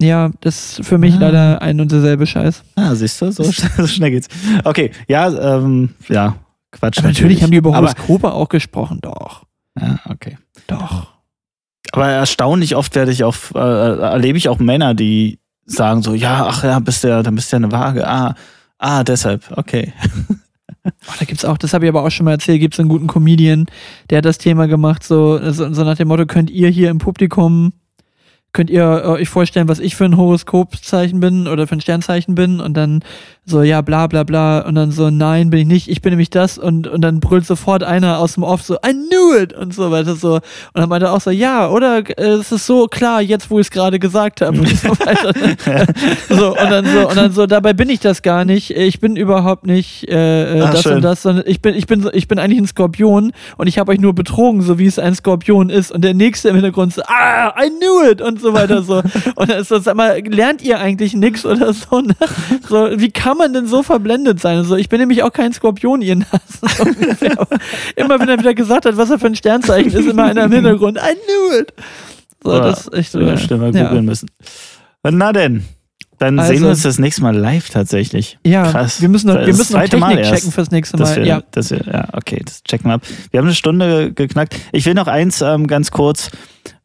Ja, 0.00 0.30
das 0.40 0.78
ist 0.78 0.86
für 0.86 0.96
mich 0.98 1.14
Ah. 1.16 1.18
leider 1.20 1.62
ein 1.62 1.80
und 1.80 1.90
derselbe 1.90 2.26
Scheiß. 2.26 2.62
Ah, 2.76 2.94
siehst 2.94 3.20
du, 3.20 3.32
so, 3.32 3.42
so 3.76 3.86
schnell 3.86 4.12
geht's. 4.12 4.28
Okay, 4.64 4.92
ja, 5.08 5.56
ähm, 5.56 5.90
ja, 6.08 6.36
Quatsch. 6.70 6.98
Aber 6.98 7.08
natürlich 7.08 7.42
haben 7.42 7.50
die 7.50 7.56
über 7.56 7.74
Horoskope 7.74 8.32
auch 8.32 8.48
gesprochen, 8.48 9.00
doch. 9.02 9.44
ja, 9.80 9.98
okay. 10.08 10.38
Doch. 10.68 11.08
Aber 11.92 12.06
erstaunlich 12.08 12.76
oft 12.76 12.94
werde 12.94 13.10
ich 13.10 13.24
auch, 13.24 13.34
äh, 13.54 13.58
erlebe 13.58 14.38
ich 14.38 14.48
auch 14.48 14.58
Männer, 14.58 14.94
die 14.94 15.40
sagen 15.64 16.02
so, 16.02 16.14
ja, 16.14 16.46
ach 16.48 16.62
ja, 16.62 16.78
bist 16.78 17.02
ja, 17.04 17.22
dann 17.22 17.34
bist 17.34 17.50
du 17.52 17.56
ja 17.56 17.58
eine 17.58 17.72
Waage. 17.72 18.06
Ah, 18.06 18.34
ah, 18.78 19.02
deshalb, 19.04 19.50
okay. 19.56 19.92
Oh, 20.84 21.12
da 21.18 21.24
gibt's 21.26 21.44
auch, 21.44 21.58
das 21.58 21.74
habe 21.74 21.84
ich 21.84 21.88
aber 21.90 22.02
auch 22.02 22.10
schon 22.10 22.24
mal 22.24 22.30
erzählt, 22.32 22.60
gibt's 22.60 22.80
einen 22.80 22.88
guten 22.88 23.08
Comedian, 23.08 23.66
der 24.08 24.18
hat 24.18 24.24
das 24.24 24.38
Thema 24.38 24.68
gemacht, 24.68 25.04
so, 25.04 25.38
so 25.52 25.68
nach 25.84 25.96
dem 25.98 26.08
Motto, 26.08 26.24
könnt 26.24 26.48
ihr 26.48 26.70
hier 26.70 26.88
im 26.88 26.96
Publikum, 26.96 27.74
könnt 28.52 28.70
ihr 28.70 28.82
äh, 28.82 29.08
euch 29.08 29.28
vorstellen, 29.28 29.68
was 29.68 29.78
ich 29.78 29.96
für 29.96 30.04
ein 30.04 30.16
Horoskopzeichen 30.16 31.20
bin 31.20 31.48
oder 31.48 31.66
für 31.66 31.76
ein 31.76 31.80
Sternzeichen 31.80 32.34
bin? 32.34 32.60
Und 32.60 32.74
dann 32.74 33.04
so, 33.48 33.62
ja, 33.62 33.80
bla 33.80 34.06
bla 34.06 34.22
bla. 34.24 34.60
Und 34.60 34.74
dann 34.74 34.90
so, 34.90 35.10
nein, 35.10 35.50
bin 35.50 35.60
ich 35.60 35.66
nicht, 35.66 35.88
ich 35.88 36.02
bin 36.02 36.10
nämlich 36.10 36.30
das. 36.30 36.58
Und, 36.58 36.86
und 36.86 37.00
dann 37.00 37.20
brüllt 37.20 37.46
sofort 37.46 37.82
einer 37.82 38.18
aus 38.18 38.34
dem 38.34 38.42
Off 38.42 38.62
so, 38.62 38.74
I 38.76 38.92
knew 38.92 39.36
it! 39.40 39.52
Und 39.52 39.74
so 39.74 39.90
weiter 39.90 40.14
so. 40.16 40.34
Und 40.34 40.42
dann 40.74 40.88
meinte 40.88 41.06
er 41.06 41.12
auch 41.12 41.20
so, 41.20 41.30
ja, 41.30 41.68
oder 41.68 41.98
äh, 42.18 42.32
es 42.32 42.52
ist 42.52 42.66
so 42.66 42.86
klar, 42.86 43.22
jetzt 43.22 43.50
wo 43.50 43.58
ich 43.58 43.66
es 43.66 43.70
gerade 43.70 43.98
gesagt 43.98 44.40
habe. 44.40 44.58
Und 44.58 44.68
so 44.68 44.90
weiter. 44.90 45.32
so 46.28 46.50
und 46.50 46.70
dann 46.70 46.84
so 46.84 47.08
und 47.08 47.16
dann 47.16 47.32
so, 47.32 47.46
dabei 47.46 47.72
bin 47.72 47.88
ich 47.88 48.00
das 48.00 48.22
gar 48.22 48.44
nicht, 48.44 48.70
ich 48.70 49.00
bin 49.00 49.16
überhaupt 49.16 49.66
nicht 49.66 50.08
äh, 50.08 50.58
äh, 50.58 50.60
Ah, 50.60 50.72
das 50.72 50.82
schön. 50.82 50.96
und 50.96 51.02
das, 51.02 51.22
sondern 51.22 51.44
ich 51.46 51.62
bin 51.62 51.74
ich 51.74 51.86
bin 51.86 52.08
ich 52.12 52.28
bin 52.28 52.38
eigentlich 52.38 52.60
ein 52.60 52.66
Skorpion 52.66 53.32
und 53.56 53.66
ich 53.66 53.78
habe 53.78 53.92
euch 53.92 54.00
nur 54.00 54.14
betrogen, 54.14 54.62
so 54.62 54.78
wie 54.78 54.86
es 54.86 54.98
ein 54.98 55.14
Skorpion 55.14 55.70
ist. 55.70 55.90
Und 55.90 56.02
der 56.02 56.14
nächste 56.14 56.48
im 56.48 56.56
Hintergrund 56.56 56.94
so, 56.94 57.02
ah, 57.06 57.54
I 57.60 57.70
knew 57.70 58.10
it! 58.10 58.20
Und 58.20 58.40
so 58.40 58.52
weiter 58.52 58.82
so. 58.82 59.02
Und 59.36 59.50
dann 59.50 59.60
ist 59.60 59.70
das, 59.70 59.84
sag 59.84 59.96
mal, 59.96 60.20
lernt 60.20 60.62
ihr 60.62 60.78
eigentlich 60.80 61.14
nix 61.14 61.46
oder 61.46 61.72
so, 61.72 62.00
ne? 62.00 62.14
so 62.68 62.88
wie 62.96 63.10
kann 63.10 63.37
man 63.38 63.52
denn 63.52 63.66
so 63.66 63.82
verblendet 63.82 64.40
sein? 64.40 64.62
So, 64.64 64.76
ich 64.76 64.88
bin 64.88 65.00
nämlich 65.00 65.22
auch 65.22 65.32
kein 65.32 65.52
Skorpion, 65.52 66.02
ihr 66.02 66.16
Nasen. 66.16 66.96
Immer 67.96 68.18
wenn 68.20 68.28
er 68.28 68.38
wieder 68.38 68.54
gesagt 68.54 68.84
hat, 68.86 68.96
was 68.96 69.10
er 69.10 69.18
für 69.18 69.26
ein 69.26 69.36
Sternzeichen 69.36 69.92
ist, 69.92 70.06
immer 70.06 70.24
einer 70.24 70.44
im 70.44 70.52
Hintergrund, 70.52 70.98
I 70.98 71.14
knew 71.14 71.60
it. 71.60 71.72
So, 72.42 72.50
Oder- 72.50 72.60
das 72.70 72.86
ist 72.86 72.94
echt 72.94 73.12
so. 73.12 73.20
Ja, 73.20 73.36
stimmt, 73.36 73.60
mal 73.60 73.74
ja. 73.74 73.84
googeln 73.88 74.04
müssen. 74.04 74.28
Na 75.02 75.32
denn, 75.32 75.64
dann 76.18 76.38
Also- 76.38 76.52
sehen 76.52 76.62
wir 76.62 76.70
uns 76.70 76.82
das 76.82 76.98
nächste 76.98 77.22
Mal 77.22 77.36
live 77.36 77.70
tatsächlich. 77.70 78.38
Ja, 78.44 78.70
Krass. 78.70 79.00
wir 79.00 79.08
müssen 79.08 79.28
noch, 79.28 79.34
Das 79.36 79.46
wir 79.46 79.54
müssen 79.54 79.72
noch 79.72 79.80
zweite 79.80 79.96
Mal 79.96 80.08
Technik 80.08 80.24
erst, 80.26 80.34
checken 80.42 80.52
fürs 80.52 80.70
nächste 80.70 80.96
Dass 80.96 81.10
Mal. 81.10 81.16
wir, 81.18 81.26
ja. 81.26 81.42
dass 81.52 81.70
wir, 81.70 81.80
ja, 81.86 82.08
okay, 82.12 82.42
das 82.44 82.62
checken 82.64 82.90
wir 82.90 82.94
ab. 82.94 83.02
Wir 83.30 83.38
haben 83.38 83.46
eine 83.46 83.54
Stunde 83.54 84.12
geknackt. 84.12 84.56
Ich 84.72 84.84
will 84.86 84.94
noch 84.94 85.06
eins 85.06 85.40
ähm, 85.40 85.66
ganz 85.66 85.90
kurz, 85.90 86.30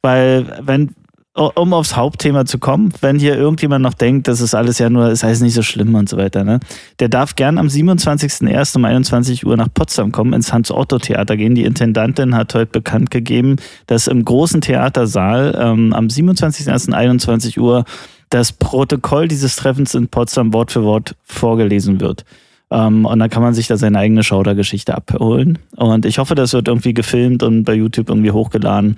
weil 0.02 0.60
wenn, 0.64 0.92
um 1.36 1.74
aufs 1.74 1.96
Hauptthema 1.96 2.46
zu 2.46 2.60
kommen, 2.60 2.94
wenn 3.02 3.18
hier 3.18 3.36
irgendjemand 3.36 3.82
noch 3.82 3.96
denkt, 3.96 4.28
das 4.28 4.40
ist 4.40 4.54
alles 4.54 4.78
ja 4.78 4.90
nur, 4.90 5.08
es 5.08 5.24
heißt 5.24 5.42
nicht 5.42 5.56
so 5.56 5.64
schlimm 5.64 5.96
und 5.96 6.08
so 6.08 6.18
weiter, 6.18 6.44
ne? 6.44 6.60
Der 7.00 7.10
darf 7.10 7.36
gern 7.36 7.58
am 7.58 7.68
27.01. 7.68 8.78
um 8.78 8.86
21 8.86 9.46
Uhr 9.46 9.58
nach 9.58 9.70
Potsdam 9.74 10.12
kommen, 10.12 10.34
ins 10.34 10.54
Hans-Otto-Theater 10.54 11.36
gehen. 11.36 11.56
Die 11.56 11.64
Intendantin 11.64 12.36
hat 12.36 12.54
heute 12.54 12.72
bekannt 12.72 13.10
gegeben, 13.10 13.56
dass 13.88 14.08
im 14.08 14.24
großen 14.24 14.62
Theatersaal 14.62 15.58
ähm, 15.60 15.94
am 15.94 16.08
27.01. 16.08 16.94
21 16.94 17.60
Uhr 17.60 17.86
das 18.30 18.52
Protokoll 18.52 19.28
dieses 19.28 19.56
Treffens 19.56 19.96
in 19.96 20.10
Potsdam 20.10 20.54
Wort 20.54 20.72
für 20.72 20.84
Wort 20.84 21.16
vorgelesen 21.24 22.00
wird. 22.00 22.26
Ähm, 22.70 23.06
und 23.06 23.18
dann 23.18 23.30
kann 23.32 23.42
man 23.42 23.56
sich 23.56 23.68
da 23.68 23.78
seine 23.78 23.98
eigene 23.98 24.24
Schaudergeschichte 24.24 24.94
abholen. 24.94 25.58
Und 25.76 26.06
ich 26.06 26.20
hoffe, 26.20 26.36
das 26.36 26.54
wird 26.54 26.68
irgendwie 26.68 26.94
gefilmt 26.94 27.42
und 27.42 27.64
bei 27.64 27.74
YouTube 27.74 28.10
irgendwie 28.10 28.32
hochgeladen, 28.32 28.98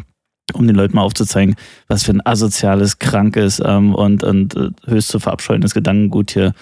um 0.54 0.68
den 0.68 0.76
Leuten 0.76 0.96
mal 0.96 1.02
aufzuzeigen, 1.02 1.56
was 1.88 2.04
für 2.04 2.12
ein 2.12 2.26
asoziales, 2.26 3.00
krankes 3.00 3.62
ähm, 3.64 3.96
und, 3.96 4.24
und 4.24 4.56
äh, 4.56 4.70
höchst 4.86 5.10
zu 5.10 5.20
verabscheuendes 5.20 5.74
Gedankengut 5.74 6.32
hier 6.32 6.54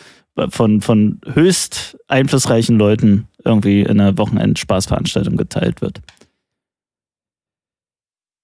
von, 0.49 0.81
von 0.81 1.19
höchst 1.33 1.97
einflussreichen 2.07 2.77
Leuten 2.77 3.27
irgendwie 3.45 3.81
in 3.81 3.99
einer 3.99 4.17
Wochenendspaßveranstaltung 4.17 5.37
geteilt 5.37 5.81
wird. 5.81 6.01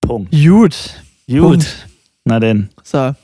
Punkt. 0.02 0.32
Gut. 0.32 0.96
Gut. 1.28 1.42
Punkt. 1.42 1.88
Na 2.26 2.40
denn. 2.40 2.70
So. 2.84 3.16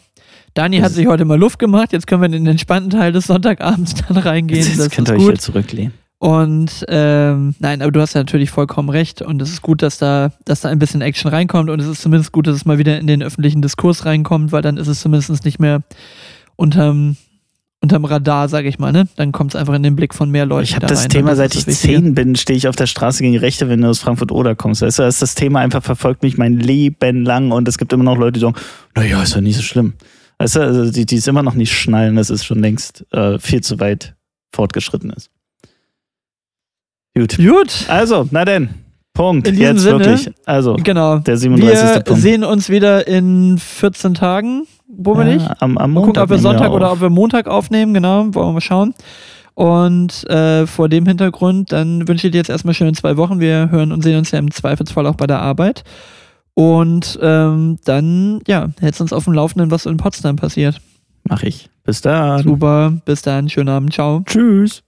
Dani 0.54 0.80
hat 0.80 0.94
sich 0.94 1.06
heute 1.06 1.26
mal 1.26 1.38
Luft 1.38 1.60
gemacht. 1.60 1.92
Jetzt 1.92 2.08
können 2.08 2.22
wir 2.22 2.28
in 2.28 2.32
den 2.32 2.48
entspannten 2.48 2.90
Teil 2.90 3.12
des 3.12 3.28
Sonntagabends 3.28 3.96
dann 4.08 4.18
reingehen. 4.18 4.66
Jetzt, 4.66 4.80
das 4.80 4.90
könnt 4.90 5.10
ihr 5.10 5.16
euch 5.16 5.22
hier 5.22 5.32
gut. 5.32 5.42
zurücklehnen. 5.42 5.94
Und 6.26 6.84
ähm, 6.88 7.54
nein, 7.60 7.84
aber 7.84 7.92
du 7.92 8.02
hast 8.02 8.16
ja 8.16 8.22
natürlich 8.22 8.50
vollkommen 8.50 8.90
recht. 8.90 9.22
Und 9.22 9.40
es 9.44 9.52
ist 9.52 9.62
gut, 9.62 9.84
dass 9.84 10.00
da, 10.00 10.32
dass 10.44 10.62
da 10.62 10.70
ein 10.70 10.80
bisschen 10.80 11.02
Action 11.02 11.30
reinkommt. 11.30 11.70
Und 11.70 11.80
es 11.80 11.86
ist 11.86 12.02
zumindest 12.02 12.32
gut, 12.32 12.48
dass 12.48 12.56
es 12.56 12.66
mal 12.66 12.80
wieder 12.80 12.98
in 13.00 13.06
den 13.06 13.22
öffentlichen 13.22 13.62
Diskurs 13.62 14.06
reinkommt, 14.06 14.52
weil 14.52 14.64
dann 14.64 14.78
ist 14.78 14.88
es 14.88 15.02
zumindest 15.02 15.46
nicht 15.46 15.60
mehr 15.60 15.84
unterm, 16.56 17.16
unterm 17.80 18.06
Radar, 18.06 18.50
sage 18.50 18.68
ich 18.68 18.80
mal. 18.80 18.92
Ne? 18.92 19.08
Dann 19.18 19.34
kommt 19.34 19.54
es 19.54 19.56
einfach 19.56 19.76
in 19.76 19.84
den 19.84 19.96
Blick 19.96 20.16
von 20.16 20.32
mehr 20.32 20.48
Leuten. 20.48 20.64
Ich 20.64 20.72
habe 20.72 20.88
da 20.88 20.88
das 20.88 21.04
rein. 21.04 21.10
Thema, 21.10 21.30
Und 21.30 21.36
seit 21.36 21.54
ich 21.54 21.66
das 21.66 21.82
zehn 21.82 22.16
bin, 22.16 22.36
stehe 22.36 22.58
ich 22.58 22.68
auf 22.68 22.76
der 22.76 22.88
Straße 22.88 23.22
gegen 23.22 23.38
Rechte, 23.38 23.70
wenn 23.70 23.82
du 23.82 23.88
aus 23.88 24.00
Frankfurt 24.00 24.32
oder 24.32 24.56
kommst. 24.56 24.82
Weißt 24.82 24.98
du, 24.98 25.04
das, 25.04 25.18
ist 25.18 25.22
das 25.22 25.36
Thema 25.36 25.60
einfach 25.60 25.84
verfolgt 25.84 26.24
mich 26.24 26.40
mein 26.40 26.58
Leben 26.58 27.24
lang 27.24 27.52
und 27.52 27.68
es 27.68 27.78
gibt 27.78 27.94
immer 27.94 28.04
noch 28.04 28.18
Leute, 28.18 28.32
die 28.32 28.40
sagen, 28.40 28.56
naja, 28.96 29.22
ist 29.22 29.36
doch 29.36 29.42
nicht 29.42 29.58
so 29.58 29.62
schlimm. 29.62 29.94
Weißt 30.40 30.56
du, 30.56 30.62
also 30.62 30.92
die, 30.92 31.06
die 31.06 31.18
es 31.18 31.28
immer 31.28 31.44
noch 31.44 31.54
nicht 31.54 31.72
schnallen, 31.72 32.16
dass 32.16 32.32
es 32.32 32.44
schon 32.44 32.62
längst 32.62 33.06
äh, 33.12 33.38
viel 33.38 33.62
zu 33.62 33.80
weit 33.80 34.16
fortgeschritten 34.52 35.12
ist. 35.12 35.30
Gut. 37.18 37.38
Gut, 37.38 37.86
Also, 37.88 38.28
na 38.32 38.44
denn. 38.46 38.70
Punkt. 39.14 39.48
In 39.48 39.56
diesem 39.56 39.76
Jetzt 39.76 39.84
Sinne, 39.84 40.00
wirklich. 40.00 40.32
Also, 40.46 40.76
genau. 40.84 41.20
der 41.20 41.38
37. 41.38 41.96
Wir 41.96 42.00
Punkt. 42.02 42.22
sehen 42.22 42.44
uns 42.44 42.70
wieder 42.70 43.08
in 43.08 43.58
14 43.58 44.14
Tagen. 44.14 44.68
Wo 44.88 45.18
wir 45.18 45.24
nicht? 45.24 45.46
Ja, 45.46 45.56
am, 45.60 45.78
am 45.78 45.94
Mal 45.94 46.02
gucken, 46.02 46.08
Montag 46.08 46.24
ob 46.24 46.30
wir 46.32 46.38
Sonntag 46.38 46.68
auf. 46.70 46.74
oder 46.76 46.92
ob 46.92 47.02
wir 47.02 47.10
Montag 47.10 47.48
aufnehmen, 47.48 47.94
genau, 47.94 48.26
wollen 48.34 48.50
wir 48.50 48.54
mal 48.54 48.62
schauen. 48.62 48.94
Und 49.54 50.30
äh, 50.30 50.68
vor 50.68 50.90
dem 50.90 51.06
Hintergrund, 51.06 51.72
dann 51.72 52.08
wünsche 52.10 52.28
ich 52.28 52.32
dir 52.32 52.40
jetzt 52.40 52.50
erstmal 52.50 52.74
schöne 52.74 52.92
zwei 52.92 53.16
Wochen. 53.16 53.40
Wir 53.40 53.70
hören 53.72 53.94
und 53.94 54.04
sehen 54.04 54.18
uns 54.18 54.32
ja 54.32 54.40
im 54.40 54.52
Zweifelsfall 54.52 55.08
auch 55.08 55.16
bei 55.16 55.28
der 55.28 55.42
Arbeit. 55.42 55.84
Und 56.54 57.18
ähm, 57.22 57.78
dann, 57.86 58.42
ja, 58.48 58.70
hältst 58.82 59.00
uns 59.02 59.14
auf 59.14 59.24
dem 59.24 59.34
Laufenden, 59.34 59.72
was 59.72 59.86
in 59.86 59.96
Potsdam 59.98 60.36
passiert. 60.36 60.82
Mach 61.24 61.44
ich. 61.44 61.70
Bis 61.86 62.02
dann. 62.02 62.44
Super, 62.44 62.94
bis 63.06 63.22
dann, 63.22 63.48
schönen 63.50 63.70
Abend, 63.70 63.94
ciao. 63.94 64.24
Tschüss. 64.26 64.84